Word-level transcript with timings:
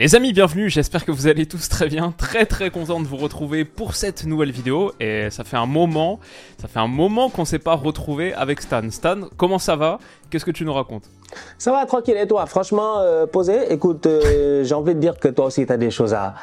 Les 0.00 0.14
amis, 0.14 0.32
bienvenue, 0.32 0.70
j'espère 0.70 1.04
que 1.04 1.12
vous 1.12 1.26
allez 1.26 1.44
tous 1.44 1.68
très 1.68 1.86
bien, 1.86 2.14
très 2.16 2.46
très 2.46 2.70
content 2.70 3.00
de 3.00 3.06
vous 3.06 3.18
retrouver 3.18 3.66
pour 3.66 3.94
cette 3.94 4.24
nouvelle 4.24 4.50
vidéo. 4.50 4.94
Et 4.98 5.28
ça 5.28 5.44
fait 5.44 5.58
un 5.58 5.66
moment, 5.66 6.20
ça 6.56 6.68
fait 6.68 6.78
un 6.78 6.86
moment 6.86 7.28
qu'on 7.28 7.44
s'est 7.44 7.58
pas 7.58 7.74
retrouvé 7.74 8.32
avec 8.32 8.62
Stan. 8.62 8.90
Stan, 8.90 9.28
comment 9.36 9.58
ça 9.58 9.76
va? 9.76 9.98
Qu'est-ce 10.30 10.44
que 10.44 10.50
tu 10.50 10.64
nous 10.64 10.72
racontes? 10.72 11.04
Ça 11.58 11.72
va 11.72 11.84
tranquille 11.86 12.16
et 12.16 12.26
toi? 12.26 12.46
Franchement, 12.46 12.98
euh, 13.00 13.26
posé. 13.26 13.72
Écoute, 13.72 14.06
euh, 14.06 14.62
j'ai 14.64 14.74
envie 14.74 14.94
de 14.94 15.00
dire 15.00 15.18
que 15.18 15.28
toi 15.28 15.46
aussi 15.46 15.66
tu 15.66 15.72
as 15.72 15.76
des 15.76 15.90
choses 15.90 16.14
à 16.14 16.34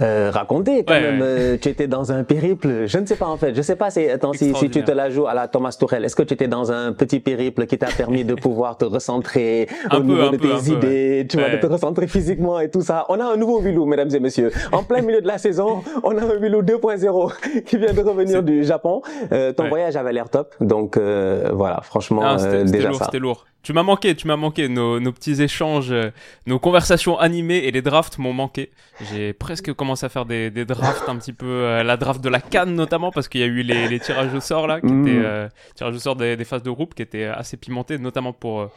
euh, 0.00 0.30
raconter. 0.32 0.84
Quand 0.84 0.94
Ouais, 0.94 1.00
même, 1.00 1.20
ouais. 1.20 1.26
Euh, 1.26 1.56
tu 1.60 1.68
étais 1.68 1.86
dans 1.88 2.12
un 2.12 2.24
périple. 2.24 2.86
Je 2.86 2.98
ne 2.98 3.06
sais 3.06 3.16
pas 3.16 3.26
en 3.26 3.36
fait. 3.36 3.54
Je 3.54 3.62
sais 3.62 3.76
pas. 3.76 3.90
C'est 3.90 4.10
attends 4.10 4.32
si, 4.32 4.54
si 4.54 4.70
tu 4.70 4.82
te 4.84 4.90
la 4.92 5.10
joues 5.10 5.26
à 5.26 5.34
la 5.34 5.48
Thomas 5.48 5.76
Tuchel. 5.78 6.04
Est-ce 6.04 6.16
que 6.16 6.22
tu 6.22 6.34
étais 6.34 6.48
dans 6.48 6.70
un 6.72 6.92
petit 6.92 7.20
périple 7.20 7.66
qui 7.66 7.78
t'a 7.78 7.88
permis 7.88 8.24
de 8.24 8.34
pouvoir 8.34 8.76
te 8.76 8.84
recentrer 8.84 9.68
Un 9.90 9.98
au 9.98 10.00
peu, 10.00 10.06
niveau 10.06 10.28
de 10.30 10.36
peu, 10.36 10.48
tes 10.48 10.70
peu, 10.70 10.76
idées, 10.76 11.18
ouais. 11.20 11.26
tu 11.28 11.38
vois, 11.38 11.48
de 11.50 11.56
te 11.56 11.66
recentrer 11.66 12.06
physiquement 12.06 12.60
et 12.60 12.70
tout 12.70 12.82
ça. 12.82 13.06
On 13.08 13.18
a 13.20 13.24
un 13.24 13.36
nouveau 13.36 13.60
Vilou, 13.60 13.86
mesdames 13.86 14.14
et 14.14 14.20
messieurs. 14.20 14.50
En 14.72 14.82
plein 14.82 15.00
milieu 15.02 15.20
de 15.20 15.26
la 15.26 15.38
saison, 15.38 15.82
on 16.02 16.16
a 16.16 16.22
un 16.22 16.36
Vilou 16.36 16.62
2.0 16.62 17.62
qui 17.66 17.76
vient 17.78 17.92
de 17.92 18.00
revenir 18.02 18.42
du 18.42 18.64
Japon. 18.64 19.02
Euh, 19.32 19.52
ton 19.52 19.68
voyage 19.68 19.96
avait 19.96 20.12
l'air 20.12 20.28
top. 20.28 20.54
Donc 20.60 20.96
euh, 20.96 21.50
voilà, 21.52 21.80
franchement, 21.82 22.22
Ah, 22.24 22.36
déjà 22.64 22.88
lourd, 22.88 22.98
ça. 22.98 23.10
Lourd. 23.30 23.46
Tu 23.62 23.72
m'as 23.74 23.82
manqué, 23.82 24.14
tu 24.14 24.26
m'as 24.26 24.36
manqué. 24.36 24.68
Nos, 24.68 25.00
nos 25.00 25.12
petits 25.12 25.42
échanges, 25.42 25.90
euh, 25.92 26.10
nos 26.46 26.58
conversations 26.58 27.18
animées 27.18 27.58
et 27.58 27.70
les 27.70 27.82
drafts 27.82 28.16
m'ont 28.18 28.32
manqué. 28.32 28.70
J'ai 29.12 29.32
presque 29.34 29.72
commencé 29.74 30.06
à 30.06 30.08
faire 30.08 30.24
des, 30.24 30.50
des 30.50 30.64
drafts 30.64 31.08
un 31.08 31.16
petit 31.16 31.34
peu, 31.34 31.46
euh, 31.46 31.82
la 31.82 31.96
draft 31.98 32.22
de 32.22 32.28
la 32.30 32.40
Cannes 32.40 32.74
notamment, 32.74 33.10
parce 33.10 33.28
qu'il 33.28 33.42
y 33.42 33.44
a 33.44 33.46
eu 33.48 33.62
les, 33.62 33.86
les 33.88 34.00
tirages 34.00 34.32
au 34.34 34.40
sort 34.40 34.66
là, 34.66 34.80
qui 34.80 34.86
Mm. 34.86 35.06
étaient 35.06 35.18
euh, 35.22 35.48
tirages 35.74 35.94
au 35.94 35.98
sort 35.98 36.16
des, 36.16 36.36
des 36.36 36.44
phases 36.44 36.62
de 36.62 36.70
groupe, 36.70 36.94
qui 36.94 37.02
étaient 37.02 37.24
assez 37.26 37.56
pimentés, 37.58 37.98
notamment 37.98 38.32
pour 38.32 38.70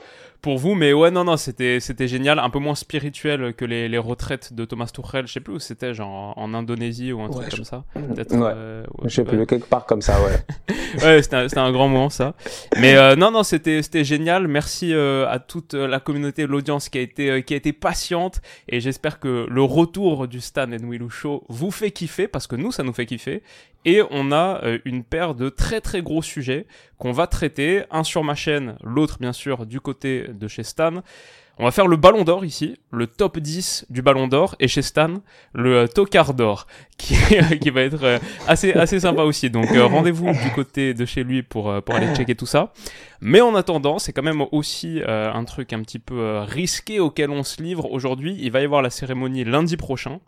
pour 0.43 0.59
vous. 0.59 0.75
Mais 0.75 0.93
ouais, 0.93 1.09
non, 1.09 1.23
non, 1.23 1.37
c'était 1.37 1.79
c'était 1.79 2.07
génial, 2.07 2.37
un 2.37 2.51
peu 2.51 2.59
moins 2.59 2.75
spirituel 2.75 3.55
que 3.55 3.65
les, 3.65 3.89
les 3.89 3.97
retraites 3.97 4.53
de 4.53 4.65
Thomas 4.65 4.91
Tuchel. 4.93 5.25
Je 5.25 5.33
sais 5.33 5.39
plus 5.39 5.55
où 5.55 5.59
c'était, 5.59 5.95
genre 5.95 6.37
en, 6.37 6.53
Indonésie 6.53 7.11
ou 7.11 7.21
un 7.21 7.29
truc 7.29 7.45
Ouais, 7.45 7.49
comme 7.49 7.65
ça. 7.65 7.83
Peut-être. 7.95 8.35
Ouais. 8.35 8.51
euh, 8.55 8.83
Je 9.05 9.09
sais 9.09 9.21
ouais. 9.23 9.27
plus, 9.27 9.45
quelque 9.47 9.67
part 9.67 9.87
comme 9.87 10.01
ça, 10.03 10.21
ouais. 10.21 10.75
Ouais, 11.01 11.23
c'était 11.23 11.37
un, 11.37 11.47
c'était 11.47 11.59
un 11.61 11.71
grand 11.71 11.87
moment 11.87 12.11
ça. 12.11 12.35
Mais 12.79 12.95
euh, 12.95 13.15
non, 13.15 13.31
non, 13.31 13.41
c'était 13.41 13.81
c'était 13.81 14.03
génial. 14.03 14.47
Merci 14.47 14.93
euh, 14.93 15.27
à 15.27 15.39
toute 15.39 15.73
euh, 15.73 15.87
la 15.87 15.99
communauté, 15.99 16.45
l'audience 16.45 16.89
qui 16.89 16.99
a 16.99 17.01
été 17.01 17.31
euh, 17.31 17.41
qui 17.41 17.53
a 17.53 17.57
été 17.57 17.73
patiente 17.73 18.41
et 18.67 18.79
j'espère 18.79 19.19
que 19.19 19.47
le 19.49 19.63
retour 19.63 20.27
du 20.27 20.41
Stan 20.41 20.71
and 20.71 20.87
Willou 20.87 21.09
Show 21.09 21.43
vous 21.49 21.71
fait 21.71 21.91
kiffer 21.91 22.27
parce 22.27 22.45
que 22.45 22.55
nous 22.55 22.71
ça 22.71 22.83
nous 22.83 22.93
fait 22.93 23.05
kiffer 23.05 23.41
et 23.85 24.01
on 24.11 24.31
a 24.31 24.63
euh, 24.63 24.79
une 24.85 25.03
paire 25.03 25.35
de 25.35 25.49
très 25.49 25.81
très 25.81 26.01
gros 26.01 26.21
sujets 26.21 26.65
qu'on 26.97 27.11
va 27.11 27.27
traiter, 27.27 27.83
un 27.91 28.03
sur 28.03 28.23
ma 28.23 28.35
chaîne, 28.35 28.75
l'autre 28.83 29.17
bien 29.19 29.33
sûr 29.33 29.65
du 29.65 29.79
côté 29.79 30.27
de 30.27 30.47
chez 30.47 30.63
Stan. 30.63 31.01
On 31.59 31.65
va 31.65 31.71
faire 31.71 31.85
le 31.85 31.97
ballon 31.97 32.23
d'or 32.23 32.45
ici, 32.45 32.79
le 32.89 33.05
top 33.05 33.37
10 33.37 33.85
du 33.91 34.01
ballon 34.01 34.27
d'or, 34.27 34.55
et 34.59 34.67
chez 34.67 34.81
Stan, 34.81 35.21
le 35.53 35.81
euh, 35.81 35.87
tocard 35.87 36.33
d'or, 36.33 36.65
qui, 36.97 37.15
qui 37.61 37.69
va 37.69 37.81
être 37.81 38.03
euh, 38.03 38.17
assez, 38.47 38.73
assez 38.73 38.99
sympa 38.99 39.21
aussi. 39.21 39.51
Donc 39.51 39.71
euh, 39.71 39.85
rendez-vous 39.85 40.31
du 40.31 40.51
côté 40.55 40.95
de 40.95 41.05
chez 41.05 41.23
lui 41.23 41.43
pour, 41.43 41.69
euh, 41.69 41.79
pour 41.79 41.93
aller 41.93 42.13
checker 42.15 42.33
tout 42.33 42.47
ça. 42.47 42.73
Mais 43.21 43.39
en 43.39 43.53
attendant, 43.53 43.99
c'est 43.99 44.13
quand 44.13 44.23
même 44.23 44.43
aussi 44.51 45.01
euh, 45.01 45.31
un 45.31 45.45
truc 45.45 45.73
un 45.73 45.81
petit 45.83 45.99
peu 45.99 46.19
euh, 46.19 46.43
risqué 46.43 46.99
auquel 46.99 47.29
on 47.29 47.43
se 47.43 47.61
livre 47.61 47.91
aujourd'hui. 47.91 48.35
Il 48.39 48.51
va 48.51 48.61
y 48.61 48.65
avoir 48.65 48.81
la 48.81 48.89
cérémonie 48.89 49.43
lundi 49.43 49.77
prochain. 49.77 50.19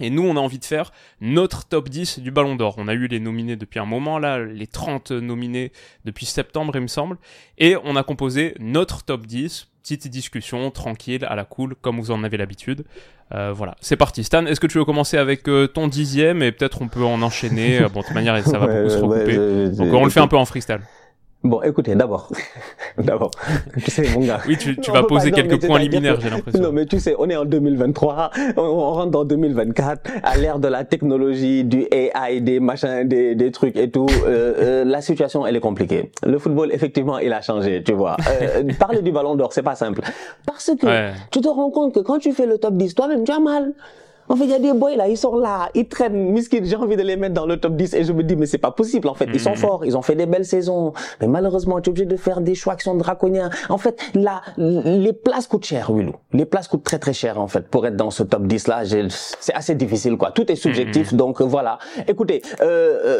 Et 0.00 0.10
nous, 0.10 0.22
on 0.22 0.36
a 0.36 0.40
envie 0.40 0.58
de 0.58 0.64
faire 0.64 0.92
notre 1.20 1.64
top 1.64 1.88
10 1.88 2.18
du 2.18 2.30
Ballon 2.30 2.56
d'Or. 2.56 2.74
On 2.78 2.88
a 2.88 2.94
eu 2.94 3.06
les 3.06 3.20
nominés 3.20 3.56
depuis 3.56 3.78
un 3.78 3.84
moment, 3.84 4.18
là, 4.18 4.38
les 4.38 4.66
30 4.66 5.12
nominés 5.12 5.72
depuis 6.04 6.26
septembre, 6.26 6.72
il 6.74 6.82
me 6.82 6.86
semble. 6.88 7.18
Et 7.58 7.76
on 7.84 7.96
a 7.96 8.02
composé 8.02 8.54
notre 8.58 9.04
top 9.04 9.26
10. 9.26 9.68
Petite 9.82 10.08
discussion, 10.08 10.70
tranquille, 10.70 11.24
à 11.24 11.34
la 11.34 11.44
cool, 11.44 11.74
comme 11.80 11.98
vous 12.00 12.12
en 12.12 12.22
avez 12.22 12.36
l'habitude. 12.36 12.84
Euh, 13.34 13.52
voilà, 13.52 13.74
c'est 13.80 13.96
parti. 13.96 14.22
Stan, 14.22 14.46
est-ce 14.46 14.60
que 14.60 14.66
tu 14.68 14.78
veux 14.78 14.84
commencer 14.84 15.16
avec 15.16 15.48
euh, 15.48 15.66
ton 15.66 15.88
dixième? 15.88 16.42
Et 16.42 16.52
peut-être 16.52 16.82
on 16.82 16.88
peut 16.88 17.04
en 17.04 17.20
enchaîner 17.22 17.80
Bon, 17.92 18.00
de 18.00 18.04
toute 18.04 18.14
manière, 18.14 18.40
ça 18.44 18.58
va 18.58 18.66
Ouais, 18.66 18.82
beaucoup 18.82 18.94
se 18.94 18.98
recouper. 18.98 19.76
Donc 19.76 19.92
on 19.92 20.04
le 20.04 20.10
fait 20.10 20.20
un 20.20 20.28
peu 20.28 20.36
en 20.36 20.44
freestyle. 20.44 20.82
Bon, 21.44 21.60
écoutez, 21.62 21.96
d'abord, 21.96 22.28
d'abord, 22.98 23.32
tu 23.82 23.90
sais, 23.90 24.04
mon 24.14 24.24
gars. 24.24 24.40
Oui, 24.46 24.56
tu, 24.56 24.76
tu 24.76 24.92
vas 24.92 25.00
pas- 25.02 25.08
poser 25.08 25.30
non, 25.32 25.36
quelques 25.36 25.66
points 25.66 25.80
liminaires, 25.80 26.20
j'ai 26.20 26.30
l'impression. 26.30 26.62
Non, 26.62 26.70
mais 26.70 26.86
tu 26.86 27.00
sais, 27.00 27.16
on 27.18 27.28
est 27.28 27.34
en 27.36 27.44
2023, 27.44 28.30
on, 28.56 28.60
on 28.62 28.90
rentre 28.92 29.10
dans 29.10 29.24
2024, 29.24 30.08
à 30.22 30.36
l'ère 30.36 30.60
de 30.60 30.68
la 30.68 30.84
technologie, 30.84 31.64
du 31.64 31.84
AI, 31.90 32.40
des 32.40 32.60
machins, 32.60 33.08
des, 33.08 33.34
des 33.34 33.50
trucs 33.50 33.76
et 33.76 33.90
tout. 33.90 34.06
euh, 34.24 34.54
euh, 34.58 34.84
la 34.84 35.00
situation, 35.00 35.44
elle 35.44 35.56
est 35.56 35.60
compliquée. 35.60 36.12
Le 36.24 36.38
football, 36.38 36.70
effectivement, 36.72 37.18
il 37.18 37.32
a 37.32 37.42
changé, 37.42 37.82
tu 37.82 37.92
vois. 37.92 38.16
Euh, 38.40 38.62
parler 38.78 39.02
du 39.02 39.10
ballon 39.10 39.34
d'or, 39.34 39.52
c'est 39.52 39.64
pas 39.64 39.74
simple. 39.74 40.00
Parce 40.46 40.70
que 40.80 40.86
Ouais. 40.86 41.12
tu 41.32 41.40
te 41.40 41.48
rends 41.48 41.70
compte 41.70 41.92
que 41.92 42.00
quand 42.00 42.18
tu 42.20 42.32
fais 42.32 42.46
le 42.46 42.58
top 42.58 42.74
10, 42.76 42.94
toi-même, 42.94 43.24
tu 43.24 43.32
as 43.32 43.40
mal. 43.40 43.72
En 44.32 44.36
fait, 44.36 44.44
il 44.44 44.50
y 44.50 44.54
a 44.54 44.58
des 44.58 44.72
boys 44.72 44.96
là, 44.96 45.08
ils 45.08 45.18
sont 45.18 45.36
là, 45.36 45.68
ils 45.74 45.86
traînent, 45.86 46.34
j'ai 46.64 46.76
envie 46.76 46.96
de 46.96 47.02
les 47.02 47.16
mettre 47.16 47.34
dans 47.34 47.44
le 47.44 47.58
top 47.58 47.76
10 47.76 47.92
et 47.92 48.02
je 48.04 48.14
me 48.14 48.22
dis, 48.22 48.34
mais 48.34 48.46
c'est 48.46 48.56
pas 48.56 48.70
possible, 48.70 49.08
en 49.08 49.14
fait. 49.14 49.28
Ils 49.30 49.38
sont 49.38 49.50
Mhm. 49.50 49.56
forts, 49.56 49.84
ils 49.84 49.94
ont 49.94 50.00
fait 50.00 50.14
des 50.14 50.24
belles 50.24 50.46
saisons. 50.46 50.94
Mais 51.20 51.26
malheureusement, 51.26 51.78
tu 51.82 51.88
es 51.88 51.92
obligé 51.92 52.06
de 52.06 52.16
faire 52.16 52.40
des 52.40 52.54
choix 52.54 52.74
qui 52.76 52.84
sont 52.84 52.94
draconiens. 52.94 53.50
En 53.68 53.76
fait, 53.76 54.00
là, 54.14 54.40
les 54.56 55.12
places 55.12 55.46
coûtent 55.46 55.66
cher, 55.66 55.92
Willou. 55.92 56.14
Les 56.32 56.46
places 56.46 56.66
coûtent 56.66 56.82
très 56.82 56.98
très 56.98 57.12
cher, 57.12 57.38
en 57.38 57.46
fait, 57.46 57.68
pour 57.68 57.86
être 57.86 57.96
dans 57.96 58.10
ce 58.10 58.22
top 58.22 58.46
10 58.46 58.68
là. 58.68 58.84
C'est 59.38 59.52
assez 59.52 59.74
difficile, 59.74 60.16
quoi. 60.16 60.30
Tout 60.30 60.50
est 60.50 60.56
subjectif, 60.56 61.12
donc 61.12 61.42
euh, 61.42 61.44
voilà. 61.44 61.78
Écoutez, 62.08 62.40
euh, 62.62 62.64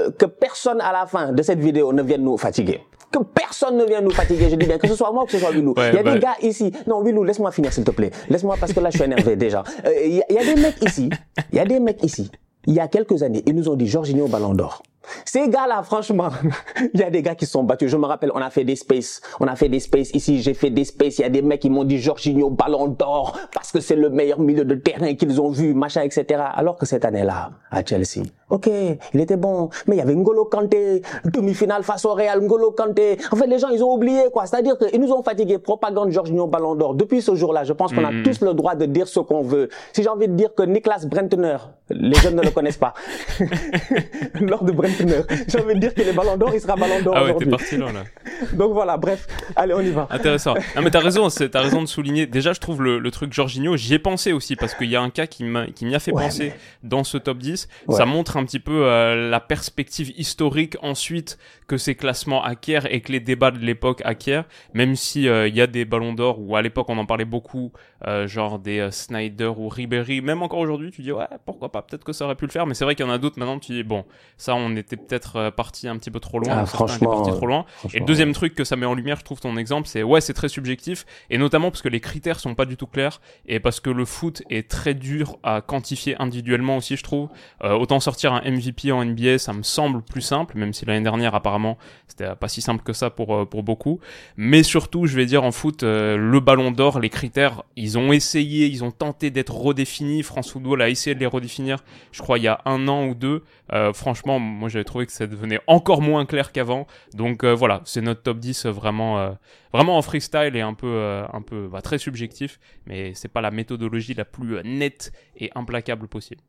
euh, 0.07 0.11
que 0.13 0.25
personne 0.25 0.81
à 0.81 0.93
la 0.93 1.05
fin 1.05 1.31
de 1.33 1.43
cette 1.43 1.59
vidéo 1.61 1.93
ne 1.93 2.03
vienne 2.03 2.23
nous 2.23 2.39
fatiguer. 2.39 2.81
Que 3.13 3.19
personne 3.23 3.77
ne 3.77 3.85
vienne 3.85 4.05
nous 4.05 4.11
fatiguer, 4.11 4.49
je 4.51 4.57
dis 4.57 4.67
bien, 4.67 4.79
que 4.79 4.89
ce 4.89 4.95
soit 4.95 5.13
moi 5.13 5.25
ou 5.25 5.27
que 5.27 5.33
ce 5.33 5.39
soit 5.39 5.51
Willou. 5.51 5.75
Ouais, 5.77 5.91
il 5.91 5.95
y 5.97 5.99
a 5.99 6.03
bah- 6.03 6.15
des 6.15 6.19
gars 6.19 6.35
ici. 6.41 6.73
Non, 6.87 7.03
Willou, 7.03 7.23
laisse-moi 7.25 7.53
finir, 7.53 7.73
s'il 7.73 7.85
te 7.85 7.91
plaît. 7.91 8.11
Laisse-moi 8.31 8.57
parce 8.59 8.73
que 8.73 8.81
là, 8.81 8.89
je 8.91 8.97
suis 8.97 9.05
énervé 9.05 9.37
déjà. 9.37 9.63
Euh, 9.85 9.91
Il 10.05 10.15
y, 10.15 10.23
a- 10.23 10.25
il 10.31 10.35
y 10.35 10.39
a 10.39 10.45
des 10.55 10.61
mecs 10.61 10.83
ici. 10.83 11.11
Il 11.53 11.57
y 11.57 11.61
a 11.61 11.65
des 11.67 11.79
mecs 11.79 12.03
ici. 12.03 12.31
Il 12.67 12.75
y 12.75 12.81
a 12.81 12.89
quelques 12.89 13.23
années, 13.23 13.43
ils 13.47 13.55
nous 13.55 13.69
ont 13.69 13.75
dit 13.77 13.87
Jorginho 13.87 14.29
Ballon 14.29 14.55
d'Or. 14.55 14.83
Ces 15.33 15.49
gars-là, 15.49 15.83
franchement, 15.83 16.29
il 16.93 17.01
y 17.01 17.03
a 17.03 17.09
des 17.09 17.23
gars 17.23 17.35
qui 17.35 17.47
sont 17.47 17.63
battus. 17.63 17.91
Je 17.91 17.97
me 17.97 18.05
rappelle, 18.05 18.31
on 18.35 18.41
a 18.43 18.51
fait 18.51 18.65
des 18.65 18.77
spaces. 18.77 19.23
On 19.41 19.47
a 19.47 19.57
fait 19.57 19.71
des 19.71 19.81
spaces 19.81 20.11
ici. 20.13 20.43
J'ai 20.43 20.53
fait 20.53 20.69
des 20.69 20.85
spaces. 20.85 21.21
Il 21.21 21.23
y 21.23 21.25
a 21.25 21.31
des 21.31 21.41
mecs 21.41 21.61
qui 21.61 21.71
m'ont 21.71 21.85
dit 21.85 21.97
Jorginho 21.97 22.51
Ballon 22.51 22.89
d'Or 22.89 23.39
parce 23.55 23.73
que 23.73 23.81
c'est 23.81 23.97
le 23.97 24.11
meilleur 24.11 24.39
milieu 24.41 24.67
de 24.67 24.75
terrain 24.75 25.15
qu'ils 25.15 25.41
ont 25.41 25.49
vu, 25.49 25.73
machin, 25.73 26.03
etc. 26.03 26.43
Alors 26.53 26.77
que 26.77 26.85
cette 26.85 27.07
année-là, 27.07 27.53
à 27.71 27.83
Chelsea, 27.83 28.27
ok, 28.51 28.69
il 29.15 29.21
était 29.23 29.39
bon, 29.39 29.71
mais 29.87 29.97
il 29.97 29.99
y 30.01 30.03
avait 30.03 30.15
N'Golo 30.15 30.45
Kanté, 30.45 31.01
demi-finale 31.25 31.83
face 31.83 32.05
au 32.05 32.13
Real, 32.13 32.43
N'Golo 32.43 32.73
Kanté. 32.73 33.17
En 33.31 33.37
fait, 33.37 33.47
les 33.47 33.59
gens, 33.59 33.71
ils 33.71 33.83
ont 33.83 33.95
oublié, 33.95 34.25
quoi. 34.31 34.45
C'est-à-dire 34.45 34.77
qu'ils 34.77 35.01
nous 35.01 35.13
ont 35.13 35.23
fatigués. 35.23 35.57
Propagande 35.57 36.11
Jorginho 36.11 36.47
Ballon 36.47 36.75
d'Or. 36.75 36.95
Depuis 36.95 37.23
ce 37.23 37.35
jour-là, 37.35 37.65
je 37.65 37.73
pense 37.73 37.95
qu'on 37.95 38.05
a 38.05 38.11
Mhm. 38.13 38.23
tous 38.23 38.43
le 38.43 38.53
droit 38.53 38.75
de 38.75 38.85
dire 38.85 39.09
ce 39.09 39.21
qu'on 39.21 39.41
veut. 39.41 39.71
Si 39.95 40.03
j'ai 40.03 40.11
envie 40.11 40.29
de 40.29 40.35
dire 40.35 40.55
que 40.55 40.63
Niklas 40.63 41.07
Brentner, 41.07 41.57
les 41.89 42.17
jeunes 42.17 42.37
ne 42.37 42.43
le 42.43 42.51
connaissent 42.51 42.77
pas, 42.77 42.93
Lord 44.39 44.65
de 44.65 44.73
Brentner, 44.73 45.22
j'ai 45.49 45.61
envie 45.61 45.75
de 45.75 45.81
dire 45.81 45.95
que 45.95 46.03
les 46.03 46.13
Ballons 46.13 46.37
d'Or, 46.37 46.51
il 46.55 46.61
sera 46.61 46.77
Ballon 46.77 47.03
d'Or 47.03 47.15
Ah 47.17 47.23
ouais, 47.25 47.35
t'es 47.35 47.47
aujourd'hui. 47.47 47.51
parti 47.51 47.77
là, 47.77 47.93
là. 47.93 48.05
Donc 48.53 48.73
voilà, 48.73 48.97
bref, 48.97 49.27
allez, 49.57 49.75
on 49.75 49.81
y 49.81 49.91
va. 49.91 50.07
Intéressant. 50.11 50.55
Non 50.77 50.83
mais 50.83 50.91
t'as 50.91 51.01
raison, 51.01 51.29
t'as 51.29 51.61
raison 51.61 51.83
de 51.83 51.87
souligner. 51.87 52.27
Déjà, 52.27 52.53
je 52.53 52.61
trouve 52.61 52.83
le, 52.83 52.99
le 52.99 53.11
truc 53.11 53.33
Jorginho, 53.33 53.77
j'y 53.77 53.95
ai 53.95 53.99
pensé 53.99 54.33
aussi 54.33 54.57
parce 54.57 54.75
qu'il 54.75 54.89
y 54.89 54.97
a 54.97 55.03
un 55.03 55.11
cas 55.11 55.27
qui 55.27 55.45
m'y 55.45 55.95
a 55.95 55.99
fait 55.99 56.13
Ouais, 56.13 56.25
penser 56.25 56.53
dans 56.83 57.05
ce 57.05 57.19
top 57.19 57.39
10. 57.39 57.69
Ouais. 57.87 57.97
Ça 57.97 58.07
montre 58.07 58.37
un 58.37 58.45
petit 58.45 58.59
peu 58.61 58.85
euh, 58.87 59.29
la 59.31 59.41
perspective 59.41 60.13
historique 60.17 60.77
ensuite 60.83 61.39
que 61.67 61.77
ces 61.77 61.95
classements 61.95 62.43
acquièrent 62.43 62.93
et 62.93 63.01
que 63.01 63.13
les 63.13 63.21
débats 63.21 63.51
de 63.51 63.59
l'époque 63.59 64.03
acquièrent. 64.05 64.45
Même 64.75 64.95
si 64.97 65.29
euh, 65.29 65.49
il 65.49 65.57
y 65.57 65.61
a 65.61 65.67
des 65.67 65.85
ballons 65.85 66.13
d'or 66.13 66.39
où 66.41 66.57
à 66.57 66.63
l'époque 66.63 66.89
on 66.89 66.99
en 66.99 67.07
parlait 67.07 67.25
beaucoup, 67.25 67.73
euh, 68.07 68.27
genre 68.27 68.59
des 68.59 68.79
euh, 68.81 68.91
Snyder 68.91 69.53
ou 69.57 69.69
Ribéry. 69.69 70.21
Même 70.21 70.43
encore 70.43 70.59
aujourd'hui, 70.61 70.91
tu 70.91 71.03
dis 71.03 71.13
ouais 71.13 71.25
pourquoi 71.45 71.71
pas, 71.73 71.83
peut-être 71.83 72.05
que 72.05 72.13
ça 72.13 72.25
aurait 72.25 72.35
pu 72.37 72.47
le 72.47 72.51
faire. 72.51 72.67
Mais 72.67 72.75
c'est 72.75 72.85
vrai 72.85 72.95
qu'il 72.95 73.07
y 73.07 73.09
en 73.09 73.13
a 73.13 73.19
d'autres 73.19 73.39
maintenant. 73.39 73.59
Tu 73.59 73.73
dis 73.73 73.83
bon, 73.83 74.05
ça 74.37 74.55
on 74.55 74.75
est 74.77 74.83
était 74.83 74.97
peut-être 74.97 75.12
parti 75.57 75.89
un 75.89 75.97
petit 75.97 76.11
peu 76.11 76.21
trop 76.21 76.39
loin. 76.39 76.59
Ah, 76.59 76.67
franchement, 76.67 77.23
trop 77.23 77.47
loin. 77.47 77.65
Et 77.93 78.01
le 78.01 78.05
deuxième 78.05 78.33
truc 78.33 78.55
que 78.55 78.65
ça 78.65 78.77
met 78.77 78.87
en 78.87 78.95
lumière, 78.95 79.19
je 79.19 79.25
trouve 79.25 79.41
ton 79.41 79.57
exemple, 79.57 79.89
c'est 79.89 80.03
ouais, 80.03 80.21
c'est 80.21 80.35
très 80.35 80.49
subjectif 80.49 81.07
et 81.31 81.39
notamment 81.39 81.71
parce 81.71 81.83
que 81.83 81.89
les 81.89 82.01
critères 82.01 82.41
sont 82.41 82.55
pas 82.55 82.65
du 82.65 82.77
tout 82.77 82.87
clairs 82.87 83.21
et 83.47 83.61
parce 83.61 83.81
que 83.81 83.91
le 83.91 84.05
foot 84.05 84.43
est 84.51 84.69
très 84.69 84.95
dur 84.95 85.39
à 85.43 85.61
quantifier 85.61 86.17
individuellement 86.21 86.77
aussi, 86.77 86.97
je 86.97 87.03
trouve. 87.03 87.29
autant 87.63 88.01
sortir 88.01 88.33
un 88.33 88.43
MVP 88.51 88.93
en 88.93 89.05
NBA, 89.05 89.39
ça 89.39 89.53
me 89.53 89.63
semble 89.63 90.03
plus 90.03 90.21
simple, 90.21 90.57
même 90.57 90.73
si 90.73 90.85
l'année 90.85 91.03
dernière 91.03 91.35
apparemment 91.35 91.79
c'était 92.07 92.35
pas 92.35 92.49
si 92.49 92.61
simple 92.61 92.83
que 92.83 92.93
ça 92.93 93.11
pour 93.11 93.49
pour 93.49 93.63
beaucoup. 93.63 94.01
Mais 94.37 94.63
surtout, 94.63 95.07
je 95.07 95.17
vais 95.17 95.27
dire 95.27 95.45
en 95.45 95.53
foot, 95.53 95.83
le 95.83 96.41
Ballon 96.41 96.71
d'Or, 96.71 97.01
les 97.01 97.11
critères, 97.11 97.63
ils 97.77 97.99
ont 97.99 98.13
essayé, 98.13 98.67
ils 98.67 98.85
ont 98.85 98.91
tenté 98.91 99.31
d'être 99.31 99.55
redéfinis. 99.55 100.23
France 100.23 100.53
Football 100.53 100.83
a 100.83 100.89
essayé 100.89 101.15
de 101.15 101.21
les 101.21 101.27
redéfinir, 101.27 101.79
je 102.13 102.23
crois, 102.23 102.39
il 102.39 102.45
y 102.45 102.49
a 102.49 102.61
un 102.65 102.89
an 102.89 103.07
ou 103.07 103.15
deux. 103.15 103.43
Euh, 103.73 103.93
franchement, 103.93 104.39
moi 104.39 104.69
j'avais 104.69 104.85
trouvé 104.85 105.02
que 105.07 105.13
ça 105.13 105.27
devenait 105.27 105.61
encore 105.67 106.03
moins 106.03 106.27
clair 106.27 106.53
qu'avant. 106.53 106.87
Donc 107.15 107.45
euh, 107.45 107.55
voilà, 107.55 107.81
c'est 107.85 108.01
notre 108.01 108.23
top 108.23 108.39
10 108.39 108.67
vraiment, 108.67 109.19
euh, 109.19 109.31
vraiment 109.73 109.97
en 109.97 110.03
freestyle 110.03 110.55
et 110.55 110.61
un 110.61 110.75
peu, 110.75 111.23
un 111.33 111.43
peu 111.43 111.69
bah, 111.69 111.83
très 111.83 111.99
subjectif. 111.99 112.59
Mais 112.87 113.13
c'est 113.15 113.29
pas 113.29 113.41
la 113.41 113.51
méthodologie 113.51 114.15
la 114.15 114.25
plus 114.25 114.57
nette 114.65 115.13
et 115.37 115.51
implacable 115.55 116.09
possible. 116.09 116.41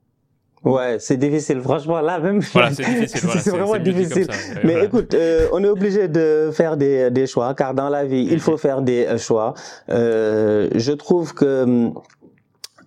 Ouais, 0.64 0.98
c'est 0.98 1.18
difficile. 1.18 1.60
Franchement, 1.60 2.00
là 2.00 2.20
même. 2.20 2.40
Voilà, 2.54 2.72
c'est 2.72 2.84
difficile. 3.00 3.30
c'est 3.42 3.50
vraiment 3.50 3.78
difficile. 3.78 4.28
Mais 4.64 4.86
écoute, 4.86 5.16
on 5.52 5.62
est 5.64 5.68
obligé 5.68 6.08
de 6.08 6.52
faire 6.54 6.78
des, 6.78 7.12
des 7.12 7.28
choix, 7.28 7.54
car 7.54 7.74
dans 7.74 7.90
la 7.90 8.06
vie, 8.06 8.28
il 8.32 8.40
faut 8.40 8.58
faire 8.58 8.82
des 8.82 9.18
choix. 9.18 9.54
je 9.90 10.92
trouve 10.94 11.34
que 11.34 11.64
hum, 11.64 11.94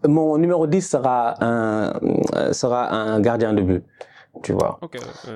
mon 0.04 0.38
numéro 0.38 0.66
10 0.66 0.80
sera 0.80 1.34
un, 1.44 1.92
sera 2.52 2.92
un 2.92 3.20
gardien 3.20 3.52
de 3.52 3.62
but 3.62 3.84
tu 4.42 4.52
vois. 4.52 4.78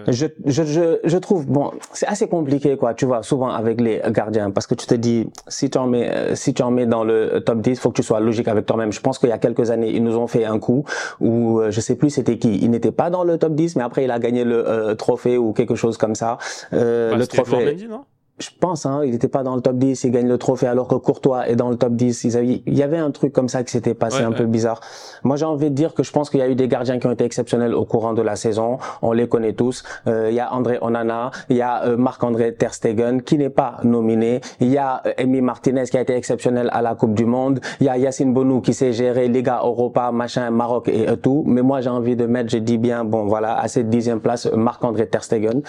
Je, 0.09 0.27
je, 0.45 0.63
je, 0.65 0.99
je, 1.03 1.19
trouve, 1.19 1.47
bon, 1.47 1.73
c'est 1.93 2.07
assez 2.07 2.29
compliqué, 2.29 2.77
quoi, 2.77 2.95
tu 2.95 3.07
vois, 3.07 3.23
souvent 3.23 3.49
avec 3.49 3.81
les 3.81 4.01
gardiens, 4.11 4.51
parce 4.51 4.67
que 4.67 4.75
tu 4.75 4.87
te 4.87 4.95
dis, 4.95 5.29
si 5.49 5.71
tu 5.71 5.79
en 5.79 5.87
mets, 5.87 6.11
euh, 6.11 6.35
si 6.35 6.55
tu 6.55 6.63
en 6.63 6.71
mets 6.71 6.87
dans 6.87 7.05
le 7.05 7.41
top 7.41 7.61
10, 7.61 7.79
faut 7.79 7.91
que 7.91 7.97
tu 7.97 8.03
sois 8.03 8.21
logique 8.21 8.49
avec 8.49 8.67
toi-même. 8.67 8.93
Je 8.93 9.01
pense 9.01 9.19
qu'il 9.19 9.29
y 9.29 9.33
a 9.33 9.39
quelques 9.39 9.71
années, 9.71 9.91
ils 9.91 10.03
nous 10.03 10.17
ont 10.17 10.27
fait 10.27 10.45
un 10.45 10.59
coup 10.59 10.85
où, 11.21 11.61
euh, 11.61 11.71
je 11.71 11.81
sais 11.81 11.97
plus 11.97 12.11
c'était 12.11 12.39
qui, 12.39 12.59
il 12.59 12.71
n'était 12.71 12.93
pas 12.93 13.11
dans 13.11 13.25
le 13.25 13.39
top 13.39 13.55
10, 13.55 13.77
mais 13.77 13.83
après 13.83 14.05
il 14.05 14.11
a 14.11 14.19
gagné 14.19 14.45
le 14.45 14.69
euh, 14.69 14.95
trophée 14.95 15.39
ou 15.39 15.53
quelque 15.53 15.75
chose 15.75 15.97
comme 15.97 16.15
ça. 16.15 16.39
Euh, 16.73 17.11
bah, 17.11 17.17
le 17.17 17.27
trophée 17.27 17.77
je 18.41 18.49
pense, 18.59 18.87
hein, 18.87 19.03
il 19.05 19.11
n'était 19.11 19.29
pas 19.29 19.43
dans 19.43 19.55
le 19.55 19.61
top 19.61 19.77
10, 19.77 20.05
il 20.05 20.11
gagne 20.11 20.29
le 20.29 20.39
trophée 20.39 20.67
alors 20.67 20.89
que 20.89 20.95
Courtois 20.95 21.49
est 21.49 21.57
dans 21.57 21.69
le 21.69 21.77
top 21.77 21.93
10. 21.93 22.25
il 22.25 22.63
y 22.67 22.83
avait 22.83 22.97
un 22.97 23.11
truc 23.11 23.33
comme 23.33 23.49
ça 23.49 23.63
qui 23.65 23.71
s'était 23.71 23.95
passé 23.95 24.23
un 24.23 24.33
peu 24.33 24.47
bizarre. 24.47 24.81
Moi, 25.25 25.37
j'ai 25.37 25.45
envie 25.45 25.71
de 25.71 25.75
dire 25.75 25.95
que 25.95 26.03
je 26.03 26.11
pense 26.11 26.31
qu'il 26.31 26.41
y 26.41 26.43
a 26.43 26.49
eu 26.49 26.55
des 26.55 26.69
gardiens 26.69 26.99
qui 26.99 27.07
ont 27.07 27.11
été 27.11 27.25
exceptionnels 27.25 27.75
au 27.75 27.85
courant 27.85 28.15
de 28.15 28.23
la 28.23 28.37
saison. 28.37 28.79
On 29.03 29.13
les 29.13 29.29
connaît 29.29 29.53
tous. 29.53 29.85
Euh, 30.07 30.29
il 30.31 30.35
y 30.35 30.41
a 30.41 30.53
André 30.53 30.79
Onana, 30.81 31.31
il 31.49 31.57
y 31.57 31.63
a 31.63 31.85
euh, 31.85 31.97
Marc-André 31.97 32.55
Ter 32.55 32.73
Stegen 32.73 33.23
qui 33.23 33.37
n'est 33.37 33.51
pas 33.51 33.79
nominé. 33.85 34.41
Il 34.61 34.69
y 34.69 34.79
a 34.79 35.03
euh, 35.07 35.13
Emi 35.19 35.43
Martinez 35.43 35.85
qui 35.85 35.99
a 35.99 36.01
été 36.01 36.15
exceptionnel 36.15 36.71
à 36.73 36.81
la 36.81 36.95
Coupe 36.95 37.15
du 37.15 37.27
Monde. 37.27 37.61
Il 37.81 37.87
y 37.87 37.89
a 37.91 37.99
Yacine 37.99 38.33
Bonou 38.33 38.61
qui 38.61 38.73
s'est 38.73 38.93
géré 38.93 39.29
Liga 39.29 39.61
Europa, 39.63 40.11
machin, 40.13 40.51
Maroc 40.51 40.89
et 40.89 41.07
tout. 41.19 41.45
Mais 41.47 41.63
moi, 41.63 41.81
j'ai 41.81 41.91
envie 41.91 42.17
de 42.17 42.27
mettre, 42.27 42.51
je 42.51 42.59
dis 42.59 42.79
bien, 42.79 43.05
bon 43.05 43.27
voilà, 43.27 43.59
à 43.59 43.69
cette 43.69 43.91
dixième 43.91 44.21
place, 44.21 44.47
Marc-André 44.47 45.07
Ter 45.07 45.23
Stegen. 45.23 45.63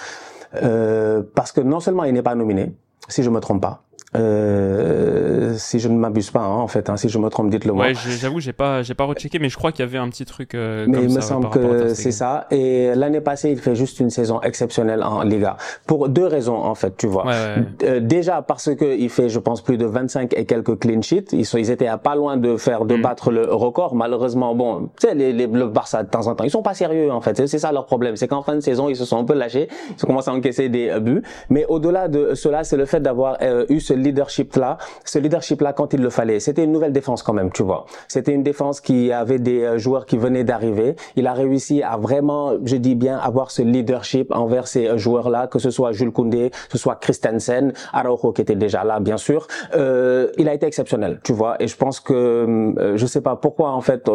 Euh, 0.56 1.24
parce 1.36 1.52
que 1.52 1.62
non 1.62 1.80
seulement 1.80 2.04
il 2.04 2.14
n'est 2.14 2.22
pas 2.22 2.36
nominé, 2.36 2.76
si 3.08 3.24
je 3.24 3.30
me 3.30 3.40
trompe 3.40 3.62
pas, 3.62 3.84
euh, 4.14 5.54
si 5.56 5.80
je 5.80 5.88
ne 5.88 5.98
m'abuse 5.98 6.32
pas, 6.32 6.42
hein, 6.42 6.58
en 6.58 6.68
fait, 6.68 6.90
hein, 6.90 6.98
si 6.98 7.08
je 7.08 7.18
me 7.18 7.30
trompe, 7.30 7.50
dites-le 7.50 7.72
moi. 7.72 7.86
Ouais, 7.86 7.94
j'avoue, 7.94 8.42
j'ai 8.42 8.52
pas, 8.52 8.82
j'ai 8.82 8.94
pas 8.94 9.06
rechecké, 9.06 9.40
mais 9.40 9.48
je 9.48 9.56
crois 9.56 9.72
qu'il 9.72 9.86
y 9.86 9.88
avait 9.88 9.98
un 9.98 10.10
petit 10.10 10.26
truc. 10.26 10.54
Euh, 10.54 10.86
mais 10.88 11.04
il 11.04 11.14
me 11.14 11.22
semble 11.22 11.50
que 11.50 11.94
c'est 11.94 12.12
ça. 12.12 12.48
Et 12.52 12.94
l'année 12.94 13.22
passée, 13.22 13.52
il 13.52 13.58
fait 13.58 13.76
juste 13.76 14.00
une 14.00 14.10
saison 14.10 14.42
exceptionnelle 14.42 15.04
en 15.04 15.24
Liga 15.24 15.56
pour 15.88 16.10
deux 16.10 16.26
raisons 16.26 16.58
en 16.58 16.76
fait, 16.76 16.98
tu 16.98 17.08
vois. 17.08 17.26
Euh, 17.32 18.00
déjà 18.02 18.42
parce 18.42 18.74
que 18.76 18.98
il 18.98 19.10
fait, 19.10 19.30
je 19.30 19.40
pense, 19.40 19.62
plus 19.62 19.78
de 19.78 19.86
25 19.86 20.34
et 20.36 20.46
quelques 20.46 20.78
clean 20.80 21.02
sheets. 21.02 21.28
Ils 21.32 21.46
sont, 21.46 21.58
ils 21.58 21.72
étaient 21.72 21.88
à 21.88 21.98
pas 21.98 22.16
loin 22.16 22.36
de 22.36 22.58
faire, 22.58 22.86
de 22.86 22.96
mm. 22.96 23.02
battre 23.02 23.32
le 23.32 23.46
record. 23.54 23.96
Malheureusement, 23.96 24.56
bon, 24.56 24.90
tu 25.00 25.08
sais, 25.08 25.16
les, 25.16 25.32
les, 25.32 25.48
le 25.48 25.68
Barça 25.68 26.04
de 26.04 26.10
temps 26.10 26.28
en 26.28 26.36
temps, 26.36 26.44
ils 26.44 26.52
sont 26.52 26.64
pas 26.64 26.74
sérieux 26.74 27.12
en 27.12 27.22
fait. 27.22 27.48
C'est 27.48 27.60
ça 27.60 27.72
leur 27.72 27.86
problème, 27.86 28.18
c'est 28.18 28.28
qu'en 28.28 28.42
fin 28.42 28.56
de 28.56 28.60
saison, 28.60 28.90
ils 28.90 28.96
se 28.98 29.06
sont 29.06 29.18
un 29.18 29.24
peu 29.24 29.34
lâchés, 29.34 29.70
ils 29.90 30.04
ont 30.04 30.08
commencé 30.08 30.30
à 30.30 30.34
encaisser 30.34 30.68
des 30.68 31.00
buts. 31.00 31.22
Mais 31.50 31.66
au-delà 31.70 32.10
de 32.10 32.36
cela, 32.36 32.66
c'est 32.66 32.78
le 32.78 32.86
fait 32.86 33.00
d'avoir 33.00 33.38
eu 33.70 33.80
ce 33.80 33.94
leadership 34.02 34.56
là 34.56 34.78
ce 35.06 35.20
leadership-là 35.20 35.74
quand 35.74 35.94
il 35.94 36.02
le 36.02 36.10
fallait. 36.10 36.40
C'était 36.40 36.64
une 36.64 36.72
nouvelle 36.72 36.94
défense 36.94 37.24
quand 37.24 37.34
même, 37.34 37.52
tu 37.52 37.64
vois. 37.64 37.86
C'était 38.08 38.34
une 38.34 38.44
défense 38.44 38.82
qui 38.82 39.12
avait 39.12 39.40
des 39.40 39.64
euh, 39.64 39.78
joueurs 39.78 40.06
qui 40.06 40.18
venaient 40.18 40.44
d'arriver. 40.44 40.96
Il 41.16 41.28
a 41.28 41.34
réussi 41.34 41.84
à 41.84 41.98
vraiment, 41.98 42.54
je 42.64 42.76
dis 42.76 42.96
bien, 42.96 43.18
avoir 43.18 43.52
ce 43.52 43.62
leadership 43.62 44.34
envers 44.34 44.68
ces 44.68 44.88
euh, 44.88 44.98
joueurs-là, 44.98 45.48
que 45.48 45.60
ce 45.60 45.70
soit 45.70 45.92
Jules 45.92 46.12
Koundé, 46.12 46.50
que 46.50 46.72
ce 46.72 46.78
soit 46.78 46.96
Christensen, 46.96 47.74
Araujo 47.94 48.32
qui 48.32 48.42
était 48.42 48.56
déjà 48.56 48.84
là, 48.84 49.00
bien 49.00 49.18
sûr. 49.18 49.48
Euh, 49.76 50.32
il 50.38 50.48
a 50.48 50.54
été 50.54 50.66
exceptionnel, 50.66 51.20
tu 51.24 51.34
vois. 51.34 51.62
Et 51.62 51.68
je 51.68 51.78
pense 51.78 52.00
que, 52.00 52.14
euh, 52.14 52.98
je 52.98 53.06
sais 53.06 53.22
pas 53.22 53.36
pourquoi 53.36 53.72
en 53.72 53.82
fait, 53.82 54.10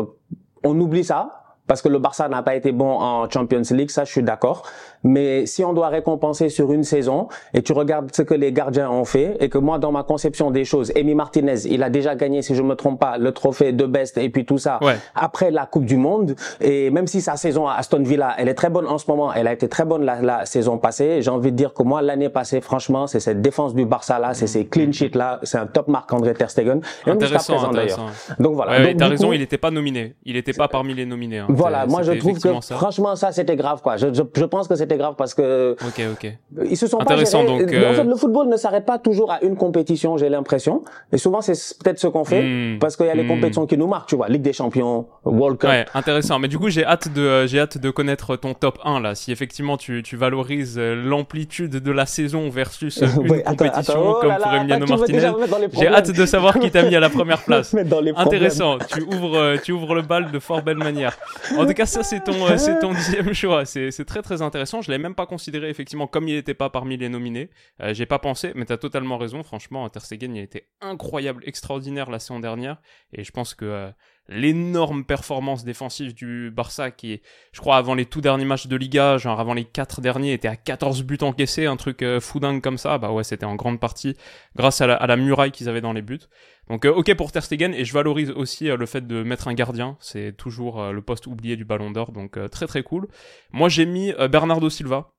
on 0.65 0.81
oublie 0.81 1.05
ça 1.05 1.46
parce 1.67 1.83
que 1.83 1.89
le 1.89 1.99
Barça 1.99 2.29
n'a 2.29 2.43
pas 2.43 2.55
été 2.55 2.73
bon 2.73 2.91
en 2.91 3.29
Champions 3.31 3.63
League, 3.71 3.91
ça 3.91 4.05
je 4.05 4.13
suis 4.13 4.23
d'accord. 4.23 4.63
Mais 5.05 5.47
si 5.47 5.65
on 5.65 5.73
doit 5.73 5.89
récompenser 5.89 6.49
sur 6.49 6.73
une 6.73 6.83
saison 6.83 7.29
et 7.55 7.63
tu 7.63 7.73
regardes 7.73 8.15
ce 8.15 8.23
que 8.23 8.35
les 8.35 8.53
gardiens 8.53 8.91
ont 8.91 9.05
fait 9.05 9.37
et 9.41 9.49
que 9.49 9.59
moi 9.59 9.79
dans 9.79 9.93
ma 9.93 10.03
conception 10.03 10.51
des 10.51 10.65
choses, 10.65 10.93
Emi 10.97 11.15
Martinez, 11.15 11.67
il 11.67 11.83
a 11.83 11.91
déjà 11.91 12.15
gagné 12.15 12.43
si 12.43 12.55
je 12.55 12.63
me 12.63 12.75
trompe 12.75 12.99
pas 12.99 13.19
le 13.19 13.33
trophée 13.33 13.73
de 13.73 13.87
best 13.87 14.19
et 14.19 14.29
puis 14.31 14.45
tout 14.45 14.59
ça 14.59 14.81
après 15.15 15.51
la 15.51 15.67
Coupe 15.67 15.85
du 15.85 15.97
Monde 15.97 16.35
et 16.61 16.91
même 16.91 17.07
si 17.07 17.21
sa 17.21 17.37
saison 17.37 17.69
à 17.69 17.75
Aston 17.75 18.03
Villa, 18.03 18.35
elle 18.39 18.49
est 18.49 18.55
très 18.55 18.71
bonne 18.71 18.87
en 18.87 18.99
ce 18.99 19.11
moment, 19.11 19.33
elle 19.33 19.47
a 19.47 19.53
été 19.53 19.69
très 19.69 19.85
bonne 19.85 20.05
la, 20.05 20.21
la 20.23 20.47
saison 20.47 20.79
passée, 20.79 21.23
j'ai 21.23 21.31
envie 21.31 21.53
de 21.53 21.57
dire 21.57 21.73
que 21.75 21.83
moi 21.83 22.03
l'année 22.03 22.29
passée 22.29 22.61
franchement, 22.61 23.07
c'est 23.07 23.21
cette 23.21 23.41
défense 23.41 23.75
du 23.75 23.85
Barça 23.87 24.19
là, 24.19 24.35
c'est 24.35 24.47
ces 24.47 24.67
clean 24.67 24.93
sheets 24.93 25.15
là, 25.15 25.41
c'est 25.43 25.59
un 25.59 25.67
top 25.67 25.89
marque 25.89 26.13
André 26.13 26.35
ter 26.35 26.51
Stegen 26.51 26.81
et 27.07 27.11
intéressant, 27.11 27.63
intéressant. 27.65 28.07
Donc 28.39 28.55
voilà. 28.55 28.73
Ouais, 28.73 28.95
t'as 28.95 29.09
raison, 29.09 29.33
il 29.33 29.41
n'était 29.41 29.59
pas 29.59 29.71
nominé. 29.71 30.15
Il 30.25 30.35
n'était 30.35 30.53
pas 30.53 30.69
parmi 30.69 30.95
les 30.95 31.07
nominés. 31.07 31.39
Hein. 31.39 31.47
Voilà, 31.57 31.87
moi 31.87 32.03
je 32.03 32.13
trouve 32.13 32.39
que 32.39 32.49
franchement 32.75 33.17
ça 33.17 33.33
c'était 33.33 33.57
grave 33.57 33.81
quoi. 33.83 33.97
Je, 33.97 34.09
je, 34.13 34.23
je 34.35 34.45
pense 34.45 34.69
que 34.69 34.75
c'était 34.77 34.97
grave 34.97 35.15
parce 35.17 35.35
que 35.35 35.77
ok 35.87 36.01
ok 36.13 36.33
ils 36.71 36.77
se 36.77 36.87
sont 36.87 37.01
Intéressant, 37.01 37.41
pas 37.43 37.47
donc 37.47 37.63
en 37.63 37.75
euh, 37.75 37.93
fait 37.95 38.05
le 38.05 38.17
football 38.17 38.49
ne 38.49 38.57
s'arrête 38.57 38.85
pas 38.87 38.99
toujours 38.99 39.31
à 39.33 39.43
une 39.43 39.57
compétition 39.57 40.17
j'ai 40.17 40.29
l'impression 40.29 40.83
et 41.13 41.19
souvent 41.19 41.41
c'est 41.41 41.55
peut-être 41.83 41.99
ce 41.99 42.07
qu'on 42.09 42.25
fait 42.25 42.43
Hmm. 42.43 42.79
parce 42.79 42.97
qu'il 42.97 43.07
y 43.07 43.11
a 43.11 43.15
les 43.15 43.25
Hmm. 43.25 43.29
compétitions 43.29 43.67
qui 43.67 43.77
nous 43.79 43.87
marquent 43.87 44.09
tu 44.09 44.17
vois 44.17 44.29
Ligue 44.29 44.43
des 44.43 44.53
Champions 44.53 45.07
World 45.25 45.59
Cup 45.59 45.71
Ouais, 45.71 45.85
intéressant. 45.95 46.39
Mais 46.39 46.49
du 46.49 46.59
coup, 46.59 46.69
j'ai 46.69 46.85
hâte 46.85 47.13
de, 47.13 47.21
euh, 47.21 47.47
j'ai 47.47 47.61
hâte 47.61 47.79
de 47.79 47.91
connaître 47.91 48.37
ton 48.37 48.55
top 48.55 48.79
1 48.85 49.01
là. 49.01 49.15
Si 49.15 49.33
effectivement 49.33 49.77
tu, 49.77 50.03
tu 50.03 50.17
valorises 50.17 50.77
euh, 50.79 50.95
l'amplitude 50.95 51.71
de 51.83 51.91
la 51.93 52.07
saison 52.07 52.49
versus 52.51 52.97
une 53.03 53.31
Ouais, 53.31 53.43
attends, 53.47 53.65
compétition 53.65 53.93
attends, 53.95 54.11
oh 54.11 54.21
comme 54.21 54.29
là 54.31 54.37
pour 54.37 54.53
là, 54.53 54.59
Emiliano 54.59 54.85
attends, 54.85 54.95
tu 54.97 55.01
veux 55.01 55.07
déjà 55.07 55.33
Martinez, 55.33 55.69
j'ai 55.73 55.89
hâte 55.89 56.11
de 56.13 56.27
savoir 56.27 56.59
qui 56.59 56.71
t'a 56.71 56.83
mis 56.83 56.95
à 56.95 57.01
la 57.01 57.09
première 57.11 57.43
place. 57.45 57.75
Intéressant. 58.17 58.79
Tu 58.89 59.03
ouvres, 59.03 59.57
tu 59.63 59.73
ouvres 59.73 59.95
le 59.95 60.03
bal 60.03 60.31
de 60.31 60.39
fort 60.39 60.63
belle 60.63 60.77
manière. 60.79 61.17
En 61.57 61.67
tout 61.67 61.75
cas, 61.75 61.87
ça 61.87 62.03
c'est 62.03 62.25
ton, 62.25 62.47
euh, 62.47 62.95
dixième 62.95 63.33
choix. 63.33 63.65
C'est, 63.65 64.05
très 64.05 64.23
très 64.23 64.43
intéressant. 64.43 64.83
Je 64.83 64.91
l'ai 64.91 64.99
même 64.99 65.15
pas 65.15 65.27
considéré 65.27 65.69
effectivement 65.69 66.07
comme 66.07 66.29
il 66.29 66.35
n'était 66.35 66.55
pas 66.55 66.71
parmi 66.71 66.97
les 66.97 67.09
nominés. 67.09 67.51
Euh, 67.81 67.95
j'ai 67.95 68.07
pas 68.07 68.19
pensé, 68.19 68.53
mais 68.55 68.65
t'as 68.65 68.77
totalement 68.77 69.19
raison. 69.19 69.43
Franchement, 69.43 69.89
Ter 69.89 70.05
Stegen, 70.05 70.35
il 70.35 70.41
a 70.41 70.43
été 70.43 70.69
incroyable, 70.81 71.43
extraordinaire 71.47 72.11
la 72.11 72.19
saison 72.19 72.41
dernière, 72.41 72.81
et 73.13 73.25
je 73.25 73.31
pense 73.31 73.55
que 73.55 73.65
euh, 73.65 73.91
l'énorme 74.29 75.05
performance 75.05 75.65
défensive 75.65 76.15
du 76.15 76.51
Barça 76.51 76.91
qui, 76.91 77.21
je 77.53 77.61
crois, 77.61 77.77
avant 77.77 77.95
les 77.95 78.07
tout 78.07 78.21
derniers 78.21 78.45
matchs 78.45 78.67
de 78.67 78.77
Liga, 78.77 79.19
genre 79.19 79.41
avant 79.41 79.55
les 79.55 79.65
quatre 79.65 80.01
derniers, 80.01 80.33
était 80.33 80.49
à 80.49 80.57
14 80.57 81.03
buts 81.05 81.19
encaissés, 81.23 81.67
un 81.67 81.77
truc 81.77 82.03
euh, 82.03 82.21
fou 82.21 82.41
dingue 82.41 82.61
comme 82.61 82.79
ça. 82.79 82.99
Bah 82.99 83.13
ouais, 83.13 83.25
c'était 83.25 83.47
en 83.47 83.55
grande 83.55 83.81
partie 83.81 84.17
grâce 84.57 84.81
à 84.81 84.87
la, 84.87 85.17
muraille 85.17 85.53
qu'ils 85.53 85.69
avaient 85.69 85.81
dans 85.81 85.93
les 85.93 86.03
buts. 86.03 86.21
Donc 86.69 86.85
euh, 86.85 86.93
ok 86.93 87.15
pour 87.15 87.31
Ter 87.31 87.45
Stegen 87.45 87.73
et 87.75 87.85
je 87.85 87.93
valorise 87.93 88.31
aussi 88.31 88.69
euh, 88.69 88.77
le 88.77 88.87
fait 88.87 89.07
de 89.07 89.23
mettre 89.23 89.49
un 89.49 89.55
gardien, 89.55 89.97
c'est 90.01 90.37
toujours 90.37 90.81
euh, 90.81 90.93
le 90.93 91.01
poste 91.01 91.27
oublié 91.27 91.57
du 91.57 91.65
Ballon 91.65 91.91
d'Or, 91.91 92.11
donc 92.11 92.37
euh, 92.37 92.49
très 92.49 92.67
très 92.67 92.83
cool. 92.83 93.07
Moi 93.53 93.69
j'ai 93.69 93.87
mis 93.87 94.13
Bernardo 94.31 94.69
Silva 94.69 95.13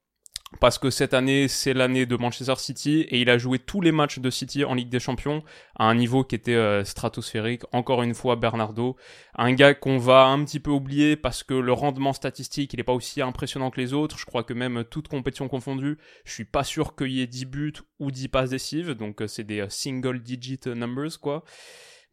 parce 0.60 0.78
que 0.78 0.90
cette 0.90 1.14
année 1.14 1.48
c'est 1.48 1.74
l'année 1.74 2.06
de 2.06 2.16
Manchester 2.16 2.56
City 2.56 3.02
et 3.02 3.20
il 3.22 3.30
a 3.30 3.38
joué 3.38 3.60
tous 3.60 3.82
les 3.82 3.92
matchs 3.92 4.20
de 4.20 4.30
City 4.30 4.64
en 4.64 4.74
Ligue 4.76 4.90
des 4.90 5.00
Champions 5.00 5.44
à 5.76 5.86
un 5.86 5.96
niveau 5.96 6.24
qui 6.24 6.36
était 6.36 6.56
euh, 6.56 6.86
stratosphérique. 6.86 7.64
Encore 7.74 8.02
une 8.02 8.14
fois 8.14 8.38
Bernardo, 8.38 8.96
un 9.36 9.54
gars 9.54 9.74
qu'on 9.74 9.98
va 9.98 10.26
un 10.26 10.44
petit 10.46 10.60
peu 10.60 10.72
oublier 10.72 11.16
parce 11.18 11.44
que 11.44 11.54
le 11.54 11.74
rendement 11.74 12.14
statistique 12.14 12.74
il 12.74 12.80
est 12.80 12.84
pas 12.84 12.94
aussi 12.94 13.22
impressionnant 13.22 13.72
que 13.72 13.82
les 13.82 13.94
autres. 13.94 14.18
Je 14.18 14.26
crois 14.26 14.44
que 14.44 14.54
même 14.54 14.86
toute 14.90 15.10
compétition 15.10 15.50
confondue, 15.50 15.98
je 16.24 16.32
suis 16.32 16.46
pas 16.46 16.64
sûr 16.64 16.96
qu'il 16.96 17.12
y 17.12 17.22
ait 17.22 17.28
10 17.28 17.46
buts 17.46 17.74
ou 18.00 18.12
10 18.12 18.30
passes 18.30 18.50
décisives, 18.52 18.92
donc 18.92 19.22
euh, 19.22 19.28
c'est 19.28 19.44
des 19.44 19.62
euh, 19.62 19.70
single 19.70 20.22
digit 20.22 20.68
numbers 20.68 21.20
quoi. 21.20 21.44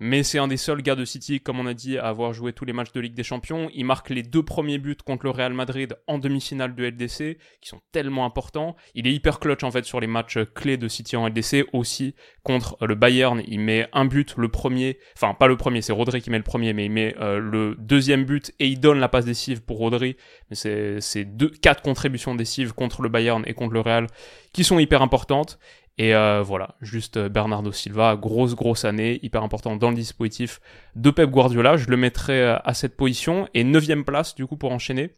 Mais 0.00 0.22
c'est 0.22 0.38
un 0.38 0.48
des 0.48 0.56
seuls 0.56 0.82
gars 0.82 0.96
de 0.96 1.04
City, 1.04 1.40
comme 1.40 1.60
on 1.60 1.66
a 1.66 1.74
dit, 1.74 1.98
à 1.98 2.06
avoir 2.06 2.32
joué 2.32 2.52
tous 2.52 2.64
les 2.64 2.72
matchs 2.72 2.92
de 2.92 3.00
Ligue 3.00 3.14
des 3.14 3.22
Champions. 3.22 3.70
Il 3.74 3.84
marque 3.84 4.10
les 4.10 4.22
deux 4.22 4.42
premiers 4.42 4.78
buts 4.78 4.96
contre 5.04 5.24
le 5.24 5.30
Real 5.30 5.52
Madrid 5.52 5.96
en 6.08 6.18
demi-finale 6.18 6.74
de 6.74 6.84
LDC, 6.84 7.38
qui 7.60 7.68
sont 7.68 7.80
tellement 7.92 8.24
importants. 8.24 8.74
Il 8.94 9.06
est 9.06 9.12
hyper 9.12 9.38
clutch 9.38 9.62
en 9.62 9.70
fait 9.70 9.84
sur 9.84 10.00
les 10.00 10.06
matchs 10.06 10.38
clés 10.54 10.76
de 10.76 10.88
City 10.88 11.16
en 11.16 11.28
LDC, 11.28 11.66
aussi 11.72 12.14
contre 12.42 12.76
le 12.84 12.94
Bayern. 12.96 13.42
Il 13.46 13.60
met 13.60 13.88
un 13.92 14.04
but, 14.04 14.34
le 14.36 14.48
premier, 14.48 14.98
enfin 15.16 15.34
pas 15.34 15.46
le 15.46 15.56
premier, 15.56 15.80
c'est 15.80 15.92
Rodri 15.92 16.20
qui 16.20 16.30
met 16.30 16.38
le 16.38 16.44
premier, 16.44 16.72
mais 16.72 16.86
il 16.86 16.92
met 16.92 17.14
euh, 17.20 17.38
le 17.38 17.76
deuxième 17.78 18.24
but 18.24 18.52
et 18.58 18.66
il 18.66 18.80
donne 18.80 18.98
la 18.98 19.08
passe 19.08 19.24
décisive 19.24 19.62
pour 19.62 19.78
Rodri. 19.78 20.16
Mais 20.50 20.56
c'est 21.00 21.24
deux, 21.24 21.50
quatre 21.50 21.82
contributions 21.82 22.34
décisives 22.34 22.72
contre 22.72 23.02
le 23.02 23.08
Bayern 23.08 23.44
et 23.46 23.54
contre 23.54 23.74
le 23.74 23.80
Real 23.80 24.08
qui 24.52 24.64
sont 24.64 24.78
hyper 24.78 25.02
importantes. 25.02 25.58
Et 25.96 26.14
euh, 26.14 26.42
voilà, 26.42 26.74
juste 26.80 27.16
euh, 27.16 27.28
Bernardo 27.28 27.70
Silva, 27.70 28.16
grosse 28.16 28.56
grosse 28.56 28.84
année, 28.84 29.20
hyper 29.22 29.42
important 29.44 29.76
dans 29.76 29.90
le 29.90 29.96
dispositif 29.96 30.60
de 30.96 31.10
Pep 31.10 31.30
Guardiola. 31.30 31.76
Je 31.76 31.88
le 31.88 31.96
mettrai 31.96 32.40
euh, 32.40 32.58
à 32.64 32.74
cette 32.74 32.96
position. 32.96 33.48
Et 33.54 33.62
neuvième 33.62 34.04
place, 34.04 34.34
du 34.34 34.46
coup, 34.46 34.56
pour 34.56 34.72
enchaîner, 34.72 35.14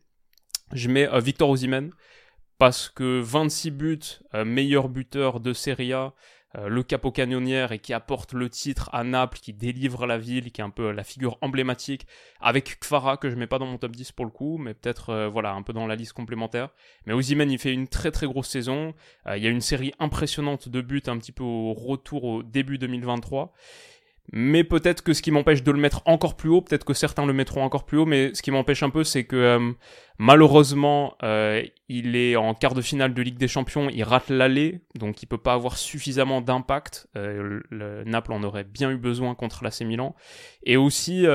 je 0.72 0.88
mets 0.88 1.08
Victor 1.20 1.48
Osimhen 1.48 1.90
parce 2.58 2.88
que 2.88 3.20
26 3.20 3.70
buts, 3.70 3.98
meilleur 4.44 4.88
buteur 4.88 5.40
de 5.40 5.52
Serie 5.52 5.92
A, 5.92 6.14
euh, 6.56 6.68
le 6.68 6.82
capo 6.82 7.10
canonnière 7.10 7.72
et 7.72 7.78
qui 7.78 7.92
apporte 7.92 8.32
le 8.32 8.48
titre 8.48 8.88
à 8.92 9.02
Naples, 9.04 9.38
qui 9.38 9.52
délivre 9.52 10.06
la 10.06 10.16
ville, 10.16 10.52
qui 10.52 10.60
est 10.60 10.64
un 10.64 10.70
peu 10.70 10.92
la 10.92 11.04
figure 11.04 11.38
emblématique, 11.40 12.06
avec 12.40 12.78
Kfara 12.80 13.16
que 13.16 13.30
je 13.30 13.36
mets 13.36 13.46
pas 13.46 13.58
dans 13.58 13.66
mon 13.66 13.78
top 13.78 13.92
10 13.92 14.12
pour 14.12 14.24
le 14.24 14.30
coup, 14.30 14.58
mais 14.58 14.74
peut-être 14.74 15.10
euh, 15.10 15.28
voilà 15.28 15.52
un 15.52 15.62
peu 15.62 15.72
dans 15.72 15.86
la 15.86 15.96
liste 15.96 16.12
complémentaire. 16.12 16.70
Mais 17.04 17.12
Ozymen 17.12 17.50
il 17.50 17.58
fait 17.58 17.72
une 17.72 17.88
très 17.88 18.10
très 18.10 18.26
grosse 18.26 18.48
saison. 18.48 18.94
Euh, 19.26 19.36
il 19.36 19.42
y 19.42 19.46
a 19.46 19.50
une 19.50 19.60
série 19.60 19.92
impressionnante 19.98 20.68
de 20.68 20.80
buts 20.80 21.02
un 21.06 21.18
petit 21.18 21.32
peu 21.32 21.44
au 21.44 21.72
retour 21.74 22.24
au 22.24 22.42
début 22.42 22.78
2023 22.78 23.52
mais 24.32 24.64
peut-être 24.64 25.02
que 25.02 25.12
ce 25.12 25.22
qui 25.22 25.30
m'empêche 25.30 25.62
de 25.62 25.70
le 25.70 25.78
mettre 25.78 26.02
encore 26.06 26.36
plus 26.36 26.50
haut, 26.50 26.60
peut-être 26.60 26.84
que 26.84 26.94
certains 26.94 27.26
le 27.26 27.32
mettront 27.32 27.62
encore 27.62 27.84
plus 27.84 27.98
haut, 27.98 28.06
mais 28.06 28.34
ce 28.34 28.42
qui 28.42 28.50
m'empêche 28.50 28.82
un 28.82 28.90
peu, 28.90 29.04
c'est 29.04 29.24
que 29.24 29.36
euh, 29.36 29.72
malheureusement, 30.18 31.14
euh, 31.22 31.62
il 31.88 32.16
est 32.16 32.36
en 32.36 32.54
quart 32.54 32.74
de 32.74 32.82
finale 32.82 33.14
de 33.14 33.22
Ligue 33.22 33.38
des 33.38 33.48
Champions, 33.48 33.88
il 33.88 34.02
rate 34.02 34.28
l'aller, 34.28 34.80
donc 34.96 35.22
il 35.22 35.26
peut 35.26 35.38
pas 35.38 35.54
avoir 35.54 35.76
suffisamment 35.76 36.40
d'impact. 36.40 37.08
Euh, 37.16 37.60
le 37.70 38.04
Naples 38.04 38.32
en 38.32 38.42
aurait 38.42 38.64
bien 38.64 38.90
eu 38.90 38.96
besoin 38.96 39.34
contre 39.34 39.62
l'AC 39.62 39.82
Milan, 39.82 40.14
et 40.64 40.76
aussi 40.76 41.26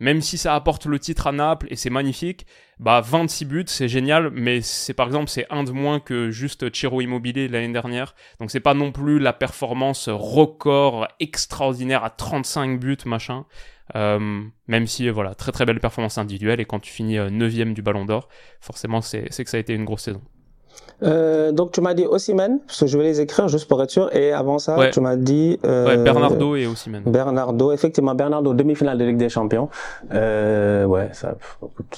même 0.00 0.20
si 0.20 0.38
ça 0.38 0.54
apporte 0.54 0.86
le 0.86 0.98
titre 0.98 1.26
à 1.26 1.32
Naples 1.32 1.66
et 1.70 1.76
c'est 1.76 1.90
magnifique, 1.90 2.46
bah 2.78 3.00
26 3.00 3.44
buts, 3.44 3.64
c'est 3.66 3.88
génial, 3.88 4.30
mais 4.30 4.60
c'est 4.60 4.94
par 4.94 5.06
exemple 5.06 5.28
c'est 5.28 5.46
un 5.50 5.64
de 5.64 5.72
moins 5.72 6.00
que 6.00 6.30
juste 6.30 6.72
Chiro 6.72 7.00
Immobilier 7.00 7.48
l'année 7.48 7.72
dernière. 7.72 8.14
Donc 8.40 8.50
c'est 8.50 8.60
pas 8.60 8.74
non 8.74 8.92
plus 8.92 9.18
la 9.18 9.32
performance 9.32 10.08
record 10.08 11.08
extraordinaire 11.20 12.04
à 12.04 12.10
35 12.10 12.78
buts 12.78 12.96
machin. 13.06 13.44
Euh, 13.96 14.42
même 14.66 14.86
si 14.86 15.08
voilà 15.08 15.34
très 15.34 15.50
très 15.50 15.64
belle 15.64 15.80
performance 15.80 16.18
individuelle 16.18 16.60
et 16.60 16.66
quand 16.66 16.78
tu 16.78 16.92
finis 16.92 17.16
9 17.16 17.32
euh, 17.58 17.64
du 17.72 17.82
Ballon 17.82 18.04
d'Or, 18.04 18.28
forcément 18.60 19.00
c'est 19.00 19.28
que 19.28 19.50
ça 19.50 19.56
a 19.56 19.60
été 19.60 19.72
une 19.74 19.84
grosse 19.84 20.02
saison. 20.02 20.22
Euh, 21.02 21.52
donc 21.52 21.70
tu 21.70 21.80
m'as 21.80 21.94
dit 21.94 22.06
Ossimène, 22.06 22.58
parce 22.66 22.80
que 22.80 22.86
je 22.86 22.98
vais 22.98 23.04
les 23.04 23.20
écrire 23.20 23.48
juste 23.48 23.68
pour 23.68 23.82
être 23.82 23.90
sûr. 23.90 24.14
Et 24.14 24.32
avant 24.32 24.58
ça, 24.58 24.76
tu 24.90 25.00
m'as 25.00 25.16
dit 25.16 25.58
euh, 25.64 25.86
ouais, 25.86 25.96
Bernardo 25.96 26.56
et 26.56 26.66
Ossimène. 26.66 27.02
Bernardo, 27.06 27.72
effectivement, 27.72 28.14
Bernardo 28.14 28.52
demi-finale 28.52 28.98
de 28.98 29.04
Ligue 29.04 29.16
des 29.16 29.28
Champions. 29.28 29.68
Euh, 30.12 30.84
ouais, 30.84 31.10
ça, 31.12 31.36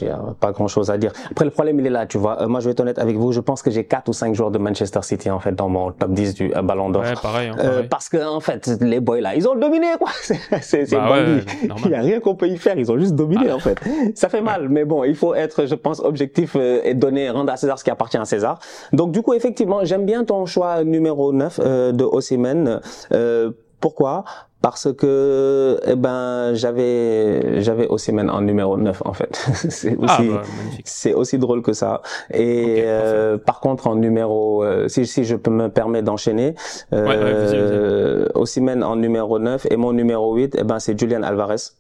il 0.01 0.07
y 0.07 0.11
a 0.11 0.21
pas 0.39 0.53
grand-chose 0.53 0.91
à 0.91 0.99
dire. 0.99 1.13
Après 1.31 1.45
le 1.45 1.51
problème 1.51 1.81
il 1.81 1.87
est 1.87 1.91
là, 1.91 2.07
tu 2.07 2.19
vois. 2.19 2.43
Euh, 2.43 2.49
moi 2.49 2.61
je 2.61 2.67
vais 2.67 2.73
être 2.73 2.81
honnête 2.81 2.99
avec 2.99 3.17
vous, 3.17 3.33
je 3.33 3.41
pense 3.41 3.63
que 3.63 3.71
j'ai 3.71 3.85
quatre 3.85 4.09
ou 4.09 4.13
cinq 4.13 4.35
joueurs 4.35 4.51
de 4.51 4.59
Manchester 4.59 5.01
City 5.03 5.31
en 5.31 5.41
fait 5.41 5.53
dans 5.53 5.69
mon 5.69 5.93
top 5.93 6.11
10 6.13 6.35
du 6.35 6.55
euh, 6.55 6.63
Ballon 6.63 6.91
d'Or. 6.91 7.03
Ouais, 7.03 7.15
pareil, 7.21 7.49
hein, 7.49 7.57
pareil. 7.57 7.89
parce 7.89 8.09
que 8.09 8.19
en 8.23 8.41
fait 8.41 8.71
les 8.81 9.01
boys 9.01 9.21
là, 9.21 9.35
ils 9.35 9.49
ont 9.49 9.55
dominé 9.55 9.89
quoi. 9.99 10.11
C'est 10.61 10.91
bah 10.91 11.13
ouais, 11.13 11.41
il 11.85 11.91
y 11.91 11.95
a 11.95 12.01
rien 12.01 12.21
qu'on 12.21 12.35
peut 12.35 12.49
y 12.49 12.59
faire, 12.59 12.79
ils 12.79 12.91
ont 12.93 12.99
juste 12.99 13.15
dominé 13.15 13.47
ah. 13.51 13.57
en 13.57 13.59
fait. 13.59 13.79
Ça 14.15 14.29
fait 14.29 14.43
mal, 14.43 14.69
mais 14.69 14.85
bon, 14.85 15.05
il 15.05 15.15
faut 15.15 15.35
être, 15.35 15.67
je 15.67 15.75
pense, 15.75 16.01
objectif 16.01 16.57
et 16.57 16.95
donner 16.95 17.31
rendre 17.31 17.53
à 17.53 17.57
César 17.57 17.79
ce 17.79 17.85
qui 17.85 17.91
appartient 17.91 18.19
à 18.19 18.25
César. 18.25 18.59
Donc 18.93 19.13
du 19.13 19.23
coup, 19.23 19.35
effectivement, 19.35 19.85
j'aime 19.85 20.07
bien 20.07 20.25
ton 20.25 20.47
choix 20.47 20.85
numéro 20.85 21.33
9 21.33 21.61
euh, 21.63 21.93
de 21.93 22.05
Osimhen. 22.05 22.81
Euh, 23.13 23.51
pourquoi? 23.81 24.25
Parce 24.63 24.93
que 24.93 25.81
eh 25.87 25.97
ben 25.97 26.53
j'avais 26.53 27.63
j'avais 27.63 27.89
Osimhen 27.89 28.29
en 28.29 28.43
numéro 28.43 28.77
9 28.77 29.03
en 29.07 29.15
fait. 29.15 29.35
C'est 29.55 29.97
ah, 30.07 30.19
aussi 30.19 30.29
bah, 30.29 30.43
c'est 30.85 31.15
aussi 31.15 31.39
drôle 31.39 31.63
que 31.63 31.73
ça. 31.73 32.03
Et 32.31 32.83
euh, 32.85 33.39
par 33.39 33.61
contre 33.61 33.87
en 33.87 33.95
numéro 33.95 34.63
euh, 34.63 34.87
si 34.89 35.07
si 35.07 35.25
je 35.25 35.35
peux 35.35 35.51
me 35.51 35.69
permettre 35.69 36.05
d'enchaîner 36.05 36.55
euh, 36.93 38.27
ouais, 38.37 38.83
en 38.85 38.97
numéro 38.97 39.39
9 39.39 39.67
et 39.71 39.77
mon 39.79 39.95
numéro 39.95 40.35
8 40.35 40.57
eh 40.59 40.65
ben 40.65 40.79
c'est 40.79 40.99
Julian 40.99 41.23
Alvarez 41.23 41.73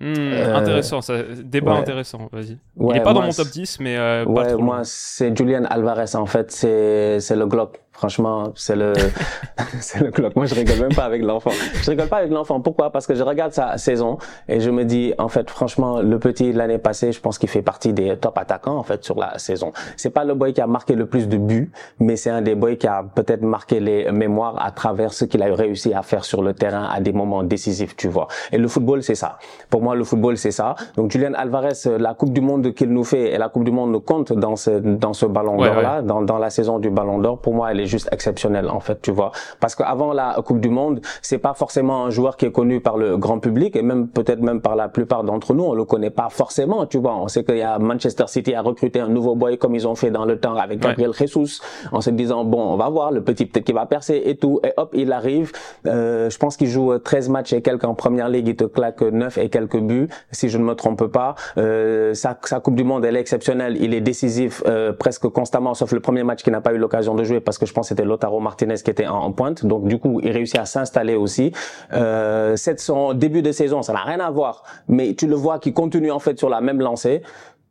Euh, 0.00 0.54
intéressant, 0.54 1.00
ça, 1.02 1.22
débat 1.22 1.74
intéressant, 1.74 2.28
vas-y. 2.32 2.58
il 2.80 2.96
est 2.96 3.02
pas 3.02 3.12
dans 3.12 3.22
mon 3.22 3.30
top 3.30 3.48
10, 3.48 3.78
mais 3.80 3.96
euh, 3.96 4.24
ouais, 4.24 4.56
moi 4.56 4.80
c'est 4.84 5.36
Julian 5.36 5.64
Alvarez 5.64 6.14
en 6.16 6.26
fait, 6.26 6.50
c'est 6.50 7.20
c'est 7.20 7.36
le 7.36 7.46
Glock. 7.46 7.81
Franchement, 7.92 8.52
c'est 8.54 8.74
le, 8.74 8.94
c'est 9.80 10.00
le 10.00 10.10
clock. 10.10 10.34
Moi, 10.34 10.46
je 10.46 10.54
rigole 10.54 10.78
même 10.80 10.94
pas 10.94 11.04
avec 11.04 11.22
l'enfant. 11.22 11.50
Je 11.74 11.90
rigole 11.90 12.08
pas 12.08 12.18
avec 12.18 12.30
l'enfant. 12.30 12.60
Pourquoi? 12.60 12.90
Parce 12.90 13.06
que 13.06 13.14
je 13.14 13.22
regarde 13.22 13.52
sa 13.52 13.76
saison 13.76 14.16
et 14.48 14.60
je 14.60 14.70
me 14.70 14.84
dis, 14.84 15.12
en 15.18 15.28
fait, 15.28 15.48
franchement, 15.50 16.00
le 16.00 16.18
petit 16.18 16.52
l'année 16.52 16.78
passée, 16.78 17.12
je 17.12 17.20
pense 17.20 17.38
qu'il 17.38 17.50
fait 17.50 17.62
partie 17.62 17.92
des 17.92 18.16
top 18.16 18.38
attaquants, 18.38 18.76
en 18.76 18.82
fait, 18.82 19.04
sur 19.04 19.18
la 19.18 19.38
saison. 19.38 19.72
C'est 19.96 20.10
pas 20.10 20.24
le 20.24 20.34
boy 20.34 20.54
qui 20.54 20.62
a 20.62 20.66
marqué 20.66 20.94
le 20.94 21.06
plus 21.06 21.28
de 21.28 21.36
buts, 21.36 21.70
mais 22.00 22.16
c'est 22.16 22.30
un 22.30 22.40
des 22.40 22.54
boys 22.54 22.76
qui 22.76 22.86
a 22.86 23.04
peut-être 23.14 23.42
marqué 23.42 23.78
les 23.78 24.10
mémoires 24.10 24.60
à 24.64 24.70
travers 24.70 25.12
ce 25.12 25.26
qu'il 25.26 25.42
a 25.42 25.54
réussi 25.54 25.92
à 25.92 26.02
faire 26.02 26.24
sur 26.24 26.42
le 26.42 26.54
terrain 26.54 26.88
à 26.90 27.00
des 27.00 27.12
moments 27.12 27.42
décisifs, 27.42 27.94
tu 27.94 28.08
vois. 28.08 28.26
Et 28.52 28.58
le 28.58 28.68
football, 28.68 29.02
c'est 29.02 29.14
ça. 29.14 29.38
Pour 29.68 29.82
moi, 29.82 29.94
le 29.94 30.04
football, 30.04 30.38
c'est 30.38 30.50
ça. 30.50 30.74
Donc, 30.96 31.10
Julian 31.10 31.34
Alvarez, 31.34 31.72
la 31.98 32.14
Coupe 32.14 32.32
du 32.32 32.40
Monde 32.40 32.72
qu'il 32.72 32.88
nous 32.88 33.04
fait 33.04 33.32
et 33.34 33.38
la 33.38 33.50
Coupe 33.50 33.64
du 33.64 33.70
Monde 33.70 33.92
nous 33.92 34.00
compte 34.00 34.32
dans 34.32 34.56
ce, 34.56 34.70
dans 34.70 35.12
ce 35.12 35.26
ballon 35.26 35.58
d'or-là, 35.58 36.00
dans, 36.00 36.22
dans 36.22 36.38
la 36.38 36.48
saison 36.48 36.78
du 36.78 36.88
ballon 36.88 37.18
d'or. 37.18 37.38
Pour 37.38 37.54
moi, 37.54 37.70
elle 37.70 37.80
est 37.80 37.81
juste 37.86 38.08
exceptionnel 38.12 38.68
en 38.68 38.80
fait, 38.80 39.00
tu 39.02 39.10
vois. 39.10 39.32
Parce 39.60 39.74
qu'avant 39.74 40.12
la 40.12 40.36
Coupe 40.44 40.60
du 40.60 40.68
Monde, 40.68 41.00
c'est 41.20 41.38
pas 41.38 41.54
forcément 41.54 42.04
un 42.04 42.10
joueur 42.10 42.36
qui 42.36 42.46
est 42.46 42.52
connu 42.52 42.80
par 42.80 42.96
le 42.96 43.16
grand 43.16 43.38
public 43.38 43.76
et 43.76 43.82
même 43.82 44.08
peut-être 44.08 44.40
même 44.40 44.60
par 44.60 44.76
la 44.76 44.88
plupart 44.88 45.24
d'entre 45.24 45.54
nous, 45.54 45.64
on 45.64 45.74
le 45.74 45.84
connaît 45.84 46.10
pas 46.10 46.28
forcément, 46.30 46.86
tu 46.86 46.98
vois. 46.98 47.16
On 47.16 47.28
sait 47.28 47.44
qu'il 47.44 47.58
y 47.58 47.62
a 47.62 47.78
Manchester 47.78 48.24
City 48.26 48.54
a 48.54 48.62
recruté 48.62 49.00
un 49.00 49.08
nouveau 49.08 49.34
boy 49.34 49.58
comme 49.58 49.74
ils 49.74 49.86
ont 49.86 49.94
fait 49.94 50.10
dans 50.10 50.24
le 50.24 50.38
temps 50.38 50.56
avec 50.56 50.80
Gabriel 50.80 51.12
Jesus, 51.12 51.60
en 51.90 52.00
se 52.00 52.10
disant 52.10 52.44
bon, 52.44 52.60
on 52.60 52.76
va 52.76 52.88
voir 52.88 53.12
le 53.12 53.22
petit 53.22 53.46
peut-être 53.46 53.64
qui 53.64 53.72
va 53.72 53.86
percer 53.86 54.22
et 54.24 54.36
tout 54.36 54.60
et 54.64 54.72
hop, 54.76 54.90
il 54.94 55.12
arrive. 55.12 55.52
Euh, 55.86 56.30
je 56.30 56.38
pense 56.38 56.56
qu'il 56.56 56.68
joue 56.68 56.98
13 56.98 57.28
matchs 57.28 57.52
et 57.52 57.62
quelques 57.62 57.84
en 57.84 57.94
première 57.94 58.28
ligue, 58.28 58.48
il 58.48 58.56
te 58.56 58.64
claque 58.64 59.02
9 59.02 59.38
et 59.38 59.48
quelques 59.48 59.80
buts 59.80 60.08
si 60.30 60.48
je 60.48 60.58
ne 60.58 60.64
me 60.64 60.74
trompe 60.74 61.06
pas. 61.06 61.34
Euh, 61.58 62.14
sa, 62.14 62.38
sa 62.44 62.60
Coupe 62.60 62.74
du 62.74 62.84
Monde, 62.84 63.04
elle 63.04 63.16
est 63.16 63.20
exceptionnelle, 63.20 63.76
il 63.80 63.94
est 63.94 64.00
décisif 64.00 64.62
euh, 64.66 64.92
presque 64.92 65.28
constamment 65.28 65.74
sauf 65.74 65.92
le 65.92 66.00
premier 66.00 66.24
match 66.24 66.42
qu'il 66.42 66.52
n'a 66.52 66.60
pas 66.60 66.72
eu 66.72 66.78
l'occasion 66.78 67.14
de 67.14 67.24
jouer 67.24 67.40
parce 67.40 67.58
que 67.58 67.66
je 67.66 67.71
pense 67.72 67.86
que 67.86 67.88
c'était 67.90 68.04
Lotaro 68.04 68.40
Martinez 68.40 68.76
qui 68.76 68.90
était 68.90 69.06
en, 69.06 69.32
pointe. 69.32 69.64
Donc 69.64 69.86
du 69.86 69.98
coup, 69.98 70.20
il 70.22 70.30
réussit 70.30 70.58
à 70.58 70.66
s'installer 70.66 71.14
aussi. 71.14 71.52
Euh, 71.92 72.56
cette 72.56 72.80
son 72.80 73.14
début 73.14 73.42
de 73.42 73.52
saison, 73.52 73.82
ça 73.82 73.92
n'a 73.92 74.02
rien 74.02 74.20
à 74.20 74.30
voir, 74.30 74.62
mais 74.88 75.14
tu 75.14 75.26
le 75.26 75.34
vois 75.34 75.58
qui 75.58 75.72
continue 75.72 76.10
en 76.10 76.18
fait 76.18 76.38
sur 76.38 76.48
la 76.48 76.60
même 76.60 76.80
lancée 76.80 77.22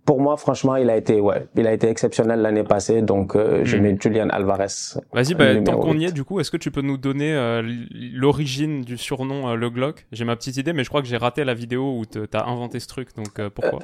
pour 0.05 0.19
moi, 0.19 0.35
franchement, 0.35 0.75
il 0.77 0.89
a 0.89 0.97
été, 0.97 1.21
ouais, 1.21 1.45
il 1.55 1.67
a 1.67 1.73
été 1.73 1.87
exceptionnel 1.87 2.41
l'année 2.41 2.63
passée, 2.63 3.01
donc 3.01 3.35
euh, 3.35 3.61
je 3.63 3.77
hmm. 3.77 3.81
mets 3.81 3.97
Julian 3.99 4.29
Alvarez. 4.29 4.65
Vas-y, 5.13 5.35
bah, 5.35 5.55
tant 5.63 5.77
qu'on 5.77 5.97
y 5.97 6.05
est, 6.05 6.11
du 6.11 6.23
coup, 6.23 6.39
est-ce 6.39 6.49
que 6.49 6.57
tu 6.57 6.71
peux 6.71 6.81
nous 6.81 6.97
donner 6.97 7.33
euh, 7.33 7.61
l'origine 8.13 8.81
du 8.81 8.97
surnom 8.97 9.49
euh, 9.49 9.55
Le 9.55 9.69
Glock? 9.69 10.07
J'ai 10.11 10.25
ma 10.25 10.35
petite 10.35 10.57
idée, 10.57 10.73
mais 10.73 10.83
je 10.83 10.89
crois 10.89 11.01
que 11.01 11.07
j'ai 11.07 11.17
raté 11.17 11.43
la 11.43 11.53
vidéo 11.53 11.99
où 11.99 12.05
t'as 12.05 12.45
inventé 12.45 12.79
ce 12.79 12.87
truc, 12.87 13.09
donc 13.15 13.39
pourquoi? 13.49 13.79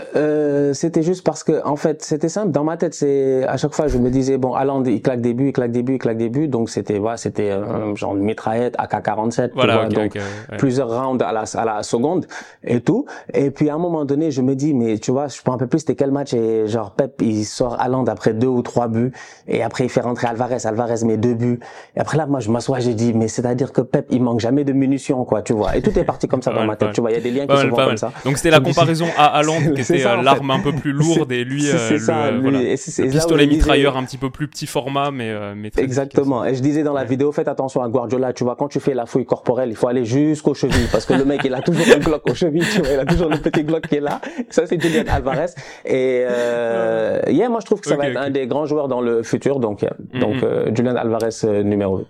C'était 0.73 1.03
juste 1.03 1.23
parce 1.23 1.43
que, 1.43 1.63
en 1.65 1.75
fait, 1.75 2.03
c'était 2.03 2.29
simple. 2.29 2.51
Dans 2.51 2.63
ma 2.63 2.77
tête, 2.77 2.93
c'est 2.93 3.45
à 3.45 3.57
chaque 3.57 3.73
fois, 3.73 3.87
je 3.87 3.97
me 3.97 4.09
disais, 4.09 4.37
bon, 4.37 4.53
Allende, 4.53 4.87
il 4.87 5.01
claque 5.01 5.21
des 5.21 5.33
buts, 5.33 5.47
il 5.47 5.53
claque 5.53 5.71
des 5.71 5.83
buts, 5.83 5.95
il 5.95 5.99
claque 5.99 6.17
des 6.17 6.29
buts, 6.29 6.47
donc 6.47 6.69
c'était, 6.69 6.97
voilà, 6.97 7.17
c'était 7.17 7.51
genre 7.95 8.15
une 8.15 8.23
mitraillette 8.23 8.75
AK-47, 8.77 9.51
voilà, 9.53 9.87
donc 9.87 10.17
plusieurs 10.57 10.89
rounds 10.89 11.23
à 11.23 11.31
la, 11.31 11.43
à 11.53 11.65
la 11.65 11.83
seconde 11.83 12.25
et 12.63 12.81
tout. 12.81 13.05
Et 13.33 13.51
puis 13.51 13.69
à 13.69 13.75
un 13.75 13.77
moment 13.79 14.03
donné, 14.03 14.31
je 14.31 14.41
me 14.41 14.55
dis, 14.55 14.73
mais 14.73 14.97
tu 14.97 15.11
vois, 15.11 15.27
je 15.27 15.39
me 15.45 15.51
rappelle 15.51 15.67
plus 15.67 15.79
c'était 15.79 15.95
quel 16.07 16.13
match 16.13 16.33
et 16.33 16.67
genre 16.67 16.91
Pep 16.91 17.21
il 17.21 17.43
sort 17.43 17.79
Haaland 17.79 18.05
après 18.05 18.33
deux 18.33 18.47
ou 18.47 18.61
trois 18.61 18.87
buts 18.87 19.11
et 19.47 19.61
après 19.61 19.83
il 19.83 19.89
fait 19.89 19.99
rentrer 19.99 20.27
Alvarez, 20.27 20.65
Alvarez 20.65 21.05
met 21.05 21.17
deux 21.17 21.33
buts. 21.33 21.59
Et 21.95 21.99
après 21.99 22.17
là 22.17 22.25
moi 22.25 22.39
je 22.39 22.49
m'assois 22.49 22.79
j'ai 22.79 22.93
dit 22.93 23.13
mais 23.13 23.27
c'est-à-dire 23.27 23.73
que 23.73 23.81
Pep 23.81 24.07
il 24.09 24.23
manque 24.23 24.39
jamais 24.39 24.63
de 24.63 24.71
munitions 24.71 25.25
quoi 25.25 25.41
tu 25.41 25.53
vois. 25.53 25.75
Et 25.75 25.81
tout 25.81 25.97
est 25.99 26.05
parti 26.05 26.27
comme 26.27 26.41
ça 26.41 26.53
dans 26.53 26.65
ma 26.65 26.75
tête 26.77 26.93
tu 26.93 27.01
vois. 27.01 27.11
Il 27.11 27.15
y 27.15 27.17
a 27.17 27.21
des 27.21 27.31
liens 27.31 27.45
qui 27.45 27.57
sont 27.57 27.69
comme 27.69 27.97
ça. 27.97 28.11
Donc 28.23 28.37
c'était 28.37 28.51
la 28.51 28.61
comparaison 28.61 29.07
à 29.17 29.25
Haaland 29.37 29.59
qui 29.75 29.81
était 29.81 30.05
euh, 30.05 30.21
l'arme 30.21 30.51
un 30.51 30.59
peu 30.59 30.71
plus 30.71 30.93
lourde 30.93 31.31
et 31.31 31.43
lui, 31.43 31.63
le, 31.63 32.49
le 32.51 33.09
pistolet 33.09 33.47
mitrailleur 33.47 33.97
un 33.97 34.03
petit 34.03 34.17
peu 34.17 34.29
plus 34.29 34.47
petit 34.47 34.67
format 34.67 35.11
mais, 35.11 35.29
euh, 35.29 35.53
mais 35.55 35.71
exactement. 35.77 36.45
Et 36.45 36.55
je 36.55 36.61
disais 36.61 36.83
dans 36.83 36.93
la 36.93 37.03
vidéo 37.03 37.31
faites 37.33 37.49
attention 37.49 37.81
à 37.81 37.89
Guardiola 37.89 38.31
tu 38.31 38.45
vois 38.45 38.55
quand 38.55 38.69
tu 38.69 38.79
fais 38.79 38.93
la 38.93 39.05
fouille 39.05 39.25
corporelle 39.25 39.69
il 39.69 39.75
faut 39.75 39.87
aller 39.87 40.05
jusqu'aux 40.05 40.53
chevilles 40.53 40.87
parce 40.91 41.05
que 41.05 41.13
le 41.13 41.25
mec 41.25 41.41
il 41.43 41.53
a 41.53 41.61
toujours 41.61 41.85
un 41.93 41.99
Glock 42.07 42.29
aux 42.29 42.35
chevilles 42.35 42.65
tu 42.71 42.79
vois 42.79 42.91
il 42.93 42.99
a 42.99 43.05
toujours 43.05 43.29
le 43.29 43.37
petit 43.37 43.63
Glock 43.63 43.87
qui 43.87 43.95
est 43.95 44.01
là. 44.01 44.21
Ça 44.49 44.65
c'est 44.65 44.81
Julian 44.81 45.03
Alvarez. 45.09 45.47
Et 45.85 45.96
euh, 46.27 47.21
yeah, 47.27 47.49
moi 47.49 47.59
je 47.59 47.65
trouve 47.65 47.81
que 47.81 47.87
ça 47.87 47.95
va 47.95 48.09
être 48.09 48.17
un 48.17 48.29
des 48.29 48.47
grands 48.47 48.65
joueurs 48.65 48.87
dans 48.87 49.01
le 49.01 49.23
futur. 49.23 49.59
Donc, 49.59 49.83
mm-hmm. 49.83 50.19
donc 50.19 50.43
euh, 50.43 50.73
Julian 50.75 50.95
Alvarez 50.95 51.29
euh, 51.43 51.63
numéro 51.63 51.97
8. 51.99 52.07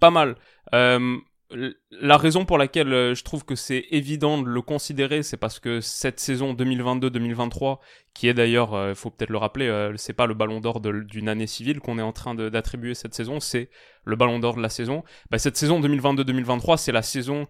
Pas 0.00 0.10
mal. 0.10 0.36
Euh, 0.74 1.18
la 1.92 2.16
raison 2.16 2.44
pour 2.44 2.58
laquelle 2.58 2.92
euh, 2.92 3.14
je 3.14 3.22
trouve 3.22 3.44
que 3.44 3.54
c'est 3.54 3.84
évident 3.90 4.38
de 4.38 4.48
le 4.48 4.62
considérer, 4.62 5.22
c'est 5.22 5.36
parce 5.36 5.60
que 5.60 5.80
cette 5.80 6.18
saison 6.18 6.54
2022-2023, 6.54 7.78
qui 8.14 8.28
est 8.28 8.34
d'ailleurs, 8.34 8.70
il 8.72 8.76
euh, 8.76 8.94
faut 8.94 9.10
peut-être 9.10 9.30
le 9.30 9.38
rappeler, 9.38 9.68
euh, 9.68 9.92
c'est 9.96 10.12
pas 10.12 10.26
le 10.26 10.34
Ballon 10.34 10.60
d'Or 10.60 10.80
d'une 10.80 11.28
année 11.28 11.46
civile 11.46 11.80
qu'on 11.80 11.98
est 11.98 12.02
en 12.02 12.12
train 12.12 12.34
d'attribuer 12.34 12.94
cette 12.94 13.14
saison, 13.14 13.38
c'est 13.38 13.70
le 14.04 14.16
Ballon 14.16 14.40
d'Or 14.40 14.56
de 14.56 14.62
la 14.62 14.68
saison. 14.68 15.04
Bah, 15.30 15.38
cette 15.38 15.56
saison 15.56 15.80
2022-2023, 15.80 16.78
c'est 16.78 16.92
la 16.92 17.02
saison 17.02 17.46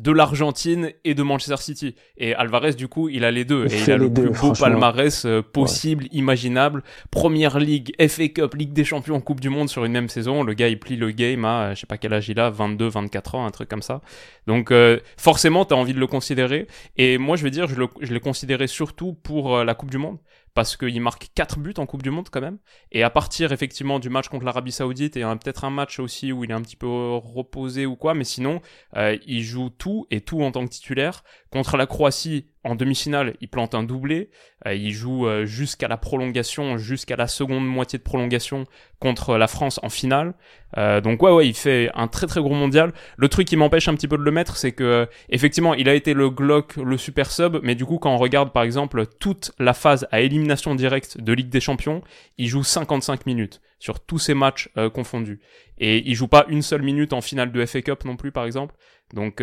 de 0.00 0.10
l'Argentine 0.10 0.92
et 1.04 1.14
de 1.14 1.22
Manchester 1.22 1.56
City. 1.58 1.94
Et 2.16 2.34
Alvarez, 2.34 2.72
du 2.72 2.88
coup, 2.88 3.08
il 3.08 3.24
a 3.24 3.30
les 3.30 3.44
deux. 3.44 3.66
et 3.66 3.82
il 3.82 3.90
a 3.90 3.96
le 3.96 4.12
plus 4.12 4.30
beau 4.30 4.52
palmarès 4.52 5.26
euh, 5.26 5.42
possible, 5.42 6.06
imaginable. 6.12 6.82
Première 7.10 7.58
Ligue, 7.58 7.92
FA 8.08 8.28
Cup, 8.28 8.54
Ligue 8.54 8.72
des 8.72 8.84
Champions, 8.84 9.20
Coupe 9.20 9.40
du 9.40 9.50
Monde 9.50 9.68
sur 9.68 9.84
une 9.84 9.92
même 9.92 10.08
saison. 10.08 10.42
Le 10.42 10.54
gars, 10.54 10.68
il 10.68 10.78
plie 10.78 10.96
le 10.96 11.10
game 11.10 11.44
à, 11.44 11.74
je 11.74 11.80
sais 11.80 11.86
pas 11.86 11.98
quel 11.98 12.14
âge 12.14 12.28
il 12.28 12.40
a, 12.40 12.48
22, 12.48 12.88
24 12.88 13.34
ans, 13.34 13.46
un 13.46 13.50
truc 13.50 13.68
comme 13.68 13.82
ça. 13.82 14.00
Donc, 14.46 14.70
euh, 14.70 14.98
forcément, 15.16 15.64
t'as 15.64 15.76
envie 15.76 15.94
de 15.94 16.00
le 16.00 16.06
considérer. 16.06 16.66
Et 16.96 17.18
moi, 17.18 17.36
je 17.36 17.44
veux 17.44 17.50
dire, 17.50 17.66
je 17.68 18.12
l'ai 18.12 18.20
considéré 18.20 18.66
surtout 18.66 19.12
pour 19.12 19.56
euh, 19.56 19.64
la 19.64 19.74
Coupe 19.74 19.90
du 19.90 19.98
Monde 19.98 20.18
parce 20.54 20.76
qu'il 20.76 21.00
marque 21.00 21.28
4 21.34 21.58
buts 21.58 21.74
en 21.78 21.86
Coupe 21.86 22.02
du 22.02 22.10
Monde 22.10 22.28
quand 22.30 22.40
même. 22.40 22.58
Et 22.90 23.02
à 23.02 23.10
partir 23.10 23.52
effectivement 23.52 23.98
du 23.98 24.10
match 24.10 24.28
contre 24.28 24.44
l'Arabie 24.44 24.72
Saoudite 24.72 25.16
et 25.16 25.22
peut-être 25.22 25.64
un 25.64 25.70
match 25.70 25.98
aussi 25.98 26.32
où 26.32 26.44
il 26.44 26.50
est 26.50 26.54
un 26.54 26.62
petit 26.62 26.76
peu 26.76 26.86
reposé 26.86 27.86
ou 27.86 27.96
quoi, 27.96 28.14
mais 28.14 28.24
sinon 28.24 28.60
euh, 28.96 29.16
il 29.26 29.42
joue 29.42 29.70
tout 29.70 30.06
et 30.10 30.20
tout 30.20 30.42
en 30.42 30.52
tant 30.52 30.64
que 30.64 30.70
titulaire. 30.70 31.24
Contre 31.52 31.76
la 31.76 31.86
Croatie, 31.86 32.46
en 32.64 32.74
demi-finale, 32.74 33.34
il 33.42 33.48
plante 33.48 33.74
un 33.74 33.82
doublé. 33.82 34.30
Euh, 34.66 34.72
il 34.72 34.90
joue 34.90 35.26
euh, 35.26 35.44
jusqu'à 35.44 35.86
la 35.86 35.98
prolongation, 35.98 36.78
jusqu'à 36.78 37.14
la 37.14 37.26
seconde 37.26 37.66
moitié 37.66 37.98
de 37.98 38.02
prolongation 38.02 38.64
contre 39.00 39.36
la 39.36 39.46
France 39.48 39.78
en 39.82 39.90
finale. 39.90 40.32
Euh, 40.78 41.02
donc 41.02 41.22
ouais, 41.22 41.30
ouais, 41.30 41.46
il 41.46 41.54
fait 41.54 41.90
un 41.94 42.08
très 42.08 42.26
très 42.26 42.40
gros 42.40 42.54
mondial. 42.54 42.94
Le 43.18 43.28
truc 43.28 43.48
qui 43.48 43.58
m'empêche 43.58 43.86
un 43.86 43.94
petit 43.94 44.08
peu 44.08 44.16
de 44.16 44.22
le 44.22 44.30
mettre, 44.30 44.56
c'est 44.56 44.72
que 44.72 45.06
effectivement, 45.28 45.74
il 45.74 45.90
a 45.90 45.94
été 45.94 46.14
le 46.14 46.30
Glock, 46.30 46.76
le 46.76 46.96
super 46.96 47.30
sub, 47.30 47.58
mais 47.62 47.74
du 47.74 47.84
coup, 47.84 47.98
quand 47.98 48.14
on 48.14 48.18
regarde 48.18 48.50
par 48.50 48.62
exemple 48.62 49.04
toute 49.20 49.52
la 49.58 49.74
phase 49.74 50.08
à 50.10 50.22
élimination 50.22 50.74
directe 50.74 51.20
de 51.20 51.34
Ligue 51.34 51.50
des 51.50 51.60
Champions, 51.60 52.00
il 52.38 52.48
joue 52.48 52.64
55 52.64 53.26
minutes 53.26 53.60
sur 53.78 54.00
tous 54.00 54.18
ses 54.18 54.32
matchs 54.32 54.70
confondus. 54.94 55.40
Et 55.76 56.08
il 56.08 56.14
joue 56.14 56.28
pas 56.28 56.46
une 56.48 56.62
seule 56.62 56.82
minute 56.82 57.12
en 57.12 57.20
finale 57.20 57.52
de 57.52 57.66
FA 57.66 57.82
Cup 57.82 58.06
non 58.06 58.16
plus, 58.16 58.32
par 58.32 58.46
exemple. 58.46 58.74
Donc 59.12 59.42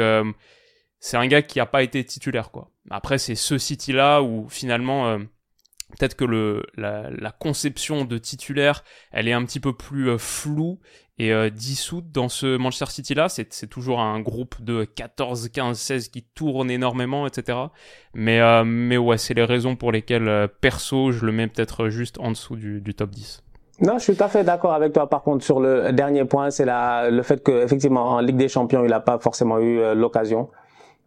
c'est 0.99 1.17
un 1.17 1.27
gars 1.27 1.41
qui 1.41 1.59
a 1.59 1.65
pas 1.65 1.83
été 1.83 2.03
titulaire 2.03 2.51
quoi. 2.51 2.69
Après 2.89 3.17
c'est 3.17 3.35
ce 3.35 3.57
City 3.57 3.93
là 3.93 4.21
où 4.21 4.47
finalement 4.49 5.07
euh, 5.07 5.17
peut-être 5.97 6.15
que 6.15 6.25
le 6.25 6.63
la, 6.75 7.09
la, 7.09 7.31
conception 7.31 8.05
de 8.05 8.17
titulaire 8.17 8.83
elle 9.11 9.27
est 9.27 9.33
un 9.33 9.43
petit 9.45 9.59
peu 9.59 9.73
plus 9.73 10.09
euh, 10.09 10.17
floue 10.17 10.79
et 11.17 11.33
euh, 11.33 11.49
dissoute 11.49 12.11
dans 12.11 12.27
ce 12.27 12.57
Manchester 12.57 12.91
City 12.91 13.13
là 13.13 13.29
c'est 13.29 13.53
c'est 13.53 13.67
toujours 13.67 14.01
un 14.01 14.19
groupe 14.19 14.61
de 14.61 14.83
14 14.83 15.49
15 15.49 15.79
16 15.79 16.07
qui 16.09 16.23
tourne 16.23 16.69
énormément 16.69 17.25
etc 17.27 17.57
mais 18.13 18.41
mais 18.65 18.97
ouais 18.97 19.17
c'est 19.17 19.33
les 19.33 19.45
raisons 19.45 19.75
pour 19.75 19.91
lesquelles 19.91 20.49
perso 20.61 21.11
je 21.11 21.25
le 21.25 21.31
mets 21.31 21.47
peut-être 21.47 21.89
juste 21.89 22.19
en 22.19 22.31
dessous 22.31 22.55
du, 22.55 22.81
du 22.81 22.93
top 22.93 23.11
10 23.11 23.43
non, 23.81 23.97
je 23.97 24.03
suis 24.03 24.15
tout 24.17 24.25
à 24.25 24.27
fait 24.27 24.43
d'accord 24.43 24.73
avec 24.73 24.91
toi. 24.91 25.07
Par 25.07 25.23
contre, 25.23 25.41
sur 25.41 25.61
le 25.61 25.93
dernier 25.93 26.25
point, 26.25 26.49
c'est 26.49 26.65
la, 26.65 27.09
le 27.09 27.23
fait 27.23 27.41
que 27.41 27.63
effectivement 27.63 28.09
en 28.09 28.19
Ligue 28.19 28.35
des 28.35 28.49
Champions, 28.49 28.83
il 28.83 28.89
n'a 28.89 28.99
pas 28.99 29.19
forcément 29.19 29.57
eu 29.57 29.79
l'occasion 29.95 30.49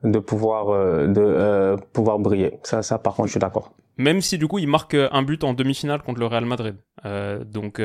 de 0.04 0.18
pouvoir 0.18 0.70
euh, 0.70 1.06
de 1.06 1.20
euh, 1.20 1.76
pouvoir 1.92 2.18
briller. 2.18 2.58
Ça, 2.62 2.82
ça, 2.82 2.98
par 2.98 3.14
contre, 3.14 3.28
je 3.28 3.32
suis 3.32 3.40
d'accord. 3.40 3.72
Même 3.98 4.20
si 4.20 4.38
du 4.38 4.48
coup, 4.48 4.58
il 4.58 4.66
marque 4.68 4.94
euh, 4.94 5.08
un 5.12 5.22
but 5.22 5.44
en 5.44 5.54
demi-finale 5.54 6.02
contre 6.02 6.18
le 6.18 6.26
Real 6.26 6.46
Madrid. 6.46 6.76
donc 7.46 7.80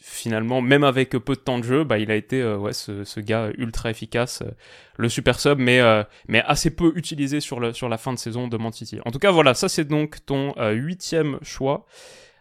finalement, 0.00 0.60
même 0.60 0.84
avec 0.84 1.10
peu 1.10 1.34
de 1.34 1.40
temps 1.40 1.58
de 1.58 1.64
jeu, 1.64 1.84
bah, 1.84 1.98
il 1.98 2.10
a 2.10 2.16
été 2.16 2.44
ouais 2.44 2.72
ce, 2.72 3.04
ce, 3.04 3.20
gars 3.20 3.50
ultra 3.56 3.90
efficace, 3.90 4.42
le 4.96 5.08
super 5.08 5.38
sub, 5.38 5.58
mais 5.58 5.80
mais 6.28 6.42
assez 6.42 6.70
peu 6.70 6.92
utilisé 6.96 7.40
sur 7.40 7.60
le 7.60 7.72
sur 7.72 7.88
la 7.88 7.98
fin 7.98 8.12
de 8.12 8.18
saison 8.18 8.48
de 8.48 8.56
Man 8.56 8.72
City. 8.72 8.98
En 9.04 9.10
tout 9.10 9.18
cas, 9.18 9.30
voilà, 9.30 9.54
ça 9.54 9.68
c'est 9.68 9.84
donc 9.84 10.24
ton 10.26 10.54
huitième 10.72 11.38
choix. 11.42 11.86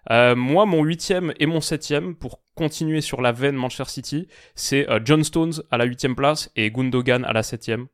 moi, 0.09 0.65
mon 0.65 0.83
huitième 0.83 1.33
et 1.39 1.45
mon 1.45 1.61
septième, 1.61 2.15
pour 2.15 2.41
continuer 2.55 3.01
sur 3.01 3.21
la 3.21 3.31
veine 3.31 3.55
Manchester 3.55 3.91
City, 3.91 4.27
c'est 4.55 4.87
John 5.05 5.23
Stones 5.23 5.61
à 5.71 5.77
la 5.77 5.85
huitième 5.85 6.15
place 6.15 6.51
et 6.55 6.71
Gundogan 6.71 7.25
à 7.25 7.33
la 7.33 7.43
septième. 7.43 7.87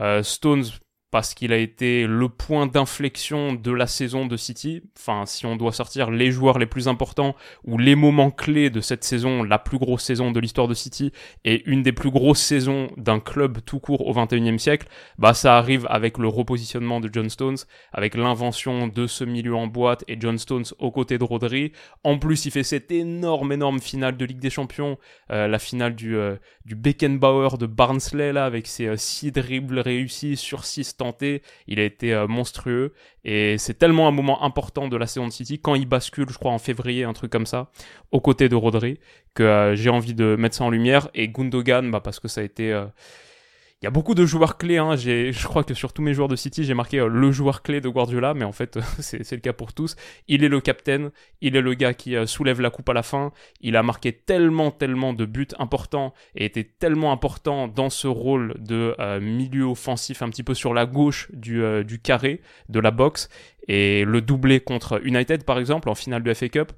Euh, 0.00 0.22
Stones 0.22 0.80
parce 1.10 1.32
qu'il 1.34 1.52
a 1.52 1.56
été 1.56 2.06
le 2.06 2.28
point 2.28 2.66
d'inflexion 2.66 3.54
de 3.54 3.72
la 3.72 3.86
saison 3.86 4.26
de 4.26 4.36
City. 4.36 4.82
Enfin, 4.98 5.24
si 5.26 5.46
on 5.46 5.56
doit 5.56 5.72
sortir 5.72 6.10
les 6.10 6.30
joueurs 6.30 6.58
les 6.58 6.66
plus 6.66 6.86
importants 6.86 7.34
ou 7.64 7.78
les 7.78 7.94
moments 7.94 8.30
clés 8.30 8.68
de 8.68 8.80
cette 8.80 9.04
saison, 9.04 9.42
la 9.42 9.58
plus 9.58 9.78
grosse 9.78 10.04
saison 10.04 10.30
de 10.32 10.40
l'histoire 10.40 10.68
de 10.68 10.74
City 10.74 11.12
et 11.44 11.62
une 11.68 11.82
des 11.82 11.92
plus 11.92 12.10
grosses 12.10 12.42
saisons 12.42 12.88
d'un 12.96 13.20
club 13.20 13.58
tout 13.64 13.80
court 13.80 14.06
au 14.06 14.12
21e 14.12 14.58
siècle, 14.58 14.88
bah 15.18 15.32
ça 15.32 15.56
arrive 15.56 15.86
avec 15.88 16.18
le 16.18 16.28
repositionnement 16.28 17.00
de 17.00 17.08
John 17.10 17.30
Stones, 17.30 17.58
avec 17.92 18.14
l'invention 18.14 18.86
de 18.86 19.06
ce 19.06 19.24
milieu 19.24 19.54
en 19.54 19.66
boîte 19.66 20.04
et 20.08 20.16
John 20.20 20.36
Stones 20.36 20.66
aux 20.78 20.90
côtés 20.90 21.16
de 21.16 21.24
Rodri. 21.24 21.72
En 22.04 22.18
plus, 22.18 22.44
il 22.44 22.50
fait 22.50 22.62
cette 22.62 22.92
énorme, 22.92 23.52
énorme 23.52 23.80
finale 23.80 24.16
de 24.16 24.24
Ligue 24.26 24.40
des 24.40 24.50
Champions, 24.50 24.98
euh, 25.30 25.48
la 25.48 25.58
finale 25.58 25.94
du, 25.94 26.16
euh, 26.16 26.36
du 26.66 26.74
Beckenbauer 26.74 27.56
de 27.58 27.66
Barnsley 27.66 28.32
là, 28.32 28.44
avec 28.44 28.66
ses 28.66 28.94
6 28.94 29.28
euh, 29.28 29.30
dribbles 29.30 29.78
réussis 29.78 30.36
sur 30.36 30.64
6 30.64 30.97
tenté, 30.98 31.42
il 31.66 31.80
a 31.80 31.84
été 31.84 32.12
euh, 32.12 32.26
monstrueux. 32.26 32.92
Et 33.24 33.56
c'est 33.56 33.78
tellement 33.78 34.06
un 34.06 34.10
moment 34.10 34.44
important 34.44 34.88
de 34.88 34.96
la 34.96 35.06
saison 35.06 35.26
de 35.26 35.32
City 35.32 35.58
quand 35.58 35.74
il 35.74 35.86
bascule, 35.86 36.28
je 36.28 36.38
crois 36.38 36.52
en 36.52 36.58
février, 36.58 37.04
un 37.04 37.14
truc 37.14 37.32
comme 37.32 37.46
ça, 37.46 37.70
aux 38.12 38.20
côtés 38.20 38.50
de 38.50 38.54
Rodri, 38.54 38.98
que 39.34 39.42
euh, 39.42 39.74
j'ai 39.74 39.90
envie 39.90 40.14
de 40.14 40.36
mettre 40.36 40.56
ça 40.56 40.64
en 40.64 40.70
lumière. 40.70 41.08
Et 41.14 41.28
Gundogan, 41.28 41.90
bah 41.90 42.00
parce 42.00 42.20
que 42.20 42.28
ça 42.28 42.42
a 42.42 42.44
été 42.44 42.72
euh, 42.72 42.84
il 43.80 43.84
y 43.84 43.86
a 43.86 43.90
beaucoup 43.90 44.16
de 44.16 44.26
joueurs 44.26 44.58
clés. 44.58 44.78
Hein. 44.78 44.96
Je 44.96 45.46
crois 45.46 45.62
que 45.62 45.72
sur 45.72 45.92
tous 45.92 46.02
mes 46.02 46.12
joueurs 46.12 46.26
de 46.26 46.34
City, 46.34 46.64
j'ai 46.64 46.74
marqué 46.74 46.98
euh, 46.98 47.06
le 47.06 47.30
joueur 47.30 47.62
clé 47.62 47.80
de 47.80 47.88
Guardiola, 47.88 48.34
mais 48.34 48.44
en 48.44 48.50
fait, 48.50 48.78
c'est, 48.98 49.22
c'est 49.22 49.36
le 49.36 49.40
cas 49.40 49.52
pour 49.52 49.72
tous. 49.72 49.94
Il 50.26 50.42
est 50.42 50.48
le 50.48 50.60
capitaine, 50.60 51.10
il 51.40 51.54
est 51.54 51.60
le 51.60 51.74
gars 51.74 51.94
qui 51.94 52.16
euh, 52.16 52.26
soulève 52.26 52.60
la 52.60 52.70
coupe 52.70 52.88
à 52.88 52.92
la 52.92 53.04
fin. 53.04 53.32
Il 53.60 53.76
a 53.76 53.84
marqué 53.84 54.12
tellement, 54.12 54.72
tellement 54.72 55.12
de 55.12 55.24
buts 55.26 55.46
importants 55.60 56.12
et 56.34 56.46
était 56.46 56.64
tellement 56.64 57.12
important 57.12 57.68
dans 57.68 57.90
ce 57.90 58.08
rôle 58.08 58.54
de 58.58 58.96
euh, 58.98 59.20
milieu 59.20 59.64
offensif, 59.64 60.22
un 60.22 60.28
petit 60.28 60.42
peu 60.42 60.54
sur 60.54 60.74
la 60.74 60.84
gauche 60.84 61.28
du, 61.32 61.62
du 61.84 62.00
carré 62.00 62.40
de 62.68 62.80
la 62.80 62.90
boxe. 62.90 63.28
Et 63.68 64.04
le 64.04 64.20
doublé 64.22 64.60
contre 64.60 65.00
United, 65.04 65.44
par 65.44 65.58
exemple, 65.58 65.88
en 65.88 65.94
finale 65.94 66.22
de 66.24 66.34
FA 66.34 66.48
Cup, 66.48 66.72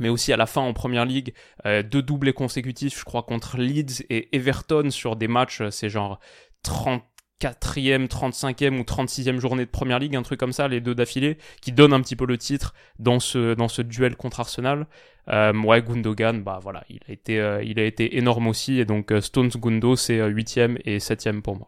mais 0.00 0.08
aussi 0.08 0.32
à 0.32 0.36
la 0.36 0.46
fin 0.46 0.60
en 0.60 0.72
première 0.72 1.04
ligue, 1.04 1.34
euh, 1.64 1.82
deux 1.82 2.02
doublés 2.02 2.32
consécutifs, 2.32 2.98
je 2.98 3.04
crois, 3.04 3.22
contre 3.22 3.58
Leeds 3.58 4.04
et 4.10 4.34
Everton 4.36 4.90
sur 4.90 5.16
des 5.16 5.28
matchs, 5.28 5.60
euh, 5.60 5.70
c'est 5.70 5.88
genre 5.88 6.18
34e, 6.64 8.06
35e 8.08 8.78
ou 8.78 8.82
36e 8.82 9.38
journée 9.38 9.64
de 9.64 9.70
première 9.70 9.98
ligue, 9.98 10.16
un 10.16 10.22
truc 10.22 10.40
comme 10.40 10.52
ça, 10.52 10.68
les 10.68 10.80
deux 10.80 10.94
d'affilée, 10.94 11.38
qui 11.60 11.72
donnent 11.72 11.92
un 11.92 12.00
petit 12.00 12.16
peu 12.16 12.26
le 12.26 12.38
titre 12.38 12.74
dans 12.98 13.20
ce, 13.20 13.54
dans 13.54 13.68
ce 13.68 13.82
duel 13.82 14.16
contre 14.16 14.40
Arsenal. 14.40 14.86
Euh, 15.28 15.52
ouais, 15.62 15.82
Gundogan, 15.82 16.42
bah 16.42 16.60
voilà, 16.62 16.84
il 16.88 17.00
a 17.08 17.12
été, 17.12 17.60
il 17.64 17.78
a 17.80 17.84
été 17.84 18.16
énorme 18.16 18.46
aussi, 18.46 18.78
et 18.78 18.84
donc 18.84 19.12
Stones 19.20 19.50
Gundo, 19.50 19.96
c'est 19.96 20.18
8e 20.18 20.78
et 20.84 20.98
7e 20.98 21.42
pour 21.42 21.56
moi. 21.56 21.66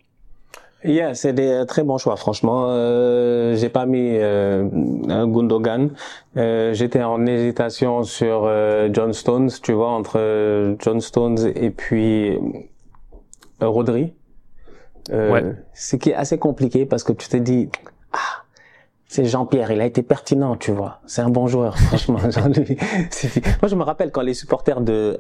Yeah, 0.85 1.15
c'est 1.15 1.33
des 1.33 1.65
très 1.67 1.83
bons 1.83 1.99
choix, 1.99 2.17
franchement. 2.17 2.67
Euh, 2.69 3.57
j'ai 3.57 3.69
pas 3.69 3.85
mis 3.85 4.17
euh, 4.17 4.69
un 5.09 5.27
Gundogan. 5.27 5.91
Euh, 6.37 6.73
J'étais 6.73 7.03
en 7.03 7.27
hésitation 7.27 8.05
sur 8.05 8.45
euh, 8.45 8.89
John 8.93 9.13
Stones, 9.13 9.51
tu 9.63 9.73
vois, 9.73 9.89
entre 9.89 10.19
euh, 10.21 10.77
John 10.79 11.01
Stones 11.01 11.51
et 11.55 11.71
puis 11.71 12.37
euh, 12.37 12.39
Rodri. 13.69 14.15
Ouais. 15.11 15.43
Ce 15.75 15.97
qui 15.97 16.11
est 16.11 16.15
assez 16.15 16.39
compliqué 16.39 16.85
parce 16.87 17.03
que 17.03 17.13
tu 17.13 17.29
te 17.29 17.37
dis, 17.39 17.71
ah, 18.13 18.45
c'est 19.07 19.25
Jean-Pierre, 19.25 19.73
il 19.73 19.81
a 19.81 19.87
été 19.87 20.03
pertinent, 20.03 20.55
tu 20.55 20.71
vois. 20.71 21.01
C'est 21.07 21.23
un 21.23 21.31
bon 21.31 21.49
joueur, 21.49 21.77
franchement. 21.79 22.19
Moi, 22.23 22.31
je 22.31 23.75
me 23.75 23.83
rappelle 23.83 24.13
quand 24.13 24.21
les 24.21 24.35
supporters 24.35 24.81
de 24.83 25.19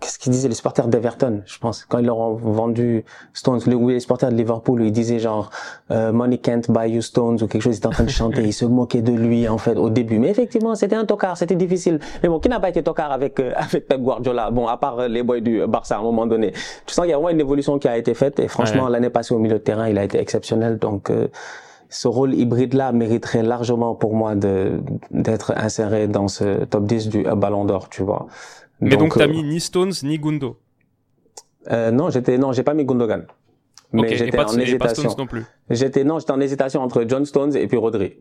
qu'est-ce 0.00 0.18
qu'ils 0.18 0.32
disaient 0.32 0.48
les 0.48 0.54
supporters 0.54 0.88
d'Everton, 0.88 1.42
je 1.46 1.58
pense, 1.58 1.84
quand 1.84 1.98
ils 1.98 2.06
leur 2.06 2.18
ont 2.18 2.34
vendu 2.34 3.04
Stones, 3.32 3.60
le, 3.66 3.74
ou 3.74 3.88
les 3.88 4.00
supporters 4.00 4.30
de 4.30 4.36
Liverpool, 4.36 4.82
ils 4.82 4.92
disaient 4.92 5.18
genre 5.18 5.50
euh, 5.90 6.12
Money 6.12 6.38
can't 6.38 6.62
buy 6.68 6.90
you 6.90 7.02
Stones 7.02 7.42
ou 7.42 7.46
quelque 7.46 7.62
chose, 7.62 7.74
ils 7.74 7.78
étaient 7.78 7.86
en 7.86 7.90
train 7.90 8.04
de 8.04 8.10
chanter, 8.10 8.42
ils 8.44 8.52
se 8.52 8.64
moquaient 8.64 9.02
de 9.02 9.12
lui 9.12 9.48
en 9.48 9.58
fait 9.58 9.76
au 9.76 9.90
début. 9.90 10.18
Mais 10.18 10.28
effectivement, 10.28 10.74
c'était 10.74 10.96
un 10.96 11.04
tocard, 11.04 11.36
c'était 11.36 11.56
difficile. 11.56 11.98
Mais 12.22 12.28
bon, 12.28 12.38
qui 12.38 12.48
n'a 12.48 12.60
pas 12.60 12.68
été 12.68 12.82
tocard 12.82 13.12
avec 13.12 13.40
euh, 13.40 13.52
avec 13.56 13.88
Pep 13.88 14.00
Guardiola? 14.00 14.50
Bon, 14.50 14.66
à 14.66 14.76
part 14.76 14.98
euh, 15.00 15.08
les 15.08 15.22
boys 15.22 15.40
du 15.40 15.66
Barça 15.66 15.96
à 15.96 15.98
un 15.98 16.02
moment 16.02 16.26
donné. 16.26 16.52
Tu 16.86 16.94
sens 16.94 17.04
qu'il 17.04 17.10
y 17.10 17.14
a 17.14 17.16
vraiment 17.16 17.30
une 17.30 17.40
évolution 17.40 17.78
qui 17.78 17.88
a 17.88 17.96
été 17.96 18.14
faite 18.14 18.38
et 18.40 18.48
franchement, 18.48 18.88
l'année 18.88 19.10
passée 19.10 19.34
au 19.34 19.38
milieu 19.38 19.58
de 19.58 19.62
terrain, 19.62 19.88
il 19.88 19.98
a 19.98 20.04
été 20.04 20.18
exceptionnel. 20.18 20.78
Donc 20.78 21.10
ce 21.90 22.06
rôle 22.06 22.34
hybride-là 22.34 22.92
mériterait 22.92 23.42
largement 23.42 23.94
pour 23.94 24.14
moi 24.14 24.36
de 24.36 24.80
d'être 25.10 25.52
inséré 25.56 26.06
dans 26.06 26.28
ce 26.28 26.64
top 26.64 26.84
10 26.84 27.08
du 27.08 27.22
Ballon 27.24 27.64
d'Or, 27.64 27.88
tu 27.88 28.02
vois. 28.02 28.28
Mais 28.80 28.96
donc, 28.96 29.14
t'as 29.14 29.24
euh, 29.24 29.28
mis 29.28 29.42
ni 29.42 29.60
Stones 29.60 29.92
ni 30.02 30.18
Gundo. 30.18 30.58
Euh, 31.70 31.90
non, 31.90 32.10
j'étais 32.10 32.38
non, 32.38 32.52
j'ai 32.52 32.62
pas 32.62 32.74
mis 32.74 32.84
Gundogan. 32.84 33.26
Mais 33.92 34.16
j'étais 34.16 34.38
en 34.38 34.58
hésitation. 34.58 35.14
non 35.18 35.26
plus. 35.26 35.44
J'étais 35.68 36.04
non, 36.04 36.18
j'étais 36.18 36.32
en 36.32 36.40
hésitation 36.40 36.80
entre 36.80 37.04
John 37.06 37.26
Stones 37.26 37.56
et 37.56 37.66
puis 37.66 37.76
Rodri. 37.76 38.14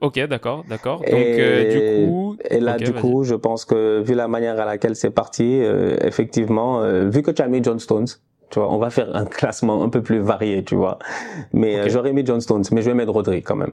Ok, 0.00 0.18
d'accord, 0.26 0.64
d'accord. 0.68 1.00
Donc 1.00 1.10
du 1.10 2.06
coup, 2.06 2.36
et 2.48 2.58
là 2.58 2.76
du 2.78 2.92
coup, 2.92 3.22
je 3.22 3.34
pense 3.34 3.64
que 3.64 4.00
vu 4.00 4.14
la 4.14 4.28
manière 4.28 4.58
à 4.58 4.64
laquelle 4.64 4.96
c'est 4.96 5.10
parti, 5.10 5.60
effectivement, 6.00 6.82
vu 7.08 7.22
que 7.22 7.30
tu 7.30 7.42
as 7.42 7.48
mis 7.48 7.62
John 7.62 7.78
Stones, 7.78 8.06
tu 8.50 8.58
vois, 8.58 8.72
on 8.72 8.78
va 8.78 8.90
faire 8.90 9.14
un 9.14 9.26
classement 9.26 9.82
un 9.84 9.88
peu 9.88 10.02
plus 10.02 10.18
varié, 10.18 10.64
tu 10.64 10.74
vois. 10.74 10.98
Mais 11.52 11.88
j'aurais 11.88 12.12
mis 12.12 12.26
John 12.26 12.40
Stones, 12.40 12.64
mais 12.72 12.82
je 12.82 12.90
vais 12.90 12.94
mettre 12.94 13.12
Rodri 13.12 13.42
quand 13.42 13.56
même. 13.56 13.72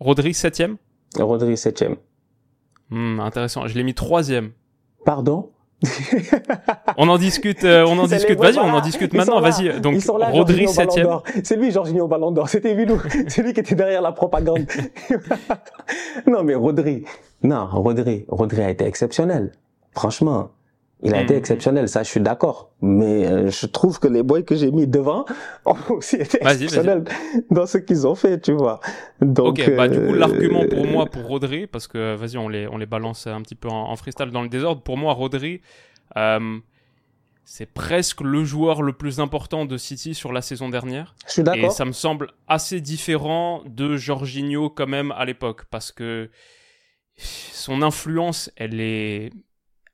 Rodri 0.00 0.34
septième? 0.34 0.76
Rodri 1.18 1.56
septième. 1.56 1.96
Hmm, 2.90 3.20
intéressant. 3.20 3.66
Je 3.66 3.74
l'ai 3.74 3.82
mis 3.82 3.94
troisième. 3.94 4.52
Pardon 5.08 5.48
on 6.98 7.08
en 7.08 7.16
discute, 7.16 7.64
euh, 7.64 7.86
on 7.86 7.98
en 7.98 8.06
discute. 8.06 8.38
Vas-y, 8.38 8.58
on 8.58 8.74
en 8.74 8.80
discute 8.82 9.14
maintenant. 9.14 9.40
Vas-y. 9.40 9.80
Donc, 9.80 9.96
Rodri 10.04 10.68
septième. 10.68 11.08
C'est 11.42 11.56
lui, 11.56 11.70
Jorginho 11.70 12.06
Ballon 12.06 12.30
d'Or. 12.30 12.48
C'était 12.48 12.74
Vilou. 12.74 13.00
C'est 13.28 13.42
lui 13.42 13.54
qui 13.54 13.60
était 13.60 13.74
derrière 13.74 14.02
la 14.02 14.12
propagande. 14.12 14.66
non, 16.26 16.42
mais 16.42 16.54
Rodri. 16.54 17.04
Non, 17.42 17.68
Rodri. 17.70 18.26
Rodri 18.28 18.60
a 18.60 18.68
été 18.68 18.84
exceptionnel. 18.84 19.52
Franchement. 19.92 20.50
Il 21.02 21.14
a 21.14 21.22
été 21.22 21.34
hmm. 21.34 21.38
exceptionnel, 21.38 21.88
ça 21.88 22.02
je 22.02 22.08
suis 22.08 22.20
d'accord. 22.20 22.72
Mais 22.80 23.26
euh, 23.26 23.50
je 23.50 23.66
trouve 23.66 24.00
que 24.00 24.08
les 24.08 24.22
boys 24.22 24.42
que 24.42 24.56
j'ai 24.56 24.72
mis 24.72 24.88
devant 24.88 25.24
ont 25.64 25.76
aussi 25.90 26.16
été 26.16 26.38
exceptionnels 26.40 27.04
dans 27.50 27.66
ce 27.66 27.78
qu'ils 27.78 28.06
ont 28.06 28.16
fait, 28.16 28.40
tu 28.40 28.52
vois. 28.52 28.80
Donc, 29.20 29.60
ok, 29.60 29.76
bah 29.76 29.88
du 29.88 30.00
coup 30.00 30.14
l'argument 30.14 30.64
pour 30.68 30.86
moi 30.86 31.06
pour 31.06 31.26
Rodri, 31.26 31.66
parce 31.68 31.86
que 31.86 32.16
vas-y 32.16 32.36
on 32.36 32.48
les 32.48 32.66
on 32.66 32.78
les 32.78 32.86
balance 32.86 33.26
un 33.28 33.40
petit 33.42 33.54
peu 33.54 33.68
en, 33.68 33.94
freestyle 33.96 34.30
dans 34.30 34.42
le 34.42 34.48
désordre. 34.48 34.82
Pour 34.82 34.96
moi 34.96 35.12
Rodri, 35.12 35.60
euh, 36.16 36.58
c'est 37.44 37.72
presque 37.72 38.20
le 38.20 38.44
joueur 38.44 38.82
le 38.82 38.92
plus 38.92 39.20
important 39.20 39.66
de 39.66 39.76
City 39.76 40.14
sur 40.14 40.32
la 40.32 40.42
saison 40.42 40.68
dernière. 40.68 41.14
Je 41.26 41.32
suis 41.32 41.42
d'accord. 41.44 41.64
Et 41.64 41.70
ça 41.70 41.84
me 41.84 41.92
semble 41.92 42.32
assez 42.48 42.80
différent 42.80 43.62
de 43.66 43.96
Jorginho 43.96 44.68
quand 44.68 44.88
même 44.88 45.12
à 45.12 45.24
l'époque, 45.24 45.64
parce 45.70 45.92
que 45.92 46.28
son 47.16 47.82
influence, 47.82 48.50
elle 48.56 48.80
est 48.80 49.30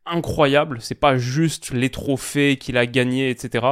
incroyable. 0.07 0.79
C'est 0.81 0.95
pas 0.95 1.17
juste 1.17 1.73
les 1.73 1.91
trophées 1.91 2.57
qu'il 2.57 2.77
a 2.77 2.87
gagnés, 2.87 3.31
etc. 3.31 3.65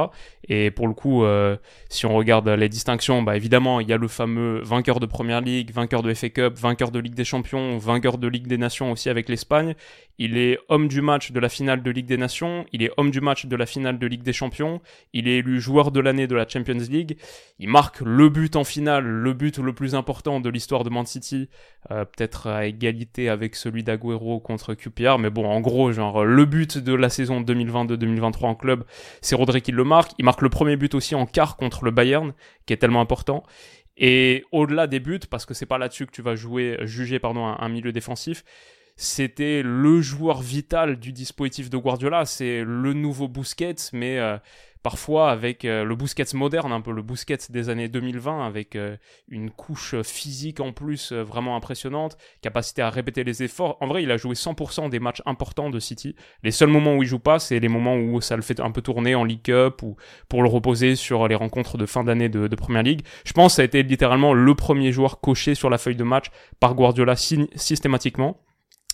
Et 0.49 0.71
pour 0.71 0.87
le 0.87 0.93
coup, 0.93 1.23
euh, 1.23 1.55
si 1.89 2.05
on 2.05 2.15
regarde 2.15 2.49
les 2.49 2.67
distinctions, 2.67 3.23
bah 3.23 3.37
évidemment, 3.37 3.79
il 3.79 3.87
y 3.87 3.93
a 3.93 3.97
le 3.97 4.07
fameux 4.07 4.59
vainqueur 4.61 4.99
de 4.99 5.05
Première 5.05 5.41
Ligue, 5.41 5.71
vainqueur 5.71 6.03
de 6.03 6.13
FA 6.13 6.29
Cup, 6.29 6.57
vainqueur 6.57 6.91
de 6.91 6.99
Ligue 6.99 7.15
des 7.15 7.23
Champions, 7.23 7.77
vainqueur 7.77 8.17
de 8.17 8.27
Ligue 8.27 8.47
des 8.47 8.57
Nations 8.57 8.91
aussi 8.91 9.09
avec 9.09 9.29
l'Espagne. 9.29 9.75
Il 10.19 10.37
est 10.37 10.59
homme 10.69 10.89
du 10.89 11.01
match 11.01 11.31
de 11.31 11.39
la 11.39 11.49
finale 11.49 11.81
de 11.81 11.89
Ligue 11.89 12.05
des 12.05 12.17
Nations, 12.17 12.65
il 12.71 12.83
est 12.83 12.91
homme 12.97 13.09
du 13.09 13.21
match 13.21 13.45
de 13.45 13.55
la 13.55 13.65
finale 13.65 13.97
de 13.97 14.05
Ligue 14.05 14.21
des 14.21 14.33
Champions, 14.33 14.81
il 15.13 15.27
est 15.27 15.37
élu 15.37 15.59
joueur 15.59 15.91
de 15.91 15.99
l'année 15.99 16.27
de 16.27 16.35
la 16.35 16.47
Champions 16.47 16.73
League. 16.73 17.17
Il 17.57 17.69
marque 17.69 18.01
le 18.01 18.29
but 18.29 18.55
en 18.55 18.63
finale, 18.63 19.05
le 19.05 19.33
but 19.33 19.57
le 19.57 19.73
plus 19.73 19.95
important 19.95 20.39
de 20.39 20.49
l'histoire 20.49 20.83
de 20.83 20.89
Man 20.89 21.05
City, 21.05 21.49
euh, 21.89 22.05
peut-être 22.05 22.47
à 22.47 22.65
égalité 22.65 23.29
avec 23.29 23.55
celui 23.55 23.83
d'Aguero 23.83 24.39
contre 24.39 24.75
QPR, 24.75 25.17
mais 25.17 25.29
bon, 25.29 25.45
en 25.45 25.61
gros, 25.61 25.91
genre 25.91 26.22
le 26.23 26.45
but 26.45 26.77
de 26.77 26.93
la 26.93 27.09
saison 27.09 27.41
2022-2023 27.41 28.45
en 28.45 28.55
club, 28.55 28.83
c'est 29.21 29.35
Rodri 29.35 29.61
qui 29.61 29.71
le 29.71 29.83
marque. 29.83 30.11
Il 30.17 30.25
marque 30.25 30.41
le 30.41 30.49
premier 30.49 30.75
but 30.75 30.93
aussi 30.95 31.15
en 31.15 31.25
quart 31.25 31.57
contre 31.57 31.85
le 31.85 31.91
Bayern, 31.91 32.33
qui 32.65 32.73
est 32.73 32.77
tellement 32.77 33.01
important. 33.01 33.43
Et 33.97 34.45
au-delà 34.51 34.87
des 34.87 34.99
buts, 34.99 35.19
parce 35.29 35.45
que 35.45 35.53
c'est 35.53 35.65
pas 35.65 35.77
là-dessus 35.77 36.05
que 36.05 36.11
tu 36.11 36.21
vas 36.21 36.35
jouer, 36.35 36.77
juger 36.81 37.19
pardon, 37.19 37.45
un, 37.45 37.69
milieu 37.69 37.91
défensif, 37.91 38.43
c'était 38.95 39.61
le 39.63 40.01
joueur 40.01 40.41
vital 40.41 40.97
du 40.99 41.11
dispositif 41.11 41.69
de 41.69 41.77
Guardiola. 41.77 42.25
C'est 42.25 42.63
le 42.63 42.93
nouveau 42.93 43.27
Busquets, 43.27 43.75
mais 43.91 44.19
euh, 44.19 44.37
parfois 44.83 45.31
avec 45.31 45.63
euh, 45.65 45.85
le 45.85 45.95
Busquets 45.95 46.33
moderne, 46.33 46.71
un 46.71 46.81
peu 46.81 46.91
le 46.91 47.01
Busquets 47.01 47.37
des 47.49 47.69
années 47.69 47.87
2020, 47.87 48.45
avec 48.45 48.75
euh, 48.75 48.97
une 49.29 49.49
couche 49.49 49.95
physique 50.03 50.59
en 50.59 50.73
plus 50.73 51.11
euh, 51.11 51.23
vraiment 51.23 51.55
impressionnante, 51.55 52.17
capacité 52.41 52.81
à 52.81 52.89
répéter 52.89 53.23
les 53.23 53.41
efforts. 53.41 53.77
En 53.79 53.87
vrai, 53.87 54.03
il 54.03 54.11
a 54.11 54.17
joué 54.17 54.35
100% 54.35 54.89
des 54.89 54.99
matchs 54.99 55.21
importants 55.25 55.69
de 55.69 55.79
City. 55.79 56.15
Les 56.43 56.51
seuls 56.51 56.69
moments 56.69 56.95
où 56.95 57.03
il 57.03 57.07
joue 57.07 57.19
pas, 57.19 57.39
c'est 57.39 57.59
les 57.59 57.69
moments 57.69 57.95
où 57.95 58.19
ça 58.19 58.35
le 58.35 58.41
fait 58.41 58.59
un 58.59 58.71
peu 58.71 58.81
tourner 58.81 59.15
en 59.15 59.23
League 59.23 59.43
Cup 59.43 59.81
ou 59.81 59.95
pour 60.27 60.43
le 60.43 60.49
reposer 60.49 60.95
sur 60.95 61.27
les 61.27 61.35
rencontres 61.35 61.77
de 61.77 61.85
fin 61.85 62.03
d'année 62.03 62.29
de, 62.29 62.47
de 62.47 62.55
Première 62.55 62.83
Ligue. 62.83 63.01
Je 63.25 63.31
pense 63.31 63.53
que 63.53 63.55
ça 63.55 63.61
a 63.61 63.65
été 63.65 63.83
littéralement 63.83 64.33
le 64.33 64.53
premier 64.53 64.91
joueur 64.91 65.21
coché 65.21 65.55
sur 65.55 65.69
la 65.69 65.77
feuille 65.77 65.95
de 65.95 66.03
match 66.03 66.27
par 66.59 66.75
Guardiola 66.75 67.15
systématiquement 67.15 68.43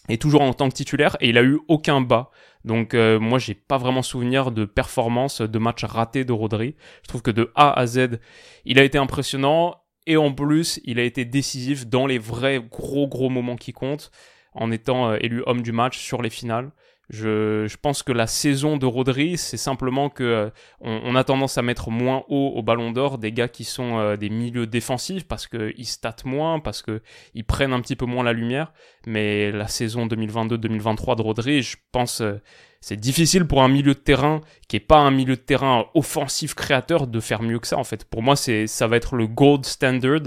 et 0.09 0.17
toujours 0.17 0.41
en 0.41 0.53
tant 0.53 0.67
que 0.69 0.73
titulaire 0.73 1.15
et 1.21 1.29
il 1.29 1.37
a 1.37 1.43
eu 1.43 1.59
aucun 1.67 2.01
bas. 2.01 2.29
Donc 2.65 2.93
euh, 2.93 3.19
moi 3.19 3.39
j'ai 3.39 3.53
pas 3.53 3.77
vraiment 3.77 4.01
souvenir 4.01 4.51
de 4.51 4.65
performance 4.65 5.41
de 5.41 5.59
match 5.59 5.83
raté 5.83 6.25
de 6.25 6.33
Rodri. 6.33 6.75
Je 7.03 7.07
trouve 7.07 7.21
que 7.21 7.31
de 7.31 7.51
A 7.55 7.77
à 7.77 7.85
Z, 7.87 8.19
il 8.65 8.79
a 8.79 8.83
été 8.83 8.97
impressionnant 8.97 9.75
et 10.09 10.17
en 10.17 10.33
plus, 10.33 10.79
il 10.85 10.99
a 10.99 11.03
été 11.03 11.23
décisif 11.23 11.87
dans 11.87 12.07
les 12.07 12.17
vrais 12.17 12.59
gros 12.59 13.07
gros 13.07 13.29
moments 13.29 13.55
qui 13.55 13.73
comptent 13.73 14.11
en 14.53 14.71
étant 14.71 15.11
euh, 15.11 15.17
élu 15.21 15.43
homme 15.45 15.61
du 15.61 15.71
match 15.71 15.99
sur 15.99 16.21
les 16.21 16.31
finales. 16.31 16.71
Je, 17.09 17.65
je, 17.67 17.77
pense 17.77 18.03
que 18.03 18.11
la 18.11 18.27
saison 18.27 18.77
de 18.77 18.85
Rodri, 18.85 19.35
c'est 19.37 19.57
simplement 19.57 20.11
que 20.11 20.23
euh, 20.23 20.49
on, 20.79 21.15
a 21.15 21.23
tendance 21.23 21.57
à 21.57 21.63
mettre 21.63 21.89
moins 21.89 22.23
haut 22.27 22.53
au 22.55 22.61
Ballon 22.61 22.91
d'Or 22.91 23.17
des 23.17 23.31
gars 23.31 23.47
qui 23.47 23.63
sont 23.63 23.97
euh, 23.97 24.15
des 24.15 24.29
milieux 24.29 24.67
défensifs 24.67 25.27
parce 25.27 25.47
qu'ils 25.47 25.87
statent 25.87 26.25
moins, 26.25 26.59
parce 26.59 26.83
que 26.83 27.01
ils 27.33 27.43
prennent 27.43 27.73
un 27.73 27.81
petit 27.81 27.95
peu 27.95 28.05
moins 28.05 28.23
la 28.23 28.33
lumière. 28.33 28.73
Mais 29.07 29.51
la 29.51 29.67
saison 29.67 30.05
2022-2023 30.05 31.15
de 31.15 31.21
Rodri, 31.23 31.61
je 31.63 31.77
pense 31.91 32.21
euh, 32.21 32.39
c'est 32.79 32.99
difficile 32.99 33.45
pour 33.45 33.63
un 33.63 33.69
milieu 33.69 33.95
de 33.95 33.99
terrain 33.99 34.41
qui 34.67 34.75
est 34.75 34.79
pas 34.79 34.99
un 34.99 35.11
milieu 35.11 35.35
de 35.35 35.41
terrain 35.41 35.85
offensif 35.95 36.53
créateur 36.53 37.07
de 37.07 37.19
faire 37.19 37.41
mieux 37.41 37.57
que 37.57 37.67
ça 37.67 37.79
en 37.79 37.83
fait. 37.83 38.05
Pour 38.05 38.21
moi, 38.21 38.35
c'est 38.35 38.67
ça 38.67 38.85
va 38.85 38.97
être 38.97 39.15
le 39.15 39.25
gold 39.25 39.65
standard 39.65 40.21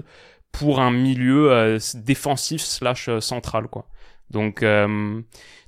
pour 0.50 0.80
un 0.80 0.90
milieu 0.90 1.78
défensif 1.94 2.60
slash 2.60 3.08
central 3.20 3.68
quoi. 3.68 3.86
Donc, 4.32 4.62
euh, 4.62 5.20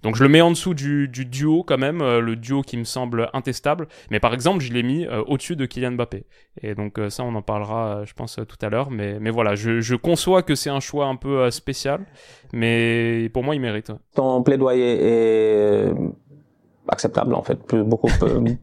donc 0.02 0.16
je 0.16 0.22
le 0.22 0.28
mets 0.28 0.40
en 0.40 0.50
dessous 0.50 0.74
du, 0.74 1.08
du 1.08 1.26
duo 1.26 1.62
quand 1.62 1.78
même, 1.78 2.00
euh, 2.00 2.20
le 2.20 2.34
duo 2.34 2.62
qui 2.62 2.76
me 2.76 2.84
semble 2.84 3.28
intestable. 3.32 3.88
Mais 4.10 4.20
par 4.20 4.34
exemple, 4.34 4.60
je 4.62 4.72
l'ai 4.72 4.82
mis 4.82 5.06
euh, 5.06 5.22
au-dessus 5.26 5.54
de 5.54 5.66
Kylian 5.66 5.92
Mbappé. 5.92 6.24
Et 6.62 6.74
donc 6.74 6.98
ça, 7.10 7.22
on 7.24 7.34
en 7.34 7.42
parlera, 7.42 8.04
je 8.04 8.14
pense, 8.14 8.40
tout 8.48 8.66
à 8.66 8.68
l'heure. 8.68 8.90
Mais, 8.90 9.18
mais 9.20 9.30
voilà, 9.30 9.54
je, 9.54 9.80
je 9.80 9.94
conçois 9.94 10.42
que 10.42 10.54
c'est 10.54 10.70
un 10.70 10.80
choix 10.80 11.06
un 11.06 11.16
peu 11.16 11.50
spécial, 11.50 12.06
mais 12.52 13.28
pour 13.32 13.44
moi, 13.44 13.54
il 13.54 13.60
mérite. 13.60 13.92
Ton 14.14 14.42
plaidoyer 14.42 14.98
est 15.00 15.92
acceptable 16.88 17.34
en 17.34 17.42
fait, 17.42 17.56
plus 17.56 17.82
beaucoup 17.82 18.08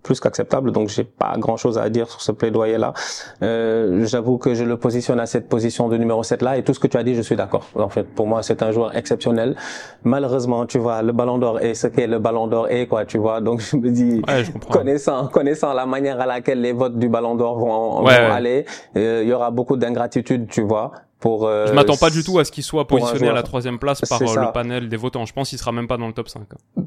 plus 0.03 0.19
qu'acceptable. 0.21 0.71
Donc 0.71 0.89
j'ai 0.89 1.03
pas 1.03 1.33
grand 1.37 1.57
chose 1.57 1.77
à 1.77 1.89
dire 1.89 2.09
sur 2.09 2.21
ce 2.21 2.31
plaidoyer 2.31 2.77
là. 2.77 2.93
Euh, 3.41 4.05
J'avoue 4.05 4.37
que 4.37 4.53
je 4.53 4.63
le 4.63 4.77
positionne 4.77 5.19
à 5.19 5.25
cette 5.25 5.49
position 5.49 5.89
de 5.89 5.97
numéro 5.97 6.23
7 6.23 6.41
là 6.41 6.57
et 6.57 6.63
tout 6.63 6.73
ce 6.73 6.79
que 6.79 6.87
tu 6.87 6.97
as 6.97 7.03
dit, 7.03 7.15
je 7.15 7.21
suis 7.21 7.35
d'accord. 7.35 7.65
En 7.75 7.89
fait, 7.89 8.03
pour 8.03 8.27
moi, 8.27 8.43
c'est 8.43 8.61
un 8.63 8.71
joueur 8.71 8.95
exceptionnel. 8.95 9.55
Malheureusement, 10.03 10.65
tu 10.65 10.77
vois, 10.77 11.01
le 11.01 11.11
Ballon 11.11 11.37
d'Or 11.37 11.59
est 11.59 11.73
ce 11.73 11.87
qu'est 11.87 12.07
le 12.07 12.19
Ballon 12.19 12.47
d'Or 12.47 12.67
est 12.69 12.87
quoi, 12.87 13.05
tu 13.05 13.17
vois. 13.17 13.41
Donc 13.41 13.61
je 13.61 13.75
me 13.77 13.89
dis, 13.89 14.21
connaissant 14.69 15.27
connaissant 15.27 15.73
la 15.73 15.85
manière 15.85 16.19
à 16.19 16.25
laquelle 16.25 16.61
les 16.61 16.73
votes 16.73 16.97
du 16.97 17.09
Ballon 17.09 17.35
d'Or 17.35 17.59
vont, 17.59 18.01
vont 18.01 18.07
aller, 18.07 18.65
euh, 18.97 19.21
il 19.23 19.29
y 19.29 19.33
aura 19.33 19.51
beaucoup 19.51 19.77
d'ingratitude, 19.77 20.47
tu 20.47 20.61
vois. 20.61 20.91
Pour, 21.21 21.45
euh, 21.45 21.67
je 21.67 21.73
m'attends 21.73 21.97
pas 21.97 22.09
du 22.09 22.23
tout 22.23 22.39
à 22.39 22.45
ce 22.45 22.51
qu'il 22.51 22.63
soit 22.63 22.87
positionné 22.87 23.29
à 23.29 23.33
la 23.33 23.43
troisième 23.43 23.77
place 23.77 24.01
par 24.01 24.19
euh, 24.23 24.25
le 24.25 24.51
panel 24.51 24.89
des 24.89 24.97
votants. 24.97 25.23
Je 25.27 25.33
pense 25.33 25.49
qu'il 25.49 25.59
sera 25.59 25.71
même 25.71 25.87
pas 25.87 25.97
dans 25.97 26.07
le 26.07 26.13
top 26.13 26.27
5. 26.27 26.41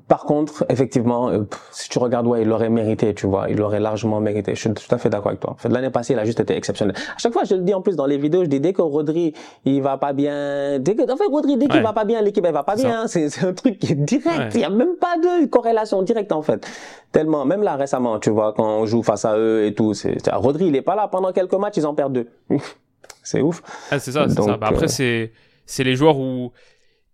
Par 0.09 0.25
contre, 0.25 0.66
effectivement, 0.68 1.29
euh, 1.29 1.44
si 1.70 1.88
tu 1.88 2.01
regardes, 2.01 2.27
ouais, 2.27 2.42
il 2.42 2.49
l'aurait 2.49 2.68
mérité, 2.68 3.14
tu 3.14 3.29
vois. 3.29 3.49
Il 3.49 3.59
l'aurait 3.59 3.79
largement 3.79 4.18
mérité. 4.20 4.57
Je 4.57 4.61
suis 4.61 4.75
tout 4.75 4.92
à 4.92 4.99
fait 4.99 5.09
d'accord 5.09 5.29
avec 5.29 5.38
toi. 5.38 5.53
En 5.53 5.55
fait, 5.55 5.68
l'année 5.68 5.90
passée, 5.90 6.14
il 6.14 6.18
a 6.18 6.25
juste 6.25 6.40
été 6.40 6.57
exceptionnel. 6.57 6.97
À 6.97 7.18
chaque 7.18 7.33
fois, 7.33 7.44
je 7.44 7.55
le 7.55 7.61
dis 7.61 7.73
en 7.75 7.81
plus 7.81 7.94
dans 7.94 8.07
les 8.07 8.18
vidéos, 8.18 8.42
je 8.42 8.49
dis 8.49 8.59
dès 8.59 8.73
que 8.73 8.83
Rodri, 8.83 9.35
il 9.64 9.81
va 9.81 9.99
pas 9.99 10.12
bien, 10.12 10.81
dès 10.81 10.97
que, 10.97 11.03
en 11.03 11.16
fait, 11.16 11.29
Rodri, 11.31 11.57
dès 11.57 11.68
qu'il 11.68 11.83
va 11.83 11.92
pas 11.92 12.05
bien, 12.05 12.20
l'équipe, 12.20 12.44
elle 12.44 12.53
va 12.53 12.64
pas 12.64 12.75
bien. 12.75 13.07
C'est 13.07 13.44
un 13.44 13.53
truc 13.53 13.79
qui 13.79 13.92
est 13.92 13.94
direct. 13.94 14.53
Il 14.57 14.62
y 14.62 14.64
a 14.64 14.70
même 14.70 14.97
pas 15.01 15.16
de 15.16 15.47
corrélation 15.47 16.03
directe, 16.03 16.33
en 16.33 16.42
fait. 16.42 16.66
Tellement, 17.12 17.44
même 17.44 17.62
là, 17.62 17.77
récemment, 17.77 18.18
tu 18.18 18.31
vois, 18.31 18.53
quand 18.53 18.66
on 18.66 18.85
joue 18.85 19.05
face 19.05 19.25
à 19.25 19.38
eux 19.38 19.64
et 19.64 19.75
tout, 19.75 19.94
c'est, 19.94 20.18
Rodri, 20.33 20.66
il 20.66 20.75
est 20.75 20.83
pas 20.83 20.97
là 20.97 21.07
pendant 21.07 21.31
quelques 21.31 21.55
matchs, 21.55 21.77
ils 21.77 21.87
en 21.87 21.94
perdent 21.94 22.14
deux. 22.14 22.29
c'est 23.23 23.40
ouf. 23.40 23.62
Ah, 23.90 23.99
c'est 23.99 24.12
ça, 24.12 24.29
c'est 24.29 24.40
ça. 24.40 24.57
Bah, 24.57 24.69
après, 24.69 24.85
euh, 24.85 24.88
c'est, 24.88 25.33
c'est 25.67 25.85
les 25.85 25.97
joueurs 25.97 26.19
où 26.19 26.53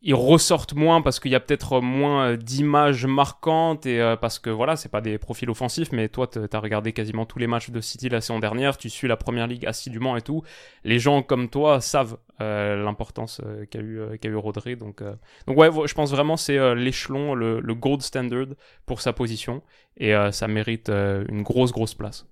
ils 0.03 0.15
ressortent 0.15 0.73
moins 0.73 1.03
parce 1.03 1.21
qu'il 1.21 1.31
y 1.31 1.35
a 1.35 1.41
peut-être 1.41 1.81
moins 1.81 2.35
d'images 2.35 3.05
marquantes 3.05 3.85
et 3.85 4.01
euh, 4.01 4.17
parce 4.17 4.39
que 4.39 4.49
voilà, 4.49 4.75
c'est 4.77 4.89
pas 4.89 5.03
des 5.03 5.19
profils 5.19 5.49
offensifs, 5.49 5.93
mais 5.93 6.09
toi, 6.09 6.27
t'as 6.27 6.59
regardé 6.59 6.93
quasiment 6.93 7.27
tous 7.27 7.39
les 7.39 7.47
matchs 7.47 7.71
de 7.71 7.81
City 7.81 8.09
la 8.09 8.21
saison 8.21 8.39
dernière, 8.39 8.77
tu 8.79 8.89
suis 8.89 9.09
la 9.09 9.17
première 9.17 9.47
ligue 9.47 9.67
assidûment 9.67 10.17
et 10.17 10.23
tout. 10.23 10.43
Les 10.85 10.99
gens 10.99 11.23
comme 11.23 11.49
toi 11.49 11.81
savent 11.81 12.17
euh, 12.41 12.83
l'importance 12.83 13.43
qu'a 13.71 13.81
eu, 13.81 14.19
qu'a 14.21 14.29
eu 14.29 14.37
Rodri. 14.37 14.77
Donc, 14.77 15.03
donc 15.47 15.57
ouais, 15.59 15.71
je 15.87 15.95
pense 15.95 16.11
vraiment 16.11 16.39
c'est 16.39 16.75
l'échelon, 16.75 17.35
le, 17.35 17.61
le, 17.61 17.75
gold 17.75 18.01
standard 18.01 18.47
pour 18.87 19.03
sa 19.03 19.13
position 19.13 19.63
et 19.99 20.15
ça 20.33 20.49
mérite 20.49 20.89
une 20.89 21.43
grosse, 21.43 21.73
grosse 21.73 21.95
place. 21.95 22.27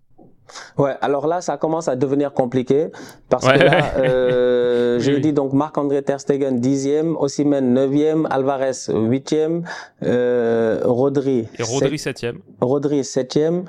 Ouais, 0.76 0.94
alors 1.00 1.26
là, 1.26 1.40
ça 1.40 1.56
commence 1.56 1.88
à 1.88 1.96
devenir 1.96 2.32
compliqué 2.32 2.88
parce 3.28 3.46
que 3.46 3.58
là, 3.58 3.94
euh, 3.98 4.98
j'ai 4.98 5.20
dit 5.20 5.32
donc 5.32 5.52
Marc-André 5.52 6.02
Ter 6.02 6.20
Stegen 6.20 6.58
dixième, 6.58 7.16
Osimhen 7.16 7.72
neuvième, 7.72 8.26
Alvarez 8.30 8.72
huitième, 8.88 9.64
euh, 10.02 10.80
Rodri. 10.84 11.48
Et 11.58 11.62
Rodri 11.62 11.98
septième. 11.98 12.38
Rodri 12.60 13.04
septième. 13.04 13.64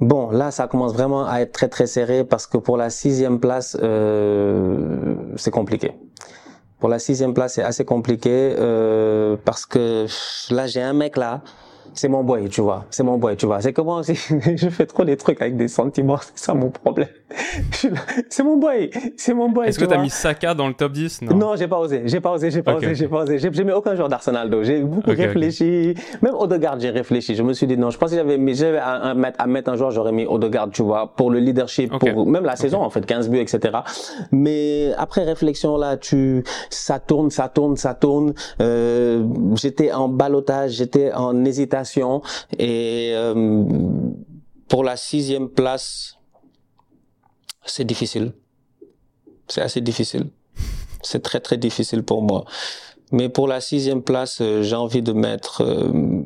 Bon, 0.00 0.30
là, 0.30 0.50
ça 0.50 0.66
commence 0.66 0.92
vraiment 0.92 1.26
à 1.26 1.40
être 1.40 1.52
très 1.52 1.68
très 1.68 1.86
serré 1.86 2.24
parce 2.24 2.46
que 2.46 2.58
pour 2.58 2.76
la 2.76 2.90
sixième 2.90 3.40
place, 3.40 3.76
euh, 3.82 5.14
c'est 5.36 5.50
compliqué 5.50 5.92
Pour 6.80 6.88
la 6.88 6.98
sixième 6.98 7.34
place, 7.34 7.54
c'est 7.54 7.62
assez 7.62 7.84
compliqué 7.84 8.54
euh, 8.58 9.36
parce 9.44 9.66
que 9.66 10.06
là, 10.50 10.66
j'ai 10.66 10.82
un 10.82 10.92
mec 10.92 11.16
là 11.16 11.42
c'est 11.94 12.08
mon 12.08 12.24
boy, 12.24 12.48
tu 12.48 12.60
vois. 12.60 12.86
C'est 12.90 13.02
mon 13.02 13.18
boy, 13.18 13.36
tu 13.36 13.46
vois. 13.46 13.60
C'est 13.60 13.72
que 13.72 13.80
moi 13.80 13.98
aussi, 13.98 14.14
je 14.56 14.68
fais 14.68 14.86
trop 14.86 15.04
des 15.04 15.16
trucs 15.16 15.40
avec 15.42 15.56
des 15.56 15.68
sentiments. 15.68 16.18
C'est 16.34 16.46
ça 16.46 16.54
mon 16.54 16.70
problème. 16.70 17.08
c'est 18.28 18.42
mon 18.42 18.56
boy. 18.56 18.90
C'est 19.16 19.34
mon 19.34 19.48
boy. 19.48 19.68
Est-ce 19.68 19.78
que 19.78 19.84
t'as 19.84 19.98
mis 19.98 20.10
Saka 20.10 20.54
dans 20.54 20.68
le 20.68 20.74
top 20.74 20.92
10? 20.92 21.22
Non. 21.22 21.36
Non, 21.36 21.56
j'ai 21.56 21.68
pas 21.68 21.78
osé. 21.78 22.02
J'ai 22.04 22.20
pas 22.20 22.32
osé. 22.32 22.50
J'ai 22.50 22.62
pas 22.62 22.74
osé. 22.74 22.94
J'ai 22.94 23.08
pas 23.08 23.22
osé. 23.22 23.38
J'ai 23.38 23.64
mis 23.64 23.72
aucun 23.72 23.94
joueur 23.94 24.08
d'Arsenal, 24.08 24.50
j'ai 24.62 24.80
beaucoup 24.80 25.10
réfléchi. 25.10 25.94
Même 26.20 26.34
Odegaard, 26.34 26.78
j'ai 26.80 26.90
réfléchi. 26.90 27.34
Je 27.34 27.42
me 27.42 27.52
suis 27.52 27.66
dit 27.66 27.76
non. 27.76 27.90
Je 27.90 27.98
pense 27.98 28.10
que 28.10 28.16
j'avais 28.16 28.38
mis, 28.38 28.54
j'avais 28.54 28.78
à, 28.78 29.14
mettre, 29.14 29.40
à 29.40 29.46
mettre 29.46 29.70
un 29.70 29.76
joueur, 29.76 29.90
j'aurais 29.90 30.12
mis 30.12 30.26
Odegaard, 30.26 30.70
tu 30.70 30.82
vois, 30.82 31.14
pour 31.14 31.30
le 31.30 31.38
leadership, 31.38 31.90
pour 31.98 32.26
même 32.26 32.44
la 32.44 32.56
saison, 32.56 32.80
en 32.82 32.90
fait, 32.90 33.04
15 33.04 33.28
buts, 33.28 33.40
etc. 33.40 33.78
Mais 34.30 34.92
après 34.98 35.24
réflexion, 35.24 35.76
là, 35.76 35.96
tu, 35.96 36.44
ça 36.70 36.98
tourne, 36.98 37.30
ça 37.30 37.48
tourne, 37.48 37.76
ça 37.76 37.94
tourne. 37.94 38.34
Euh, 38.60 39.24
j'étais 39.54 39.92
en 39.92 40.08
balotage, 40.08 40.72
j'étais 40.72 41.12
en 41.12 41.44
hésitation 41.44 41.81
et 42.58 43.12
euh, 43.14 43.74
pour 44.68 44.84
la 44.84 44.96
sixième 44.96 45.48
place, 45.48 46.18
c'est 47.64 47.84
difficile. 47.84 48.32
C'est 49.48 49.62
assez 49.62 49.80
difficile. 49.80 50.30
C'est 51.02 51.22
très 51.22 51.40
très 51.40 51.56
difficile 51.56 52.02
pour 52.02 52.22
moi. 52.22 52.44
Mais 53.10 53.28
pour 53.28 53.46
la 53.46 53.60
sixième 53.60 54.02
place, 54.02 54.40
euh, 54.40 54.62
j'ai 54.62 54.76
envie 54.76 55.02
de 55.02 55.12
mettre. 55.12 55.62
Euh, 55.62 56.22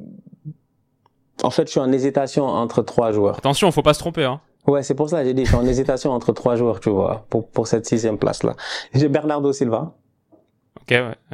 en 1.42 1.50
fait, 1.50 1.66
je 1.66 1.72
suis 1.72 1.80
en 1.80 1.92
hésitation 1.92 2.44
entre 2.46 2.82
trois 2.82 3.12
joueurs. 3.12 3.38
Attention, 3.38 3.70
faut 3.72 3.82
pas 3.82 3.94
se 3.94 3.98
tromper, 3.98 4.24
hein. 4.24 4.40
Ouais, 4.66 4.82
c'est 4.82 4.94
pour 4.94 5.08
ça 5.08 5.20
que 5.20 5.26
j'ai 5.26 5.34
dit, 5.34 5.44
je 5.44 5.48
suis 5.48 5.56
en 5.56 5.66
hésitation 5.66 6.10
entre 6.10 6.32
trois 6.32 6.56
joueurs, 6.56 6.80
tu 6.80 6.90
vois, 6.90 7.24
pour 7.30 7.48
pour 7.48 7.68
cette 7.68 7.86
sixième 7.86 8.18
place 8.18 8.42
là. 8.42 8.54
J'ai 8.94 9.08
Bernardo 9.08 9.52
Silva. 9.52 9.94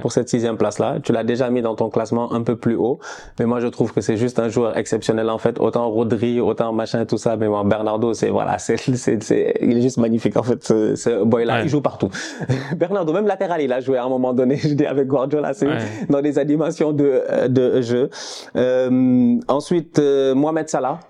Pour 0.01 0.12
cette 0.12 0.29
sixième 0.29 0.57
place-là, 0.57 0.97
tu 1.03 1.12
l'as 1.12 1.25
déjà 1.25 1.51
mis 1.51 1.61
dans 1.61 1.75
ton 1.75 1.91
classement 1.91 2.33
un 2.33 2.43
peu 2.43 2.57
plus 2.57 2.75
haut, 2.75 3.01
mais 3.38 3.45
moi 3.45 3.61
je 3.61 3.67
trouve 3.67 3.93
que 3.93 4.01
c'est 4.01 4.17
juste 4.17 4.38
un 4.38 4.49
joueur 4.49 4.79
exceptionnel 4.79 5.29
en 5.29 5.38
fait. 5.38 5.61
Autant 5.61 5.91
Rodri, 5.91 6.41
autant 6.41 6.73
machin, 6.73 7.05
tout 7.05 7.19
ça, 7.19 7.37
mais 7.37 7.49
moi 7.49 7.62
Bernardo, 7.65 8.15
c'est 8.15 8.31
voilà, 8.31 8.59
c'est 8.59 8.79
c'est 8.79 9.23
c'est 9.23 9.55
il 9.61 9.77
est 9.77 9.83
juste 9.83 9.99
magnifique 9.99 10.37
en 10.37 10.43
fait. 10.43 10.65
Ce, 10.65 11.23
boy-là, 11.23 11.62
il 11.62 11.69
joue 11.69 11.83
partout. 11.83 12.09
Bernardo, 12.77 13.12
même 13.12 13.27
latéral, 13.27 13.61
il 13.61 13.73
a 13.73 13.81
joué 13.81 13.99
à 13.99 14.05
un 14.05 14.09
moment 14.09 14.33
donné. 14.33 14.57
Je 14.62 14.75
dis 14.75 14.87
avec 14.87 15.07
Guardiola, 15.07 15.53
c'est 15.53 15.69
dans 16.09 16.23
des 16.23 16.38
animations 16.38 16.93
de 16.93 17.49
de 17.49 17.83
jeu. 17.83 18.09
Euh, 18.57 19.38
ensuite, 19.49 19.99
euh, 19.99 20.35
Mohamed 20.35 20.69
Salah 20.69 21.01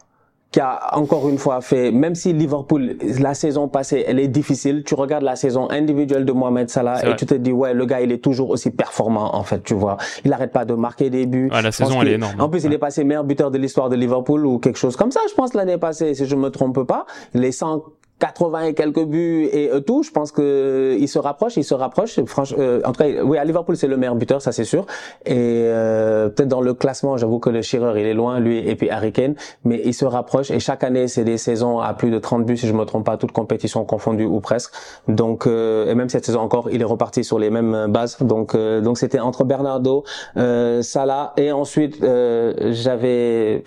qui 0.53 0.61
a 0.61 0.99
encore 0.99 1.29
une 1.31 1.38
fois 1.38 1.62
fait, 1.62 1.91
même 1.91 2.15
si 2.15 2.35
Liverpool, 2.35 2.97
la 3.19 3.33
saison 3.33 3.69
passée, 3.69 4.05
elle 4.07 4.19
est 4.19 4.29
difficile, 4.29 4.85
tu 4.85 4.95
regardes 4.95 5.25
la 5.25 5.35
saison 5.35 5.69
individuelle 5.71 6.27
de 6.27 6.33
Mohamed 6.33 6.69
Salah 6.69 7.09
et 7.09 7.17
tu 7.17 7.25
te 7.25 7.35
dis, 7.35 7.53
ouais, 7.53 7.73
le 7.73 7.87
gars, 7.87 8.03
il 8.03 8.12
est 8.12 8.23
toujours 8.23 8.51
aussi 8.51 8.71
performant, 8.71 9.35
en 9.35 9.43
fait, 9.45 9.62
tu 9.65 9.73
vois. 9.73 9.97
Il 10.27 10.33
arrête 10.33 10.53
pas 10.53 10.67
de 10.67 10.75
marquer 10.75 11.09
des 11.09 11.25
buts. 11.25 11.49
Ouais, 11.51 11.62
la 11.62 11.73
saison, 11.73 12.03
elle 12.03 12.09
est 12.09 12.15
énorme. 12.15 12.38
En 12.38 12.51
plus, 12.51 12.65
il 12.65 12.73
est 12.73 12.79
passé 12.79 13.03
meilleur 13.03 13.25
buteur 13.25 13.51
de 13.51 13.57
l'histoire 13.57 13.88
de 13.88 13.97
Liverpool 13.97 14.45
ou 14.45 14.59
quelque 14.59 14.79
chose 14.79 14.95
comme 14.95 15.11
ça, 15.11 15.21
je 15.29 15.35
pense, 15.35 15.55
l'année 15.55 15.79
passée, 15.79 16.15
si 16.15 16.27
je 16.27 16.37
me 16.37 16.51
trompe 16.51 16.83
pas. 16.83 17.07
Les 17.33 17.51
100 17.51 17.83
80 18.23 18.67
et 18.67 18.75
quelques 18.75 19.05
buts 19.05 19.49
et 19.53 19.69
euh, 19.69 19.81
tout. 19.81 20.05
Je 20.05 20.13
pense 20.13 20.31
que 20.31 20.97
il 20.99 21.09
se 21.09 21.19
rapproche, 21.19 21.57
il 21.57 21.65
se 21.65 21.75
rapproche. 21.75 22.23
Franchement, 22.25 22.59
euh, 22.61 22.81
en 22.85 22.93
tout 22.93 23.03
cas, 23.03 23.09
oui, 23.25 23.37
à 23.37 23.45
Liverpool 23.45 23.77
c'est 23.77 23.89
le 23.89 23.97
meilleur 23.97 24.15
buteur, 24.15 24.41
ça 24.41 24.53
c'est 24.53 24.65
sûr. 24.65 24.87
Et 25.27 25.35
euh, 25.67 26.29
peut-être 26.29 26.49
dans 26.49 26.61
le 26.61 26.73
classement, 26.73 27.17
j'avoue 27.17 27.41
que 27.41 27.51
le 27.51 27.63
Shearer 27.63 28.01
il 28.01 28.07
est 28.07 28.15
loin, 28.15 28.39
lui 28.39 28.59
et 28.59 28.77
puis 28.77 28.91
Harry 28.91 29.13
Kane, 29.13 29.35
mais 29.65 29.83
il 29.85 29.93
se 29.93 30.05
rapproche. 30.05 30.53
Et 30.53 30.61
chaque 30.61 30.85
année, 30.85 31.09
c'est 31.09 31.25
des 31.25 31.37
saisons 31.37 31.81
à 31.81 31.95
plus 31.95 32.11
de 32.11 32.19
30 32.21 32.47
buts, 32.47 32.57
si 32.57 32.69
je 32.69 32.73
me 32.73 32.85
trompe 32.85 33.05
pas, 33.05 33.17
toutes 33.17 33.33
compétitions 33.33 33.85
confondues 33.85 34.25
ou 34.25 34.39
presque. 34.39 34.73
Donc, 35.09 35.49
et 35.49 35.95
même 35.95 36.09
cette 36.09 36.25
saison 36.25 36.41
encore, 36.43 36.71
il 36.71 36.81
est 36.81 36.85
reparti 36.85 37.25
sur 37.25 37.41
les 37.41 37.51
mêmes 37.51 37.89
bases. 37.89 38.19
Donc, 38.21 38.57
donc 38.57 38.99
c'était 38.99 39.19
entre 39.19 39.43
Bernardo, 39.43 40.05
Salah 40.37 41.33
et 41.37 41.51
ensuite 41.51 41.99
j'avais 42.01 43.65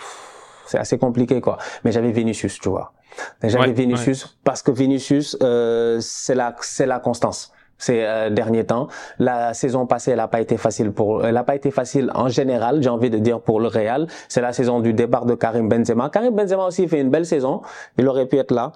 c'est 0.66 0.78
assez 0.78 0.98
compliqué 0.98 1.42
quoi. 1.42 1.58
Mais 1.84 1.92
j'avais 1.92 2.12
Vinicius, 2.12 2.58
tu 2.60 2.70
vois. 2.70 2.95
J'avais 3.44 3.72
Vinicius 3.72 4.38
parce 4.44 4.62
que 4.62 4.72
Vinicius, 4.72 5.38
euh, 5.42 5.98
c'est 6.02 6.36
la, 6.36 6.56
c'est 6.62 6.86
la 6.86 7.00
constance 7.00 7.52
ces 7.78 8.04
euh, 8.04 8.30
derniers 8.30 8.66
temps. 8.66 8.88
La 9.20 9.54
saison 9.54 9.86
passée, 9.86 10.12
elle 10.12 10.18
n'a 10.18 10.28
pas 10.28 10.40
été 10.40 10.58
facile 10.58 10.92
pour, 10.92 11.26
elle 11.26 11.34
n'a 11.34 11.44
pas 11.44 11.56
été 11.56 11.72
facile 11.72 12.12
en 12.16 12.30
général, 12.30 12.82
j'ai 12.82 12.90
envie 12.90 13.10
de 13.10 13.18
dire 13.18 13.42
pour 13.42 13.60
le 13.60 13.68
Real. 13.68 14.08
C'est 14.30 14.42
la 14.42 14.54
saison 14.54 14.80
du 14.80 14.94
départ 14.94 15.26
de 15.26 15.36
Karim 15.36 15.68
Benzema. 15.68 16.10
Karim 16.10 16.34
Benzema 16.34 16.68
aussi 16.68 16.88
fait 16.88 17.02
une 17.02 17.10
belle 17.10 17.26
saison. 17.26 17.62
Il 17.98 18.08
aurait 18.08 18.28
pu 18.28 18.38
être 18.38 18.52
là 18.52 18.72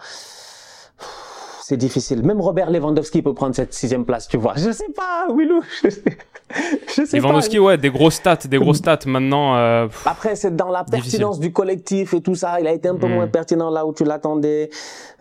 c'est 1.70 1.78
difficile. 1.78 2.24
Même 2.24 2.42
Robert 2.42 2.72
Lewandowski 2.72 3.22
peut 3.22 3.36
prendre 3.36 3.54
cette 3.54 3.76
sixième 3.76 4.04
place, 4.04 4.28
tu 4.28 4.38
vois. 4.38 4.56
Je 4.58 4.72
sais 4.72 4.92
pas, 4.92 5.28
Willou. 5.32 5.62
Je 5.84 5.90
sais, 5.92 6.18
je 6.88 7.06
sais 7.06 7.20
Lewandowski, 7.20 7.60
ouais, 7.60 7.78
des 7.78 7.92
gros 7.92 8.10
stats, 8.10 8.48
des 8.50 8.58
gros 8.58 8.74
stats 8.74 9.02
maintenant. 9.06 9.56
Euh, 9.56 9.88
Après, 10.04 10.36
c'est 10.36 10.56
dans 10.56 10.70
la 10.70 10.84
pertinence 10.84 11.40
du 11.40 11.54
collectif 11.54 12.16
et 12.16 12.22
tout 12.22 12.34
ça. 12.34 12.60
Il 12.60 12.66
a 12.66 12.72
été 12.72 12.90
un 12.90 12.96
peu 12.96 13.06
hmm. 13.06 13.14
moins 13.14 13.28
pertinent 13.28 13.70
là 13.70 13.86
où 13.86 13.94
tu 13.94 14.04
l'attendais. 14.04 14.72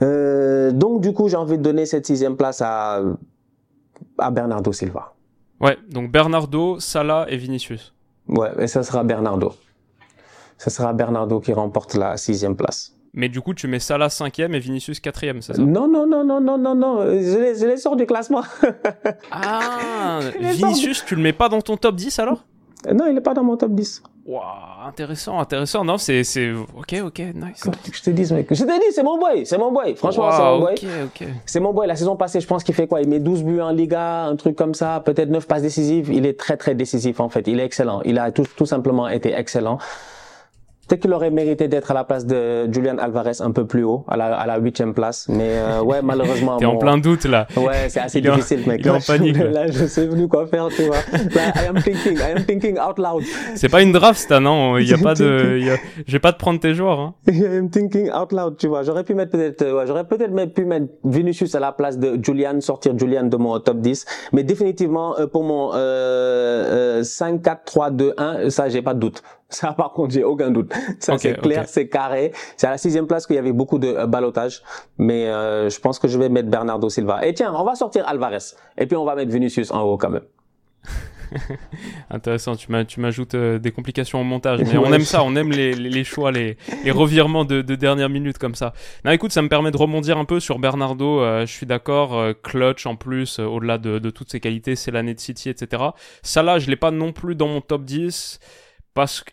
Euh, 0.00 0.72
donc, 0.72 1.02
du 1.02 1.12
coup, 1.12 1.28
j'ai 1.28 1.36
envie 1.36 1.58
de 1.58 1.62
donner 1.62 1.84
cette 1.84 2.06
sixième 2.06 2.34
place 2.34 2.62
à, 2.62 3.02
à 4.16 4.30
Bernardo 4.30 4.72
Silva. 4.72 5.12
Ouais, 5.60 5.76
donc 5.90 6.10
Bernardo, 6.10 6.80
Salah 6.80 7.26
et 7.28 7.36
Vinicius. 7.36 7.92
Ouais, 8.26 8.52
et 8.58 8.68
ça 8.68 8.82
sera 8.82 9.04
Bernardo. 9.04 9.52
Ce 10.56 10.70
sera 10.70 10.94
Bernardo 10.94 11.40
qui 11.40 11.52
remporte 11.52 11.92
la 11.92 12.16
sixième 12.16 12.56
place. 12.56 12.97
Mais 13.14 13.28
du 13.28 13.40
coup, 13.40 13.54
tu 13.54 13.66
mets 13.68 13.78
Salah 13.78 14.10
cinquième 14.10 14.54
et 14.54 14.58
Vinicius 14.58 15.00
quatrième, 15.00 15.42
c'est 15.42 15.54
ça? 15.54 15.62
Non, 15.62 15.88
non, 15.88 16.06
non, 16.06 16.24
non, 16.24 16.40
non, 16.40 16.58
non, 16.58 16.74
non. 16.74 17.00
Je 17.02 17.38
les, 17.38 17.58
je 17.58 17.66
les 17.66 17.76
sors 17.76 17.96
du 17.96 18.06
classement. 18.06 18.42
ah, 19.30 20.20
Vinicius, 20.38 21.04
tu 21.04 21.16
le 21.16 21.22
mets 21.22 21.32
pas 21.32 21.48
dans 21.48 21.60
ton 21.60 21.76
top 21.76 21.96
10 21.96 22.18
alors? 22.18 22.44
Non, 22.92 23.06
il 23.10 23.16
est 23.16 23.22
pas 23.22 23.34
dans 23.34 23.42
mon 23.42 23.56
top 23.56 23.72
10. 23.72 24.02
Waouh, 24.28 24.42
intéressant, 24.86 25.38
intéressant. 25.38 25.84
Non, 25.84 25.96
c'est, 25.96 26.22
c'est, 26.22 26.52
ok, 26.52 26.96
ok, 27.06 27.18
nice. 27.34 27.66
Je 27.90 28.02
te 28.02 28.10
dis, 28.10 28.30
mec. 28.32 28.46
Je 28.52 28.62
t'ai 28.62 28.78
dit, 28.78 28.92
c'est 28.92 29.02
mon 29.02 29.18
boy, 29.18 29.46
c'est 29.46 29.56
mon 29.56 29.72
boy. 29.72 29.96
Franchement, 29.96 30.30
c'est 30.30 30.42
mon 30.42 30.58
boy. 30.60 30.74
Ok, 30.74 30.84
ok. 31.06 31.28
C'est 31.46 31.60
mon 31.60 31.72
boy. 31.72 31.86
La 31.86 31.96
saison 31.96 32.14
passée, 32.14 32.40
je 32.40 32.46
pense 32.46 32.62
qu'il 32.62 32.74
fait 32.74 32.86
quoi? 32.86 33.00
Il 33.00 33.08
met 33.08 33.20
12 33.20 33.42
buts 33.42 33.62
en 33.62 33.70
Liga, 33.70 34.26
un 34.26 34.36
truc 34.36 34.54
comme 34.54 34.74
ça, 34.74 35.02
peut-être 35.04 35.30
9 35.30 35.46
passes 35.46 35.62
décisives. 35.62 36.10
Il 36.12 36.26
est 36.26 36.38
très, 36.38 36.58
très 36.58 36.74
décisif, 36.74 37.20
en 37.20 37.30
fait. 37.30 37.48
Il 37.48 37.58
est 37.58 37.64
excellent. 37.64 38.02
Il 38.04 38.18
a 38.18 38.30
tout, 38.30 38.44
tout 38.54 38.66
simplement 38.66 39.08
été 39.08 39.32
excellent. 39.32 39.78
Peut-être 40.88 41.02
qu'il 41.02 41.12
aurait 41.12 41.30
mérité 41.30 41.68
d'être 41.68 41.90
à 41.90 41.94
la 41.94 42.04
place 42.04 42.24
de 42.24 42.72
Julian 42.72 42.96
Alvarez 42.96 43.40
un 43.40 43.50
peu 43.50 43.66
plus 43.66 43.84
haut, 43.84 44.04
à 44.08 44.16
la 44.16 44.34
à 44.38 44.46
la 44.46 44.58
huitième 44.58 44.94
place. 44.94 45.26
Mais 45.28 45.50
euh, 45.50 45.82
ouais, 45.82 46.00
malheureusement. 46.02 46.56
T'es 46.56 46.64
en 46.64 46.78
plein 46.78 46.96
doute 46.96 47.26
là. 47.26 47.46
Ouais, 47.56 47.88
c'est 47.88 48.00
assez 48.00 48.22
difficile, 48.22 48.66
mec. 48.66 48.80
Il 48.80 48.86
est 48.86 48.90
en 48.90 49.00
panique. 49.00 49.36
Là, 49.58 49.66
je 49.70 49.84
sais 49.86 50.08
plus 50.08 50.28
quoi 50.28 50.46
faire, 50.46 50.68
tu 50.68 50.84
vois. 50.84 50.96
Là, 51.34 51.52
I 51.56 51.66
am 51.68 51.82
thinking, 51.82 52.16
I 52.16 52.32
am 52.36 52.44
thinking 52.44 52.78
out 52.78 52.98
loud. 52.98 53.22
C'est 53.54 53.68
pas 53.68 53.82
une 53.82 53.92
draft, 53.92 54.26
ça, 54.28 54.40
non? 54.40 54.78
Il 54.78 54.88
y 54.88 54.94
a 54.94 54.98
pas 54.98 55.14
de, 55.14 55.58
y 55.62 55.70
a... 55.70 55.76
je 56.06 56.12
vais 56.12 56.18
pas 56.20 56.32
te 56.32 56.38
prendre 56.38 56.58
tes 56.58 56.72
joueurs. 56.72 57.00
Hein. 57.00 57.14
I 57.28 57.44
am 57.44 57.68
thinking 57.68 58.10
out 58.10 58.32
loud, 58.32 58.56
tu 58.56 58.68
vois. 58.68 58.82
J'aurais 58.82 59.04
pu 59.04 59.14
mettre 59.14 59.32
peut-être, 59.32 59.70
ouais, 59.70 59.86
j'aurais 59.86 60.04
peut-être 60.04 60.54
pu 60.54 60.64
mettre 60.64 60.86
Vinicius 61.04 61.54
à 61.54 61.60
la 61.60 61.72
place 61.72 61.98
de 61.98 62.18
Julian, 62.22 62.60
sortir 62.62 62.98
Julian 62.98 63.24
de 63.24 63.36
mon 63.36 63.60
top 63.60 63.80
10. 63.80 64.06
Mais 64.32 64.42
définitivement, 64.42 65.18
euh, 65.18 65.26
pour 65.26 65.44
mon 65.44 65.70
euh, 65.74 67.02
5, 67.02 67.42
4, 67.42 67.64
3, 67.64 67.90
2, 67.90 68.14
1, 68.16 68.50
ça, 68.50 68.68
j'ai 68.68 68.80
pas 68.80 68.94
de 68.94 69.00
doute. 69.00 69.22
Ça, 69.50 69.72
par 69.72 69.92
contre, 69.92 70.12
j'ai 70.12 70.24
aucun 70.24 70.50
doute. 70.50 70.72
Ça, 71.00 71.16
c'est 71.16 71.40
clair, 71.40 71.66
c'est 71.66 71.88
carré. 71.88 72.32
C'est 72.56 72.66
à 72.66 72.70
la 72.70 72.78
sixième 72.78 73.06
place 73.06 73.26
qu'il 73.26 73.36
y 73.36 73.38
avait 73.38 73.52
beaucoup 73.52 73.78
de 73.78 73.88
euh, 73.88 74.06
balotage. 74.06 74.62
Mais 74.98 75.26
euh, 75.26 75.70
je 75.70 75.80
pense 75.80 75.98
que 75.98 76.06
je 76.06 76.18
vais 76.18 76.28
mettre 76.28 76.50
Bernardo 76.50 76.90
Silva. 76.90 77.26
Et 77.26 77.32
tiens, 77.32 77.54
on 77.54 77.64
va 77.64 77.74
sortir 77.74 78.06
Alvarez. 78.06 78.38
Et 78.76 78.86
puis, 78.86 78.96
on 78.96 79.04
va 79.04 79.14
mettre 79.14 79.32
Vinicius 79.32 79.70
en 79.70 79.82
haut 79.82 79.96
quand 79.96 80.10
même. 80.10 80.24
Intéressant, 82.10 82.56
tu 82.56 83.00
m'ajoutes 83.00 83.34
euh, 83.34 83.58
des 83.58 83.70
complications 83.70 84.20
au 84.20 84.24
montage, 84.24 84.60
mais 84.60 84.78
on 84.78 84.90
aime 84.92 85.02
ça, 85.02 85.22
on 85.22 85.36
aime 85.36 85.50
les, 85.50 85.74
les, 85.74 86.04
choix, 86.04 86.32
les, 86.32 86.56
les 86.84 86.90
revirements 86.90 87.44
de, 87.44 87.60
de, 87.60 87.74
dernière 87.74 88.08
minute 88.08 88.38
comme 88.38 88.54
ça. 88.54 88.72
Non, 89.04 89.10
écoute, 89.10 89.32
ça 89.32 89.42
me 89.42 89.48
permet 89.48 89.70
de 89.70 89.76
rebondir 89.76 90.16
un 90.16 90.24
peu 90.24 90.40
sur 90.40 90.58
Bernardo. 90.58 91.20
je 91.40 91.52
suis 91.52 91.66
d'accord, 91.66 92.18
clutch 92.42 92.86
en 92.86 92.96
plus, 92.96 93.40
au-delà 93.40 93.76
de, 93.76 93.98
de, 93.98 94.10
toutes 94.10 94.30
ses 94.30 94.40
qualités, 94.40 94.74
c'est 94.74 94.90
l'année 94.90 95.12
de 95.12 95.20
City, 95.20 95.50
etc. 95.50 95.82
Ça 96.22 96.42
là, 96.42 96.58
je 96.58 96.70
l'ai 96.70 96.76
pas 96.76 96.90
non 96.90 97.12
plus 97.12 97.34
dans 97.34 97.48
mon 97.48 97.60
top 97.60 97.84
10 97.84 98.40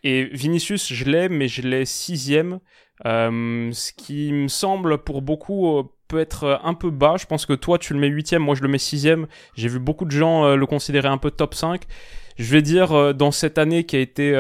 et 0.04 0.26
Vinicius, 0.26 0.94
je 0.94 1.06
l'ai, 1.06 1.30
mais 1.30 1.48
je 1.48 1.62
l'ai 1.62 1.86
sixième. 1.86 2.60
Euh, 3.06 3.72
ce 3.74 3.92
qui 3.92 4.32
me 4.32 4.48
semble 4.48 5.00
pour 5.00 5.22
beaucoup 5.22 5.78
euh, 5.78 5.84
peut 6.08 6.20
être 6.20 6.60
un 6.64 6.74
peu 6.74 6.92
bas. 6.92 7.16
Je 7.18 7.26
pense 7.26 7.46
que 7.46 7.54
toi 7.54 7.78
tu 7.78 7.94
le 7.94 8.00
mets 8.00 8.08
huitième, 8.08 8.42
moi 8.42 8.56
je 8.56 8.62
le 8.62 8.68
mets 8.68 8.78
sixième. 8.78 9.28
J'ai 9.56 9.68
vu 9.68 9.80
beaucoup 9.80 10.06
de 10.06 10.12
gens 10.12 10.46
euh, 10.46 10.56
le 10.56 10.66
considérer 10.66 11.08
un 11.08 11.18
peu 11.18 11.32
top 11.32 11.54
5. 11.54 11.84
Je 12.38 12.52
vais 12.52 12.62
dire 12.62 13.14
dans 13.14 13.32
cette 13.32 13.58
année 13.58 13.86
qui 13.86 13.96
a 13.96 14.00
été 14.00 14.36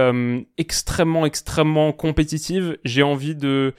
extrêmement 0.57 1.25
extrêmement 1.25 1.93
compétitive, 1.93 2.77
j'ai 2.83 3.03
envie 3.03 3.35
de 3.35 3.73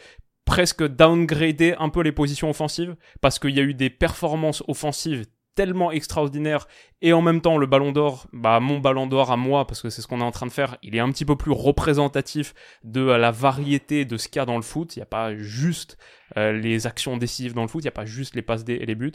presque 0.46 0.82
downgrader 0.82 1.74
un 1.78 1.90
peu 1.90 2.00
les 2.00 2.12
positions 2.12 2.48
offensives 2.48 2.96
parce 3.20 3.38
qu'il 3.38 3.50
y 3.50 3.60
a 3.60 3.62
eu 3.62 3.74
des 3.74 3.90
performances 3.90 4.62
offensives 4.68 5.26
tellement 5.54 5.92
extraordinaire 5.92 6.66
et 7.02 7.12
en 7.12 7.22
même 7.22 7.40
temps 7.40 7.58
le 7.58 7.66
ballon 7.66 7.92
d'or, 7.92 8.26
bah 8.32 8.58
mon 8.60 8.78
ballon 8.78 9.06
d'or 9.06 9.30
à 9.30 9.36
moi 9.36 9.66
parce 9.66 9.82
que 9.82 9.90
c'est 9.90 10.02
ce 10.02 10.06
qu'on 10.06 10.20
est 10.20 10.24
en 10.24 10.30
train 10.30 10.46
de 10.46 10.52
faire, 10.52 10.76
il 10.82 10.96
est 10.96 11.00
un 11.00 11.10
petit 11.10 11.24
peu 11.24 11.36
plus 11.36 11.52
représentatif 11.52 12.54
de 12.84 13.02
la 13.02 13.30
variété 13.30 14.04
de 14.04 14.16
ce 14.16 14.28
qu'il 14.28 14.40
y 14.40 14.42
a 14.42 14.46
dans 14.46 14.56
le 14.56 14.62
foot, 14.62 14.96
il 14.96 15.00
n'y 15.00 15.04
a 15.04 15.06
pas 15.06 15.36
juste 15.36 15.98
les 16.34 16.86
actions 16.86 17.16
décisives 17.16 17.54
dans 17.54 17.62
le 17.62 17.68
foot. 17.68 17.84
Il 17.84 17.86
n'y 17.86 17.90
a 17.90 17.92
pas 17.92 18.04
juste 18.04 18.34
les 18.34 18.42
passes 18.42 18.64
et 18.66 18.84
les 18.84 18.94
buts. 18.94 19.12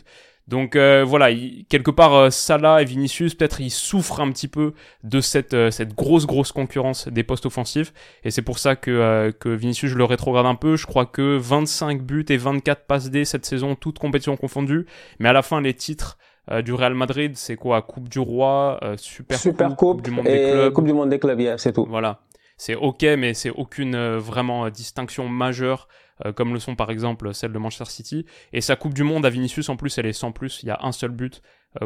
Donc 0.48 0.76
voilà, 0.76 1.30
quelque 1.70 1.92
part 1.92 2.32
Salah 2.32 2.82
et 2.82 2.86
Vinicius 2.86 3.36
peut-être 3.36 3.62
ils 3.62 3.70
souffrent 3.70 4.22
un 4.22 4.32
petit 4.32 4.48
peu 4.48 4.74
de 5.04 5.20
cette 5.20 5.72
cette 5.72 5.94
grosse 5.94 6.26
grosse 6.26 6.52
concurrence 6.52 7.08
des 7.08 7.24
postes 7.24 7.46
offensifs 7.46 7.94
et 8.24 8.32
c'est 8.32 8.42
pour 8.42 8.60
ça 8.60 8.76
que 8.76 9.32
que 9.40 9.50
Vinicius 9.50 9.92
je 9.92 9.98
le 9.98 10.06
rétrograde 10.06 10.46
un 10.46 10.56
peu. 10.56 10.78
Je 10.78 10.88
crois 10.88 11.06
que 11.06 11.38
25 11.38 12.02
buts 12.02 12.26
et 12.30 12.38
24 12.38 12.86
passes 12.86 13.12
D 13.12 13.26
cette 13.26 13.46
saison, 13.46 13.76
toutes 13.76 14.00
compétitions 14.00 14.38
confondues. 14.38 14.86
Mais 15.20 15.30
à 15.30 15.34
la 15.34 15.42
fin 15.42 15.62
les 15.62 15.74
titres 15.74 16.18
euh, 16.50 16.62
du 16.62 16.74
Real 16.74 16.96
Madrid, 16.96 17.34
c'est 17.36 17.56
quoi? 17.56 17.82
Coupe 17.82 18.10
du 18.10 18.20
Roi, 18.20 18.80
euh, 18.82 18.98
Super, 18.98 19.38
Super 19.38 19.76
coupe, 19.76 20.02
du 20.02 20.10
Monde 20.10 20.26
des 20.26 20.52
clubs. 20.52 20.74
Coupe 20.74 20.86
du 20.86 20.94
Monde 20.94 21.10
des 21.10 21.20
clubs, 21.20 21.58
c'est 21.58 21.74
tout. 21.74 21.86
Voilà. 21.88 22.22
C'est 22.58 22.76
ok, 22.76 23.04
mais 23.18 23.34
c'est 23.34 23.50
aucune 23.50 23.96
euh, 23.96 24.20
vraiment 24.20 24.70
distinction 24.70 25.28
majeure, 25.28 25.88
comme 26.36 26.54
le 26.54 26.60
sont 26.60 26.76
par 26.76 26.92
exemple 26.92 27.34
celle 27.34 27.52
de 27.52 27.58
Manchester 27.58 27.86
City. 27.86 28.26
Et 28.54 28.62
sa 28.62 28.76
Coupe 28.76 28.94
du 28.94 29.04
Monde 29.04 29.26
à 29.26 29.32
Vinicius, 29.32 29.70
en 29.70 29.76
plus, 29.76 29.98
elle 29.98 30.06
est 30.06 30.14
sans 30.14 30.32
plus. 30.32 30.62
Il 30.62 30.68
y 30.68 30.70
a 30.72 30.78
un 30.84 30.92
seul 30.92 31.10
but 31.10 31.42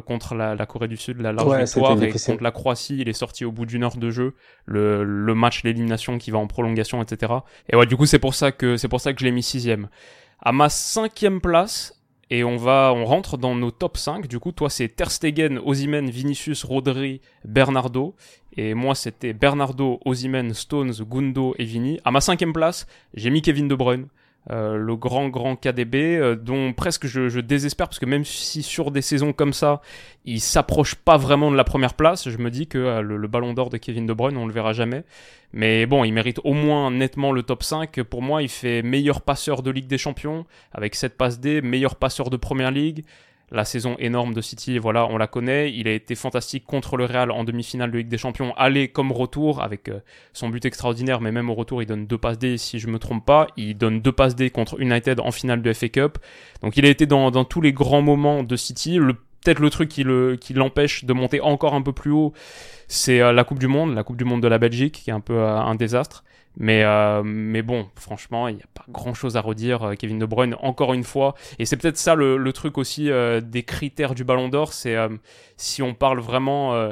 contre 0.05 0.35
la, 0.35 0.57
Corée 0.65 0.89
du 0.89 0.97
Sud, 0.97 1.21
la 1.21 1.31
large 1.31 1.57
victoire, 1.57 2.01
et 2.03 2.09
contre 2.09 2.43
la 2.43 2.51
Croatie, 2.51 2.97
il 2.99 3.07
est 3.07 3.13
sorti 3.13 3.45
au 3.45 3.53
bout 3.53 3.65
d'une 3.65 3.85
heure 3.85 3.95
de 3.95 4.09
jeu. 4.09 4.33
Le, 4.65 5.05
le 5.05 5.35
match, 5.35 5.63
l'élimination 5.63 6.17
qui 6.17 6.31
va 6.31 6.39
en 6.39 6.47
prolongation, 6.47 7.01
etc. 7.01 7.31
Et 7.69 7.77
ouais, 7.77 7.85
du 7.85 7.95
coup, 7.95 8.05
c'est 8.05 8.19
pour 8.19 8.35
ça 8.35 8.51
que 8.51 8.75
c'est 8.75 8.89
pour 8.89 8.99
ça 8.99 9.13
que 9.13 9.21
je 9.21 9.25
l'ai 9.25 9.31
mis 9.31 9.43
sixième. 9.43 9.87
À 10.41 10.51
ma 10.51 10.67
cinquième 10.67 11.39
place, 11.39 12.04
et 12.29 12.43
on 12.43 12.57
va, 12.57 12.91
on 12.95 13.05
rentre 13.05 13.37
dans 13.37 13.55
nos 13.55 13.71
top 13.71 13.97
5. 13.97 14.27
Du 14.27 14.39
coup, 14.39 14.51
toi, 14.51 14.69
c'est 14.69 14.89
Ter 14.89 15.11
Stegen, 15.11 15.59
Vinicius, 16.09 16.63
Rodri, 16.63 17.21
Bernardo. 17.43 18.15
Et 18.57 18.73
moi, 18.73 18.95
c'était 18.95 19.33
Bernardo, 19.33 19.99
Ozymen, 20.05 20.53
Stones, 20.53 20.93
Gundo 21.01 21.53
et 21.59 21.65
Vini. 21.65 21.99
À 22.03 22.11
ma 22.11 22.21
cinquième 22.21 22.53
place, 22.53 22.87
j'ai 23.13 23.29
mis 23.29 23.41
Kevin 23.41 23.67
De 23.67 23.75
Bruyne. 23.75 24.07
Euh, 24.51 24.77
le 24.77 24.95
grand 24.95 25.27
grand 25.29 25.55
KDB 25.55 26.17
euh, 26.17 26.35
dont 26.35 26.71
presque 26.71 27.07
je, 27.07 27.39
désespère 27.39 27.87
parce 27.87 27.97
que 27.97 28.05
même 28.05 28.23
si 28.23 28.61
sur 28.61 28.91
des 28.91 29.01
saisons 29.01 29.33
comme 29.33 29.53
ça 29.53 29.81
il 30.23 30.39
s'approche 30.39 30.93
pas 30.93 31.17
vraiment 31.17 31.49
de 31.49 31.55
la 31.55 31.63
première 31.63 31.95
place 31.95 32.29
je 32.29 32.37
me 32.37 32.51
dis 32.51 32.67
que 32.67 32.77
euh, 32.77 33.01
le, 33.01 33.27
ballon 33.27 33.53
d'or 33.53 33.71
de 33.71 33.77
Kevin 33.77 34.05
De 34.05 34.13
Bruyne 34.13 34.37
on 34.37 34.45
le 34.45 34.53
verra 34.53 34.71
jamais. 34.71 35.03
Mais 35.51 35.87
bon 35.87 36.03
il 36.03 36.11
mérite 36.11 36.39
au 36.43 36.53
moins 36.53 36.91
nettement 36.91 37.31
le 37.31 37.41
top 37.41 37.63
5 37.63 38.03
pour 38.03 38.21
moi 38.21 38.43
il 38.43 38.49
fait 38.49 38.83
meilleur 38.83 39.21
passeur 39.21 39.63
de 39.63 39.71
Ligue 39.71 39.87
des 39.87 39.97
Champions 39.97 40.45
avec 40.71 40.93
7 40.93 41.17
passes 41.17 41.39
D 41.39 41.61
meilleur 41.63 41.95
passeur 41.95 42.29
de 42.29 42.37
Première 42.37 42.69
Ligue 42.69 43.03
la 43.51 43.63
saison 43.63 43.95
énorme 43.99 44.33
de 44.33 44.41
City, 44.41 44.79
voilà, 44.79 45.05
on 45.07 45.17
la 45.17 45.27
connaît. 45.27 45.71
Il 45.71 45.87
a 45.87 45.91
été 45.91 46.15
fantastique 46.15 46.65
contre 46.65 46.97
le 46.97 47.05
Real 47.05 47.31
en 47.31 47.43
demi-finale 47.43 47.91
de 47.91 47.99
Ligue 47.99 48.07
des 48.07 48.17
Champions, 48.17 48.53
aller 48.57 48.87
comme 48.87 49.11
retour 49.11 49.61
avec 49.61 49.89
euh, 49.89 49.99
son 50.33 50.49
but 50.49 50.65
extraordinaire, 50.65 51.21
mais 51.21 51.31
même 51.31 51.49
au 51.49 51.53
retour, 51.53 51.81
il 51.81 51.85
donne 51.85 52.07
deux 52.07 52.17
passes 52.17 52.39
D 52.39 52.57
si 52.57 52.79
je 52.79 52.87
me 52.87 52.99
trompe 52.99 53.25
pas. 53.25 53.47
Il 53.55 53.77
donne 53.77 54.01
deux 54.01 54.11
passes 54.11 54.35
D 54.35 54.49
contre 54.49 54.79
United 54.81 55.19
en 55.19 55.31
finale 55.31 55.61
de 55.61 55.71
FA 55.73 55.89
Cup. 55.89 56.17
Donc 56.61 56.77
il 56.77 56.85
a 56.85 56.89
été 56.89 57.05
dans, 57.05 57.31
tous 57.45 57.61
les 57.61 57.71
grands 57.71 58.01
moments 58.01 58.43
de 58.43 58.55
City. 58.55 58.97
Le, 58.97 59.13
peut-être 59.13 59.59
le 59.59 59.69
truc 59.69 59.89
qui 59.89 60.03
le 60.03 60.35
qui 60.35 60.53
l'empêche 60.53 61.05
de 61.05 61.13
monter 61.13 61.39
encore 61.39 61.75
un 61.75 61.81
peu 61.81 61.93
plus 61.93 62.11
haut, 62.11 62.33
c'est 62.87 63.21
euh, 63.21 63.31
la 63.31 63.43
Coupe 63.43 63.59
du 63.59 63.67
Monde, 63.67 63.93
la 63.93 64.03
Coupe 64.03 64.17
du 64.17 64.25
Monde 64.25 64.41
de 64.41 64.47
la 64.47 64.57
Belgique, 64.57 65.01
qui 65.03 65.11
est 65.11 65.13
un 65.13 65.21
peu 65.21 65.37
euh, 65.37 65.57
un 65.57 65.75
désastre. 65.75 66.24
Mais, 66.57 66.83
euh, 66.83 67.21
mais 67.23 67.61
bon, 67.61 67.89
franchement, 67.95 68.47
il 68.47 68.55
n'y 68.55 68.61
a 68.61 68.67
pas 68.73 68.85
grand 68.89 69.13
chose 69.13 69.37
à 69.37 69.41
redire. 69.41 69.83
Euh, 69.83 69.95
Kevin 69.95 70.19
De 70.19 70.25
Bruyne, 70.25 70.55
encore 70.61 70.93
une 70.93 71.03
fois. 71.03 71.35
Et 71.59 71.65
c'est 71.65 71.77
peut-être 71.77 71.97
ça 71.97 72.15
le, 72.15 72.53
truc 72.53 72.77
aussi 72.77 73.09
euh, 73.09 73.41
des 73.41 73.63
critères 73.63 74.15
du 74.15 74.23
Ballon 74.23 74.49
d'Or. 74.49 74.73
C'est 74.73 74.95
si 75.57 75.81
on 75.81 75.93
parle 75.93 76.19
vraiment 76.19 76.91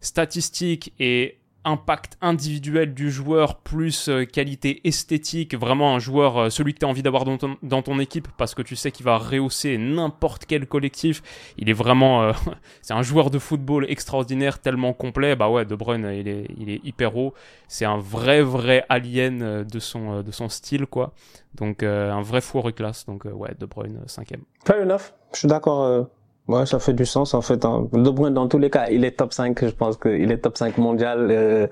statistique 0.00 0.92
et 0.98 1.38
impact 1.66 2.16
individuel 2.22 2.94
du 2.94 3.10
joueur 3.10 3.56
plus 3.56 4.08
euh, 4.08 4.24
qualité 4.24 4.86
esthétique, 4.86 5.54
vraiment 5.54 5.94
un 5.94 5.98
joueur, 5.98 6.38
euh, 6.38 6.48
celui 6.48 6.72
que 6.72 6.78
tu 6.78 6.86
as 6.86 6.88
envie 6.88 7.02
d'avoir 7.02 7.24
dans 7.24 7.36
ton, 7.36 7.56
dans 7.62 7.82
ton 7.82 7.98
équipe 7.98 8.28
parce 8.38 8.54
que 8.54 8.62
tu 8.62 8.76
sais 8.76 8.92
qu'il 8.92 9.04
va 9.04 9.18
rehausser 9.18 9.76
n'importe 9.76 10.46
quel 10.46 10.66
collectif. 10.66 11.22
Il 11.58 11.68
est 11.68 11.74
vraiment, 11.74 12.22
euh, 12.22 12.32
c'est 12.82 12.94
un 12.94 13.02
joueur 13.02 13.30
de 13.30 13.38
football 13.38 13.84
extraordinaire, 13.90 14.60
tellement 14.60 14.92
complet. 14.92 15.34
Bah 15.34 15.50
ouais, 15.50 15.64
De 15.64 15.74
Bruyne, 15.74 16.08
il 16.14 16.28
est, 16.28 16.46
il 16.56 16.70
est 16.70 16.80
hyper 16.84 17.16
haut. 17.16 17.34
C'est 17.66 17.84
un 17.84 17.98
vrai, 17.98 18.42
vrai 18.42 18.84
alien 18.88 19.64
de 19.64 19.78
son, 19.80 20.22
de 20.22 20.30
son 20.30 20.48
style, 20.48 20.86
quoi. 20.86 21.12
Donc 21.54 21.82
un 21.82 22.22
vrai 22.22 22.40
four 22.40 22.72
classe. 22.72 23.06
Donc 23.06 23.24
ouais, 23.24 23.54
De 23.58 23.66
Bruyne, 23.66 24.00
cinquième. 24.06 24.42
Fair 24.64 24.82
enough. 24.82 25.12
Je 25.32 25.40
suis 25.40 25.48
d'accord 25.48 26.06
Ouais, 26.48 26.64
ça 26.64 26.78
fait 26.78 26.92
du 26.92 27.06
sens 27.06 27.34
en 27.34 27.42
fait. 27.42 27.64
Hein. 27.64 27.88
De 27.92 28.10
Bruyne, 28.10 28.34
dans 28.34 28.46
tous 28.46 28.58
les 28.58 28.70
cas, 28.70 28.88
il 28.90 29.04
est 29.04 29.12
top 29.18 29.32
5. 29.32 29.64
Je 29.64 29.70
pense 29.70 29.96
qu'il 29.96 30.30
est 30.30 30.38
top 30.38 30.56
5 30.56 30.78
mondial. 30.78 31.28
Euh, 31.30 31.66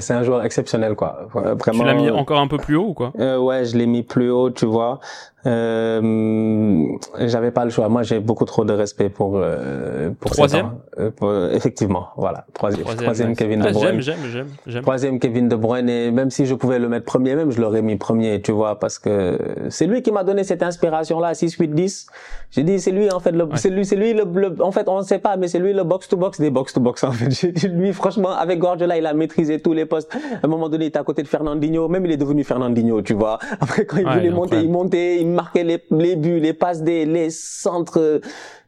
c'est 0.00 0.14
un 0.14 0.22
joueur 0.22 0.44
exceptionnel, 0.44 0.94
quoi. 0.94 1.26
Vraiment, 1.32 1.56
tu 1.58 1.84
l'as 1.84 1.94
mis 1.94 2.10
encore 2.10 2.38
un 2.38 2.48
peu 2.48 2.58
plus 2.58 2.76
haut 2.76 2.88
ou 2.88 2.94
quoi? 2.94 3.12
euh, 3.18 3.38
Ouais, 3.38 3.64
je 3.64 3.76
l'ai 3.76 3.86
mis 3.86 4.02
plus 4.02 4.30
haut, 4.30 4.50
tu 4.50 4.66
vois. 4.66 5.00
Euh, 5.44 6.86
j'avais 7.18 7.50
pas 7.50 7.64
le 7.64 7.70
choix. 7.70 7.88
Moi, 7.88 8.02
j'ai 8.02 8.20
beaucoup 8.20 8.44
trop 8.44 8.64
de 8.64 8.72
respect 8.72 9.08
pour 9.08 9.32
euh, 9.36 10.10
pour 10.20 10.30
troisième? 10.30 10.70
Euh, 10.98 11.52
effectivement, 11.52 12.08
voilà. 12.16 12.46
Troisième, 12.54 12.84
troisième, 12.86 13.34
Kevin 13.34 13.60
De 13.60 13.66
ah, 13.68 13.72
Bruyne. 13.72 14.00
j'aime, 14.00 14.18
j'aime, 14.30 14.46
j'aime. 14.66 14.82
Troisième 14.82 15.18
Kevin 15.18 15.48
De 15.48 15.56
Bruyne. 15.56 15.88
Et 15.88 16.10
même 16.12 16.30
si 16.30 16.46
je 16.46 16.54
pouvais 16.54 16.78
le 16.78 16.88
mettre 16.88 17.06
premier, 17.06 17.34
même 17.34 17.50
je 17.50 17.60
l'aurais 17.60 17.82
mis 17.82 17.96
premier, 17.96 18.40
tu 18.40 18.52
vois, 18.52 18.78
parce 18.78 18.98
que 19.00 19.36
c'est 19.68 19.86
lui 19.86 20.02
qui 20.02 20.12
m'a 20.12 20.22
donné 20.22 20.44
cette 20.44 20.62
inspiration-là, 20.62 21.34
6, 21.34 21.56
8, 21.56 21.74
10. 21.74 22.06
J'ai 22.52 22.62
dit, 22.62 22.78
c'est 22.78 22.92
lui 22.92 23.10
en 23.10 23.18
fait, 23.18 23.32
le, 23.32 23.48
c'est 23.56 23.70
lui, 23.70 23.84
c'est 23.84 23.96
lui 23.96 24.12
le, 24.12 24.24
en 24.62 24.70
fait, 24.70 24.88
on 24.88 24.98
ne 24.98 25.04
sait 25.04 25.18
pas, 25.18 25.36
mais 25.36 25.48
c'est 25.48 25.58
lui 25.58 25.72
le 25.72 25.82
box 25.82 26.06
to 26.08 26.16
box 26.16 26.38
des 26.40 26.50
box 26.50 26.72
to 26.72 26.80
box 26.80 27.02
en 27.02 27.10
fait. 27.12 27.30
J'ai 27.40 27.50
dit, 27.50 27.68
lui, 27.68 27.92
franchement, 27.92 28.30
avec 28.30 28.60
Guardiola, 28.60 28.96
il 28.96 29.06
a 29.06 29.14
maîtrisé 29.14 29.58
tous 29.72 29.76
les 29.76 29.86
postes. 29.86 30.14
À 30.14 30.46
un 30.46 30.48
moment 30.48 30.68
donné, 30.68 30.84
il 30.84 30.88
était 30.88 30.98
à 30.98 31.04
côté 31.04 31.22
de 31.22 31.28
Fernandinho. 31.28 31.88
Même 31.88 32.04
il 32.04 32.12
est 32.12 32.16
devenu 32.16 32.44
Fernandinho, 32.44 33.00
tu 33.02 33.14
vois. 33.14 33.38
Après, 33.60 33.86
quand 33.86 33.96
il 33.96 34.06
voulait 34.06 34.30
monter, 34.30 34.60
il 34.60 34.70
montait, 34.70 35.20
il 35.20 35.28
marquait 35.28 35.64
les, 35.64 35.82
les 35.90 36.16
buts, 36.16 36.40
les 36.40 36.52
passes 36.52 36.82
des, 36.82 37.06
les 37.06 37.30
centres. 37.30 38.20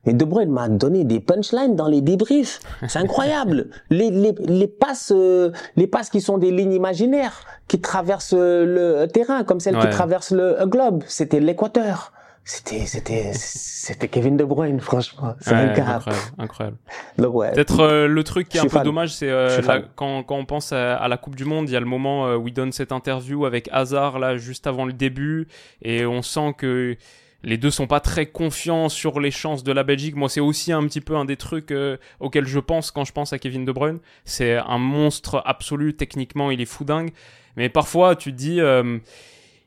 Et 0.06 0.12
De 0.12 0.24
Bruyne 0.24 0.50
m'a 0.50 0.68
donné 0.68 1.04
des 1.04 1.20
punchlines 1.20 1.76
dans 1.76 1.88
les 1.88 2.00
débriefs. 2.00 2.60
C'est 2.88 2.98
incroyable. 2.98 3.68
les, 3.90 4.10
les, 4.10 4.34
les 4.38 4.66
passes, 4.66 5.12
euh, 5.14 5.50
les 5.76 5.86
passes 5.86 6.10
qui 6.10 6.20
sont 6.20 6.38
des 6.38 6.50
lignes 6.50 6.74
imaginaires, 6.74 7.44
qui 7.68 7.80
traversent 7.80 8.34
le 8.34 9.06
terrain, 9.06 9.44
comme 9.44 9.60
celles 9.60 9.78
qui 9.78 9.88
traversent 9.88 10.32
le 10.32 10.56
globe. 10.66 11.02
C'était 11.06 11.40
l'équateur 11.40 12.12
c'était 12.44 12.84
c'était 12.84 13.32
c'était 13.32 14.08
Kevin 14.08 14.36
De 14.36 14.44
Bruyne 14.44 14.78
franchement 14.78 15.34
c'est 15.40 15.54
un 15.54 15.70
incroyable 15.70 16.04
incroyable 16.36 16.76
peut-être 17.16 17.80
euh, 17.80 18.06
le 18.06 18.22
truc 18.22 18.50
qui 18.50 18.58
est 18.58 18.60
un 18.60 18.66
peu 18.66 18.80
dommage 18.80 19.14
c'est 19.14 19.30
euh, 19.30 19.80
quand 19.96 20.22
quand 20.24 20.36
on 20.36 20.44
pense 20.44 20.72
à, 20.72 21.08
la 21.08 21.16
Coupe 21.16 21.36
du 21.36 21.46
Monde 21.46 21.70
il 21.70 21.72
y 21.72 21.76
a 21.76 21.80
le 21.80 21.86
moment 21.86 22.26
euh, 22.26 22.36
où 22.36 22.46
il 22.48 22.52
donne 22.52 22.72
cette 22.72 22.92
interview 22.92 23.46
avec 23.46 23.70
Hazard 23.72 24.18
là 24.18 24.36
juste 24.36 24.66
avant 24.66 24.84
le 24.84 24.92
début 24.92 25.48
et 25.80 26.04
on 26.04 26.20
sent 26.20 26.54
que 26.58 26.96
les 27.42 27.56
deux 27.56 27.70
sont 27.70 27.86
pas 27.86 28.00
très 28.00 28.26
confiants 28.26 28.90
sur 28.90 29.20
les 29.20 29.30
chances 29.30 29.64
de 29.64 29.72
la 29.72 29.84
Belgique. 29.84 30.16
Moi, 30.16 30.30
c'est 30.30 30.40
aussi 30.40 30.72
un 30.72 30.82
petit 30.84 31.02
peu 31.02 31.14
un 31.14 31.26
des 31.26 31.36
trucs 31.36 31.74
auxquels 32.18 32.46
je 32.46 32.58
pense 32.58 32.90
quand 32.90 33.04
je 33.04 33.12
pense 33.12 33.34
à 33.34 33.38
Kevin 33.38 33.66
De 33.66 33.72
Bruyne. 33.72 33.98
C'est 34.24 34.56
un 34.56 34.78
monstre 34.78 35.42
absolu. 35.44 35.92
Techniquement, 35.92 36.50
il 36.50 36.62
est 36.62 36.64
fou 36.64 36.84
dingue. 36.84 37.10
Mais 37.56 37.68
parfois, 37.68 38.16
tu 38.16 38.32
te 38.32 38.36
dis, 38.38 38.62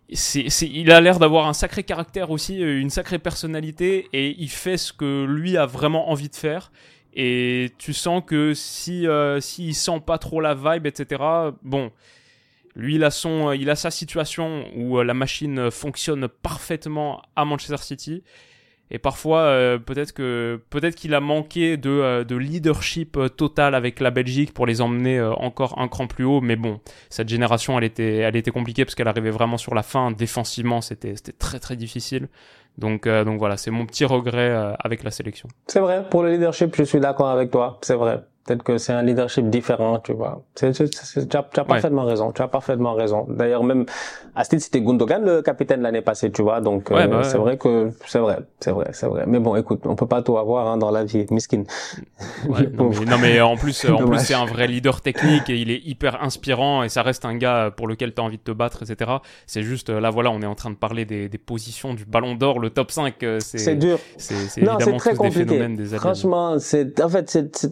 il 0.09 0.91
a 0.91 1.01
l'air 1.01 1.19
d'avoir 1.19 1.47
un 1.47 1.53
sacré 1.53 1.83
caractère 1.83 2.31
aussi, 2.31 2.63
euh, 2.63 2.79
une 2.79 2.89
sacrée 2.89 3.19
personnalité, 3.19 4.07
et 4.13 4.35
il 4.37 4.49
fait 4.49 4.77
ce 4.77 4.93
que 4.93 5.25
lui 5.25 5.57
a 5.57 5.65
vraiment 5.65 6.09
envie 6.09 6.29
de 6.29 6.35
faire. 6.35 6.71
Et 7.13 7.71
tu 7.77 7.93
sens 7.93 8.23
que 8.25 8.53
si 8.53 9.07
euh, 9.07 9.41
s'il 9.41 9.75
sent 9.75 10.01
pas 10.05 10.17
trop 10.17 10.39
la 10.39 10.53
vibe, 10.53 10.85
etc. 10.85 11.23
Bon, 11.63 11.91
lui 12.75 12.95
il 12.95 13.03
a 13.03 13.11
son, 13.11 13.51
il 13.53 13.69
a 13.69 13.75
sa 13.75 13.91
situation 13.91 14.65
où 14.75 14.99
euh, 14.99 15.03
la 15.03 15.13
machine 15.13 15.71
fonctionne 15.71 16.27
parfaitement 16.27 17.21
à 17.35 17.43
Manchester 17.43 17.77
City, 17.77 18.23
et 18.89 18.99
parfois, 18.99 19.39
euh, 19.39 19.77
peut-être 19.77 20.13
que 20.13 20.61
peut-être 20.69 20.95
qu'il 20.95 21.13
a 21.13 21.19
manqué 21.19 21.75
de, 21.75 21.89
euh, 21.89 22.23
de 22.23 22.35
leadership 22.35 23.17
euh, 23.17 23.27
total 23.27 23.75
avec 23.75 23.99
la 23.99 24.11
Belgique 24.11 24.53
pour 24.53 24.65
les 24.65 24.79
emmener 24.79 25.21
encore 25.21 25.77
un 25.79 25.87
cran 25.87 26.07
plus 26.07 26.23
haut. 26.23 26.39
Mais 26.39 26.55
bon, 26.55 26.79
cette 27.09 27.27
génération, 27.27 27.77
elle 27.77 27.83
était, 27.83 28.17
elle 28.17 28.35
était 28.35 28.51
compliquée 28.51 28.85
parce 28.85 28.95
qu'elle 28.95 29.07
arrivait 29.07 29.31
vraiment 29.31 29.57
sur 29.57 29.75
la 29.75 29.83
fin. 29.83 30.11
Défensivement, 30.11 30.81
c'était, 30.81 31.15
c'était 31.15 31.33
très 31.33 31.59
très 31.59 31.75
difficile. 31.75 32.29
Donc, 32.77 33.07
donc 33.07 33.39
voilà, 33.39 33.57
c'est 33.57 33.71
mon 33.71 33.87
petit 33.87 34.05
regret 34.05 34.75
avec 34.79 35.03
la 35.03 35.09
sélection. 35.09 35.49
C'est 35.65 35.79
vrai, 35.79 36.07
pour 36.09 36.21
le 36.21 36.31
leadership, 36.33 36.75
je 36.75 36.83
suis 36.83 36.99
d'accord 36.99 37.29
avec 37.29 37.49
toi. 37.49 37.79
C'est 37.81 37.95
vrai. 37.95 38.21
Peut-être 38.47 38.63
que 38.63 38.77
c'est 38.77 38.93
un 38.93 39.03
leadership 39.03 39.49
différent, 39.49 39.99
tu 39.99 40.13
vois. 40.13 40.41
tu, 40.55 40.65
as, 40.65 41.43
parfaitement 41.65 42.05
raison. 42.05 42.31
Tu 42.31 42.41
as 42.41 42.47
parfaitement 42.47 42.93
raison. 42.93 43.25
D'ailleurs, 43.27 43.61
même 43.65 43.85
à 44.35 44.45
ce 44.45 44.57
c'était 44.57 44.79
Gundogan 44.79 45.21
le 45.21 45.41
capitaine 45.41 45.81
l'année 45.81 46.01
passée, 46.01 46.31
tu 46.31 46.43
vois. 46.43 46.61
Donc 46.61 46.89
euh, 46.89 47.07
bah 47.07 47.23
c'est 47.23 47.37
vrai 47.37 47.57
que 47.57 47.91
c'est 48.05 48.19
vrai, 48.19 48.37
c'est 48.61 48.71
vrai, 48.71 48.87
c'est 48.93 49.07
vrai. 49.07 49.25
Mais 49.27 49.39
bon, 49.39 49.57
écoute, 49.57 49.81
on 49.83 49.95
peut 49.95 50.07
pas 50.07 50.21
tout 50.21 50.37
avoir 50.37 50.67
hein, 50.67 50.77
dans 50.77 50.91
la 50.91 51.03
vie, 51.03 51.25
miskin. 51.29 51.63
non, 52.47 52.89
mais, 52.89 53.05
non, 53.05 53.17
mais, 53.19 53.41
en 53.41 53.57
plus, 53.57 53.85
en 53.85 53.97
plus, 53.97 54.19
c'est 54.19 54.33
un 54.33 54.45
vrai 54.45 54.67
leader 54.67 55.01
technique 55.01 55.49
et 55.49 55.57
il 55.57 55.69
est 55.69 55.81
hyper 55.85 56.23
inspirant 56.23 56.83
et 56.83 56.89
ça 56.89 57.01
reste 57.01 57.25
un 57.25 57.35
gars 57.35 57.69
pour 57.75 57.85
lequel 57.87 58.13
tu 58.13 58.21
as 58.21 58.23
envie 58.23 58.37
de 58.37 58.43
te 58.43 58.51
battre, 58.51 58.83
etc. 58.83 59.11
C'est 59.45 59.63
juste 59.63 59.89
là, 59.89 60.09
voilà, 60.09 60.31
on 60.31 60.41
est 60.41 60.45
en 60.47 60.55
train 60.55 60.69
de 60.69 60.75
parler 60.75 61.03
des, 61.03 61.27
des 61.27 61.37
positions 61.37 61.93
du 61.93 62.05
Ballon 62.05 62.35
d'Or, 62.35 62.59
le 62.59 62.69
top 62.69 62.91
5. 62.91 63.21
Euh, 63.23 63.39
c'est 63.41 63.75
dur. 63.75 63.99
C'est 64.15 64.35
évidemment 64.57 64.97
très 64.97 65.15
compliqué. 65.15 65.43
Des 65.43 65.51
phénomènes 65.51 65.75
des 65.75 65.97
Franchement, 65.97 66.59
c'est 66.59 67.01
en 67.01 67.09
fait, 67.09 67.29
c'est 67.29 67.67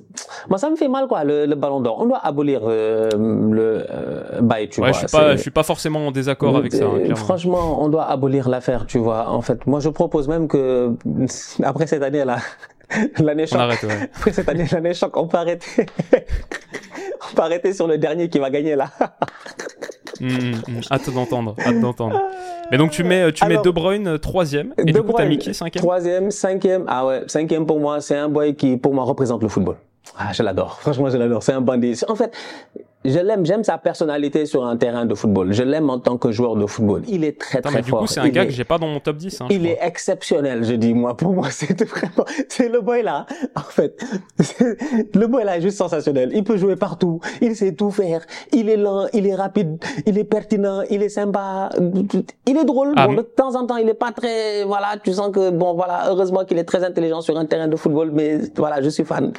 moi 0.50 0.58
ça 0.58 0.65
me 0.70 0.76
fait 0.76 0.88
mal, 0.88 1.08
quoi, 1.08 1.24
le, 1.24 1.46
le 1.46 1.56
ballon 1.56 1.80
d'or. 1.82 1.98
On 2.00 2.06
doit 2.06 2.20
abolir 2.26 2.62
euh, 2.64 3.10
le 3.14 3.86
euh, 3.90 4.42
bail, 4.42 4.70
tu 4.70 4.82
ouais, 4.82 4.92
vois. 4.92 5.00
je 5.02 5.08
suis 5.08 5.18
pas, 5.18 5.36
je 5.36 5.42
suis 5.42 5.52
pas 5.52 5.64
forcément 5.64 6.08
en 6.08 6.12
désaccord 6.12 6.56
avec 6.58 6.74
ça. 6.74 6.86
hein, 6.86 7.00
euh. 7.10 7.16
Franchement, 7.16 7.84
on 7.84 7.90
doit 7.90 8.06
abolir 8.10 8.50
l'affaire, 8.50 8.86
tu 8.86 8.98
vois. 8.98 9.30
En 9.30 9.42
fait, 9.42 9.66
moi, 9.68 9.80
je 9.80 9.90
propose 9.90 10.28
même 10.28 10.48
que 10.48 10.94
après 11.64 11.88
cette 11.88 12.04
année-là, 12.04 12.38
l'année 13.20 13.44
On 13.44 13.48
choc, 13.48 13.60
arrête, 13.60 13.84
ouais. 13.84 14.10
après 14.16 14.32
cette 14.34 14.50
année, 14.50 14.66
l'année 14.72 14.94
choc, 14.94 15.16
on 15.18 15.28
peut 15.28 15.38
arrêter. 15.38 15.86
on 17.32 17.36
peut 17.36 17.42
arrêter 17.42 17.74
sur 17.74 17.88
le 17.88 17.98
dernier 17.98 18.30
qui 18.30 18.40
va 18.40 18.50
gagner 18.50 18.76
là. 18.76 18.90
Hum, 20.22 20.30
hum, 20.30 20.54
hum. 20.70 20.82
Hâte 20.92 21.14
d'entendre, 21.14 21.56
hâte 21.60 21.82
d'entendre. 21.82 22.22
Mais 22.72 22.78
donc 22.78 22.92
tu 22.92 23.04
mets, 23.04 23.32
tu 23.34 23.46
mets 23.46 23.58
De 23.62 23.70
Bruyne 23.70 24.08
euh, 24.08 24.18
troisième 24.18 24.74
et 24.78 24.86
De 24.86 24.92
du 24.94 25.02
coup 25.04 25.12
t'as 25.12 25.28
qui 25.36 25.54
cinquième? 25.54 25.82
Troisième, 25.84 26.32
cinquième. 26.32 26.86
Ah 26.88 27.06
ouais, 27.06 27.24
cinquième 27.28 27.66
pour 27.66 27.80
moi, 27.82 28.00
c'est 28.00 28.16
un 28.16 28.30
boy 28.30 28.56
qui 28.56 28.78
pour 28.78 28.94
moi 28.94 29.04
représente 29.04 29.42
le 29.44 29.50
football. 29.50 29.76
Ah, 30.18 30.32
je 30.34 30.44
l'adore. 30.44 30.80
Franchement, 30.80 31.10
je 31.10 31.18
l'adore. 31.18 31.44
C'est 31.44 31.54
un 31.54 31.62
bandit. 31.62 32.00
En 32.08 32.16
fait, 32.16 32.36
je 33.06 33.20
l'aime. 33.20 33.46
J'aime 33.46 33.64
sa 33.64 33.78
personnalité 33.78 34.46
sur 34.46 34.66
un 34.66 34.78
terrain 34.78 35.06
de 35.06 35.16
football. 35.16 35.54
Je 35.54 35.64
l'aime 35.64 35.90
en 35.90 36.00
tant 36.00 36.18
que 36.18 36.32
joueur 36.32 36.56
de 36.56 36.66
football. 36.66 37.04
Il 37.08 37.24
est 37.24 37.40
très 37.40 37.60
Attends, 37.60 37.70
très 37.70 37.78
mais 37.80 37.84
du 37.84 37.90
fort. 37.90 38.00
coup 38.02 38.08
c'est 38.08 38.20
un 38.20 38.26
Il 38.26 38.32
gars 38.32 38.44
est- 38.44 38.48
que 38.48 38.54
j'ai 38.54 38.64
pas 38.64 38.78
dans 38.78 38.88
mon 38.88 39.00
top 39.00 39.18
10. 39.18 39.42
Hein, 39.42 39.46
je 39.50 39.56
il 39.56 39.62
crois. 39.62 39.72
est 39.72 39.88
exceptionnel, 39.88 40.64
je 40.64 40.74
dis 40.74 40.94
moi. 40.94 41.16
Pour 41.16 41.34
moi, 41.34 41.48
c'est 41.52 41.82
vraiment, 41.84 42.26
c'est 42.50 42.70
le 42.70 42.82
boy 42.82 43.04
là. 43.04 43.26
En 43.56 43.62
fait, 43.62 44.04
le 45.14 45.28
boy 45.28 45.44
là 45.44 45.58
est 45.58 45.62
juste 45.62 45.78
sensationnel. 45.78 46.32
Il 46.34 46.44
peut 46.44 46.58
jouer 46.58 46.76
partout. 46.76 47.20
Il 47.42 47.56
sait 47.56 47.74
tout 47.74 47.92
faire. 47.92 48.22
Il 48.52 48.70
est 48.70 48.78
lent, 48.78 49.08
il 49.14 49.28
est 49.28 49.36
rapide, 49.36 49.78
il 50.06 50.18
est 50.18 50.24
pertinent, 50.24 50.82
il 50.90 51.02
est 51.04 51.10
sympa. 51.10 51.70
Il 52.48 52.58
est 52.58 52.66
drôle. 52.66 52.94
Ah, 52.96 53.08
bon, 53.08 53.14
de 53.16 53.22
temps 53.22 53.56
en 53.56 53.66
temps, 53.66 53.78
il 53.78 53.88
est 53.90 53.94
pas 53.94 54.12
très, 54.12 54.64
voilà, 54.64 54.96
tu 55.04 55.14
sens 55.14 55.30
que 55.32 55.50
bon, 55.52 55.74
voilà, 55.74 56.06
heureusement 56.10 56.44
qu'il 56.46 56.58
est 56.58 56.64
très 56.64 56.84
intelligent 56.84 57.22
sur 57.22 57.38
un 57.38 57.46
terrain 57.46 57.68
de 57.68 57.76
football. 57.76 58.12
Mais 58.14 58.40
voilà, 58.56 58.82
je 58.82 58.90
suis 58.90 59.04
fan. 59.04 59.32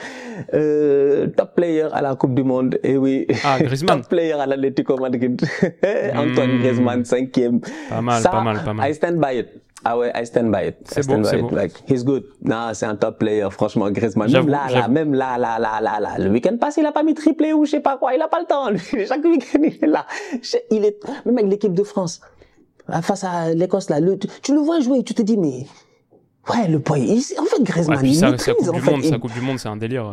Euh, 0.55 1.27
top 1.37 1.55
player 1.55 1.89
à 1.93 2.03
la 2.03 2.15
Coupe 2.15 2.35
du 2.35 2.43
Monde. 2.43 2.79
Et 2.83 2.97
oui. 2.97 3.27
Ah, 3.45 3.56
Griezmann. 3.65 4.01
top 4.01 4.09
player 4.09 4.33
à 4.33 4.47
l'Atlético 4.47 4.97
Madrid. 4.99 5.41
Antoine 6.15 6.51
Hmm. 6.57 6.59
Griezmann, 6.61 7.05
cinquième. 7.05 7.61
Pas 7.89 8.01
mal, 8.01 8.23
Ça, 8.23 8.31
pas 8.31 8.43
mal, 8.43 8.63
pas 8.65 8.73
mal. 8.75 8.91
I 8.91 8.95
stand 8.95 9.17
by 9.21 9.39
it. 9.41 9.49
Ah 9.85 9.97
ouais, 9.97 10.11
I 10.17 10.27
stand 10.27 10.51
by 10.51 10.69
it. 10.69 10.77
C'est 10.85 11.01
I 11.01 11.03
stand 11.05 11.17
beau, 11.19 11.23
by 11.23 11.29
c'est 11.29 11.39
it. 11.39 11.43
beau. 11.43 11.55
Like, 11.55 11.73
he's 11.89 12.05
good. 12.05 12.25
Non, 12.43 12.71
c'est 12.73 12.87
un 12.87 12.97
top 12.97 13.19
player, 13.19 13.47
franchement, 13.51 13.89
Griezmann. 13.91 14.31
Même 14.33 14.49
là, 14.49 14.67
là, 14.71 14.89
même 14.89 15.15
là, 15.15 15.39
là, 15.39 15.59
là, 15.61 15.81
là, 15.81 16.01
là. 16.01 16.19
Le 16.19 16.29
week-end 16.31 16.57
passé, 16.57 16.81
il 16.81 16.87
a 16.87 16.93
pas 16.93 17.03
mis 17.05 17.15
triplé 17.15 17.53
ou 17.53 17.65
je 17.65 17.73
sais 17.73 17.81
pas 17.81 17.97
quoi. 17.97 18.13
Il 18.15 18.21
a 18.23 18.27
pas 18.29 18.41
le 18.41 18.47
temps, 18.47 18.71
lui. 18.71 18.81
Chaque 19.07 19.23
week-end, 19.25 19.61
il 19.63 19.79
est 19.83 19.87
là. 19.87 20.07
Il 20.71 20.85
est, 20.85 20.99
même 21.25 21.39
avec 21.39 21.51
l'équipe 21.51 21.73
de 21.75 21.83
France. 21.85 22.21
Face 23.03 23.23
à 23.25 23.53
l'Écosse, 23.55 23.91
là, 23.91 24.01
le, 24.01 24.17
tu, 24.19 24.55
le 24.55 24.61
vois 24.61 24.81
jouer, 24.81 25.03
tu 25.05 25.13
te 25.15 25.23
dis, 25.23 25.37
mais, 25.37 25.67
ouais, 26.49 26.69
le 26.69 26.79
point, 26.81 26.99
il- 26.99 27.19
en 27.39 27.45
fait, 27.45 27.59
Ouais, 27.59 27.65
Griezmann, 27.65 27.99
puis 27.99 28.13
il 28.13 28.21
maîtrise, 28.21 28.45
sa 28.45 28.55
Coupe 28.55 28.69
en 28.69 28.73
du 28.73 28.81
fait. 28.81 28.91
Monde, 28.91 29.01
il- 29.05 29.11
sa 29.11 29.19
Coupe 29.19 29.33
du 29.35 29.41
Monde, 29.41 29.59
c'est 29.59 29.69
un 29.69 29.77
délire. 29.77 30.11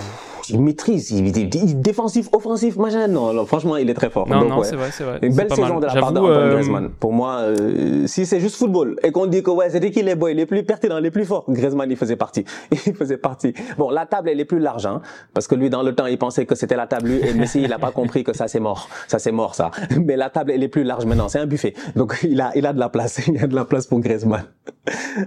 Il 0.49 0.61
maîtrise, 0.61 1.11
il, 1.11 1.35
il- 1.37 1.81
défensif, 1.81 2.29
offensif, 2.33 2.75
machin. 2.77 3.07
Non, 3.07 3.33
non, 3.33 3.45
franchement, 3.45 3.77
il 3.77 3.89
est 3.89 3.93
très 3.93 4.09
fort. 4.09 4.27
Non, 4.27 4.41
Donc, 4.41 4.49
non, 4.49 4.57
ouais. 4.59 4.63
c'est 4.65 4.75
vrai, 4.75 4.89
c'est 4.91 5.03
vrai. 5.03 5.19
Une 5.21 5.35
belle 5.35 5.49
saison 5.49 5.79
mal. 5.79 5.79
de 5.81 5.85
la 5.87 5.93
part 5.93 6.11
d'Antoine 6.11 6.37
euh, 6.37 6.53
Griezmann. 6.53 6.89
Pour 6.99 7.13
moi, 7.13 7.37
euh, 7.41 8.07
si 8.07 8.25
c'est 8.25 8.39
juste 8.39 8.55
football 8.57 8.95
et 9.03 9.11
qu'on 9.11 9.25
dit 9.25 9.43
que 9.43 9.51
ouais, 9.51 9.69
c'était 9.69 9.91
qui 9.91 10.01
les 10.03 10.15
boys 10.15 10.33
les 10.33 10.45
plus 10.45 10.63
pertinents, 10.63 10.99
les 10.99 11.11
plus 11.11 11.25
forts, 11.25 11.45
Griezmann 11.49 11.89
il 11.89 11.97
faisait 11.97 12.15
partie. 12.15 12.45
Il 12.85 12.93
faisait 12.95 13.17
partie. 13.17 13.53
Bon, 13.77 13.89
la 13.89 14.05
table 14.05 14.29
elle 14.29 14.39
est 14.39 14.45
plus 14.45 14.59
large, 14.59 14.85
hein, 14.85 15.01
parce 15.33 15.47
que 15.47 15.55
lui 15.55 15.69
dans 15.69 15.83
le 15.83 15.95
temps 15.95 16.05
il 16.05 16.17
pensait 16.17 16.45
que 16.45 16.55
c'était 16.55 16.75
la 16.75 16.87
table 16.87 17.09
lui, 17.09 17.19
et 17.27 17.33
Messi 17.33 17.61
il 17.61 17.71
a 17.71 17.79
pas 17.79 17.91
compris 17.99 18.23
que 18.23 18.33
ça 18.35 18.47
c'est 18.47 18.59
mort, 18.59 18.89
ça 19.07 19.19
c'est 19.19 19.31
mort 19.31 19.55
ça. 19.55 19.71
Mais 19.99 20.17
la 20.17 20.29
table 20.29 20.51
elle 20.51 20.63
est 20.63 20.67
plus 20.67 20.83
large 20.83 21.05
maintenant, 21.05 21.29
c'est 21.29 21.39
un 21.39 21.45
buffet. 21.45 21.73
Donc 21.95 22.19
il 22.23 22.39
a 22.41 22.51
il 22.55 22.65
a 22.65 22.73
de 22.73 22.79
la 22.79 22.89
place, 22.89 23.21
il 23.27 23.35
y 23.35 23.39
a 23.39 23.47
de 23.47 23.55
la 23.55 23.65
place 23.65 23.87
pour 23.87 23.99
Griezmann. 23.99 24.43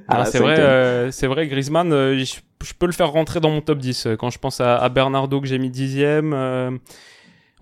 Ah, 0.09 0.19
la 0.19 0.25
c'est 0.27 0.39
vrai, 0.39 0.59
euh, 0.59 1.11
c'est 1.11 1.27
vrai, 1.27 1.47
Griezmann, 1.47 1.93
euh, 1.93 2.19
je, 2.19 2.37
je 2.65 2.73
peux 2.75 2.87
le 2.87 2.93
faire 2.93 3.11
rentrer 3.11 3.41
dans 3.41 3.51
mon 3.51 3.61
top 3.61 3.79
10 3.79 4.07
euh, 4.07 4.17
quand 4.17 4.31
je 4.31 4.39
pense 4.39 4.61
à, 4.61 4.89
Bernardo 4.89 5.41
que 5.41 5.47
j'ai 5.47 5.59
mis 5.59 5.71
dixième. 5.71 6.33
euh, 6.33 6.71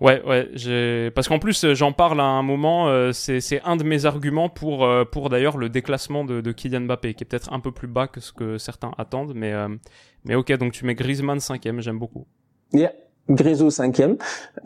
ouais, 0.01 0.21
ouais, 0.23 1.11
parce 1.11 1.27
qu'en 1.27 1.39
plus 1.39 1.63
euh, 1.63 1.73
j'en 1.75 1.91
parle 1.91 2.19
à 2.19 2.25
un 2.25 2.41
moment, 2.43 2.87
euh, 2.87 3.11
c'est 3.11 3.41
c'est 3.41 3.61
un 3.63 3.75
de 3.75 3.83
mes 3.83 4.05
arguments 4.05 4.49
pour 4.49 4.85
euh, 4.85 5.05
pour 5.05 5.29
d'ailleurs 5.29 5.57
le 5.57 5.69
déclassement 5.69 6.23
de, 6.25 6.41
de 6.41 6.51
Kylian 6.51 6.81
Mbappé, 6.81 7.13
qui 7.13 7.23
est 7.23 7.27
peut-être 7.27 7.51
un 7.53 7.59
peu 7.59 7.71
plus 7.71 7.87
bas 7.87 8.07
que 8.07 8.19
ce 8.19 8.31
que 8.31 8.57
certains 8.57 8.91
attendent, 8.97 9.33
mais 9.35 9.53
euh, 9.53 9.69
mais 10.23 10.35
ok, 10.35 10.51
donc 10.53 10.73
tu 10.73 10.85
mets 10.85 10.95
Griezmann 10.95 11.39
cinquième, 11.39 11.81
j'aime 11.81 11.99
beaucoup. 11.99 12.25
Yeah. 12.73 12.91
Grisou 13.29 13.71
cinquième 13.71 14.17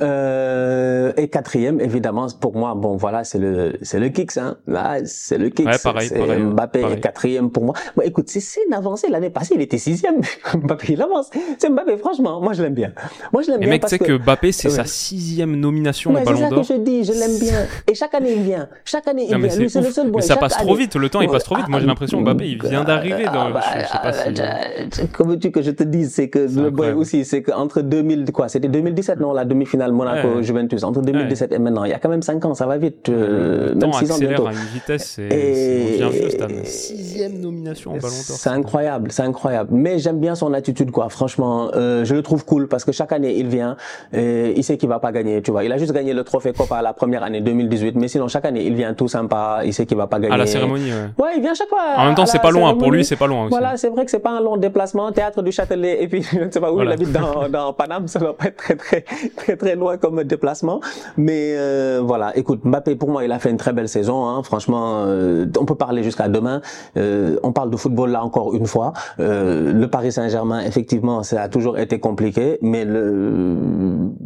euh, 0.01 1.11
et 1.17 1.27
quatrième 1.29 1.79
évidemment 1.79 2.27
pour 2.41 2.55
moi 2.55 2.73
bon 2.75 2.95
voilà 2.97 3.23
c'est 3.23 3.37
le 3.39 3.73
c'est 3.81 3.99
le 3.99 4.09
kicks 4.09 4.37
hein 4.37 4.57
là 4.67 4.97
c'est 5.05 5.37
le 5.37 5.49
kicks 5.49 5.65
Ouais, 5.67 5.77
pareil, 5.83 6.07
c'est 6.09 6.19
pareil, 6.19 6.41
Mbappé 6.41 6.81
pareil. 6.81 6.97
est 6.97 6.99
quatrième 6.99 7.51
pour 7.51 7.63
moi 7.65 7.73
bon 7.95 8.01
écoute 8.03 8.25
c'est 8.29 8.39
c'est 8.39 8.61
une 8.67 8.73
avancée 8.73 9.07
l'année 9.09 9.29
passée 9.29 9.53
il 9.55 9.61
était 9.61 9.77
sixième 9.77 10.21
Mbappé 10.53 10.93
il 10.93 11.01
avance 11.01 11.29
c'est 11.57 11.69
Mbappé 11.69 11.97
franchement 11.97 12.41
moi 12.41 12.53
je 12.53 12.63
l'aime 12.63 12.73
bien 12.73 12.91
moi 13.31 13.41
je 13.43 13.51
l'aime 13.51 13.59
bien 13.61 13.69
mec, 13.69 13.79
tu 13.79 13.81
parce 13.81 13.91
sais 13.91 13.99
que 13.99 14.17
Mbappé 14.17 14.51
c'est 14.51 14.69
Ouais. 14.69 14.75
sa 14.75 14.85
sixième 14.85 15.55
nomination 15.55 16.11
au 16.11 16.17
c'est 16.17 16.23
Ballon 16.25 16.39
ça 16.49 16.49
que 16.49 16.63
je 16.63 16.73
dis 16.73 17.03
je 17.05 17.13
l'aime 17.13 17.39
bien 17.39 17.65
et 17.89 17.95
chaque 17.95 18.13
année 18.13 18.33
il 18.33 18.43
vient 18.43 18.67
chaque 18.83 19.07
année 19.07 19.25
il 19.27 19.31
Non, 19.31 19.39
vient 19.39 19.55
lui 19.55 19.69
c'est 19.69 19.79
c'est 19.81 19.87
le 19.87 19.91
seul 19.93 20.07
boy 20.11 20.21
Mais 20.21 20.27
ça 20.27 20.35
passe 20.35 20.57
trop 20.57 20.75
vite, 20.75 20.95
le 20.95 21.09
temps 21.09 21.21
il 21.21 21.29
passe 21.29 21.45
trop 21.45 21.55
vite. 21.55 21.67
Moi 21.69 21.79
j'ai 21.79 21.85
l'impression 21.87 22.19
Mbappé 22.21 22.45
il 22.49 22.61
vient 22.61 22.83
d'arriver 22.83 23.23
dans. 23.25 23.47
Ah, 23.47 23.51
bah, 23.51 23.61
je, 23.73 23.79
je 23.79 23.85
sais 23.87 23.97
pas 24.03 24.13
si. 24.13 24.29
euh, 24.41 25.05
Comment 25.13 25.29
veux-tu 25.31 25.51
que 25.51 25.61
je 25.61 25.71
te 25.71 25.83
dise, 25.83 26.13
c'est 26.13 26.29
que 26.29 26.39
le 26.39 26.69
boy 26.71 26.91
aussi, 26.91 27.23
c'est 27.23 27.41
qu'entre 27.41 27.81
2000, 27.81 28.31
quoi, 28.33 28.48
c'était 28.49 28.67
2017, 28.67 29.19
non, 29.19 29.31
la 29.33 29.45
demi-finale 29.45 29.91
Monaco-Juventus, 29.91 30.83
entre 30.83 31.01
2017 31.01 31.51
et 31.53 31.59
maintenant, 31.59 31.83
il 31.85 31.91
y 31.91 31.93
a 31.93 31.99
quand 31.99 32.09
même 32.09 32.21
5 32.21 32.43
ans, 32.45 32.53
ça 32.53 32.65
va 32.65 32.77
vite, 32.77 33.09
euh, 33.09 33.69
Le 33.69 33.75
même 33.75 33.79
temps 33.79 33.93
6 33.93 34.11
ans 34.11 34.17
bientôt. 34.19 34.47
à 34.47 34.51
une 34.51 34.57
vitesse, 34.73 35.13
c'est 35.15 35.23
Et- 35.27 36.29
Stan. 36.29 36.47
Sixième 36.63 37.39
nomination 37.39 37.91
au 37.91 37.95
Ballon 37.95 38.07
d'Or. 38.07 38.37
C'est 38.37 38.49
incroyable, 38.49 39.11
c'est 39.11 39.23
incroyable. 39.23 39.69
Mais 39.73 39.99
j'aime 39.99 40.19
bien 40.19 40.35
son 40.35 40.53
attitude, 40.53 40.91
quoi. 40.91 41.09
Franchement, 41.09 41.69
euh, 41.75 42.03
je 42.05 42.13
le 42.15 42.21
trouve 42.21 42.45
cool 42.45 42.67
parce 42.67 42.83
que 42.85 42.91
chaque 42.91 43.11
année 43.11 43.35
il 43.37 43.47
vient, 43.47 43.75
et 44.13 44.53
il 44.55 44.63
sait 44.63 44.77
qu'il 44.77 44.89
va 44.89 44.99
pas 44.99 45.11
gagner, 45.11 45.41
tu 45.41 45.51
vois. 45.51 45.63
Il 45.63 45.71
a 45.71 45.77
juste 45.77 45.93
gagné 45.93 46.13
le 46.13 46.23
trophée 46.23 46.53
Copa 46.53 46.81
la 46.81 46.93
première 46.93 47.23
année 47.23 47.41
2018, 47.41 47.95
mais 47.95 48.07
sinon 48.07 48.27
chaque 48.27 48.45
année 48.45 48.63
il 48.65 48.73
vient 48.75 48.93
tout 48.93 49.07
sympa, 49.07 49.61
il 49.65 49.73
sait 49.73 49.85
qu'il 49.85 49.97
va 49.97 50.07
pas 50.07 50.19
gagner. 50.19 50.33
À 50.33 50.37
la 50.37 50.45
cérémonie, 50.45 50.91
ouais. 50.91 51.23
Ouais, 51.23 51.29
il 51.35 51.41
vient 51.41 51.53
chaque 51.53 51.69
fois. 51.69 51.79
En 51.97 52.05
même 52.05 52.15
temps, 52.15 52.25
c'est 52.25 52.39
pas 52.41 52.51
loin. 52.51 52.75
Pour 52.75 52.91
lui, 52.91 53.03
c'est 53.05 53.15
pas 53.15 53.27
loin 53.27 53.43
aussi. 53.45 53.49
Voilà, 53.51 53.77
c'est 53.77 53.89
vrai 53.89 54.05
que 54.05 54.11
c'est 54.11 54.19
pas 54.19 54.31
un 54.31 54.41
long 54.41 54.57
déplacement. 54.57 55.11
Théâtre 55.11 55.41
du 55.41 55.51
Châtelet 55.51 56.03
et 56.03 56.07
puis 56.07 56.21
je 56.23 56.39
ne 56.39 56.51
sais 56.51 56.59
pas 56.59 56.71
où 56.71 56.75
Voilà. 56.75 56.91
il 56.91 56.93
habite 56.93 57.11
dans, 57.11 57.47
dans 57.49 57.73
Paname, 57.73 58.07
ça 58.07 58.19
doit 58.19 58.35
pas 58.39 58.51
très 58.57 58.75
très 58.75 59.05
très 59.35 59.55
très 59.55 59.75
loin 59.75 59.97
comme 59.97 60.23
déplacement. 60.23 60.79
Mais 61.17 61.53
euh, 61.55 62.01
voilà, 62.03 62.35
écoute, 62.37 62.61
Mbappé 62.63 62.95
pour 62.95 63.09
moi 63.09 63.23
il 63.23 63.31
a 63.31 63.39
fait 63.39 63.49
une 63.49 63.57
très 63.57 63.73
belle 63.73 63.89
saison. 63.89 64.27
Hein. 64.27 64.43
Franchement, 64.43 65.03
euh, 65.07 65.45
on 65.59 65.65
peut 65.65 65.75
parler 65.75 66.03
jusqu'à 66.03 66.27
demain. 66.27 66.61
Euh, 66.97 67.37
on 67.43 67.51
parle 67.51 67.69
de 67.69 67.77
football 67.77 68.11
là 68.11 68.23
encore 68.23 68.53
une 68.53 68.67
fois. 68.67 68.93
Euh, 69.19 69.71
le 69.73 69.87
Paris 69.87 70.11
Saint-Germain, 70.11 70.61
effectivement, 70.61 71.23
ça 71.23 71.41
a 71.43 71.49
toujours 71.49 71.77
été 71.77 71.99
compliqué, 71.99 72.57
mais 72.61 72.85
le 72.85 73.57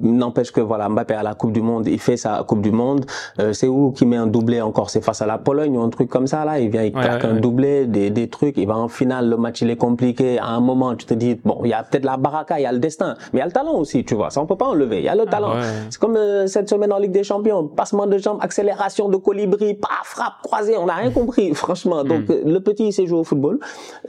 n'empêche 0.02 0.52
que 0.52 0.62
voilà, 0.62 0.90
Mbappé 0.90 1.14
à 1.14 1.24
la 1.24 1.34
Coupe 1.34 1.52
du 1.52 1.62
Monde, 1.62 1.88
il 1.88 2.00
fait 2.00 2.18
sa 2.18 2.44
Coupe 2.48 2.62
du 2.62 2.72
Monde. 2.72 3.06
Euh, 3.40 3.54
c'est 3.54 3.68
où 3.68 3.92
qui 3.92 4.06
met 4.06 4.18
un 4.18 4.28
doublé 4.28 4.62
encore? 4.62 4.90
C'est 4.90 5.04
face 5.04 5.22
à 5.22 5.26
la 5.26 5.38
Pologne 5.38 5.78
ou 5.78 5.82
un 5.82 5.90
truc 5.90 6.10
comme 6.10 6.28
ça 6.28 6.46
là. 6.46 6.60
Il 6.60 6.70
vient, 6.70 6.84
il 6.84 6.94
Ouais, 6.94 7.02
claque 7.02 7.24
ouais, 7.24 7.30
un 7.30 7.40
doublé, 7.40 7.86
des, 7.88 8.12
des 8.12 8.30
trucs. 8.30 8.58
Il 8.58 8.68
va 8.68 8.78
en 8.78 8.88
finale, 8.88 9.30
le 9.30 9.38
match 9.38 9.62
il 9.62 9.70
est 9.70 9.78
compliqué. 9.78 10.38
À 10.38 10.50
un 10.50 10.60
moment, 10.60 10.96
tu 10.96 11.06
te 11.06 11.14
dis 11.14 11.40
bon, 11.44 11.62
il 11.64 11.70
y 11.70 11.74
a 11.74 11.84
peut-être 11.84 12.06
la 12.06 12.18
baraka, 12.18 12.60
il 12.60 12.64
y 12.64 12.66
a 12.66 12.72
le 12.72 12.80
destin, 12.80 13.16
mais 13.32 13.40
il 13.40 13.42
y 13.42 13.42
a 13.42 13.46
le 13.46 13.52
talent 13.52 13.76
aussi, 13.76 14.03
tu 14.04 14.16
vois. 14.16 14.30
Ça 14.30 14.42
on 14.42 14.46
peut 14.46 14.56
pas 14.58 14.66
enlever. 14.68 15.00
Il 15.00 15.06
y 15.06 15.10
a 15.10 15.16
le 15.16 15.26
talent. 15.26 15.54
ouais. 15.56 15.62
C'est 15.90 16.00
comme 16.00 16.16
euh, 16.16 16.48
cette 16.48 16.70
semaine 16.70 16.92
en 16.94 16.98
Ligue 17.00 17.12
des 17.12 17.24
Champions, 17.24 17.68
passement 17.68 18.06
de 18.08 18.18
jambes, 18.18 18.38
accélération 18.42 19.10
de 19.10 19.18
colibri, 19.18 19.74
pas 19.74 19.90
frappe 20.04 20.42
croisée. 20.44 20.78
On 20.78 20.86
n'a 20.86 20.96
rien 20.96 21.12
compris, 21.12 21.54
franchement. 21.64 22.04
Donc 22.04 22.30
euh, 22.30 22.42
le 22.46 22.60
petit, 22.60 22.88
il 22.88 22.94
sait 22.94 23.06
jouer 23.06 23.20
au 23.20 23.24
football. 23.24 23.60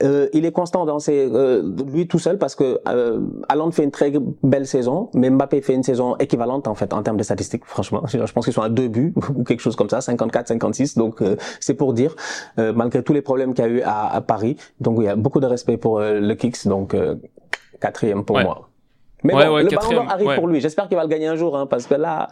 Euh, 0.03 0.27
il 0.33 0.45
est 0.45 0.51
constant 0.51 0.85
dans 0.85 0.99
ses, 0.99 1.29
euh, 1.31 1.63
lui 1.91 2.07
tout 2.07 2.19
seul 2.19 2.37
parce 2.37 2.55
que 2.55 2.79
euh, 2.87 3.19
Haaland 3.49 3.71
fait 3.71 3.83
une 3.83 3.91
très 3.91 4.11
belle 4.43 4.67
saison, 4.67 5.09
mais 5.13 5.29
Mbappé 5.29 5.61
fait 5.61 5.73
une 5.73 5.83
saison 5.83 6.15
équivalente 6.17 6.67
en 6.67 6.75
fait 6.75 6.93
en 6.93 7.01
termes 7.03 7.17
de 7.17 7.23
statistiques. 7.23 7.63
Franchement, 7.65 8.03
je 8.07 8.31
pense 8.33 8.45
qu'ils 8.45 8.53
sont 8.53 8.61
à 8.61 8.69
deux 8.69 8.87
buts 8.87 9.13
ou 9.35 9.43
quelque 9.43 9.61
chose 9.61 9.75
comme 9.75 9.89
ça, 9.89 10.01
54, 10.01 10.47
56. 10.49 10.97
Donc 10.97 11.21
c'est 11.59 11.73
pour 11.75 11.93
dire, 11.93 12.15
malgré 12.57 13.03
tous 13.03 13.13
les 13.13 13.21
problèmes 13.21 13.53
qu'il 13.53 13.63
y 13.65 13.67
a 13.67 13.71
eu 13.71 13.81
à, 13.81 14.13
à 14.13 14.21
Paris. 14.21 14.57
Donc 14.79 14.97
il 14.99 15.05
y 15.05 15.07
a 15.09 15.15
beaucoup 15.15 15.39
de 15.39 15.45
respect 15.47 15.77
pour 15.77 15.99
le 15.99 16.33
Kicks. 16.35 16.67
Donc 16.67 16.95
quatrième 17.81 18.23
pour 18.25 18.35
Ouais. 18.37 18.43
moi. 18.43 18.69
Mais 19.25 19.33
Ouais, 19.33 19.45
bon, 19.47 19.55
ouais, 19.55 19.63
le 19.63 19.69
ballon 19.69 19.91
d'or 19.91 20.05
arrive 20.09 20.27
ouais. 20.27 20.35
pour 20.35 20.47
lui. 20.47 20.61
J'espère 20.61 20.87
qu'il 20.87 20.95
va 20.97 21.03
le 21.03 21.09
gagner 21.09 21.27
un 21.27 21.35
jour, 21.35 21.57
hein, 21.57 21.65
parce 21.65 21.87
que 21.87 21.95
là, 21.95 22.27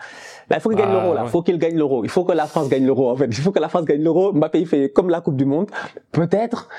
là, 0.50 0.58
il 0.58 0.60
faut 0.60 0.70
qu'il 0.70 0.78
gagne 0.78 0.90
Ah, 0.92 1.02
l'euro. 1.02 1.14
Là, 1.16 1.26
faut 1.26 1.42
qu'il 1.42 1.58
gagne 1.58 1.76
l'euro. 1.78 2.04
Il 2.04 2.10
faut 2.10 2.24
que 2.24 2.34
la 2.34 2.46
France 2.46 2.70
gagne 2.70 2.86
l'euro. 2.86 3.10
En 3.12 3.16
fait, 3.16 3.26
il 3.26 3.34
faut 3.34 3.52
que 3.52 3.60
la 3.60 3.70
France 3.70 3.86
gagne 3.86 4.02
l'euro. 4.04 4.32
Mbappé, 4.34 4.60
il 4.62 4.68
fait 4.68 4.90
comme 4.90 5.10
la 5.10 5.22
Coupe 5.22 5.36
du 5.36 5.46
Monde. 5.46 5.70
Peut-être. 6.12 6.70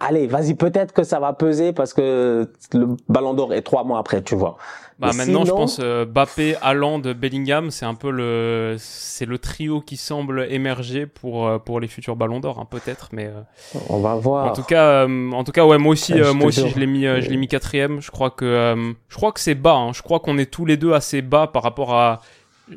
Allez, 0.00 0.26
vas-y. 0.26 0.54
Peut-être 0.54 0.92
que 0.92 1.02
ça 1.02 1.20
va 1.20 1.32
peser 1.32 1.72
parce 1.72 1.92
que 1.92 2.48
le 2.72 2.88
ballon 3.08 3.34
d'or 3.34 3.54
est 3.54 3.62
trois 3.62 3.84
mois 3.84 3.98
après, 3.98 4.22
tu 4.22 4.34
vois. 4.34 4.56
Bah 4.98 5.08
Mais 5.12 5.18
maintenant, 5.26 5.44
je 5.44 5.50
pense 5.50 5.78
euh, 5.82 6.06
Bappé, 6.06 6.56
Haaland, 6.62 7.00
Bellingham, 7.00 7.70
c'est 7.70 7.84
un 7.84 7.94
peu 7.94 8.10
le, 8.10 8.76
c'est 8.78 9.26
le 9.26 9.36
trio 9.38 9.82
qui 9.82 9.98
semble 9.98 10.46
émerger 10.50 11.04
pour 11.06 11.46
euh, 11.46 11.58
pour 11.58 11.80
les 11.80 11.86
futurs 11.88 12.16
Ballons 12.16 12.40
d'Or, 12.40 12.58
hein, 12.58 12.66
peut-être, 12.70 13.10
mais 13.12 13.26
euh, 13.26 13.42
On 13.90 13.98
va 14.00 14.14
voir. 14.14 14.46
en 14.46 14.52
tout 14.54 14.62
cas, 14.62 15.06
euh, 15.06 15.32
en 15.32 15.44
tout 15.44 15.52
cas, 15.52 15.66
ouais, 15.66 15.76
moi 15.76 15.92
aussi, 15.92 16.14
Ouais, 16.14 16.32
moi 16.32 16.46
aussi, 16.46 16.60
jure. 16.60 16.70
je 16.70 16.78
l'ai 16.80 16.86
mis, 16.86 17.02
je 17.02 17.28
l'ai 17.28 17.36
mis 17.36 17.46
quatrième. 17.46 18.00
Je 18.00 18.10
crois 18.10 18.30
que, 18.30 18.94
je 19.08 19.16
crois 19.16 19.32
que 19.32 19.40
c'est 19.40 19.54
bas. 19.54 19.74
Hein. 19.74 19.92
Je 19.92 20.00
crois 20.00 20.20
qu'on 20.20 20.38
est 20.38 20.50
tous 20.50 20.64
les 20.64 20.78
deux 20.78 20.94
assez 20.94 21.20
bas 21.20 21.46
par 21.46 21.62
rapport 21.62 21.92
à. 21.92 22.20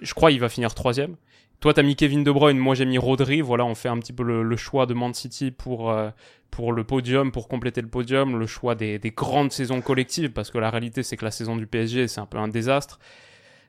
Je 0.01 0.13
crois 0.13 0.31
il 0.31 0.39
va 0.41 0.49
finir 0.49 0.73
troisième. 0.73 1.15
Toi, 1.59 1.73
t'as 1.73 1.83
mis 1.83 1.95
Kevin 1.95 2.23
De 2.23 2.31
Bruyne, 2.31 2.57
moi 2.57 2.75
j'ai 2.75 2.85
mis 2.85 2.97
Rodri. 2.97 3.41
Voilà, 3.41 3.65
on 3.65 3.75
fait 3.75 3.89
un 3.89 3.97
petit 3.97 4.13
peu 4.13 4.23
le, 4.23 4.55
choix 4.55 4.85
de 4.85 4.93
Man 4.93 5.13
City 5.13 5.51
pour, 5.51 5.91
euh, 5.91 6.09
pour 6.51 6.71
le 6.71 6.83
podium, 6.83 7.31
pour 7.31 7.47
compléter 7.47 7.81
le 7.81 7.89
podium, 7.89 8.39
le 8.39 8.47
choix 8.47 8.75
des, 8.75 8.99
des 8.99 9.11
grandes 9.11 9.51
saisons 9.51 9.81
collectives, 9.81 10.31
parce 10.31 10.51
que 10.51 10.57
la 10.57 10.69
réalité, 10.69 11.03
c'est 11.03 11.17
que 11.17 11.25
la 11.25 11.31
saison 11.31 11.57
du 11.57 11.67
PSG, 11.67 12.07
c'est 12.07 12.21
un 12.21 12.25
peu 12.25 12.37
un 12.37 12.47
désastre. 12.47 12.99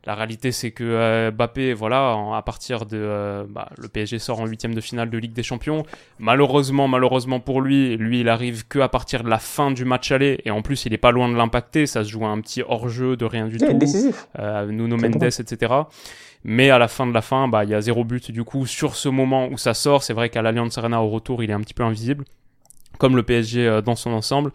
La 0.06 0.14
réalité, 0.14 0.50
c'est 0.50 0.70
que 0.70 0.82
euh, 0.84 1.30
Mbappé, 1.30 1.74
voilà, 1.74 2.16
à 2.34 2.42
partir 2.42 2.86
de, 2.86 2.96
euh, 2.96 3.44
bah, 3.46 3.68
le 3.76 3.86
PSG 3.88 4.18
sort 4.18 4.40
en 4.40 4.46
huitième 4.46 4.74
de 4.74 4.80
finale 4.80 5.10
de 5.10 5.18
Ligue 5.18 5.34
des 5.34 5.42
Champions. 5.42 5.84
Malheureusement, 6.18 6.88
malheureusement 6.88 7.38
pour 7.38 7.60
lui, 7.60 7.98
lui, 7.98 8.20
il 8.20 8.30
arrive 8.30 8.66
que 8.66 8.78
à 8.78 8.88
partir 8.88 9.22
de 9.22 9.28
la 9.28 9.38
fin 9.38 9.70
du 9.70 9.84
match 9.84 10.10
aller, 10.10 10.40
et 10.46 10.50
en 10.50 10.62
plus, 10.62 10.86
il 10.86 10.94
est 10.94 10.98
pas 10.98 11.10
loin 11.10 11.28
de 11.28 11.36
l'impacter. 11.36 11.86
Ça 11.86 12.02
se 12.02 12.08
joue 12.08 12.24
à 12.24 12.28
un 12.28 12.40
petit 12.40 12.62
hors-jeu 12.66 13.16
de 13.16 13.26
rien 13.26 13.46
du 13.46 13.58
tout. 13.58 13.72
Décisif. 13.74 14.26
Euh, 14.38 14.66
Nuno 14.66 14.96
Mendes, 14.96 15.22
etc. 15.22 15.74
Mais 16.44 16.70
à 16.70 16.78
la 16.78 16.88
fin 16.88 17.06
de 17.06 17.12
la 17.12 17.22
fin, 17.22 17.48
bah, 17.48 17.64
il 17.64 17.70
y 17.70 17.74
a 17.74 17.80
zéro 17.80 18.04
but. 18.04 18.30
Du 18.30 18.44
coup, 18.44 18.66
sur 18.66 18.96
ce 18.96 19.08
moment 19.08 19.48
où 19.48 19.58
ça 19.58 19.74
sort, 19.74 20.02
c'est 20.02 20.14
vrai 20.14 20.30
qu'à 20.30 20.42
l'Alliance 20.42 20.78
Arena 20.78 21.02
au 21.02 21.10
retour, 21.10 21.42
il 21.42 21.50
est 21.50 21.52
un 21.52 21.60
petit 21.60 21.74
peu 21.74 21.82
invisible, 21.82 22.24
comme 22.98 23.16
le 23.16 23.22
PSG 23.22 23.66
euh, 23.66 23.80
dans 23.82 23.96
son 23.96 24.10
ensemble. 24.10 24.52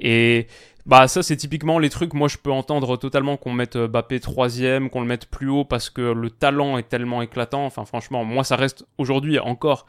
Et 0.00 0.46
bah 0.86 1.06
ça 1.06 1.22
c'est 1.22 1.36
typiquement 1.36 1.78
les 1.78 1.90
trucs, 1.90 2.14
moi 2.14 2.28
je 2.28 2.38
peux 2.38 2.50
entendre 2.50 2.96
totalement 2.96 3.36
qu'on 3.36 3.52
mette 3.52 3.76
euh, 3.76 3.88
Mbappé 3.88 4.20
troisième, 4.20 4.88
qu'on 4.88 5.02
le 5.02 5.06
mette 5.06 5.26
plus 5.26 5.50
haut 5.50 5.64
parce 5.64 5.90
que 5.90 6.00
le 6.00 6.30
talent 6.30 6.78
est 6.78 6.88
tellement 6.88 7.20
éclatant. 7.20 7.66
Enfin 7.66 7.84
franchement, 7.84 8.24
moi 8.24 8.42
ça 8.42 8.56
reste 8.56 8.86
aujourd'hui 8.96 9.38
encore 9.38 9.86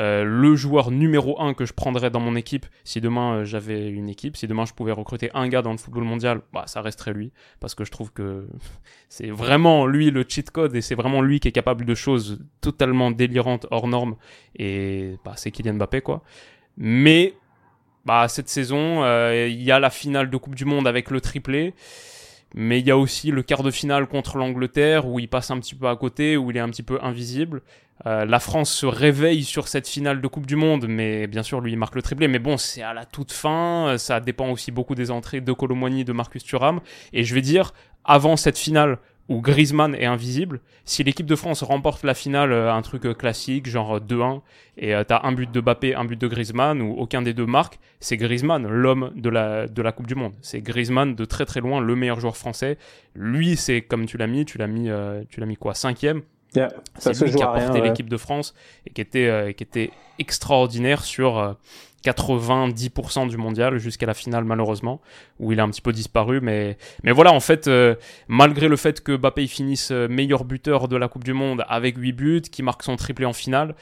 euh, 0.00 0.24
le 0.24 0.54
joueur 0.56 0.90
numéro 0.90 1.40
un 1.40 1.54
que 1.54 1.64
je 1.64 1.72
prendrais 1.72 2.10
dans 2.10 2.20
mon 2.20 2.36
équipe 2.36 2.66
si 2.84 3.00
demain 3.00 3.38
euh, 3.38 3.44
j'avais 3.44 3.88
une 3.88 4.08
équipe, 4.08 4.36
si 4.36 4.46
demain 4.46 4.64
je 4.64 4.72
pouvais 4.72 4.92
recruter 4.92 5.30
un 5.34 5.48
gars 5.48 5.62
dans 5.62 5.72
le 5.72 5.78
football 5.78 6.04
mondial, 6.04 6.40
bah 6.52 6.64
ça 6.66 6.82
resterait 6.82 7.12
lui 7.12 7.32
parce 7.60 7.74
que 7.74 7.84
je 7.84 7.90
trouve 7.90 8.12
que 8.12 8.46
c'est 9.08 9.30
vraiment 9.30 9.86
lui 9.86 10.10
le 10.10 10.24
cheat 10.28 10.50
code 10.50 10.74
et 10.76 10.80
c'est 10.80 10.94
vraiment 10.94 11.22
lui 11.22 11.40
qui 11.40 11.48
est 11.48 11.52
capable 11.52 11.84
de 11.84 11.94
choses 11.94 12.38
totalement 12.60 13.10
délirantes 13.10 13.66
hors 13.70 13.88
normes 13.88 14.16
et 14.56 15.16
bah 15.24 15.34
c'est 15.36 15.50
Kylian 15.50 15.74
Mbappé 15.74 16.00
quoi. 16.00 16.22
Mais 16.76 17.34
bah, 18.08 18.26
cette 18.26 18.48
saison, 18.48 19.04
euh, 19.04 19.48
il 19.50 19.62
y 19.62 19.70
a 19.70 19.78
la 19.78 19.90
finale 19.90 20.30
de 20.30 20.36
Coupe 20.38 20.54
du 20.54 20.64
Monde 20.64 20.86
avec 20.88 21.10
le 21.10 21.20
triplé. 21.20 21.74
Mais 22.54 22.80
il 22.80 22.86
y 22.86 22.90
a 22.90 22.96
aussi 22.96 23.30
le 23.30 23.42
quart 23.42 23.62
de 23.62 23.70
finale 23.70 24.06
contre 24.06 24.38
l'Angleterre 24.38 25.06
où 25.06 25.18
il 25.18 25.28
passe 25.28 25.50
un 25.50 25.58
petit 25.58 25.74
peu 25.74 25.88
à 25.88 25.96
côté, 25.96 26.36
où 26.36 26.50
il 26.50 26.56
est 26.56 26.60
un 26.60 26.70
petit 26.70 26.82
peu 26.82 26.98
invisible. 27.02 27.62
Euh, 28.06 28.24
la 28.24 28.40
France 28.40 28.70
se 28.70 28.86
réveille 28.86 29.44
sur 29.44 29.68
cette 29.68 29.88
finale 29.88 30.20
de 30.20 30.28
Coupe 30.28 30.46
du 30.46 30.56
Monde, 30.56 30.86
mais 30.88 31.26
bien 31.26 31.42
sûr, 31.42 31.60
lui, 31.60 31.72
il 31.72 31.78
marque 31.78 31.94
le 31.94 32.02
triplé. 32.02 32.28
Mais 32.28 32.38
bon, 32.38 32.56
c'est 32.56 32.82
à 32.82 32.94
la 32.94 33.04
toute 33.04 33.32
fin. 33.32 33.96
Ça 33.98 34.20
dépend 34.20 34.50
aussi 34.50 34.70
beaucoup 34.70 34.94
des 34.94 35.10
entrées 35.10 35.40
de 35.40 35.52
Colomboigny, 35.52 36.04
de 36.04 36.12
Marcus 36.12 36.44
Thuram. 36.44 36.80
Et 37.12 37.24
je 37.24 37.34
vais 37.34 37.42
dire, 37.42 37.72
avant 38.04 38.36
cette 38.36 38.58
finale 38.58 38.98
où 39.28 39.40
Griezmann 39.40 39.94
est 39.94 40.06
invisible. 40.06 40.60
Si 40.84 41.04
l'équipe 41.04 41.26
de 41.26 41.36
France 41.36 41.62
remporte 41.62 42.02
la 42.02 42.14
finale, 42.14 42.52
euh, 42.52 42.72
un 42.72 42.80
truc 42.82 43.04
euh, 43.04 43.14
classique, 43.14 43.68
genre 43.68 44.00
2-1, 44.00 44.40
et 44.78 44.94
euh, 44.94 45.04
t'as 45.04 45.20
un 45.24 45.32
but 45.32 45.50
de 45.52 45.60
Bappé, 45.60 45.94
un 45.94 46.04
but 46.04 46.18
de 46.18 46.26
Griezmann, 46.26 46.80
ou 46.80 46.94
aucun 46.96 47.20
des 47.20 47.34
deux 47.34 47.46
marque, 47.46 47.78
c'est 48.00 48.16
Griezmann, 48.16 48.66
l'homme 48.66 49.12
de 49.14 49.28
la, 49.28 49.68
de 49.68 49.82
la 49.82 49.92
Coupe 49.92 50.06
du 50.06 50.14
Monde. 50.14 50.32
C'est 50.40 50.62
Griezmann 50.62 51.14
de 51.14 51.24
très 51.26 51.44
très 51.44 51.60
loin, 51.60 51.80
le 51.80 51.94
meilleur 51.94 52.20
joueur 52.20 52.36
français. 52.36 52.78
Lui, 53.14 53.56
c'est 53.56 53.82
comme 53.82 54.06
tu 54.06 54.16
l'as 54.16 54.26
mis, 54.26 54.46
tu 54.46 54.56
l'as 54.56 54.66
mis, 54.66 54.88
tu 55.28 55.40
l'as 55.40 55.46
mis 55.46 55.56
quoi, 55.56 55.74
cinquième? 55.74 56.22
C'est 56.98 57.20
lui 57.22 57.32
qui 57.32 57.42
a 57.42 57.48
porté 57.48 57.80
l'équipe 57.82 58.08
de 58.08 58.16
France 58.16 58.54
et 58.86 58.90
qui 58.90 59.02
était, 59.02 59.54
qui 59.54 59.62
était 59.62 59.90
extraordinaire 60.18 61.04
sur 61.04 61.56
90% 62.04 63.28
du 63.28 63.36
mondial 63.36 63.78
jusqu'à 63.78 64.06
la 64.06 64.14
finale 64.14 64.44
malheureusement 64.44 65.00
où 65.40 65.52
il 65.52 65.60
a 65.60 65.64
un 65.64 65.70
petit 65.70 65.80
peu 65.80 65.92
disparu 65.92 66.40
mais 66.40 66.76
mais 67.02 67.12
voilà 67.12 67.32
en 67.32 67.40
fait 67.40 67.66
euh, 67.66 67.94
malgré 68.28 68.68
le 68.68 68.76
fait 68.76 69.02
que 69.02 69.16
Mbappé 69.16 69.46
finisse 69.46 69.90
euh, 69.90 70.08
meilleur 70.08 70.44
buteur 70.44 70.88
de 70.88 70.96
la 70.96 71.08
Coupe 71.08 71.24
du 71.24 71.32
monde 71.32 71.64
avec 71.68 71.96
8 71.96 72.12
buts 72.12 72.42
qui 72.42 72.62
marque 72.62 72.82
son 72.82 72.96
triplé 72.96 73.26
en 73.26 73.32
finale 73.32 73.74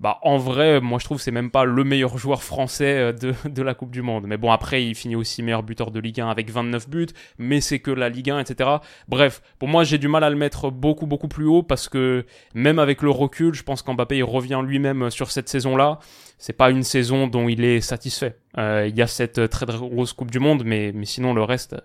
bah 0.00 0.20
en 0.22 0.38
vrai, 0.38 0.80
moi 0.80 1.00
je 1.00 1.04
trouve 1.04 1.20
c'est 1.20 1.32
même 1.32 1.50
pas 1.50 1.64
le 1.64 1.82
meilleur 1.82 2.18
joueur 2.18 2.44
français 2.44 2.98
euh, 2.98 3.12
de, 3.12 3.34
de 3.48 3.62
la 3.62 3.74
Coupe 3.74 3.90
du 3.90 4.02
Monde. 4.02 4.26
Mais 4.26 4.36
bon 4.36 4.52
après 4.52 4.84
il 4.84 4.94
finit 4.94 5.16
aussi 5.16 5.42
meilleur 5.42 5.62
buteur 5.62 5.90
de 5.90 5.98
Ligue 5.98 6.20
1 6.20 6.28
avec 6.28 6.50
29 6.50 6.88
buts, 6.88 7.08
mais 7.38 7.60
c'est 7.60 7.80
que 7.80 7.90
la 7.90 8.08
Ligue 8.08 8.30
1, 8.30 8.38
etc. 8.40 8.70
Bref, 9.08 9.42
pour 9.58 9.68
moi 9.68 9.84
j'ai 9.84 9.98
du 9.98 10.08
mal 10.08 10.22
à 10.22 10.30
le 10.30 10.36
mettre 10.36 10.70
beaucoup 10.70 11.06
beaucoup 11.06 11.28
plus 11.28 11.46
haut 11.46 11.62
parce 11.62 11.88
que 11.88 12.24
même 12.54 12.78
avec 12.78 13.02
le 13.02 13.10
recul, 13.10 13.54
je 13.54 13.64
pense 13.64 13.82
qu'Mbappé 13.82 14.18
il 14.18 14.24
revient 14.24 14.60
lui-même 14.64 15.10
sur 15.10 15.30
cette 15.30 15.48
saison-là. 15.48 15.98
C'est 16.38 16.52
pas 16.52 16.70
une 16.70 16.84
saison 16.84 17.26
dont 17.26 17.48
il 17.48 17.64
est 17.64 17.80
satisfait. 17.80 18.36
Euh, 18.56 18.86
il 18.88 18.96
y 18.96 19.02
a 19.02 19.06
cette 19.06 19.48
très, 19.50 19.66
très 19.66 19.76
grosse 19.76 20.12
Coupe 20.12 20.30
du 20.30 20.38
Monde, 20.38 20.62
mais, 20.64 20.92
mais 20.94 21.04
sinon 21.04 21.34
le 21.34 21.42
reste 21.42 21.76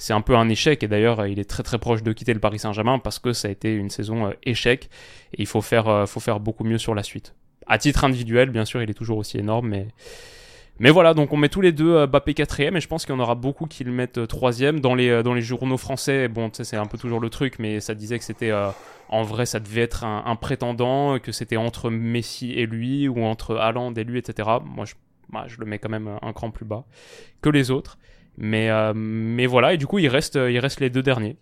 c'est 0.00 0.12
un 0.12 0.20
peu 0.20 0.36
un 0.36 0.48
échec 0.48 0.84
et 0.84 0.88
d'ailleurs 0.88 1.26
il 1.26 1.40
est 1.40 1.50
très 1.50 1.64
très 1.64 1.78
proche 1.78 2.04
de 2.04 2.12
quitter 2.12 2.32
le 2.32 2.38
Paris 2.38 2.60
Saint-Germain 2.60 3.00
parce 3.00 3.18
que 3.18 3.32
ça 3.32 3.48
a 3.48 3.50
été 3.50 3.74
une 3.74 3.90
saison 3.90 4.28
euh, 4.28 4.32
échec 4.44 4.88
et 5.32 5.42
il 5.42 5.46
faut 5.46 5.60
faire, 5.60 6.08
faut 6.08 6.20
faire 6.20 6.38
beaucoup 6.38 6.62
mieux 6.62 6.78
sur 6.78 6.94
la 6.94 7.02
suite. 7.02 7.34
À 7.66 7.78
titre 7.78 8.04
individuel, 8.04 8.50
bien 8.50 8.64
sûr, 8.64 8.80
il 8.82 8.88
est 8.88 8.94
toujours 8.94 9.18
aussi 9.18 9.38
énorme, 9.38 9.68
mais. 9.68 9.88
Mais 10.80 10.90
voilà, 10.90 11.12
donc 11.12 11.32
on 11.32 11.36
met 11.36 11.48
tous 11.48 11.60
les 11.60 11.72
deux 11.72 11.94
euh, 11.94 12.06
Bappé 12.06 12.34
quatrième 12.34 12.76
et 12.76 12.80
je 12.80 12.86
pense 12.86 13.04
qu'il 13.04 13.14
y 13.14 13.18
en 13.18 13.20
aura 13.20 13.34
beaucoup 13.34 13.66
qui 13.66 13.82
le 13.82 13.90
mettent 13.90 14.18
euh, 14.18 14.26
troisième. 14.26 14.80
Dans 14.80 14.94
les, 14.94 15.08
euh, 15.08 15.22
dans 15.22 15.34
les 15.34 15.40
journaux 15.40 15.76
français, 15.76 16.28
bon, 16.28 16.50
tu 16.50 16.58
sais, 16.58 16.64
c'est 16.64 16.76
un 16.76 16.86
peu 16.86 16.98
toujours 16.98 17.20
le 17.20 17.30
truc, 17.30 17.58
mais 17.58 17.80
ça 17.80 17.94
disait 17.94 18.18
que 18.18 18.24
c'était, 18.24 18.52
en 19.08 19.22
vrai, 19.22 19.46
ça 19.46 19.58
devait 19.58 19.82
être 19.82 20.04
un, 20.04 20.36
prétendant, 20.36 21.18
que 21.18 21.32
c'était 21.32 21.56
entre 21.56 21.90
Messi 21.90 22.52
et 22.52 22.66
lui, 22.66 23.08
ou 23.08 23.24
entre 23.24 23.56
Haaland 23.56 23.94
et 23.94 24.04
lui, 24.04 24.18
etc. 24.18 24.48
Moi, 24.64 24.84
je, 24.84 24.94
bah, 25.30 25.44
je 25.46 25.58
le 25.58 25.66
mets 25.66 25.78
quand 25.78 25.88
même 25.88 26.18
un 26.22 26.32
cran 26.32 26.50
plus 26.50 26.64
bas 26.64 26.84
que 27.42 27.48
les 27.48 27.70
autres. 27.70 27.98
Mais, 28.36 28.70
mais 28.94 29.46
voilà, 29.46 29.74
et 29.74 29.78
du 29.78 29.86
coup, 29.86 29.98
il 29.98 30.08
reste, 30.08 30.36
il 30.36 30.58
reste 30.58 30.80
les 30.80 30.90
deux 30.90 31.02
derniers. 31.02 31.36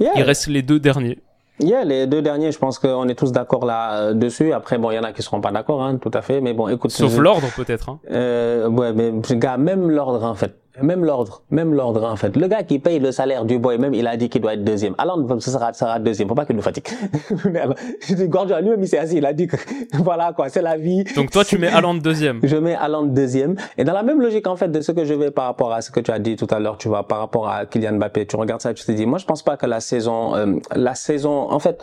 Il 0.00 0.22
reste 0.22 0.46
les 0.48 0.62
deux 0.62 0.80
derniers. 0.80 1.18
Yeah, 1.60 1.84
les 1.84 2.06
deux 2.06 2.22
derniers, 2.22 2.52
je 2.52 2.58
pense 2.58 2.78
qu'on 2.78 3.08
est 3.08 3.14
tous 3.14 3.32
d'accord 3.32 3.64
là-dessus. 3.64 4.52
Après, 4.52 4.78
bon, 4.78 4.90
il 4.90 4.94
y 4.94 4.98
en 4.98 5.02
a 5.02 5.12
qui 5.12 5.22
seront 5.22 5.40
pas 5.40 5.50
d'accord, 5.50 5.82
hein, 5.82 5.96
tout 5.96 6.10
à 6.14 6.22
fait. 6.22 6.40
Mais 6.40 6.52
bon, 6.52 6.68
écoute. 6.68 6.92
Sauf 6.92 7.18
l'ordre, 7.18 7.48
peut-être. 7.56 7.88
Hein. 7.88 7.98
Euh, 8.10 8.68
ouais, 8.68 8.92
mais 8.92 9.12
gars, 9.36 9.56
même 9.56 9.90
l'ordre, 9.90 10.24
en 10.24 10.34
fait. 10.34 10.54
Même 10.82 11.04
l'ordre, 11.04 11.42
même 11.50 11.74
l'ordre 11.74 12.04
en 12.04 12.16
fait. 12.16 12.36
Le 12.36 12.46
gars 12.46 12.62
qui 12.62 12.78
paye 12.78 12.98
le 12.98 13.12
salaire 13.12 13.44
du 13.44 13.58
boy, 13.58 13.78
même 13.78 13.94
il 13.94 14.06
a 14.06 14.16
dit 14.16 14.28
qu'il 14.28 14.40
doit 14.40 14.54
être 14.54 14.64
deuxième. 14.64 14.94
Alors 14.98 15.18
ça 15.40 15.50
sera, 15.50 15.72
sera 15.72 15.98
deuxième. 15.98 16.28
Faut 16.28 16.34
pas 16.34 16.46
qu'il 16.46 16.56
nous 16.56 16.62
fatigue. 16.62 16.86
Gordon 18.28 18.58
lui-même 18.60 18.82
il 18.82 18.88
s'est 18.88 18.98
assis, 18.98 19.16
il 19.16 19.26
a 19.26 19.32
dit 19.32 19.46
que 19.46 19.56
voilà 19.94 20.32
quoi, 20.32 20.48
c'est 20.48 20.62
la 20.62 20.76
vie. 20.76 21.04
Donc 21.16 21.30
toi 21.30 21.44
tu 21.44 21.58
mets 21.58 21.68
Allende 21.68 22.00
deuxième. 22.00 22.40
Je 22.42 22.56
mets 22.56 22.74
Allende 22.74 23.12
deuxième. 23.12 23.56
Et 23.76 23.84
dans 23.84 23.92
la 23.92 24.02
même 24.02 24.20
logique 24.20 24.46
en 24.46 24.56
fait 24.56 24.68
de 24.68 24.80
ce 24.80 24.92
que 24.92 25.04
je 25.04 25.14
vais 25.14 25.30
par 25.30 25.46
rapport 25.46 25.72
à 25.72 25.80
ce 25.80 25.90
que 25.90 26.00
tu 26.00 26.10
as 26.10 26.18
dit 26.18 26.36
tout 26.36 26.48
à 26.50 26.58
l'heure, 26.58 26.78
tu 26.78 26.88
vois, 26.88 27.06
par 27.06 27.18
rapport 27.18 27.48
à 27.48 27.66
Kylian 27.66 27.94
Mbappé, 27.94 28.26
tu 28.26 28.36
regardes 28.36 28.60
ça, 28.60 28.74
tu 28.74 28.84
te 28.84 28.92
dis, 28.92 29.06
moi 29.06 29.18
je 29.18 29.26
pense 29.26 29.42
pas 29.42 29.56
que 29.56 29.66
la 29.66 29.80
saison, 29.80 30.34
euh, 30.36 30.54
la 30.74 30.94
saison, 30.94 31.50
en 31.50 31.58
fait, 31.58 31.82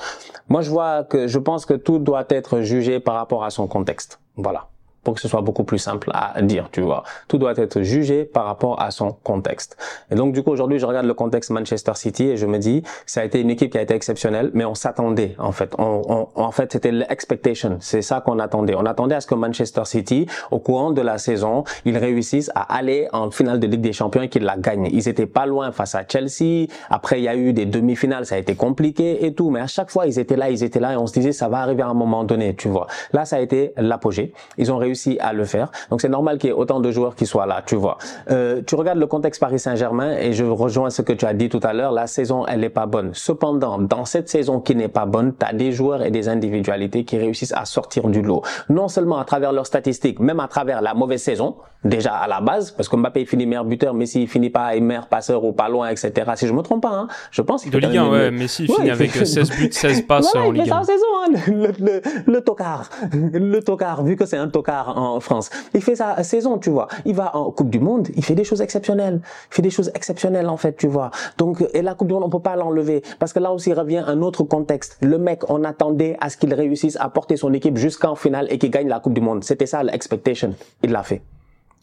moi 0.50 0.62
je 0.62 0.70
vois 0.70 1.04
que 1.04 1.28
je 1.28 1.40
pense 1.40 1.66
que 1.66 1.74
tout 1.74 2.00
doit 2.00 2.26
être 2.30 2.62
jugé 2.62 3.00
par 3.00 3.16
rapport 3.16 3.44
à 3.44 3.50
son 3.50 3.68
contexte. 3.68 4.20
Voilà 4.36 4.68
pour 5.06 5.14
que 5.14 5.22
ce 5.22 5.30
soit 5.30 5.42
beaucoup 5.42 5.64
plus 5.64 5.78
simple 5.78 6.12
à 6.14 6.42
dire, 6.42 6.68
tu 6.72 6.82
vois. 6.82 7.04
Tout 7.30 7.38
doit 7.38 7.54
être 7.56 7.82
jugé 7.84 8.26
par 8.26 8.46
rapport 8.46 8.82
à 8.82 8.92
son 8.92 9.12
contexte. 9.24 9.78
Et 10.12 10.16
donc, 10.16 10.34
du 10.34 10.44
coup, 10.44 10.52
aujourd'hui, 10.52 10.80
je 10.80 10.86
regarde 10.86 11.06
le 11.06 11.14
contexte 11.14 11.52
Manchester 11.52 11.94
City 11.96 12.24
et 12.24 12.38
je 12.38 12.48
me 12.48 12.58
dis, 12.58 12.84
ça 13.06 13.22
a 13.22 13.24
été 13.24 13.40
une 13.40 13.52
équipe 13.52 13.72
qui 13.72 13.78
a 13.78 13.82
été 13.82 13.94
exceptionnelle, 13.94 14.50
mais 14.54 14.66
on 14.66 14.76
s'attendait, 14.76 15.36
en 15.38 15.52
fait. 15.52 15.74
En 15.78 16.52
fait, 16.52 16.72
c'était 16.74 16.92
l'expectation. 16.92 17.78
C'est 17.80 18.02
ça 18.02 18.20
qu'on 18.20 18.40
attendait. 18.40 18.76
On 18.76 18.86
attendait 18.86 19.16
à 19.16 19.22
ce 19.22 19.28
que 19.28 19.36
Manchester 19.36 19.86
City, 19.86 20.26
au 20.50 20.60
courant 20.60 20.90
de 20.92 21.02
la 21.02 21.20
saison, 21.20 21.64
ils 21.86 21.98
réussissent 21.98 22.52
à 22.56 22.76
aller 22.76 23.08
en 23.14 23.30
finale 23.30 23.60
de 23.60 23.68
Ligue 23.68 23.82
des 23.82 23.94
Champions 23.94 24.24
et 24.24 24.30
qu'ils 24.30 24.44
la 24.44 24.58
gagnent. 24.58 24.90
Ils 24.92 25.08
étaient 25.08 25.28
pas 25.28 25.46
loin 25.46 25.72
face 25.72 25.94
à 25.94 26.04
Chelsea. 26.08 26.66
Après, 26.90 27.20
il 27.20 27.24
y 27.24 27.28
a 27.28 27.36
eu 27.36 27.54
des 27.54 27.68
demi-finales, 27.68 28.26
ça 28.26 28.36
a 28.36 28.38
été 28.40 28.56
compliqué 28.56 29.24
et 29.26 29.36
tout. 29.36 29.52
Mais 29.52 29.60
à 29.60 29.68
chaque 29.68 29.92
fois, 29.92 30.08
ils 30.08 30.18
étaient 30.18 30.36
là, 30.36 30.50
ils 30.50 30.64
étaient 30.64 30.80
là 30.80 30.94
et 30.94 30.98
on 30.98 31.06
se 31.06 31.14
disait, 31.14 31.32
ça 31.32 31.48
va 31.48 31.60
arriver 31.60 31.84
à 31.84 31.88
un 31.90 31.94
moment 31.94 32.24
donné, 32.24 32.56
tu 32.56 32.70
vois. 32.70 32.88
Là, 33.14 33.26
ça 33.26 33.36
a 33.36 33.40
été 33.40 33.72
l'apogée. 33.78 34.34
Ils 34.58 34.72
ont 34.72 34.78
réussi 34.78 34.95
à 35.20 35.34
le 35.34 35.46
faire. 35.46 35.72
Donc 35.90 36.02
c'est 36.02 36.10
normal 36.10 36.38
qu'il 36.38 36.50
y 36.50 36.52
ait 36.52 36.56
autant 36.56 36.80
de 36.80 36.92
joueurs 36.92 37.16
qui 37.16 37.26
soient 37.26 37.46
là, 37.46 37.62
tu 37.66 37.76
vois. 37.76 37.98
Euh, 38.30 38.62
tu 38.66 38.76
regardes 38.76 39.00
le 39.00 39.08
contexte 39.08 39.40
Paris 39.40 39.60
Saint-Germain 39.60 40.18
et 40.18 40.34
je 40.34 40.46
rejoins 40.46 40.90
ce 40.90 41.02
que 41.02 41.14
tu 41.14 41.26
as 41.26 41.34
dit 41.34 41.50
tout 41.50 41.60
à 41.64 41.74
l'heure, 41.74 41.92
la 41.92 42.08
saison 42.08 42.46
elle 42.46 42.62
n'est 42.62 42.70
pas 42.70 42.86
bonne. 42.86 43.12
Cependant, 43.14 43.78
dans 43.78 44.06
cette 44.06 44.30
saison 44.30 44.60
qui 44.60 44.76
n'est 44.76 44.88
pas 44.88 45.06
bonne, 45.06 45.34
tu 45.38 45.46
as 45.46 45.54
des 45.54 45.72
joueurs 45.72 46.04
et 46.04 46.12
des 46.12 46.30
individualités 46.30 47.06
qui 47.06 47.18
réussissent 47.18 47.54
à 47.54 47.66
sortir 47.66 48.08
du 48.10 48.22
lot. 48.22 48.42
Non 48.70 48.88
seulement 48.88 49.18
à 49.18 49.26
travers 49.26 49.52
leurs 49.52 49.68
statistiques, 49.68 50.20
même 50.20 50.40
à 50.40 50.48
travers 50.48 50.82
la 50.82 50.94
mauvaise 50.94 51.22
saison, 51.22 51.56
déjà 51.86 52.16
à 52.16 52.28
la 52.28 52.42
base, 52.42 52.72
parce 52.72 52.90
que 52.90 52.96
Mbappé 52.96 53.26
finit 53.26 53.46
meilleur 53.46 53.64
buteur, 53.64 53.94
Messi 53.94 54.24
il 54.24 54.28
finit 54.28 54.50
pas 54.50 54.78
meilleur 54.80 55.08
passeur 55.08 55.44
ou 55.44 55.54
pas 55.54 55.70
loin, 55.70 55.90
etc. 55.90 56.12
Si 56.36 56.48
je 56.48 56.54
me 56.54 56.62
trompe 56.62 56.82
pas, 56.82 56.94
hein, 56.94 57.08
je 57.32 57.42
pense 57.42 57.64
qu'il 57.64 57.72
De 57.72 57.78
Ligue 57.78 57.98
1, 57.98 58.10
ouais, 58.10 58.32
Messi 58.32 58.68
finit 58.68 58.90
avec 58.90 59.12
16 59.12 59.52
buts, 59.52 59.70
16 59.72 60.02
passes 60.08 60.36
en 60.36 60.52
Ligue 60.52 60.70
1. 60.70 60.84
saison, 60.84 61.06
hein, 61.24 61.40
le, 61.48 61.68
le, 61.80 62.02
le, 62.26 62.42
tocard, 62.42 62.90
le 63.14 63.60
tocard, 63.62 64.04
vu 64.04 64.16
que 64.16 64.26
c'est 64.26 64.38
un 64.38 64.50
tocard 64.50 64.98
en 64.98 65.20
France. 65.20 65.50
Il 65.74 65.82
fait 65.82 65.96
sa 65.96 66.22
saison, 66.24 66.58
tu 66.58 66.70
vois. 66.70 66.88
Il 67.06 67.16
va 67.16 67.36
en 67.36 67.52
Coupe 67.52 67.70
du 67.70 67.80
Monde, 67.80 68.10
il 68.16 68.26
fait 68.26 68.36
des 68.36 68.44
choses 68.44 68.62
exceptionnelles. 68.62 69.22
Il 69.52 69.56
fait 69.56 69.62
des 69.62 69.70
choses 69.70 69.92
exceptionnelles, 69.94 70.48
en 70.48 70.58
fait, 70.58 70.76
tu 70.76 70.88
vois. 70.88 71.12
Donc, 71.38 71.64
et 71.74 71.82
la 71.82 71.94
Coupe 71.94 72.08
du 72.08 72.14
Monde, 72.14 72.24
on 72.24 72.30
peut 72.30 72.40
pas 72.40 72.56
l'enlever. 72.56 73.04
Parce 73.20 73.32
que 73.34 73.40
là 73.40 73.52
aussi, 73.52 73.70
il 73.70 73.74
revient 73.74 74.04
un 74.06 74.22
autre 74.22 74.44
contexte. 74.44 74.98
Le 75.02 75.18
mec, 75.18 75.50
on 75.50 75.64
attendait 75.64 76.18
à 76.20 76.30
ce 76.30 76.38
qu'il 76.38 76.54
réussisse 76.54 76.98
à 77.00 77.10
porter 77.10 77.38
son 77.38 77.54
équipe 77.54 77.78
jusqu'en 77.78 78.16
finale 78.16 78.48
et 78.50 78.58
qu'il 78.58 78.72
gagne 78.72 78.88
la 78.88 79.00
Coupe 79.00 79.14
du 79.14 79.22
Monde. 79.22 79.44
C'était 79.44 79.68
ça 79.68 79.84
l'expectation. 79.84 80.56
Il 80.84 80.92
l'a 80.92 81.04
fait. 81.04 81.22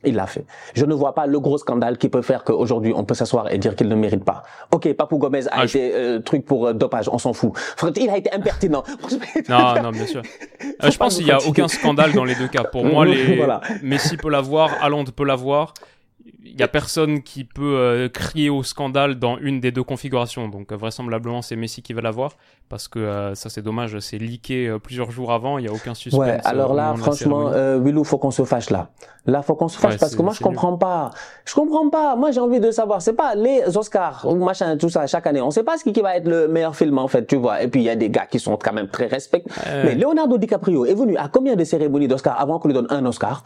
Il 0.04 0.14
l'a 0.14 0.26
fait. 0.26 0.44
Je 0.74 0.84
ne 0.84 0.94
vois 0.94 1.14
pas 1.14 1.26
le 1.26 1.38
gros 1.40 1.58
scandale 1.58 1.96
qui 1.98 2.08
peut 2.08 2.22
faire 2.22 2.44
qu'aujourd'hui 2.44 2.92
on 2.94 3.04
peut 3.04 3.14
s'asseoir 3.14 3.52
et 3.52 3.58
dire 3.58 3.76
qu'il 3.76 3.88
ne 3.88 3.94
mérite 3.94 4.24
pas. 4.24 4.42
Ok, 4.70 4.92
Papou 4.94 5.18
Gomez 5.18 5.46
a 5.48 5.50
Ah, 5.52 5.64
été 5.64 5.92
euh, 5.94 6.18
truc 6.20 6.44
pour 6.44 6.66
euh, 6.66 6.72
dopage, 6.72 7.08
on 7.08 7.18
s'en 7.18 7.32
fout. 7.32 7.52
Il 7.96 8.10
a 8.10 8.16
été 8.16 8.32
impertinent. 8.32 8.82
Non, 9.48 9.74
non, 9.82 9.90
bien 9.90 10.06
sûr. 10.06 10.22
Euh, 10.82 10.90
je 10.90 10.96
pense 10.96 11.16
qu'il 11.16 11.24
n'y 11.24 11.30
a 11.30 11.38
aucun 11.46 11.68
scandale 11.68 12.12
dans 12.12 12.24
les 12.24 12.34
deux 12.34 12.48
cas. 12.48 12.64
Pour 12.64 12.84
moi, 12.92 13.04
les... 13.04 13.36
Voilà. 13.36 13.60
Messi 13.82 14.16
peut 14.16 14.30
l'avoir, 14.30 14.70
Haaland 14.82 15.04
peut 15.04 15.24
l'avoir. 15.24 15.74
Il 16.44 16.56
n'y 16.56 16.62
a 16.62 16.68
personne 16.68 17.22
qui 17.22 17.44
peut 17.44 17.76
euh, 17.76 18.08
crier 18.08 18.50
au 18.50 18.64
scandale 18.64 19.18
dans 19.18 19.38
une 19.38 19.60
des 19.60 19.70
deux 19.70 19.84
configurations. 19.84 20.48
Donc 20.48 20.72
euh, 20.72 20.76
vraisemblablement, 20.76 21.40
c'est 21.40 21.54
Messi 21.54 21.82
qui 21.82 21.92
va 21.92 22.00
l'avoir. 22.00 22.32
Parce 22.68 22.88
que 22.88 22.98
euh, 22.98 23.34
ça, 23.34 23.48
c'est 23.48 23.62
dommage, 23.62 23.98
c'est 24.00 24.18
leaké 24.18 24.66
euh, 24.66 24.78
plusieurs 24.78 25.12
jours 25.12 25.30
avant. 25.32 25.58
Il 25.58 25.62
n'y 25.62 25.68
a 25.68 25.72
aucun 25.72 25.94
suspense. 25.94 26.18
Ouais, 26.18 26.32
euh, 26.32 26.40
alors 26.42 26.74
là, 26.74 26.94
franchement, 26.96 27.48
euh, 27.48 27.78
Willou, 27.78 28.02
faut 28.02 28.18
qu'on 28.18 28.32
se 28.32 28.44
fâche 28.44 28.70
là. 28.70 28.88
Là, 29.26 29.42
faut 29.42 29.54
qu'on 29.54 29.68
se 29.68 29.78
fâche 29.78 29.92
Ouais, 29.92 29.98
parce 29.98 30.16
que 30.16 30.22
moi, 30.22 30.32
je 30.32 30.42
nul. 30.42 30.48
comprends 30.48 30.76
pas. 30.76 31.10
Je 31.44 31.54
comprends 31.54 31.88
pas. 31.90 32.16
Moi, 32.16 32.32
j'ai 32.32 32.40
envie 32.40 32.58
de 32.58 32.72
savoir. 32.72 33.02
C'est 33.02 33.12
pas 33.12 33.36
les 33.36 33.76
Oscars 33.76 34.26
ou 34.28 34.34
machin, 34.34 34.76
tout 34.76 34.88
ça, 34.88 35.06
chaque 35.06 35.28
année. 35.28 35.40
On 35.40 35.52
sait 35.52 35.62
pas 35.62 35.76
ce 35.78 35.84
qui, 35.84 36.00
va 36.00 36.16
être 36.16 36.26
le 36.26 36.48
meilleur 36.48 36.74
film, 36.74 36.98
en 36.98 37.06
fait, 37.06 37.26
tu 37.26 37.36
vois. 37.36 37.62
Et 37.62 37.68
puis, 37.68 37.82
il 37.82 37.84
y 37.84 37.90
a 37.90 37.94
des 37.94 38.10
gars 38.10 38.26
qui 38.26 38.40
sont 38.40 38.56
quand 38.56 38.72
même 38.72 38.88
très 38.88 39.06
respectés. 39.06 39.50
Mais 39.84 39.94
Leonardo 39.94 40.38
DiCaprio 40.38 40.86
est 40.86 40.94
venu 40.94 41.16
à 41.16 41.28
combien 41.28 41.54
de 41.54 41.62
cérémonies 41.62 42.08
d'Oscars 42.08 42.40
avant 42.40 42.58
qu'on 42.58 42.68
lui 42.68 42.74
donne 42.74 42.88
un 42.90 43.06
Oscar? 43.06 43.44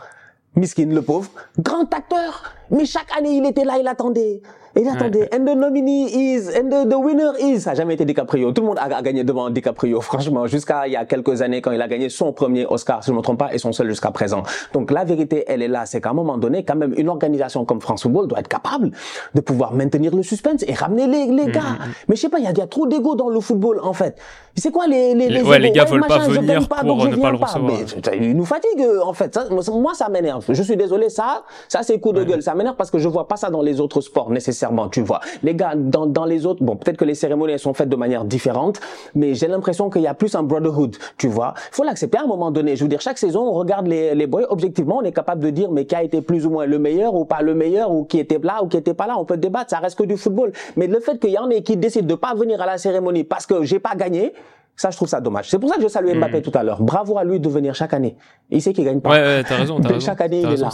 Miskin, 0.55 0.87
le 0.87 1.03
pauvre. 1.03 1.31
Grand 1.59 1.93
acteur. 1.93 2.55
Mais 2.71 2.85
chaque 2.85 3.17
année, 3.17 3.37
il 3.37 3.47
était 3.47 3.64
là, 3.64 3.75
il 3.81 3.87
attendait. 3.89 4.41
Il 4.79 4.87
attendait. 4.89 5.31
And 5.35 5.45
the 5.47 5.57
nominee 5.57 6.05
is, 6.35 6.49
and 6.51 6.69
the, 6.69 6.87
the 6.91 6.97
winner 6.97 7.31
is. 7.41 7.61
Ça 7.62 7.71
n'a 7.71 7.77
jamais 7.77 7.95
été 7.95 8.05
DiCaprio. 8.05 8.53
Tout 8.53 8.61
le 8.61 8.67
monde 8.69 8.79
a, 8.79 8.95
a 8.95 9.01
gagné 9.01 9.25
devant 9.25 9.49
DiCaprio, 9.49 10.03
franchement, 10.03 10.47
jusqu'à 10.47 10.87
il 10.87 10.93
y 10.93 10.97
a 10.97 11.07
quelques 11.07 11.41
années 11.41 11.62
quand 11.62 11.71
il 11.73 11.81
a 11.81 11.89
gagné 11.89 12.11
son 12.11 12.35
premier 12.35 12.67
Oscar, 12.67 13.03
si 13.03 13.07
je 13.09 13.12
ne 13.12 13.17
me 13.17 13.23
trompe 13.23 13.39
pas, 13.39 13.55
et 13.55 13.59
son 13.59 13.73
seul 13.73 13.89
jusqu'à 13.89 14.11
présent. 14.11 14.43
Donc 14.75 14.91
la 14.91 15.05
vérité, 15.05 15.45
elle 15.47 15.62
est 15.62 15.69
là. 15.69 15.87
C'est 15.87 16.03
qu'à 16.03 16.11
un 16.11 16.12
moment 16.12 16.37
donné, 16.37 16.62
quand 16.62 16.77
même, 16.77 16.93
une 16.99 17.09
organisation 17.09 17.64
comme 17.64 17.81
France 17.81 18.03
Football 18.03 18.27
doit 18.29 18.41
être 18.41 18.49
capable 18.49 18.91
de 19.35 19.41
pouvoir 19.41 19.73
maintenir 19.73 20.14
le 20.14 20.23
suspense 20.23 20.62
et 20.69 20.75
ramener 20.75 21.07
les, 21.07 21.25
les 21.33 21.51
gars. 21.51 21.79
Mais 22.09 22.17
je 22.17 22.21
sais 22.21 22.29
pas, 22.29 22.39
il 22.39 22.45
y 22.45 22.49
a, 22.49 22.53
y 22.53 22.61
a 22.61 22.67
trop 22.67 22.87
d'ego 22.87 23.14
dans 23.14 23.31
le 23.31 23.41
football, 23.41 23.81
en 23.83 23.95
fait. 23.95 24.17
C'est 24.59 24.71
quoi 24.71 24.87
les, 24.87 25.14
les, 25.14 25.29
Les- 25.31 25.43
ouais, 25.43 25.59
les 25.59 25.71
gars 25.71 25.85
veulent 25.85 26.01
pas 26.03 26.19
machin, 26.19 26.31
je 26.33 26.41
venir 26.41 26.69
pas, 26.69 26.77
pour 26.77 26.97
donc 26.97 27.11
ne 27.11 27.17
pas 27.17 27.31
le 27.31 27.37
recevoir. 27.37 27.73
Mais 27.79 27.85
Putain, 27.85 28.12
il 28.14 28.35
nous 28.37 28.45
fatigue 28.47 28.81
euh, 28.81 29.01
en 29.05 29.12
fait. 29.12 29.35
Ça, 29.35 29.45
moi, 29.51 29.62
moi, 29.73 29.93
ça 29.95 30.09
m'énerve. 30.09 30.45
Je 30.49 30.62
suis 30.62 30.77
désolé, 30.77 31.09
ça, 31.11 31.45
ça 31.69 31.83
c'est 31.83 31.99
coup 32.01 32.12
de 32.12 32.25
gueule. 32.25 32.43
Ça 32.43 32.55
m'énerve 32.57 32.77
parce 32.77 32.91
que 32.91 32.99
je 32.99 33.09
vois 33.09 33.29
pas 33.29 33.37
ça 33.37 33.51
dans 33.51 33.63
les 33.63 33.81
autres 33.81 34.01
sports 34.01 34.31
nécessairement. 34.31 34.89
Tu 34.89 35.03
vois, 35.03 35.21
les 35.43 35.55
gars 35.55 35.75
dans 35.77 36.07
dans 36.07 36.25
les 36.25 36.47
autres, 36.47 36.65
bon, 36.65 36.77
peut-être 36.77 36.97
que 36.97 37.05
les 37.05 37.15
cérémonies 37.15 37.53
elles 37.53 37.59
sont 37.59 37.75
faites 37.75 37.89
de 37.89 37.97
manière 37.97 38.25
différente, 38.25 38.81
mais 39.15 39.35
j'ai 39.35 39.47
l'impression 39.47 39.91
qu'il 39.91 40.03
y 40.03 40.07
a 40.07 40.15
plus 40.15 40.35
un 40.35 40.43
brotherhood. 40.43 40.97
Tu 41.19 41.29
vois, 41.29 41.55
faut 41.71 41.85
l'accepter 41.85 42.19
à 42.19 42.23
un 42.23 42.27
moment 42.27 42.51
donné. 42.51 42.75
Je 42.77 42.83
veux 42.83 42.89
dire, 42.89 43.01
chaque 43.01 43.19
saison, 43.19 43.43
on 43.43 43.53
regarde 43.53 43.87
les 43.87 44.15
les 44.15 44.27
boys. 44.27 44.47
Objectivement, 44.51 44.99
on 44.99 45.03
est 45.03 45.13
capable 45.13 45.43
de 45.45 45.51
dire 45.51 45.71
mais 45.71 45.85
qui 45.85 45.95
a 45.95 46.03
été 46.03 46.23
plus 46.23 46.47
ou 46.47 46.51
moins 46.51 46.67
le 46.67 46.79
meilleur 46.79 47.15
ou 47.15 47.25
pas 47.25 47.43
le 47.43 47.55
meilleur 47.55 47.91
ou 47.93 48.05
qui 48.05 48.19
était 48.19 48.39
là 48.43 48.63
ou 48.63 48.69
qui 48.69 48.77
était 48.77 48.95
pas 48.95 49.07
là. 49.07 49.17
On 49.19 49.25
peut 49.25 49.37
débattre. 49.37 49.71
Ça 49.71 49.79
reste 49.79 49.99
que 49.99 50.05
du 50.05 50.17
football. 50.17 50.53
Mais 50.77 50.87
le 50.87 51.01
fait 51.01 51.19
qu'il 51.19 51.31
y 51.31 51.39
en 51.39 51.51
ait 51.51 51.63
qui 51.63 51.77
décident 51.77 52.07
de 52.07 52.15
pas 52.15 52.35
venir 52.35 52.61
à 52.63 52.67
la 52.67 52.79
cérémonie 52.79 53.25
parce 53.25 53.47
que 53.47 53.63
j'ai 53.65 53.79
pas 53.79 53.95
gagné. 53.95 54.33
Ça, 54.79 54.91
je 54.91 54.97
trouve 54.97 55.09
ça 55.09 55.23
dommage. 55.23 55.49
C'est 55.49 55.59
pour 55.59 55.71
ça 55.71 55.77
que 55.77 55.83
je 55.83 55.89
salue 55.89 56.15
Mbappé 56.19 56.43
tout 56.43 56.53
à 56.55 56.63
l'heure. 56.63 56.83
Bravo 56.83 57.17
à 57.17 57.25
lui 57.25 57.41
de 57.41 57.49
venir 57.49 57.75
chaque 57.75 57.95
année. 57.95 58.15
Il 58.51 58.61
sait 58.61 58.75
qu'il 58.75 58.85
gagne 58.85 59.01
pas. 59.01 59.09
Ouais, 59.09 59.23
ouais, 59.23 59.43
t'as 59.43 59.57
raison, 59.57 59.77
t'as 59.81 59.85
Mais 59.89 59.95
raison. 59.95 60.05
chaque 60.07 60.21
année, 60.21 60.43
il 60.43 60.53
est 60.53 60.57
là. 60.59 60.69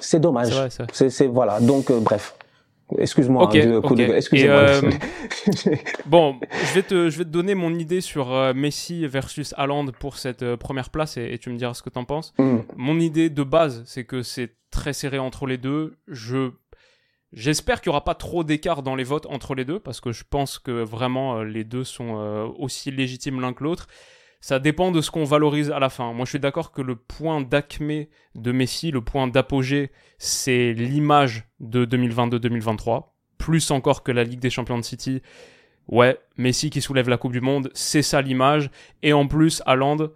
C'est 0.00 0.20
dommage. 0.20 0.50
C'est 0.92 1.26
voilà. 1.26 1.60
Donc, 1.60 1.90
euh, 1.90 2.00
bref. 2.00 2.34
Excuse-moi. 2.98 3.48
Hein. 3.54 3.80
Excusez-moi. 4.14 4.56
Euh. 4.56 4.90
Bon, 6.06 6.38
je 6.68 6.74
vais 6.74 6.82
te, 6.82 7.10
je 7.10 7.18
vais 7.18 7.24
te 7.24 7.30
donner 7.30 7.54
mon 7.54 7.78
idée 7.78 8.00
sur 8.00 8.32
euh, 8.32 8.52
Messi 8.54 9.06
versus 9.06 9.54
Haaland 9.56 9.86
pour 9.98 10.16
cette 10.16 10.42
euh, 10.42 10.56
première 10.56 10.90
place 10.90 11.16
et, 11.16 11.32
et 11.32 11.38
tu 11.38 11.50
me 11.50 11.56
diras 11.56 11.74
ce 11.74 11.82
que 11.82 11.90
t'en 11.90 12.04
penses. 12.04 12.32
Hmm. 12.38 12.58
Mon 12.76 12.98
idée 12.98 13.30
de 13.30 13.42
base, 13.42 13.82
c'est 13.86 14.04
que 14.04 14.22
c'est 14.22 14.54
très 14.70 14.92
serré 14.92 15.18
entre 15.18 15.46
les 15.46 15.58
deux. 15.58 15.96
Je 16.08 16.50
J'espère 17.32 17.80
qu'il 17.80 17.90
n'y 17.90 17.94
aura 17.94 18.02
pas 18.02 18.16
trop 18.16 18.42
d'écart 18.42 18.82
dans 18.82 18.96
les 18.96 19.04
votes 19.04 19.26
entre 19.26 19.54
les 19.54 19.64
deux, 19.64 19.78
parce 19.78 20.00
que 20.00 20.10
je 20.10 20.24
pense 20.28 20.58
que 20.58 20.82
vraiment 20.82 21.44
les 21.44 21.62
deux 21.62 21.84
sont 21.84 22.52
aussi 22.58 22.90
légitimes 22.90 23.40
l'un 23.40 23.52
que 23.52 23.62
l'autre. 23.62 23.86
Ça 24.40 24.58
dépend 24.58 24.90
de 24.90 25.02
ce 25.02 25.10
qu'on 25.10 25.24
valorise 25.24 25.70
à 25.70 25.78
la 25.78 25.90
fin. 25.90 26.12
Moi, 26.14 26.24
je 26.24 26.30
suis 26.30 26.40
d'accord 26.40 26.72
que 26.72 26.80
le 26.80 26.96
point 26.96 27.42
d'acmé 27.42 28.08
de 28.34 28.52
Messi, 28.52 28.90
le 28.90 29.02
point 29.02 29.28
d'apogée, 29.28 29.90
c'est 30.18 30.72
l'image 30.72 31.46
de 31.60 31.84
2022-2023, 31.84 33.04
plus 33.36 33.70
encore 33.70 34.02
que 34.02 34.12
la 34.12 34.24
Ligue 34.24 34.40
des 34.40 34.48
Champions 34.48 34.78
de 34.78 34.84
City. 34.84 35.20
Ouais, 35.88 36.18
Messi 36.38 36.70
qui 36.70 36.80
soulève 36.80 37.08
la 37.08 37.18
Coupe 37.18 37.32
du 37.32 37.42
Monde, 37.42 37.70
c'est 37.74 38.02
ça 38.02 38.22
l'image. 38.22 38.70
Et 39.02 39.12
en 39.12 39.26
plus, 39.26 39.62
Haaland, 39.66 40.08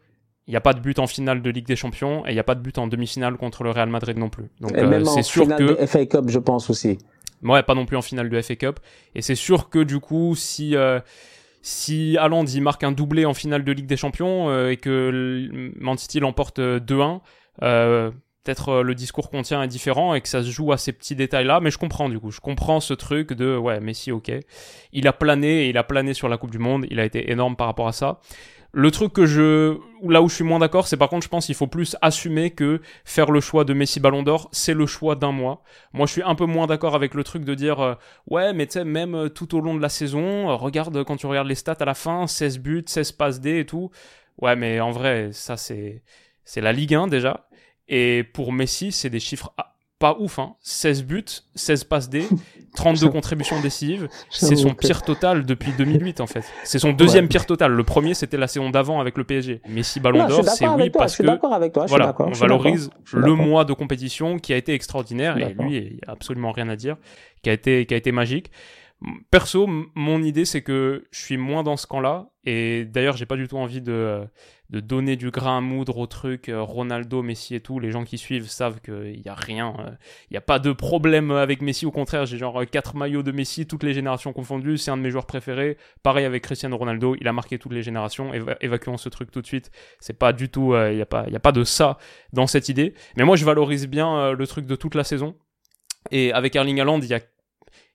il 0.46 0.50
n'y 0.50 0.56
a 0.56 0.60
pas 0.60 0.72
de 0.72 0.80
but 0.80 0.98
en 0.98 1.06
finale 1.06 1.42
de 1.42 1.50
Ligue 1.50 1.66
des 1.66 1.76
Champions 1.76 2.26
et 2.26 2.30
il 2.30 2.34
n'y 2.34 2.40
a 2.40 2.44
pas 2.44 2.54
de 2.54 2.60
but 2.60 2.78
en 2.78 2.86
demi-finale 2.86 3.36
contre 3.36 3.62
le 3.62 3.70
Real 3.70 3.88
Madrid 3.88 4.16
non 4.18 4.28
plus. 4.28 4.50
Donc 4.60 4.72
euh, 4.74 5.04
c'est 5.04 5.22
sûr 5.22 5.44
finale 5.44 5.58
que 5.58 5.80
de 5.80 5.86
FA 5.86 6.06
Cup, 6.06 6.24
je 6.28 6.38
pense 6.38 6.70
aussi. 6.70 6.98
Ouais, 7.42 7.62
pas 7.62 7.74
non 7.74 7.86
plus 7.86 7.96
en 7.96 8.02
finale 8.02 8.30
de 8.30 8.40
FA 8.40 8.56
Cup. 8.56 8.80
Et 9.14 9.22
c'est 9.22 9.34
sûr 9.34 9.68
que 9.68 9.78
du 9.78 10.00
coup, 10.00 10.34
si 10.34 10.76
euh, 10.76 11.00
si 11.64 12.18
Haaland 12.18 12.44
il 12.44 12.60
marque 12.60 12.84
un 12.84 12.92
doublé 12.92 13.24
en 13.24 13.32
finale 13.32 13.64
de 13.64 13.72
Ligue 13.72 13.86
des 13.86 13.96
Champions 13.96 14.50
euh, 14.50 14.68
et 14.68 14.76
que 14.76 15.48
Man 15.80 15.96
City 15.96 16.20
l'emporte 16.20 16.58
euh, 16.58 16.78
2-1, 16.78 17.20
euh, 17.62 18.10
peut-être 18.44 18.68
euh, 18.68 18.82
le 18.82 18.94
discours 18.94 19.30
qu'on 19.30 19.40
tient 19.40 19.62
est 19.62 19.68
différent 19.68 20.14
et 20.14 20.20
que 20.20 20.28
ça 20.28 20.42
se 20.42 20.50
joue 20.50 20.72
à 20.72 20.76
ces 20.76 20.92
petits 20.92 21.16
détails-là. 21.16 21.60
Mais 21.60 21.70
je 21.70 21.78
comprends 21.78 22.10
du 22.10 22.20
coup, 22.20 22.30
je 22.30 22.40
comprends 22.40 22.80
ce 22.80 22.92
truc 22.92 23.32
de 23.32 23.56
ouais, 23.56 23.80
Messi, 23.80 24.12
ok. 24.12 24.30
Il 24.92 25.08
a 25.08 25.14
plané 25.14 25.70
il 25.70 25.78
a 25.78 25.84
plané 25.84 26.12
sur 26.12 26.28
la 26.28 26.36
Coupe 26.36 26.50
du 26.50 26.58
Monde. 26.58 26.86
Il 26.90 27.00
a 27.00 27.04
été 27.06 27.30
énorme 27.30 27.56
par 27.56 27.66
rapport 27.66 27.88
à 27.88 27.92
ça. 27.92 28.20
Le 28.76 28.90
truc 28.90 29.12
que 29.12 29.24
je, 29.24 29.78
là 30.02 30.20
où 30.20 30.28
je 30.28 30.34
suis 30.34 30.42
moins 30.42 30.58
d'accord, 30.58 30.88
c'est 30.88 30.96
par 30.96 31.08
contre, 31.08 31.22
je 31.22 31.28
pense 31.28 31.46
qu'il 31.46 31.54
faut 31.54 31.68
plus 31.68 31.96
assumer 32.02 32.50
que 32.50 32.80
faire 33.04 33.30
le 33.30 33.40
choix 33.40 33.64
de 33.64 33.72
Messi 33.72 34.00
Ballon 34.00 34.24
d'Or, 34.24 34.48
c'est 34.50 34.74
le 34.74 34.84
choix 34.84 35.14
d'un 35.14 35.30
mois. 35.30 35.62
Moi, 35.92 36.06
je 36.06 36.12
suis 36.12 36.22
un 36.22 36.34
peu 36.34 36.44
moins 36.44 36.66
d'accord 36.66 36.96
avec 36.96 37.14
le 37.14 37.22
truc 37.22 37.44
de 37.44 37.54
dire, 37.54 37.78
euh, 37.78 37.94
ouais, 38.28 38.52
mais 38.52 38.66
tu 38.66 38.72
sais, 38.72 38.84
même 38.84 39.14
euh, 39.14 39.28
tout 39.28 39.56
au 39.56 39.60
long 39.60 39.76
de 39.76 39.80
la 39.80 39.88
saison, 39.88 40.50
euh, 40.50 40.56
regarde 40.56 41.04
quand 41.04 41.16
tu 41.16 41.26
regardes 41.26 41.46
les 41.46 41.54
stats 41.54 41.76
à 41.78 41.84
la 41.84 41.94
fin, 41.94 42.26
16 42.26 42.58
buts, 42.58 42.82
16 42.84 43.12
passes 43.12 43.40
D 43.40 43.60
et 43.60 43.64
tout. 43.64 43.90
Ouais, 44.38 44.56
mais 44.56 44.80
en 44.80 44.90
vrai, 44.90 45.30
ça, 45.30 45.56
c'est, 45.56 46.02
c'est 46.44 46.60
la 46.60 46.72
Ligue 46.72 46.96
1 46.96 47.06
déjà. 47.06 47.48
Et 47.86 48.24
pour 48.24 48.52
Messi, 48.52 48.90
c'est 48.90 49.10
des 49.10 49.20
chiffres 49.20 49.54
pas 50.04 50.16
ouf, 50.20 50.38
hein. 50.38 50.54
16 50.60 51.04
buts, 51.04 51.24
16 51.54 51.84
passes 51.84 52.10
D, 52.10 52.26
32 52.76 53.08
contributions 53.08 53.58
décisives. 53.62 54.06
C'est 54.28 54.54
son 54.54 54.74
pire 54.74 55.00
total 55.00 55.46
depuis 55.46 55.72
2008, 55.78 56.20
en 56.20 56.26
fait. 56.26 56.44
C'est 56.62 56.78
son 56.78 56.92
deuxième 56.92 57.24
Ouais. 57.24 57.28
pire 57.28 57.46
total. 57.46 57.72
Le 57.72 57.84
premier, 57.84 58.12
c'était 58.12 58.36
la 58.36 58.46
saison 58.46 58.68
d'avant 58.68 59.00
avec 59.00 59.16
le 59.16 59.24
PSG. 59.24 59.62
Ballon 60.02 60.18
Non, 60.18 60.28
je 60.28 60.34
suis 60.34 60.42
d'Or, 60.44 60.54
c'est 60.54 60.68
oui 60.68 60.90
toi. 60.90 60.98
Parce 61.00 61.16
que 61.16 61.54
avec 61.54 61.72
toi. 61.72 61.86
Voilà, 61.86 62.14
on 62.18 62.32
valorise 62.32 62.90
le 63.14 63.32
mois 63.32 63.64
de 63.64 63.72
compétition 63.72 64.38
qui 64.38 64.52
a 64.52 64.58
été 64.58 64.74
extraordinaire 64.74 65.38
et 65.38 65.54
lui, 65.58 65.76
il 65.78 65.92
n'y 65.94 66.00
a 66.06 66.12
absolument 66.12 66.52
rien 66.52 66.68
à 66.68 66.76
dire, 66.76 66.96
qui 67.42 67.48
a 67.48 67.54
été, 67.54 67.86
qui 67.86 67.94
a 67.94 67.96
été 67.96 68.12
magique. 68.12 68.50
Perso, 69.30 69.66
mon 69.94 70.22
idée, 70.22 70.44
c'est 70.44 70.62
que 70.62 71.04
je 71.10 71.20
suis 71.20 71.36
moins 71.36 71.62
dans 71.62 71.76
ce 71.76 71.86
camp-là. 71.86 72.30
Et 72.44 72.84
d'ailleurs, 72.84 73.16
j'ai 73.16 73.26
pas 73.26 73.36
du 73.36 73.48
tout 73.48 73.56
envie 73.58 73.80
de, 73.80 74.24
de 74.70 74.80
donner 74.80 75.16
du 75.16 75.30
grain 75.30 75.58
à 75.58 75.60
moudre 75.60 75.98
au 75.98 76.06
truc 76.06 76.48
euh, 76.48 76.62
Ronaldo, 76.62 77.22
Messi 77.22 77.54
et 77.54 77.60
tout. 77.60 77.80
Les 77.80 77.90
gens 77.90 78.04
qui 78.04 78.18
suivent 78.18 78.48
savent 78.48 78.80
qu'il 78.80 79.20
n'y 79.22 79.28
a 79.28 79.34
rien. 79.34 79.74
euh, 79.80 79.90
Il 80.30 80.34
n'y 80.34 80.36
a 80.36 80.42
pas 80.42 80.58
de 80.58 80.72
problème 80.72 81.30
avec 81.32 81.60
Messi. 81.62 81.86
Au 81.86 81.90
contraire, 81.90 82.24
j'ai 82.26 82.38
genre 82.38 82.64
4 82.70 82.96
maillots 82.96 83.22
de 83.22 83.32
Messi, 83.32 83.66
toutes 83.66 83.82
les 83.82 83.94
générations 83.94 84.32
confondues. 84.32 84.78
C'est 84.78 84.90
un 84.90 84.96
de 84.96 85.02
mes 85.02 85.10
joueurs 85.10 85.26
préférés. 85.26 85.76
Pareil 86.02 86.24
avec 86.24 86.42
Cristiano 86.44 86.76
Ronaldo. 86.76 87.14
Il 87.20 87.26
a 87.28 87.32
marqué 87.32 87.58
toutes 87.58 87.72
les 87.72 87.82
générations. 87.82 88.32
Éva- 88.32 88.56
évacuons 88.60 88.96
ce 88.96 89.08
truc 89.08 89.30
tout 89.30 89.42
de 89.42 89.46
suite. 89.46 89.70
C'est 90.00 90.18
pas 90.18 90.32
du 90.32 90.48
tout. 90.48 90.72
euh, 90.74 90.92
Il 90.92 90.96
n'y 90.96 91.02
a, 91.02 91.06
pas- 91.06 91.26
y 91.28 91.36
a 91.36 91.40
pas 91.40 91.52
de 91.52 91.64
ça 91.64 91.98
dans 92.32 92.46
cette 92.46 92.68
idée. 92.68 92.94
Mais 93.16 93.24
moi, 93.24 93.36
je 93.36 93.44
valorise 93.44 93.86
bien 93.88 94.16
euh, 94.16 94.32
le 94.34 94.46
truc 94.46 94.66
de 94.66 94.76
toute 94.76 94.94
la 94.94 95.04
saison. 95.04 95.34
Et 96.10 96.32
avec 96.32 96.54
Erling 96.54 96.80
Haaland, 96.80 97.00
il 97.00 97.08
y 97.08 97.14
a, 97.14 97.20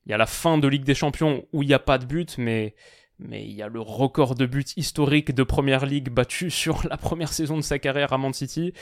il 0.10 0.14
y 0.14 0.16
a 0.16 0.18
la 0.18 0.26
fin 0.26 0.58
de 0.58 0.68
Ligue 0.68 0.86
des 0.86 0.96
Champions 0.96 1.46
où 1.54 1.62
il 1.62 1.68
n'y 1.68 1.74
a 1.76 1.80
pas 1.80 2.00
de 2.00 2.06
but, 2.06 2.40
mais, 2.40 2.74
il 3.20 3.52
y 3.52 3.62
a 3.62 3.68
le 3.68 3.80
record 3.80 4.34
de 4.34 4.48
buts 4.48 4.66
historique 4.76 5.36
de 5.36 5.44
Première 5.44 5.86
Ligue 5.86 6.10
battu 6.10 6.50
sur 6.50 6.82
la 6.90 6.98
première 6.98 7.32
saison 7.32 7.58
de 7.58 7.62
sa 7.62 7.78
carrière 7.78 8.12
à 8.12 8.18
Man 8.18 8.34
City. 8.34 8.74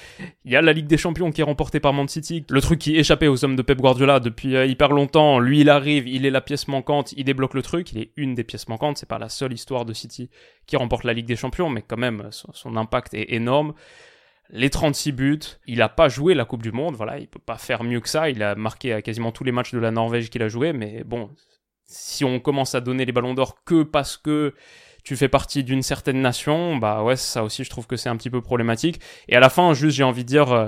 Il 0.45 0.53
y 0.53 0.55
a 0.55 0.61
la 0.61 0.71
Ligue 0.71 0.87
des 0.87 0.95
Champions 0.95 1.29
qui 1.31 1.41
est 1.41 1.43
remportée 1.43 1.81
par 1.81 1.91
Man 1.91 2.07
City. 2.07 2.45
Le 2.49 2.61
truc 2.61 2.79
qui 2.79 2.95
échappait 2.95 3.27
aux 3.27 3.43
hommes 3.43 3.57
de 3.57 3.61
Pep 3.61 3.77
Guardiola 3.77 4.21
depuis 4.21 4.55
euh, 4.55 4.65
hyper 4.65 4.93
longtemps. 4.93 5.39
Lui, 5.39 5.59
il 5.59 5.69
arrive, 5.69 6.07
il 6.07 6.25
est 6.25 6.29
la 6.29 6.39
pièce 6.39 6.69
manquante, 6.69 7.11
il 7.17 7.25
débloque 7.25 7.55
le 7.55 7.61
truc. 7.61 7.91
Il 7.91 7.97
est 7.97 8.11
une 8.15 8.33
des 8.33 8.45
pièces 8.45 8.69
manquantes. 8.69 8.97
C'est 8.97 9.09
pas 9.09 9.19
la 9.19 9.27
seule 9.27 9.51
histoire 9.51 9.83
de 9.83 9.91
City 9.91 10.29
qui 10.65 10.77
remporte 10.77 11.03
la 11.03 11.11
Ligue 11.11 11.27
des 11.27 11.35
Champions, 11.35 11.69
mais 11.69 11.81
quand 11.81 11.97
même, 11.97 12.29
son 12.31 12.77
impact 12.77 13.13
est 13.15 13.33
énorme 13.33 13.73
les 14.49 14.69
36 14.69 15.11
buts, 15.11 15.39
il 15.65 15.81
a 15.81 15.89
pas 15.89 16.09
joué 16.09 16.33
la 16.33 16.45
Coupe 16.45 16.63
du 16.63 16.71
Monde, 16.71 16.95
voilà, 16.95 17.19
il 17.19 17.27
peut 17.27 17.39
pas 17.39 17.57
faire 17.57 17.83
mieux 17.83 17.99
que 17.99 18.09
ça, 18.09 18.29
il 18.29 18.41
a 18.43 18.55
marqué 18.55 18.93
à 18.93 19.01
quasiment 19.01 19.31
tous 19.31 19.43
les 19.43 19.51
matchs 19.51 19.73
de 19.73 19.79
la 19.79 19.91
Norvège 19.91 20.29
qu'il 20.29 20.43
a 20.43 20.47
joué, 20.47 20.73
mais 20.73 21.03
bon, 21.03 21.29
si 21.85 22.23
on 22.23 22.39
commence 22.39 22.75
à 22.75 22.81
donner 22.81 23.05
les 23.05 23.11
ballons 23.11 23.33
d'or 23.33 23.63
que 23.63 23.83
parce 23.83 24.17
que 24.17 24.53
tu 25.03 25.15
fais 25.15 25.29
partie 25.29 25.63
d'une 25.63 25.83
certaine 25.83 26.21
nation, 26.21 26.75
bah 26.77 27.03
ouais, 27.03 27.15
ça 27.15 27.43
aussi 27.43 27.63
je 27.63 27.69
trouve 27.69 27.87
que 27.87 27.95
c'est 27.95 28.09
un 28.09 28.17
petit 28.17 28.29
peu 28.29 28.41
problématique. 28.41 28.99
Et 29.29 29.35
à 29.35 29.39
la 29.39 29.49
fin, 29.49 29.73
juste 29.73 29.95
j'ai 29.95 30.03
envie 30.03 30.23
de 30.23 30.27
dire, 30.27 30.51
euh, 30.51 30.67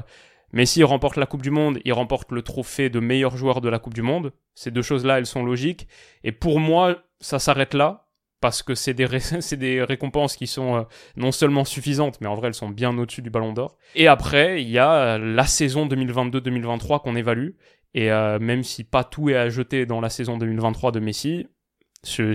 Messi 0.52 0.84
remporte 0.84 1.18
la 1.18 1.26
Coupe 1.26 1.42
du 1.42 1.52
Monde, 1.52 1.80
il 1.86 1.94
remporte 1.94 2.32
le 2.32 2.42
trophée 2.42 2.90
de 2.90 3.00
meilleur 3.00 3.38
joueur 3.38 3.62
de 3.62 3.70
la 3.70 3.80
Coupe 3.80 3.94
du 3.94 4.02
Monde. 4.02 4.34
Ces 4.56 4.72
deux 4.72 4.82
choses-là, 4.82 5.20
elles 5.20 5.26
sont 5.26 5.44
logiques. 5.44 5.88
Et 6.24 6.32
pour 6.32 6.60
moi, 6.60 7.04
ça 7.20 7.38
s'arrête 7.38 7.74
là. 7.74 8.09
Parce 8.42 8.64
que 8.64 8.76
c'est 8.76 8.94
des, 8.94 9.84
récompenses 9.84 10.36
qui 10.36 10.48
sont 10.48 10.78
euh, 10.78 10.84
non 11.16 11.32
seulement 11.32 11.66
suffisantes, 11.66 12.20
mais 12.22 12.28
en 12.28 12.36
vrai 12.36 12.48
elles 12.48 12.54
sont 12.54 12.70
bien 12.70 12.98
au-dessus 12.98 13.22
du 13.22 13.30
Ballon 13.30 13.54
d'Or. 13.54 13.78
Et 13.96 14.08
après, 14.08 14.62
il 14.62 14.70
y 14.70 14.80
a 14.80 15.18
la 15.18 15.46
saison 15.46 15.88
2022-2023 15.88 17.02
qu'on 17.02 17.16
évalue. 17.16 17.52
Et 17.96 18.10
même 18.10 18.62
si 18.62 18.84
pas 18.84 19.04
tout 19.04 19.32
est 19.32 19.36
à 19.36 19.50
jeter 19.50 19.88
dans 19.88 20.00
la 20.00 20.10
saison 20.10 20.38
2023 20.38 20.92
de 20.92 21.00
Messi, 21.00 21.48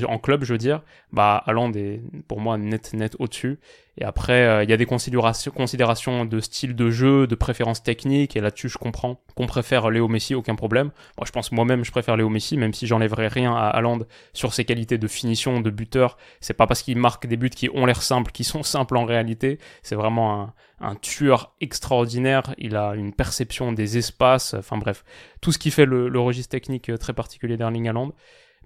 en 0.06 0.18
club, 0.18 0.44
je 0.44 0.52
veux 0.52 0.58
dire, 0.58 0.82
bah, 1.12 1.42
Haaland 1.46 1.72
est 1.72 2.02
pour 2.28 2.40
moi 2.40 2.58
net, 2.58 2.92
net 2.92 3.16
au-dessus. 3.18 3.58
Et 3.96 4.04
après, 4.04 4.42
euh, 4.44 4.64
il 4.64 4.70
y 4.70 4.72
a 4.72 4.76
des 4.76 4.86
considérations, 4.86 6.24
de 6.24 6.40
style 6.40 6.74
de 6.74 6.90
jeu, 6.90 7.26
de 7.26 7.34
préférence 7.34 7.82
technique, 7.82 8.36
et 8.36 8.40
là-dessus, 8.40 8.68
je 8.68 8.76
comprends 8.76 9.20
qu'on 9.36 9.46
préfère 9.46 9.88
Léo 9.90 10.08
Messi, 10.08 10.34
aucun 10.34 10.56
problème. 10.56 10.90
Moi, 11.16 11.24
je 11.26 11.32
pense 11.32 11.52
moi-même, 11.52 11.84
je 11.84 11.92
préfère 11.92 12.16
Léo 12.16 12.28
Messi, 12.28 12.56
même 12.56 12.74
si 12.74 12.86
j'enlèverai 12.86 13.28
rien 13.28 13.54
à 13.54 13.68
Haaland 13.68 14.00
sur 14.32 14.52
ses 14.52 14.64
qualités 14.64 14.98
de 14.98 15.06
finition, 15.06 15.60
de 15.60 15.70
buteur. 15.70 16.18
C'est 16.40 16.54
pas 16.54 16.66
parce 16.66 16.82
qu'il 16.82 16.98
marque 16.98 17.26
des 17.26 17.36
buts 17.36 17.50
qui 17.50 17.70
ont 17.72 17.86
l'air 17.86 18.02
simples, 18.02 18.32
qui 18.32 18.44
sont 18.44 18.64
simples 18.64 18.96
en 18.96 19.04
réalité. 19.04 19.58
C'est 19.82 19.94
vraiment 19.94 20.42
un, 20.42 20.54
un 20.80 20.96
tueur 20.96 21.54
extraordinaire. 21.60 22.54
Il 22.58 22.76
a 22.76 22.94
une 22.94 23.12
perception 23.12 23.72
des 23.72 23.96
espaces. 23.96 24.54
Enfin 24.54 24.76
bref, 24.76 25.04
tout 25.40 25.52
ce 25.52 25.58
qui 25.58 25.70
fait 25.70 25.86
le, 25.86 26.08
le 26.08 26.20
registre 26.20 26.50
technique 26.50 26.90
euh, 26.90 26.98
très 26.98 27.12
particulier 27.12 27.56
d'Erling 27.56 27.88
Haaland. 27.88 28.12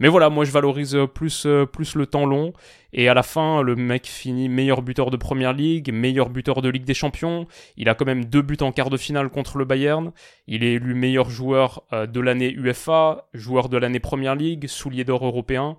Mais 0.01 0.09
voilà, 0.09 0.31
moi 0.31 0.45
je 0.45 0.51
valorise 0.51 0.97
plus, 1.15 1.47
euh, 1.47 1.67
plus 1.67 1.95
le 1.95 2.07
temps 2.07 2.27
long. 2.27 2.53
Et 2.93 3.09
à 3.09 3.15
la 3.15 3.23
fin, 3.23 3.63
le 3.63 3.77
mec 3.77 4.07
finit 4.07 4.49
meilleur 4.49 4.83
buteur 4.83 5.11
de 5.11 5.17
Première 5.17 5.53
Ligue, 5.53 5.93
meilleur 5.93 6.31
buteur 6.31 6.63
de 6.63 6.69
Ligue 6.69 6.85
des 6.85 6.95
Champions. 6.95 7.47
Il 7.77 7.89
a 7.89 7.95
quand 7.95 8.07
même 8.07 8.25
deux 8.25 8.43
buts 8.43 8.57
en 8.61 8.73
quart 8.73 8.91
de 8.91 8.97
finale 8.97 9.29
contre 9.29 9.59
le 9.59 9.65
Bayern. 9.65 10.13
Il 10.47 10.65
est 10.65 10.75
élu 10.75 10.95
meilleur 10.95 11.29
joueur 11.29 11.83
euh, 11.93 12.07
de 12.07 12.21
l'année 12.21 12.53
UEFA, 12.53 13.29
joueur 13.35 13.69
de 13.69 13.77
l'année 13.77 14.01
Première 14.01 14.35
Ligue, 14.35 14.67
soulier 14.69 15.05
d'or 15.05 15.27
européen. 15.27 15.77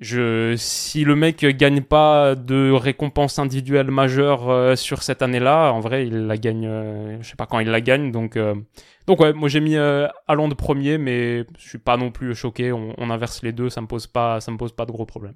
Je, 0.00 0.54
si 0.56 1.04
le 1.04 1.14
mec 1.14 1.44
gagne 1.44 1.82
pas 1.82 2.34
de 2.34 2.72
récompense 2.72 3.38
individuelle 3.38 3.90
majeure 3.90 4.48
euh, 4.48 4.74
sur 4.74 5.02
cette 5.02 5.20
année-là, 5.20 5.72
en 5.72 5.80
vrai, 5.80 6.06
il 6.06 6.26
la 6.26 6.38
gagne, 6.38 6.66
je 7.20 7.28
sais 7.28 7.36
pas 7.36 7.46
quand 7.46 7.60
il 7.60 7.68
la 7.68 7.82
gagne, 7.82 8.10
donc 8.10 8.38
donc 9.10 9.18
ouais, 9.18 9.32
moi 9.32 9.48
j'ai 9.48 9.58
mis 9.60 9.76
euh, 9.76 10.06
de 10.28 10.54
premier, 10.54 10.96
mais 10.96 11.44
je 11.58 11.68
suis 11.68 11.78
pas 11.78 11.96
non 11.96 12.12
plus 12.12 12.32
choqué. 12.36 12.72
On, 12.72 12.94
on, 12.96 13.10
inverse 13.10 13.42
les 13.42 13.52
deux, 13.52 13.68
ça 13.68 13.80
me 13.80 13.88
pose 13.88 14.06
pas, 14.06 14.40
ça 14.40 14.52
me 14.52 14.56
pose 14.56 14.72
pas 14.72 14.86
de 14.86 14.92
gros 14.92 15.04
problèmes. 15.04 15.34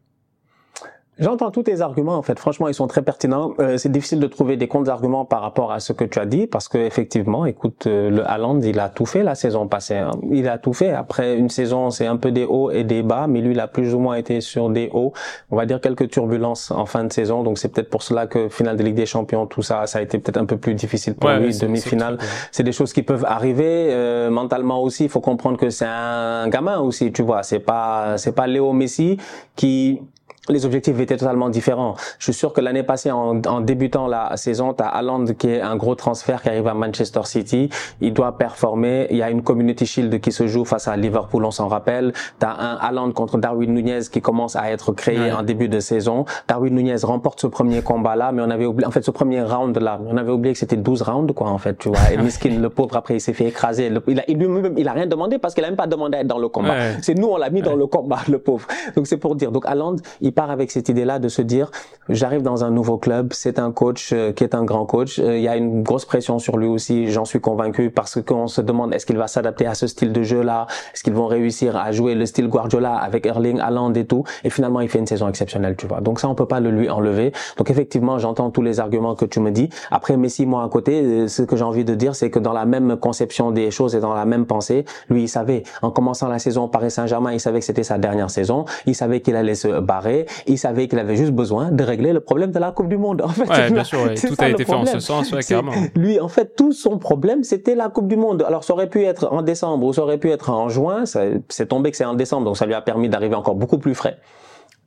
J'entends 1.19 1.53
tous 1.53 1.63
tes 1.63 1.81
arguments 1.81 2.17
en 2.17 2.23
fait. 2.23 2.39
Franchement, 2.41 2.67
ils 2.67 2.75
sont 2.75 2.89
très 2.89 3.03
pertinents. 3.03 3.55
Euh, 3.61 3.77
c'est 3.77 3.91
difficile 3.91 4.19
de 4.19 4.27
trouver 4.27 4.57
des 4.57 4.67
contre-arguments 4.67 5.25
par 5.25 5.43
rapport 5.43 5.71
à 5.71 5.79
ce 5.79 5.93
que 5.93 6.05
tu 6.05 6.19
as 6.19 6.27
dit 6.27 6.49
parce 6.49 6.67
que 6.67 6.79
effectivement, 6.79 7.47
écoute, 7.47 7.87
euh, 7.87 8.11
le 8.11 8.29
Haaland, 8.29 8.61
il 8.61 8.81
a 8.81 8.89
tout 8.89 9.07
fait 9.07 9.23
la 9.23 9.37
saison 9.37 9.69
passée. 9.69 9.97
Hein. 9.97 10.11
Il 10.33 10.49
a 10.49 10.59
tout 10.59 10.73
fait. 10.73 10.91
Après 10.91 11.37
une 11.37 11.51
saison, 11.51 11.91
c'est 11.91 12.07
un 12.07 12.17
peu 12.17 12.33
des 12.33 12.45
hauts 12.45 12.73
et 12.73 12.83
des 12.83 13.05
bas, 13.05 13.29
mais 13.29 13.41
lui, 13.41 13.53
il 13.53 13.61
a 13.61 13.69
plus 13.69 13.95
ou 13.95 14.01
moins 14.01 14.17
été 14.17 14.41
sur 14.41 14.71
des 14.71 14.91
hauts. 14.93 15.13
On 15.53 15.57
va 15.57 15.67
dire 15.67 15.81
quelques 15.81 16.11
turbulences 16.11 16.73
en 16.73 16.85
fin 16.85 17.05
de 17.05 17.13
saison. 17.13 17.45
Donc 17.45 17.59
c'est 17.59 17.69
peut-être 17.69 17.91
pour 17.91 18.03
cela 18.03 18.27
que 18.27 18.49
finale 18.49 18.77
de 18.77 18.83
Ligue 18.83 18.97
des 18.97 19.07
Champions, 19.07 19.47
tout 19.47 19.63
ça, 19.63 19.87
ça 19.87 20.01
a 20.01 20.03
été 20.03 20.19
peut-être 20.19 20.39
un 20.39 20.47
peu 20.47 20.57
plus 20.57 20.75
difficile 20.75 21.15
pour 21.15 21.31
lui. 21.31 21.57
Demi-finale, 21.57 22.19
c'est 22.51 22.65
des 22.65 22.73
choses 22.73 22.93
qui 22.93 23.03
peuvent 23.03 23.25
arriver. 23.25 23.91
Euh, 23.93 24.31
mentalement 24.31 24.83
aussi, 24.83 25.05
il 25.05 25.11
faut 25.11 25.21
comprendre 25.21 25.59
que 25.59 25.71
c'est 25.71 25.87
un 25.87 26.49
gamin 26.49 26.81
aussi. 26.81 27.13
Tu 27.13 27.23
vois, 27.23 27.45
c'est 27.45 27.61
pas 27.61 28.19
c'est 28.19 28.35
pas 28.35 28.49
Léo 28.49 28.73
Messi 28.73 29.19
qui 29.55 30.01
les 30.49 30.67
objectifs 30.67 30.99
étaient 31.01 31.17
totalement 31.17 31.49
différents. 31.49 31.95
Je 32.19 32.25
suis 32.25 32.35
sûr 32.35 32.53
que 32.53 32.61
l'année 32.61 32.83
passée, 32.83 33.11
en, 33.11 33.41
en, 33.47 33.61
débutant 33.61 34.07
la 34.07 34.37
saison, 34.37 34.75
tu 34.75 34.83
as 34.83 34.89
Haaland 34.89 35.25
qui 35.39 35.49
est 35.49 35.61
un 35.61 35.77
gros 35.77 35.95
transfert 35.95 36.43
qui 36.43 36.49
arrive 36.51 36.67
à 36.67 36.75
Manchester 36.75 37.23
City. 37.25 37.71
Il 38.01 38.13
doit 38.13 38.37
performer. 38.37 39.07
Il 39.11 39.17
y 39.17 39.23
a 39.23 39.31
une 39.31 39.43
Community 39.43 39.87
Shield 39.87 40.21
qui 40.21 40.33
se 40.33 40.47
joue 40.47 40.65
face 40.65 40.87
à 40.89 40.97
Liverpool, 40.97 41.45
on 41.45 41.51
s'en 41.51 41.69
rappelle. 41.69 42.13
Tu 42.39 42.47
as 42.47 42.51
un 42.51 42.77
Haaland 42.77 43.13
contre 43.13 43.39
Darwin 43.39 43.73
Nunez 43.73 44.01
qui 44.11 44.21
commence 44.21 44.57
à 44.57 44.71
être 44.71 44.93
créé 44.93 45.33
en 45.33 45.43
début 45.43 45.69
de 45.69 45.81
saison. 45.81 46.27
Darwin 46.47 46.75
Nunez 46.75 46.97
remporte 47.03 47.41
ce 47.41 47.47
premier 47.47 47.81
combat-là, 47.83 48.33
mais 48.33 48.43
on 48.43 48.51
avait 48.51 48.67
oublié, 48.67 48.87
en 48.87 48.91
fait, 48.91 49.03
ce 49.03 49.11
premier 49.11 49.43
round-là, 49.43 50.01
on 50.07 50.17
avait 50.17 50.33
oublié 50.33 50.53
que 50.53 50.59
c'était 50.59 50.77
12 50.77 51.03
rounds, 51.03 51.33
quoi, 51.33 51.49
en 51.49 51.59
fait, 51.59 51.79
tu 51.79 51.89
vois. 51.89 51.99
Et 52.13 52.17
Miskin, 52.19 52.61
le 52.61 52.69
pauvre, 52.69 52.97
après, 52.97 53.15
il 53.15 53.21
s'est 53.21 53.33
fait 53.33 53.47
écraser. 53.47 53.91
il, 54.07 54.19
a, 54.19 54.25
il, 54.29 54.39
lui-même, 54.39 54.75
il 54.77 54.89
a 54.89 54.93
rien 54.93 55.07
demandé 55.07 55.39
parce 55.39 55.55
qu'il 55.55 55.65
a 55.65 55.69
même 55.69 55.77
pas 55.77 55.87
demandé 55.87 56.19
à 56.19 56.21
être 56.21 56.27
dans 56.27 56.39
le 56.39 56.49
combat. 56.49 56.75
C'est 57.01 57.15
nous, 57.15 57.29
on 57.29 57.37
l'a 57.37 57.51
mis 57.51 57.63
dans 57.63 57.77
le 57.77 57.87
combat, 57.87 58.19
le 58.29 58.39
pauvre. 58.39 58.67
Donc 58.95 59.07
c'est 59.07 59.17
pour 59.17 59.37
dire. 59.37 59.51
Donc 59.51 59.65
Haaland, 59.67 59.97
il 60.21 60.34
part 60.35 60.51
avec 60.51 60.71
cette 60.71 60.89
idée-là 60.89 61.19
de 61.19 61.29
se 61.29 61.43
dire, 61.43 61.71
j'arrive 62.09 62.43
dans 62.43 62.65
un 62.65 62.71
nouveau 62.71 62.99
club, 62.99 63.33
c'est 63.33 63.59
un 63.59 63.73
coach 63.73 64.11
euh, 64.13 64.33
qui 64.33 64.45
est 64.45 64.55
un 64.55 64.65
grand 64.65 64.87
coach, 64.87 65.19
euh, 65.19 65.37
il 65.37 65.43
y 65.43 65.49
a 65.49 65.57
une 65.57 65.83
grosse 65.83 66.05
pression 66.05 66.39
sur 66.39 66.59
lui 66.59 66.67
aussi, 66.67 67.11
j'en 67.11 67.25
suis 67.25 67.41
convaincu, 67.41 67.91
parce 67.91 68.21
qu'on 68.23 68.47
se 68.47 68.61
demande 68.61 68.95
est-ce 68.95 69.07
qu'il 69.07 69.17
va 69.17 69.27
s'adapter 69.27 69.67
à 69.67 69.75
ce 69.75 69.87
style 69.87 70.13
de 70.13 70.23
jeu-là, 70.23 70.67
est-ce 70.93 71.03
qu'ils 71.03 71.15
vont 71.15 71.27
réussir 71.27 71.77
à 71.77 71.93
jouer 71.93 72.15
le 72.15 72.27
style 72.27 72.49
Guardiola 72.49 72.95
avec 72.97 73.27
Erling 73.27 73.61
Haaland 73.61 73.95
et 73.95 74.07
tout, 74.07 74.25
et 74.43 74.51
finalement 74.51 74.81
il 74.81 74.89
fait 74.89 74.99
une 74.99 75.07
saison 75.07 75.29
exceptionnelle, 75.29 75.77
tu 75.77 75.87
vois. 75.87 76.01
Donc 76.01 76.21
ça 76.21 76.29
on 76.29 76.35
peut 76.35 76.47
pas 76.47 76.61
le 76.61 76.71
lui 76.71 76.91
enlever. 76.91 77.33
Donc 77.57 77.71
effectivement 77.71 78.19
j'entends 78.19 78.51
tous 78.51 78.63
les 78.63 78.81
arguments 78.81 79.15
que 79.15 79.25
tu 79.25 79.41
me 79.41 79.51
dis. 79.51 79.69
Après 79.91 80.17
Messi 80.17 80.47
moi 80.47 80.65
à 80.65 80.69
côté, 80.69 81.03
euh, 81.03 81.29
ce 81.29 81.43
que 81.43 81.57
j'ai 81.57 81.65
envie 81.65 81.85
de 81.85 81.95
dire 81.95 82.15
c'est 82.15 82.31
que 82.31 82.39
dans 82.39 82.53
la 82.53 82.65
même 82.65 82.97
conception 82.97 83.51
des 83.51 83.71
choses 83.71 83.95
et 83.95 84.01
dans 84.01 84.15
la 84.15 84.25
même 84.25 84.47
pensée, 84.47 84.85
lui 85.09 85.23
il 85.23 85.29
savait 85.29 85.63
en 85.83 85.91
commençant 85.91 86.29
la 86.29 86.39
saison 86.39 86.69
Paris 86.69 86.91
Saint-Germain, 86.91 87.33
il 87.33 87.41
savait 87.41 87.61
que 87.61 87.65
c'était 87.65 87.83
sa 87.83 87.99
dernière 87.99 88.31
saison, 88.31 88.65
il 88.87 88.95
savait 88.95 89.21
qu'il 89.21 89.37
allait 89.37 89.55
se 89.55 89.81
barrer, 89.81 90.24
il 90.47 90.59
savait 90.59 90.89
qu'il 90.89 90.99
avait 90.99 91.17
juste 91.17 91.33
besoin 91.33 91.71
de 91.71 91.83
régler 91.85 92.13
le 92.13 92.21
problème 92.21 92.51
de 92.51 92.59
la 92.59 92.73
Coupe 92.73 92.89
du 92.89 92.97
Monde. 92.97 93.23
En 93.23 93.29
fait, 93.29 93.49
ouais, 93.49 93.71
bien 93.71 93.85
sûr, 93.85 93.99
tout 94.15 94.35
a 94.39 94.49
été 94.49 94.65
fait 94.65 94.75
en 94.75 94.87
ce 94.87 94.99
sens, 94.99 95.33
ouais, 95.33 95.43
clairement. 95.43 95.73
Lui, 95.95 96.21
en 96.21 96.29
fait, 96.29 96.55
tout 96.57 96.73
son 96.73 96.99
problème, 96.99 97.43
c'était 97.43 97.75
la 97.75 97.89
Coupe 97.89 98.09
du 98.09 98.17
Monde. 98.17 98.45
Alors, 98.47 98.65
ça 98.65 98.73
aurait 98.73 98.89
pu 98.89 99.05
être 99.05 99.33
en 99.33 99.43
décembre 99.43 99.87
ou 99.87 99.93
ça 99.93 100.03
aurait 100.03 100.19
pu 100.19 100.31
être 100.31 100.51
en 100.51 100.69
juin. 100.69 101.05
C'est 101.07 101.67
tombé 101.67 101.91
que 101.91 101.97
c'est 101.97 102.05
en 102.05 102.15
décembre, 102.15 102.45
donc 102.45 102.57
ça 102.57 102.67
lui 102.67 102.75
a 102.75 102.81
permis 102.81 103.09
d'arriver 103.09 103.35
encore 103.35 103.55
beaucoup 103.55 103.79
plus 103.79 103.95
frais 103.95 104.19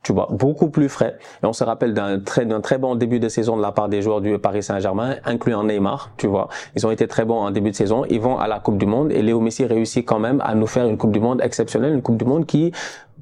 tu 0.02 0.12
vois, 0.12 0.28
beaucoup 0.30 0.70
plus 0.70 0.88
frais. 0.88 1.16
Et 1.42 1.46
on 1.46 1.52
se 1.52 1.64
rappelle 1.64 1.92
d'un 1.92 2.20
très, 2.20 2.46
d'un 2.46 2.60
très 2.60 2.78
bon 2.78 2.94
début 2.94 3.20
de 3.20 3.28
saison 3.28 3.56
de 3.56 3.62
la 3.62 3.72
part 3.72 3.88
des 3.88 4.00
joueurs 4.00 4.20
du 4.20 4.38
Paris 4.38 4.62
Saint-Germain, 4.62 5.16
incluant 5.24 5.64
Neymar, 5.64 6.12
tu 6.16 6.26
vois. 6.26 6.48
Ils 6.76 6.86
ont 6.86 6.90
été 6.90 7.06
très 7.08 7.24
bons 7.24 7.40
en 7.40 7.50
début 7.50 7.70
de 7.70 7.76
saison. 7.76 8.04
Ils 8.08 8.20
vont 8.20 8.38
à 8.38 8.46
la 8.46 8.60
Coupe 8.60 8.78
du 8.78 8.86
Monde 8.86 9.12
et 9.12 9.22
Léo 9.22 9.40
Messi 9.40 9.64
réussit 9.64 10.06
quand 10.06 10.18
même 10.18 10.40
à 10.44 10.54
nous 10.54 10.66
faire 10.66 10.86
une 10.86 10.96
Coupe 10.96 11.12
du 11.12 11.20
Monde 11.20 11.40
exceptionnelle, 11.42 11.94
une 11.94 12.02
Coupe 12.02 12.16
du 12.16 12.24
Monde 12.24 12.46
qui 12.46 12.72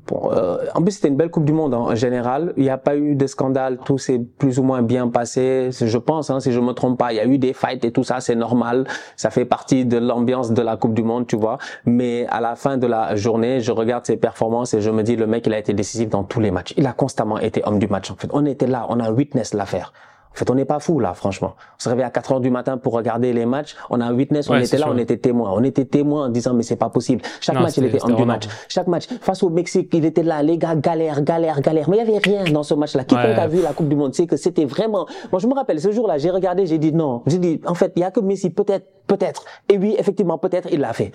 Bon, 0.07 0.30
euh, 0.32 0.59
en 0.74 0.82
plus, 0.82 0.92
c'était 0.92 1.09
une 1.09 1.16
belle 1.16 1.30
Coupe 1.30 1.44
du 1.44 1.52
Monde 1.52 1.74
hein, 1.74 1.78
en 1.78 1.94
général. 1.94 2.52
Il 2.57 2.62
n'y 2.62 2.70
a 2.70 2.78
pas 2.78 2.96
eu 2.96 3.16
de 3.16 3.26
scandale. 3.26 3.78
Tout 3.84 3.98
s'est 3.98 4.20
plus 4.38 4.59
ou 4.59 4.62
moins 4.62 4.82
bien 4.82 5.09
passé. 5.09 5.70
Je 5.72 5.98
pense, 5.98 6.30
hein, 6.30 6.40
si 6.40 6.52
je 6.52 6.61
me 6.61 6.72
trompe 6.72 6.98
pas, 6.98 7.12
il 7.12 7.16
y 7.16 7.20
a 7.20 7.26
eu 7.26 7.38
des 7.38 7.52
fights 7.52 7.84
et 7.84 7.90
tout 7.90 8.04
ça. 8.04 8.20
C'est 8.20 8.36
normal. 8.36 8.86
Ça 9.16 9.30
fait 9.30 9.44
partie 9.44 9.84
de 9.84 9.98
l'ambiance 9.98 10.52
de 10.52 10.62
la 10.62 10.76
Coupe 10.76 10.94
du 10.94 11.02
Monde, 11.02 11.26
tu 11.26 11.36
vois. 11.36 11.59
Mais 11.84 12.26
à 12.30 12.40
la 12.40 12.54
fin 12.54 12.76
de 12.76 12.86
la 12.86 13.16
journée, 13.16 13.61
je 13.61 13.72
regarde 13.72 14.07
ses 14.07 14.16
performances 14.16 14.74
et 14.74 14.80
je 14.80 14.90
me 14.90 15.02
dis, 15.02 15.16
le 15.16 15.26
mec, 15.26 15.46
il 15.46 15.54
a 15.54 15.59
été 15.59 15.74
décisif 15.74 16.09
dans 16.09 16.22
tous 16.22 16.40
les 16.40 16.50
matchs. 16.50 16.74
Il 16.76 16.86
a 16.86 16.92
constamment 16.92 17.38
été 17.38 17.62
homme 17.64 17.78
du 17.78 17.88
match. 17.88 18.11
En 18.11 18.16
fait, 18.16 18.28
on 18.32 18.44
était 18.46 18.66
là, 18.66 18.86
on 18.88 19.00
a 19.00 19.11
witness 19.11 19.54
l'affaire. 19.54 19.92
En 20.37 20.39
fait, 20.39 20.51
on 20.51 20.55
n'est 20.55 20.66
pas 20.66 20.80
fou 20.80 21.01
là, 21.01 21.14
franchement. 21.14 21.55
On 21.57 21.82
se 21.82 21.89
réveille 21.89 22.05
à 22.05 22.11
4 22.11 22.32
heures 22.32 22.41
du 22.41 22.51
matin 22.51 22.76
pour 22.76 22.93
regarder 22.93 23.32
les 23.32 23.47
matchs. 23.47 23.74
On 23.89 24.03
a 24.03 24.05
un 24.05 24.14
witness, 24.14 24.51
on 24.51 24.57
était 24.57 24.76
là, 24.76 24.89
on 24.91 24.99
était 24.99 25.16
témoin. 25.16 25.51
On 25.55 25.62
était 25.64 25.87
témoin 25.87 26.26
en 26.26 26.28
disant 26.28 26.53
mais 26.53 26.62
c'est 26.62 26.76
pas 26.76 26.91
possible. 26.91 27.22
Chaque 27.41 27.59
match, 27.59 27.78
il 27.78 27.87
était 27.87 28.05
homme 28.05 28.16
du 28.16 28.24
match. 28.26 28.47
Chaque 28.68 28.87
match, 28.87 29.07
face 29.22 29.43
au 29.43 29.49
Mexique, 29.49 29.89
il 29.95 30.05
était 30.05 30.22
là, 30.22 30.43
les 30.43 30.59
gars, 30.59 30.76
galère, 30.76 31.22
galère, 31.22 31.62
galère. 31.62 31.89
Mais 31.89 31.97
il 31.97 32.01
y 32.01 32.03
avait 32.03 32.18
rien 32.18 32.45
dans 32.45 32.62
ce 32.62 32.74
match-là. 32.74 33.05
Quiconque 33.05 33.39
a 33.39 33.47
vu 33.47 33.62
la 33.62 33.72
Coupe 33.72 33.89
du 33.89 33.97
Monde 33.97 34.14
sait 34.14 34.26
que 34.26 34.37
c'était 34.37 34.66
vraiment. 34.66 35.07
Moi, 35.32 35.41
je 35.41 35.47
me 35.47 35.55
rappelle 35.55 35.80
ce 35.80 35.91
jour-là, 35.91 36.18
j'ai 36.18 36.30
regardé, 36.30 36.66
j'ai 36.66 36.78
dit 36.78 36.93
non. 36.93 37.22
J'ai 37.26 37.39
dit 37.39 37.62
en 37.64 37.74
fait, 37.74 37.93
il 37.97 38.01
y 38.01 38.05
a 38.05 38.11
que 38.11 38.20
Messi, 38.20 38.51
peut-être, 38.51 38.87
peut-être. 39.07 39.45
Et 39.70 39.78
oui, 39.78 39.97
effectivement, 39.99 40.37
peut-être, 40.37 40.68
il 40.70 40.80
l'a 40.80 40.93
fait. 40.93 41.12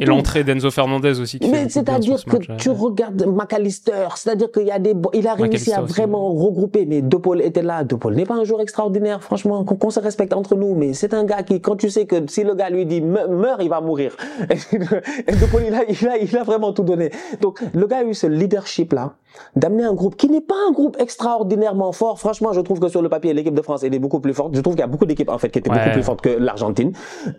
Et 0.00 0.04
l'entrée 0.04 0.44
d'Enzo 0.44 0.70
Fernandez 0.70 1.20
aussi. 1.20 1.38
Qui 1.38 1.48
mais 1.48 1.68
c'est-à-dire 1.68 2.22
que 2.24 2.36
tu 2.56 2.70
regardes 2.70 3.26
McAllister, 3.26 4.08
c'est-à-dire 4.16 4.50
qu'il 4.50 4.66
y 4.66 4.70
a 4.70 4.78
des, 4.78 4.94
il 5.14 5.26
a 5.26 5.34
réussi 5.34 5.72
à 5.72 5.80
vraiment 5.80 6.32
regrouper. 6.32 6.86
Mais 6.86 7.02
De 7.02 7.16
Paul 7.16 7.40
était 7.40 7.62
là. 7.62 7.84
De 7.84 7.94
Paul 7.94 8.14
n'est 8.14 8.26
pas 8.26 8.34
un 8.34 8.44
joueur 8.44 8.60
extraordinaire, 8.60 9.22
franchement, 9.22 9.64
qu'on 9.64 9.90
se 9.90 10.00
respecte 10.00 10.32
entre 10.32 10.56
nous. 10.56 10.74
Mais 10.74 10.92
c'est 10.92 11.14
un 11.14 11.24
gars 11.24 11.42
qui, 11.42 11.60
quand 11.60 11.76
tu 11.76 11.90
sais 11.90 12.06
que 12.06 12.16
si 12.28 12.44
le 12.44 12.54
gars 12.54 12.70
lui 12.70 12.86
dit 12.86 13.00
meurs, 13.00 13.60
il 13.60 13.68
va 13.68 13.80
mourir. 13.80 14.16
Et 14.50 15.32
De 15.32 15.50
Paul, 15.50 15.62
il 15.66 15.74
a, 15.74 15.84
il 15.88 16.08
a, 16.08 16.18
il 16.18 16.36
a 16.36 16.42
vraiment 16.42 16.72
tout 16.72 16.82
donné. 16.82 17.10
Donc 17.40 17.60
le 17.72 17.86
gars 17.86 17.98
a 17.98 18.04
eu 18.04 18.14
ce 18.14 18.26
leadership 18.26 18.92
là 18.92 19.14
d'amener 19.56 19.84
un 19.84 19.94
groupe 19.94 20.16
qui 20.16 20.28
n'est 20.28 20.40
pas 20.40 20.54
un 20.68 20.72
groupe 20.72 20.96
extraordinairement 20.98 21.92
fort. 21.92 22.18
Franchement, 22.18 22.52
je 22.52 22.60
trouve 22.60 22.80
que 22.80 22.88
sur 22.88 23.02
le 23.02 23.08
papier, 23.08 23.32
l'équipe 23.32 23.54
de 23.54 23.62
France 23.62 23.82
elle 23.82 23.94
est 23.94 23.98
beaucoup 23.98 24.20
plus 24.20 24.34
forte. 24.34 24.54
Je 24.54 24.60
trouve 24.60 24.74
qu'il 24.74 24.80
y 24.80 24.84
a 24.84 24.88
beaucoup 24.88 25.06
d'équipes 25.06 25.30
en 25.30 25.38
fait 25.38 25.50
qui 25.50 25.58
étaient 25.58 25.70
beaucoup 25.70 25.90
plus 25.92 26.02
fortes 26.02 26.20
que 26.20 26.30
l'Argentine. 26.30 26.92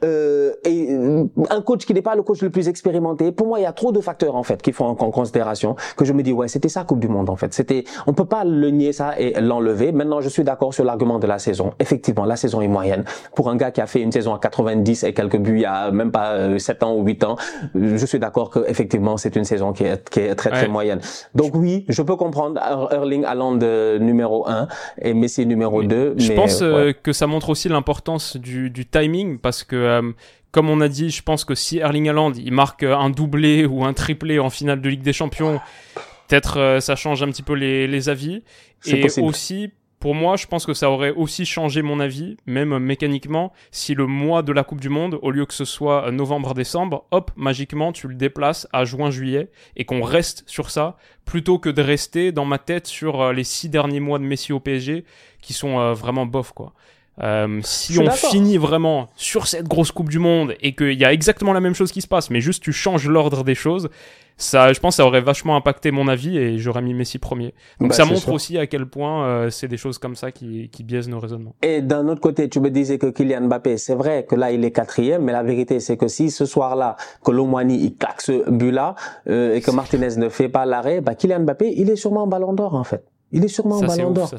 Euh, 0.04 0.54
et 0.66 0.92
euh, 0.92 1.26
un 1.50 1.62
coach 1.62 1.86
qui 1.86 1.94
n'est 1.94 2.02
pas 2.02 2.16
le 2.16 2.24
coach 2.24 2.42
le 2.42 2.50
plus 2.50 2.68
expérimenté. 2.68 3.32
Pour 3.32 3.48
moi, 3.48 3.60
il 3.60 3.64
y 3.64 3.66
a 3.66 3.74
trop 3.74 3.92
de 3.92 4.02
facteurs 4.02 4.36
en 4.36 4.44
fait 4.44 4.62
qui 4.62 4.72
font 4.72 4.86
en, 4.86 4.96
considération 4.96 5.76
que 5.98 6.06
je 6.06 6.14
me 6.14 6.24
dis 6.24 6.32
ouais, 6.32 6.48
c'était 6.48 6.70
ça 6.70 6.84
Coupe 6.84 7.00
du 7.00 7.08
Monde 7.08 7.30
en 7.30 7.36
fait. 7.36 7.54
C'était, 7.54 7.84
on 8.08 8.14
peut 8.14 8.26
pas 8.26 8.44
le 8.44 8.70
nier 8.70 8.94
ça 8.94 9.20
et 9.20 9.40
l'enlever. 9.40 9.92
Maintenant, 9.92 10.22
je 10.22 10.30
suis 10.30 10.44
d'accord 10.44 10.74
sur 10.74 10.84
l'argument 10.84 11.20
de 11.20 11.28
la 11.28 11.40
saison. 11.40 11.72
Effectivement, 11.80 12.26
la 12.26 12.36
saison 12.36 12.62
est 12.62 12.68
moyenne 12.68 13.04
pour 13.36 13.50
un 13.50 13.56
gars 13.56 13.72
qui 13.72 13.82
a 13.82 13.88
fait 13.88 14.02
une 14.02 14.12
saison 14.12 14.34
à 14.34 14.40
90 14.40 15.04
et 15.04 15.14
quelques 15.14 15.38
buts 15.38 15.58
il 15.58 15.62
y 15.62 15.66
a 15.66 15.92
même 15.92 16.12
pas 16.12 16.58
7 16.58 16.84
euh, 16.84 16.86
ans 16.86 16.96
ou 16.96 17.04
8 17.04 17.24
ans. 17.24 17.36
Je 17.76 18.06
suis 18.06 18.20
d'accord 18.20 18.50
que 18.50 18.60
effectivement, 18.68 19.18
c'est 19.18 19.36
une 19.36 19.44
saison 19.44 19.74
qui 19.74 19.84
est, 19.84 20.10
qui 20.10 20.20
est 20.22 20.36
très 20.36 20.50
très 20.50 20.68
moyenne. 20.68 21.00
Donc 21.36 21.56
oui, 21.56 21.79
je 21.88 22.02
peux 22.02 22.16
comprendre 22.16 22.60
Erling 22.92 23.26
Haaland 23.26 23.60
euh, 23.62 24.00
numéro 24.00 24.48
1 24.48 24.68
et 25.02 25.14
Messi 25.14 25.46
numéro 25.46 25.84
2. 25.84 26.16
Je 26.18 26.34
pense 26.34 26.62
euh, 26.62 26.94
que 26.94 27.14
ça 27.14 27.28
montre 27.28 27.50
aussi 27.50 27.70
l'importance 27.70 28.38
du, 28.38 28.70
du, 28.70 28.86
timing 28.86 29.40
parce 29.40 29.64
que 29.64 29.76
euh, 29.76 30.12
comme 30.52 30.70
on 30.70 30.82
a 30.82 30.88
dit, 30.88 31.10
je 31.10 31.22
pense 31.22 31.46
que 31.46 31.56
si 31.56 31.78
Erling 31.78 32.10
Haaland 32.10 32.34
il 32.34 32.52
marque 32.52 32.84
un 32.84 33.10
doublé 33.10 33.66
ou 33.66 33.86
un 33.86 33.94
triplé 33.94 34.40
en 34.40 34.50
finale 34.50 34.82
de 34.82 34.90
Ligue 34.90 35.04
des 35.04 35.14
Champions, 35.14 35.60
peut-être 36.28 36.80
ça 36.82 36.96
change 36.96 37.22
un 37.22 37.28
petit 37.28 37.44
peu 37.44 37.54
les, 37.54 37.88
les 37.88 38.10
avis. 38.10 38.44
Et 38.88 39.06
aussi, 39.22 39.72
pour 40.00 40.16
moi, 40.16 40.38
je 40.38 40.48
pense 40.48 40.66
que 40.66 40.74
ça 40.74 40.90
aurait 40.90 41.12
aussi 41.12 41.46
changé 41.46 41.82
mon 41.82 42.00
avis, 42.00 42.38
même 42.46 42.78
mécaniquement, 42.80 43.52
si 43.72 43.96
le 43.96 44.08
mois 44.08 44.44
de 44.44 44.54
la 44.54 44.64
Coupe 44.64 44.80
du 44.80 44.88
Monde, 44.88 45.20
au 45.22 45.32
lieu 45.32 45.46
que 45.46 45.54
ce 45.54 45.66
soit 45.66 46.10
novembre-décembre, 46.12 47.06
hop, 47.12 47.32
magiquement, 47.36 47.92
tu 47.92 48.08
le 48.08 48.16
déplaces 48.16 48.68
à 48.72 48.86
juin-juillet 48.86 49.50
et 49.76 49.84
qu'on 49.84 50.02
reste 50.02 50.44
sur 50.48 50.72
ça, 50.72 50.96
plutôt 51.26 51.60
que 51.60 51.70
de 51.70 51.82
rester 51.82 52.32
dans 52.32 52.46
ma 52.46 52.60
tête 52.60 52.88
sur 52.88 53.22
euh, 53.22 53.34
les 53.34 53.44
six 53.44 53.68
derniers 53.68 54.00
mois 54.00 54.20
de 54.20 54.24
Messi 54.24 54.54
au 54.54 54.62
PSG, 54.62 55.04
qui 55.42 55.54
sont 55.54 55.80
euh, 55.80 55.94
vraiment 55.94 56.26
bof, 56.26 56.54
quoi. 56.54 56.74
Euh, 57.22 57.60
si 57.64 58.00
on 58.00 58.10
finit 58.10 58.58
vraiment 58.58 59.10
sur 59.16 59.48
cette 59.48 59.68
grosse 59.68 59.92
Coupe 59.92 60.10
du 60.10 60.20
Monde 60.20 60.56
et 60.62 60.74
qu'il 60.74 60.94
y 60.94 61.06
a 61.06 61.12
exactement 61.12 61.54
la 61.54 61.60
même 61.60 61.76
chose 61.76 61.92
qui 61.92 62.02
se 62.02 62.08
passe, 62.08 62.30
mais 62.30 62.42
juste 62.42 62.64
tu 62.64 62.72
changes 62.72 63.08
l'ordre 63.08 63.44
des 63.44 63.56
choses, 63.56 63.90
ça, 64.40 64.72
je 64.72 64.80
pense, 64.80 64.96
ça 64.96 65.06
aurait 65.06 65.20
vachement 65.20 65.58
impacté 65.58 65.92
mon 65.92 66.08
avis 66.08 66.38
et 66.38 66.58
j'aurais 66.60 66.82
mis 66.82 66.94
Messi 66.94 67.20
premier. 67.20 67.54
Donc 67.82 67.90
bah, 67.90 67.96
ça 67.96 68.06
montre 68.06 68.32
aussi 68.32 68.58
à 68.58 68.68
quel 68.68 68.86
point 68.86 69.26
euh, 69.26 69.50
c'est 69.50 69.68
des 69.68 69.76
choses 69.76 69.98
comme 69.98 70.16
ça 70.16 70.32
qui, 70.32 70.70
qui 70.70 70.84
biaisent 70.84 71.10
nos 71.10 71.20
raisonnements. 71.20 71.56
Et 71.62 71.82
d'un 71.82 72.08
autre 72.08 72.22
côté, 72.22 72.48
tu 72.48 72.62
me 72.62 72.70
disais 72.70 72.98
que 72.98 73.08
Kylian 73.08 73.48
Mbappé, 73.48 73.78
c'est 73.78 73.96
vrai 73.96 74.26
que 74.26 74.36
là 74.36 74.52
il 74.52 74.64
est 74.64 74.72
quatrième, 74.72 75.24
mais 75.24 75.34
la 75.34 75.44
vérité 75.44 75.82
c'est 75.82 75.98
que 75.98 76.08
si 76.08 76.32
ce 76.32 76.46
soir-là, 76.46 76.96
que 77.24 77.32
il 77.70 77.96
claque 77.96 78.22
ce 78.22 78.50
but-là 78.50 78.96
euh, 79.28 79.56
et 79.56 79.62
que 79.62 79.72
Martinez 79.72 80.16
ne 80.16 80.30
fait 80.30 80.50
pas 80.50 80.66
l'arrêt, 80.66 81.02
bah 81.02 81.16
Kylian 81.16 81.42
Mbappé, 81.42 81.74
il 81.76 81.90
est 81.90 81.98
sûrement 81.98 82.26
Ballon 82.26 82.54
d'Or 82.54 82.76
en 82.76 82.86
fait. 82.86 83.04
Il 83.32 83.46
est 83.46 83.48
sûrement 83.48 83.78
au 83.78 83.82
Ballon 83.82 84.12
d'Or. 84.12 84.32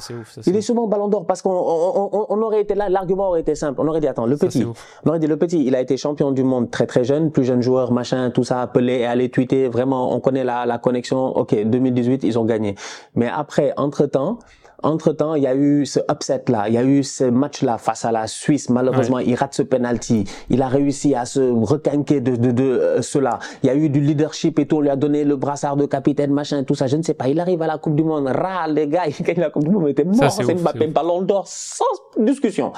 Il 0.47 0.57
est 0.57 0.61
sûrement 0.61 0.85
au 0.85 0.89
Ballon 0.89 1.09
d'Or 1.09 1.27
parce 1.27 1.43
qu'on 1.43 1.51
on, 1.53 2.27
on, 2.29 2.43
aurait 2.43 2.61
été 2.63 2.75
là, 2.75 2.89
l'argument 2.89 3.29
aurait 3.29 3.41
été 3.41 3.55
simple. 3.55 3.81
On 3.81 3.87
aurait 3.87 4.01
dit 4.01 4.09
attends, 4.09 4.27
le 4.27 4.37
petit. 4.37 4.65
On 5.05 5.09
aurait 5.09 5.21
dit 5.21 5.29
le 5.29 5.37
petit, 5.37 5.65
il 5.65 5.75
a 5.75 5.81
été 5.81 5.97
champion 5.97 6.33
du 6.33 6.43
monde 6.43 6.71
très 6.71 6.87
très 6.87 7.05
jeune, 7.05 7.31
plus 7.31 7.45
jeune 7.45 7.63
joueur, 7.63 7.93
machin, 7.93 8.31
tout 8.31 8.45
ça, 8.45 8.61
appelé 8.61 8.99
et 8.99 9.07
aller 9.07 9.29
tweeter. 9.29 9.69
Vraiment, 9.69 10.13
on 10.15 10.21
connaît 10.21 10.45
la, 10.45 10.67
la 10.67 10.79
connexion. 10.79 11.37
Ok, 11.37 11.55
2018, 11.55 12.25
ils 12.25 12.39
ont 12.39 12.45
gagné. 12.45 12.75
Mais 13.15 13.29
après, 13.29 13.73
entre 13.77 14.07
temps, 14.07 14.39
entre-temps, 14.83 15.35
il 15.35 15.43
y 15.43 15.47
a 15.47 15.55
eu 15.55 15.87
ce 15.87 16.01
upset-là, 16.11 16.69
il 16.69 16.75
y 16.75 16.79
a 16.79 16.85
eu 16.85 17.03
ce 17.03 17.25
match-là 17.25 17.79
face 17.79 18.05
à 18.05 18.13
la 18.13 18.27
Suisse. 18.27 18.69
Malheureusement, 18.71 19.19
il 19.19 19.35
rate 19.35 19.55
ce 19.55 19.63
penalty. 19.63 20.25
Il 20.49 20.63
a 20.63 20.69
réussi 20.69 21.15
à 21.15 21.25
se 21.25 21.41
requinquer 21.41 22.21
de, 22.21 22.37
de, 22.37 22.51
de 22.51 22.65
euh, 22.65 23.03
cela. 23.03 23.39
Il 23.63 23.67
y 23.67 23.71
a 23.71 23.75
eu 23.75 23.89
du 23.89 24.01
leadership 24.01 24.59
et 24.59 24.67
tout. 24.67 24.77
On 24.77 24.81
lui 24.81 24.91
a 24.91 24.97
donné 24.97 25.25
le 25.25 25.37
brassard 25.37 25.77
de 25.77 25.87
capitaine, 25.87 26.33
machin, 26.33 26.65
tout 26.65 26.75
ça. 26.75 26.87
Je 26.87 26.97
ne 26.97 27.03
sais 27.03 27.15
pas. 27.15 27.29
Il 27.29 27.41
arrive 27.41 27.63
à 27.63 27.67
la 27.67 27.79
Coupe 27.79 27.97
du 27.97 28.05
Monde. 28.05 28.27
Râle, 28.27 28.75
les 28.75 28.89
gars. 28.89 29.05
Il 29.07 29.25
gagne 29.25 29.41
la 29.41 29.51
Coupe 29.51 29.65
du 29.65 29.71
Monde. 29.71 29.89
Était 29.89 30.05
mort. 30.05 30.31
C'est 30.31 30.55
Mbappé, 30.55 30.87
ballon 30.89 31.23
d'or 31.23 31.47
sans 31.47 31.85
discussion. 32.19 32.73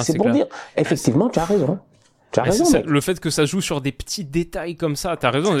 C'est 0.00 0.16
pour 0.16 0.30
dire, 0.30 0.46
effectivement, 0.76 1.28
tu 1.28 1.38
as 1.38 1.44
raison 1.44 1.78
le 2.34 3.00
fait 3.00 3.20
que 3.20 3.30
ça 3.30 3.44
joue 3.44 3.60
sur 3.60 3.80
des 3.80 3.92
petits 3.92 4.24
détails 4.24 4.76
comme 4.76 4.96
ça, 4.96 5.16
t'as 5.16 5.30
raison. 5.30 5.56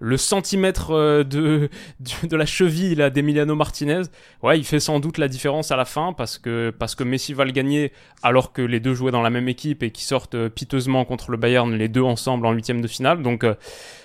Le, 0.00 0.16
centimètre 0.16 0.92
euh, 0.92 1.24
de, 1.24 1.68
de, 2.28 2.36
la 2.36 2.46
cheville 2.46 2.94
là 2.94 3.10
d'Emiliano 3.10 3.54
Martinez, 3.54 4.02
ouais, 4.42 4.58
il 4.58 4.64
fait 4.64 4.80
sans 4.80 5.00
doute 5.00 5.18
la 5.18 5.28
différence 5.28 5.70
à 5.70 5.76
la 5.76 5.84
fin 5.84 6.12
parce 6.12 6.38
que 6.38 6.72
parce 6.78 6.94
que 6.94 7.04
Messi 7.04 7.32
va 7.32 7.44
le 7.44 7.52
gagner 7.52 7.92
alors 8.22 8.52
que 8.52 8.62
les 8.62 8.80
deux 8.80 8.94
jouaient 8.94 9.12
dans 9.12 9.22
la 9.22 9.30
même 9.30 9.48
équipe 9.48 9.82
et 9.82 9.90
qui 9.90 10.04
sortent 10.04 10.34
euh, 10.34 10.48
piteusement 10.48 11.04
contre 11.04 11.30
le 11.30 11.36
Bayern 11.36 11.74
les 11.74 11.88
deux 11.88 12.02
ensemble 12.02 12.46
en 12.46 12.52
huitième 12.52 12.80
de 12.80 12.88
finale. 12.88 13.22
Donc 13.22 13.44
euh, 13.44 13.54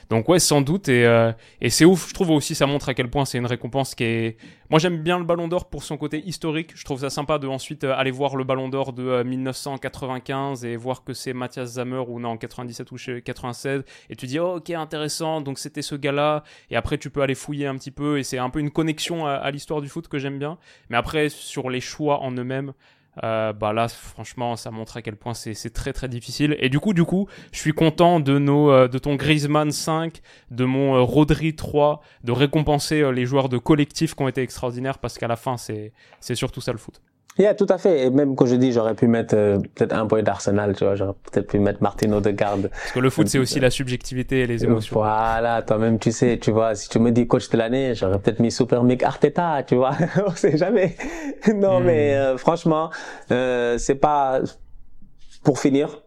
donc 0.10 0.28
ouais, 0.28 0.40
sans 0.40 0.62
doute. 0.62 0.90
Et, 0.90 1.06
euh, 1.06 1.32
c'est 1.70 1.86
ouf, 1.86 2.10
je 2.10 2.14
trouve 2.14 2.32
aussi, 2.32 2.56
ça 2.56 2.66
montre 2.66 2.90
à 2.90 2.94
quel 2.94 3.10
point 3.10 3.26
c'est 3.26 3.38
une 3.38 3.46
récompense 3.46 3.94
qui 3.94 4.04
est... 4.04 4.38
Moi 4.72 4.80
j'aime 4.80 4.98
bien 4.98 5.18
le 5.18 5.26
Ballon 5.26 5.48
d'Or 5.48 5.70
pour 5.70 5.84
son 5.84 5.98
côté 5.98 6.20
historique. 6.26 6.72
Je 6.76 6.84
trouve 6.84 7.02
ça 7.02 7.10
sympa 7.10 7.38
de 7.38 7.48
ensuite 7.48 7.84
euh, 7.84 7.94
aller 7.96 8.12
voir 8.12 8.36
le 8.36 8.44
Ballon 8.44 8.70
d'Or 8.70 8.94
de 8.94 9.24
1995 9.24 10.64
euh, 10.64 10.68
et 10.68 10.78
voir 10.78 11.04
que 11.04 11.14
c'est 11.14 11.34
Mathias 11.34 11.74
Zammer 11.74 12.04
ou 12.08 12.20
non, 12.20 12.38
97 12.38 12.92
ou 12.92 12.96
96. 13.24 13.84
Et 14.10 14.16
tu 14.16 14.26
dis, 14.26 14.40
ok, 14.40 14.72
intéressant, 14.72 15.42
donc 15.42 15.60
c'était 15.60 15.84
ce 15.84 15.96
gars-là. 15.96 16.44
Et 16.72 16.76
après 16.76 16.98
tu 16.98 17.10
peux 17.10 17.22
aller 17.22 17.36
fouiller 17.36 17.68
un 17.68 17.76
petit 17.76 17.92
peu 17.92 18.18
et 18.18 18.24
c'est 18.24 18.40
un 18.40 18.50
peu 18.50 18.60
une 18.60 18.72
connexion 18.72 19.28
à 19.28 19.50
l'histoire 19.52 19.82
du 19.82 19.90
foot 19.90 20.08
que 20.08 20.18
j'aime 20.18 20.40
bien. 20.40 20.58
Mais 20.90 20.98
après, 20.98 21.30
sur 21.30 21.70
les 21.70 21.82
choix 21.82 22.22
en 22.22 22.32
eux-mêmes, 22.32 22.74
euh, 23.24 23.54
bah 23.54 23.74
là 23.74 23.88
franchement 23.88 24.56
ça 24.56 24.72
montre 24.72 24.98
à 24.98 25.02
quel 25.02 25.16
point 25.16 25.34
c'est 25.34 25.74
très 25.74 25.94
très 25.94 26.08
difficile. 26.08 26.56
Et 26.60 26.70
du 26.70 26.80
coup 26.80 26.94
du 26.94 27.04
coup 27.04 27.28
je 27.52 27.60
suis 27.60 27.74
content 27.74 28.20
de 28.20 28.38
nos 28.38 28.72
euh, 28.72 28.88
de 28.88 28.98
ton 28.98 29.16
Griezmann 29.16 29.72
5 29.72 30.22
de 30.52 30.66
mon 30.66 30.96
euh, 30.96 31.02
Rodri 31.02 31.56
3 31.56 32.02
de 32.24 32.32
récompenser 32.32 33.12
les 33.12 33.26
joueurs 33.26 33.50
de 33.50 33.58
collectif 33.58 34.16
qui 34.16 34.24
ont 34.24 34.28
été 34.28 34.42
extraordinaires 34.42 35.00
parce 35.00 35.18
qu'à 35.18 35.28
la 35.28 35.36
fin 35.36 35.58
c'est 35.58 35.94
surtout 36.36 36.62
ça 36.62 36.72
le 36.72 36.78
foot 36.78 37.02
Yeah, 37.40 37.56
tout 37.56 37.68
à 37.70 37.78
fait. 37.78 38.06
Et 38.06 38.10
même 38.10 38.36
quand 38.36 38.46
je 38.46 38.56
dis, 38.56 38.74
j'aurais 38.74 38.96
pu 38.96 39.08
mettre 39.08 39.34
euh, 39.34 39.60
peut-être 39.74 39.94
un 39.94 40.06
point 40.06 40.22
d'Arsenal, 40.22 40.76
tu 40.76 40.84
vois, 40.84 40.96
j'aurais 40.96 41.14
peut-être 41.32 41.48
pu 41.48 41.60
mettre 41.60 41.82
Martino 41.82 42.20
de 42.20 42.32
garde. 42.32 42.70
Parce 42.70 42.92
que 42.92 43.00
le 43.00 43.10
foot, 43.10 43.30
c'est 43.30 43.40
aussi 43.40 43.62
la 43.62 43.70
subjectivité 43.70 44.42
et 44.42 44.48
les 44.48 44.66
émotions. 44.66 44.98
Voilà, 44.98 45.62
toi-même, 45.62 46.00
tu 46.00 46.12
sais, 46.12 46.38
tu 46.38 46.52
vois, 46.52 46.76
si 46.76 46.90
tu 46.90 47.00
me 47.00 47.12
dis 47.12 47.28
coach 47.28 47.50
de 47.50 47.58
l'année, 47.58 47.96
j'aurais 47.96 48.20
peut-être 48.20 48.42
mis 48.42 48.52
Super 48.52 48.84
Mick 48.84 49.04
Arteta, 49.04 49.64
tu 49.64 49.76
vois, 49.76 49.92
on 50.28 50.32
sait 50.32 50.58
jamais. 50.58 50.98
non, 51.56 51.80
hmm. 51.80 51.84
mais 51.86 52.14
euh, 52.14 52.38
franchement, 52.38 52.90
euh, 53.32 53.78
c'est 53.78 53.96
pas 53.96 54.42
pour 55.42 55.60
finir. 55.60 56.04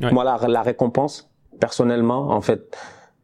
Moi, 0.00 0.24
la, 0.24 0.38
la 0.48 0.62
récompense, 0.62 1.30
personnellement, 1.60 2.30
en 2.30 2.40
fait, 2.40 2.74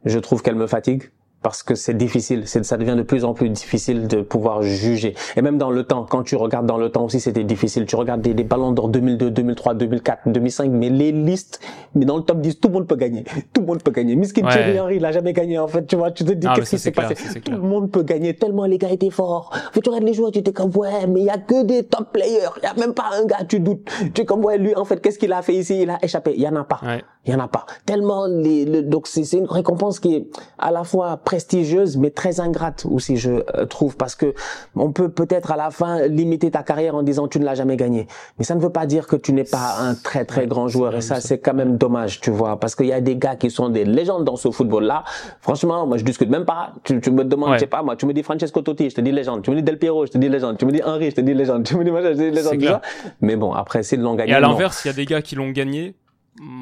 je 0.05 0.19
trouve 0.19 0.43
qu'elle 0.43 0.57
me 0.57 0.67
fatigue 0.67 1.11
parce 1.43 1.63
que 1.63 1.75
c'est 1.75 1.97
difficile, 1.97 2.47
ça 2.47 2.77
devient 2.77 2.97
de 2.97 3.03
plus 3.03 3.25
en 3.25 3.33
plus 3.33 3.49
difficile 3.49 4.09
de 4.09 4.21
pouvoir 4.21 4.63
juger. 4.63 5.15
Et 5.37 5.43
même 5.43 5.57
dans 5.57 5.71
le 5.71 5.85
temps, 5.85 6.05
quand 6.09 6.23
tu 6.23 6.37
regardes 6.37 6.67
dans 6.67 6.77
le 6.77 6.91
temps 6.91 7.05
aussi, 7.05 7.19
c'était 7.21 7.45
difficile. 7.45 7.87
Tu 7.87 7.97
regardes 7.97 8.21
des, 8.21 8.35
des 8.35 8.45
ballons 8.45 8.73
d'or 8.73 8.89
2002, 8.89 9.31
2003, 9.31 9.75
2004, 9.75 10.29
2005, 10.29 10.71
mais 10.71 10.91
les 10.91 11.13
listes, 11.13 11.61
mais 11.95 12.05
dans 12.05 12.19
le 12.19 12.23
top 12.23 12.41
10, 12.41 12.61
tout 12.61 12.69
le 12.69 12.75
monde 12.75 12.87
peut 12.87 12.97
gagner. 12.97 13.25
Tout 13.53 13.63
le 13.63 13.67
monde 13.67 13.83
peut 13.83 13.91
gagner. 13.91 14.17
Miskin 14.17 14.45
ouais. 14.45 14.53
Thierry 14.53 14.81
Henry, 14.81 14.97
il 14.97 15.05
a 15.05 15.13
jamais 15.13 15.33
gagné, 15.33 15.59
en 15.59 15.69
fait. 15.69 15.87
Tu 15.87 15.97
vois, 15.97 16.11
tu 16.11 16.25
te 16.25 16.33
dis, 16.33 16.47
ah, 16.47 16.53
qu'est-ce 16.55 16.71
qui 16.71 16.79
s'est 16.79 16.91
passé? 16.91 17.15
Tout 17.41 17.53
le 17.53 17.59
monde 17.59 17.91
peut 17.91 18.03
gagner, 18.03 18.35
tellement 18.35 18.67
les 18.67 18.79
gars 18.79 18.91
étaient 18.91 19.11
forts. 19.11 19.51
tu 19.73 19.81
regardes 19.89 20.05
les 20.05 20.15
joueurs, 20.15 20.33
tu 20.33 20.43
t'es 20.43 20.53
comme, 20.53 20.77
ouais, 20.77 21.07
mais 21.09 21.21
il 21.21 21.27
y 21.27 21.31
a 21.31 21.39
que 21.39 21.65
des 21.65 21.85
top 21.85 22.13
players. 22.13 22.51
Il 22.59 22.65
y 22.65 22.67
a 22.67 22.75
même 22.75 22.93
pas 22.93 23.11
un 23.19 23.25
gars, 23.25 23.45
tu 23.49 23.61
doutes. 23.61 23.91
Tu 24.15 24.23
es 24.23 24.25
comme, 24.27 24.45
ouais, 24.45 24.59
lui, 24.59 24.75
en 24.75 24.85
fait, 24.85 25.01
qu'est-ce 25.01 25.19
qu'il 25.19 25.33
a 25.33 25.41
fait 25.41 25.55
ici? 25.55 25.83
Il 25.83 25.91
a 25.91 25.99
échappé. 26.03 26.35
Il 26.37 26.43
y 26.43 26.49
en 26.49 26.57
a 26.57 26.65
pas. 26.65 26.81
Il 27.27 27.33
y 27.33 27.35
en 27.35 27.41
a 27.41 27.49
pas. 27.49 27.67
Tellement 27.85 28.27
les, 28.27 28.65
le, 28.65 28.83
donc 28.83 29.07
c'est 29.07 29.31
une 29.33 29.45
récompense 29.45 30.01
qui 30.01 30.15
est 30.15 30.27
à 30.59 30.71
la 30.71 30.85
fois 30.85 31.19
prestigieuse, 31.31 31.97
mais 31.97 32.11
très 32.11 32.41
ingrate 32.41 32.85
aussi, 32.91 33.17
je 33.17 33.31
euh, 33.31 33.65
trouve, 33.65 33.97
parce 33.97 34.17
que 34.17 34.35
on 34.75 34.91
peut 34.91 35.09
peut-être 35.09 35.53
à 35.53 35.57
la 35.57 35.71
fin 35.71 36.09
limiter 36.09 36.51
ta 36.51 36.65
carrière 36.65 36.97
en 36.97 37.05
disant 37.05 37.29
tu 37.29 37.39
ne 37.39 37.45
l'as 37.45 37.55
jamais 37.55 37.77
gagné. 37.77 38.09
Mais 38.37 38.45
ça 38.45 38.57
ne 38.57 38.61
veut 38.61 38.71
pas 38.71 38.85
dire 38.85 39.07
que 39.07 39.15
tu 39.15 39.33
n'es 39.33 39.45
pas 39.45 39.77
un 39.79 39.95
très 39.95 40.25
très 40.25 40.49
grand 40.49 40.67
joueur. 40.67 40.97
Et 40.97 41.01
ça, 41.01 41.21
c'est 41.21 41.39
quand 41.39 41.55
même 41.55 41.77
dommage, 41.77 42.21
tu 42.21 42.33
vois, 42.33 42.59
parce 42.59 42.75
qu'il 42.75 42.87
y 42.87 42.93
a 42.93 43.01
des 43.01 43.15
gars 43.15 43.37
qui 43.37 43.49
sont 43.49 43.69
des 43.69 43.85
légendes 43.85 44.25
dans 44.25 44.35
ce 44.35 44.51
football-là. 44.51 45.05
Franchement, 45.41 45.87
moi, 45.87 45.99
je 45.99 46.05
discute 46.05 46.31
même 46.31 46.47
pas. 46.47 46.73
Tu, 46.83 47.01
tu 47.01 47.13
me 47.13 47.25
demandes, 47.25 47.55
je 47.55 47.61
sais 47.61 47.69
pas, 47.69 47.85
moi, 47.85 47.95
tu 47.95 48.07
me 48.07 48.13
dis 48.13 48.25
Francesco 48.25 48.61
Totti, 48.61 48.91
je 48.91 48.97
te 48.97 49.01
dis 49.01 49.13
légende. 49.13 49.43
Tu 49.43 49.53
me 49.53 49.55
dis 49.55 49.63
Del 49.63 49.79
Piero, 49.79 50.07
je 50.07 50.11
te 50.11 50.19
dis 50.19 50.29
légende. 50.29 50.59
Tu 50.59 50.67
me 50.67 50.73
dis 50.73 50.83
Henri, 50.83 51.11
je 51.11 51.15
te 51.15 51.21
dis 51.21 51.35
légende. 51.35 51.63
Tu 51.63 51.77
me 51.77 51.85
dis 51.85 51.93
machin, 51.93 52.09
je 52.11 52.19
te 52.19 52.29
dis 52.29 52.31
légende. 52.33 52.81
Mais 53.21 53.37
bon, 53.37 53.53
après, 53.53 53.85
s'ils 53.85 54.01
l'ont 54.01 54.17
gagné. 54.17 54.33
Et 54.33 54.35
à 54.35 54.41
l'inverse, 54.41 54.85
il 54.85 54.89
y 54.89 54.91
a 54.91 54.95
des 54.95 55.05
gars 55.05 55.23
qui 55.23 55.37
l'ont 55.37 55.51
gagné 55.51 55.95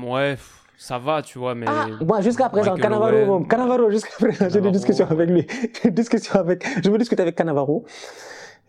Ouais, 0.05 0.37
ça 0.81 0.97
va, 0.97 1.23
tu 1.23 1.39
vois, 1.39 1.57
mais. 1.57 1.67
Ah, 1.69 1.87
moi, 2.07 2.21
jusqu'à 2.21 2.49
présent, 2.49 2.77
Canavaro, 2.77 3.41
Canavaro, 3.45 3.91
jusqu'à 3.91 4.13
présent, 4.17 4.49
j'ai 4.49 4.61
des 4.61 4.71
discussions 4.71 5.11
avec 5.11 5.29
lui. 5.29 5.45
Des 5.85 5.91
discussions 5.91 6.39
avec, 6.39 6.65
je 6.85 6.89
veux 6.89 6.99
discuter 6.99 7.21
avec 7.21 7.35
Canavaro 7.35 7.85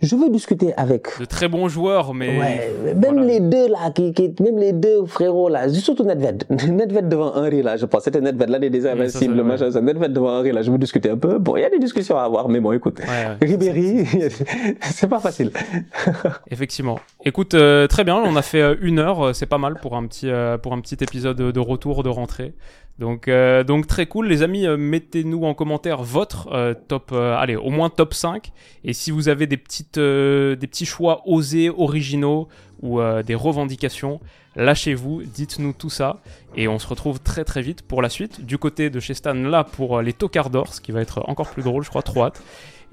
je 0.01 0.15
veux 0.15 0.29
discuter 0.29 0.73
avec. 0.75 1.07
De 1.19 1.25
très 1.25 1.47
bons 1.47 1.67
joueurs, 1.67 2.13
mais. 2.13 2.39
Ouais, 2.39 2.95
même 2.95 3.19
les 3.25 3.39
deux 3.39 3.67
là, 3.67 3.91
qui, 3.93 4.13
qui, 4.13 4.33
même 4.41 4.57
les 4.57 4.73
deux 4.73 5.05
frérots 5.05 5.49
là, 5.49 5.69
surtout 5.69 6.03
Nedved. 6.03 6.45
Nedved 6.49 7.09
devant 7.09 7.35
Henry 7.35 7.61
là, 7.61 7.77
je 7.77 7.85
pense. 7.85 8.03
C'était 8.03 8.21
Nedved 8.21 8.49
l'année 8.49 8.69
des 8.69 8.87
invincibles, 8.87 9.35
le 9.35 9.43
machin. 9.43 9.69
Ouais. 9.69 9.81
Nedved 9.81 10.13
devant 10.13 10.39
Henry 10.39 10.51
là, 10.51 10.61
je 10.61 10.71
veux 10.71 10.77
discuter 10.77 11.09
un 11.09 11.17
peu. 11.17 11.37
Bon, 11.37 11.55
il 11.57 11.61
y 11.61 11.65
a 11.65 11.69
des 11.69 11.79
discussions 11.79 12.17
à 12.17 12.23
avoir, 12.23 12.49
mais 12.49 12.59
bon, 12.59 12.71
écoute. 12.71 12.99
Ouais, 12.99 13.37
Ribéry, 13.45 14.05
c'est 14.81 15.09
pas 15.09 15.19
facile. 15.19 15.51
Effectivement. 16.51 16.99
Écoute, 17.25 17.53
euh, 17.53 17.87
très 17.87 18.03
bien, 18.03 18.15
on 18.15 18.35
a 18.35 18.41
fait 18.41 18.61
euh, 18.61 18.75
une 18.81 18.99
heure, 18.99 19.27
euh, 19.27 19.33
c'est 19.33 19.45
pas 19.45 19.57
mal 19.57 19.75
pour 19.81 19.95
un 19.95 20.05
petit, 20.07 20.31
pour 20.61 20.73
un 20.73 20.81
petit 20.81 20.97
épisode 21.01 21.37
de 21.37 21.59
retour, 21.59 22.03
de 22.03 22.09
rentrée. 22.09 22.53
Donc, 22.99 23.29
euh, 23.29 23.63
donc 23.63 23.87
très 23.87 24.05
cool, 24.05 24.27
les 24.27 24.43
amis. 24.43 24.67
Euh, 24.67 24.75
mettez-nous 24.77 25.45
en 25.45 25.53
commentaire 25.53 26.03
votre 26.03 26.49
euh, 26.51 26.73
top, 26.73 27.13
allez, 27.13 27.55
au 27.55 27.69
moins 27.69 27.89
top 27.89 28.13
5. 28.13 28.51
Et 28.83 28.93
si 28.93 29.09
vous 29.09 29.29
avez 29.29 29.47
des 29.47 29.57
petites, 29.57 29.97
des 29.97 30.67
petits 30.67 30.85
choix 30.85 31.23
osés, 31.25 31.69
originaux 31.69 32.49
ou 32.81 33.01
des 33.25 33.35
revendications, 33.35 34.21
lâchez-vous, 34.55 35.23
dites-nous 35.23 35.73
tout 35.73 35.89
ça. 35.89 36.21
Et 36.55 36.67
on 36.67 36.79
se 36.79 36.87
retrouve 36.87 37.19
très 37.19 37.43
très 37.43 37.61
vite 37.61 37.81
pour 37.81 38.01
la 38.01 38.09
suite. 38.09 38.45
Du 38.45 38.57
côté 38.57 38.89
de 38.89 38.99
chez 38.99 39.13
Stan, 39.13 39.33
là 39.33 39.63
pour 39.63 40.01
les 40.01 40.13
tocards 40.13 40.49
d'or, 40.49 40.73
ce 40.73 40.79
qui 40.79 40.91
va 40.91 41.01
être 41.01 41.23
encore 41.27 41.49
plus 41.49 41.63
drôle, 41.63 41.83
je 41.83 41.89
crois, 41.89 42.03
trop 42.03 42.23
hâte. 42.23 42.41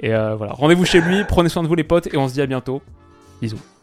Et 0.01 0.09
voilà, 0.09 0.53
rendez-vous 0.53 0.85
chez 0.85 1.01
lui, 1.01 1.23
prenez 1.25 1.49
soin 1.49 1.63
de 1.63 1.69
vous 1.69 1.75
les 1.75 1.85
potes 1.85 2.13
et 2.13 2.17
on 2.17 2.29
se 2.29 2.35
dit 2.35 2.43
à 2.43 2.47
bientôt. 2.47 2.83
Bisous. 3.41 3.76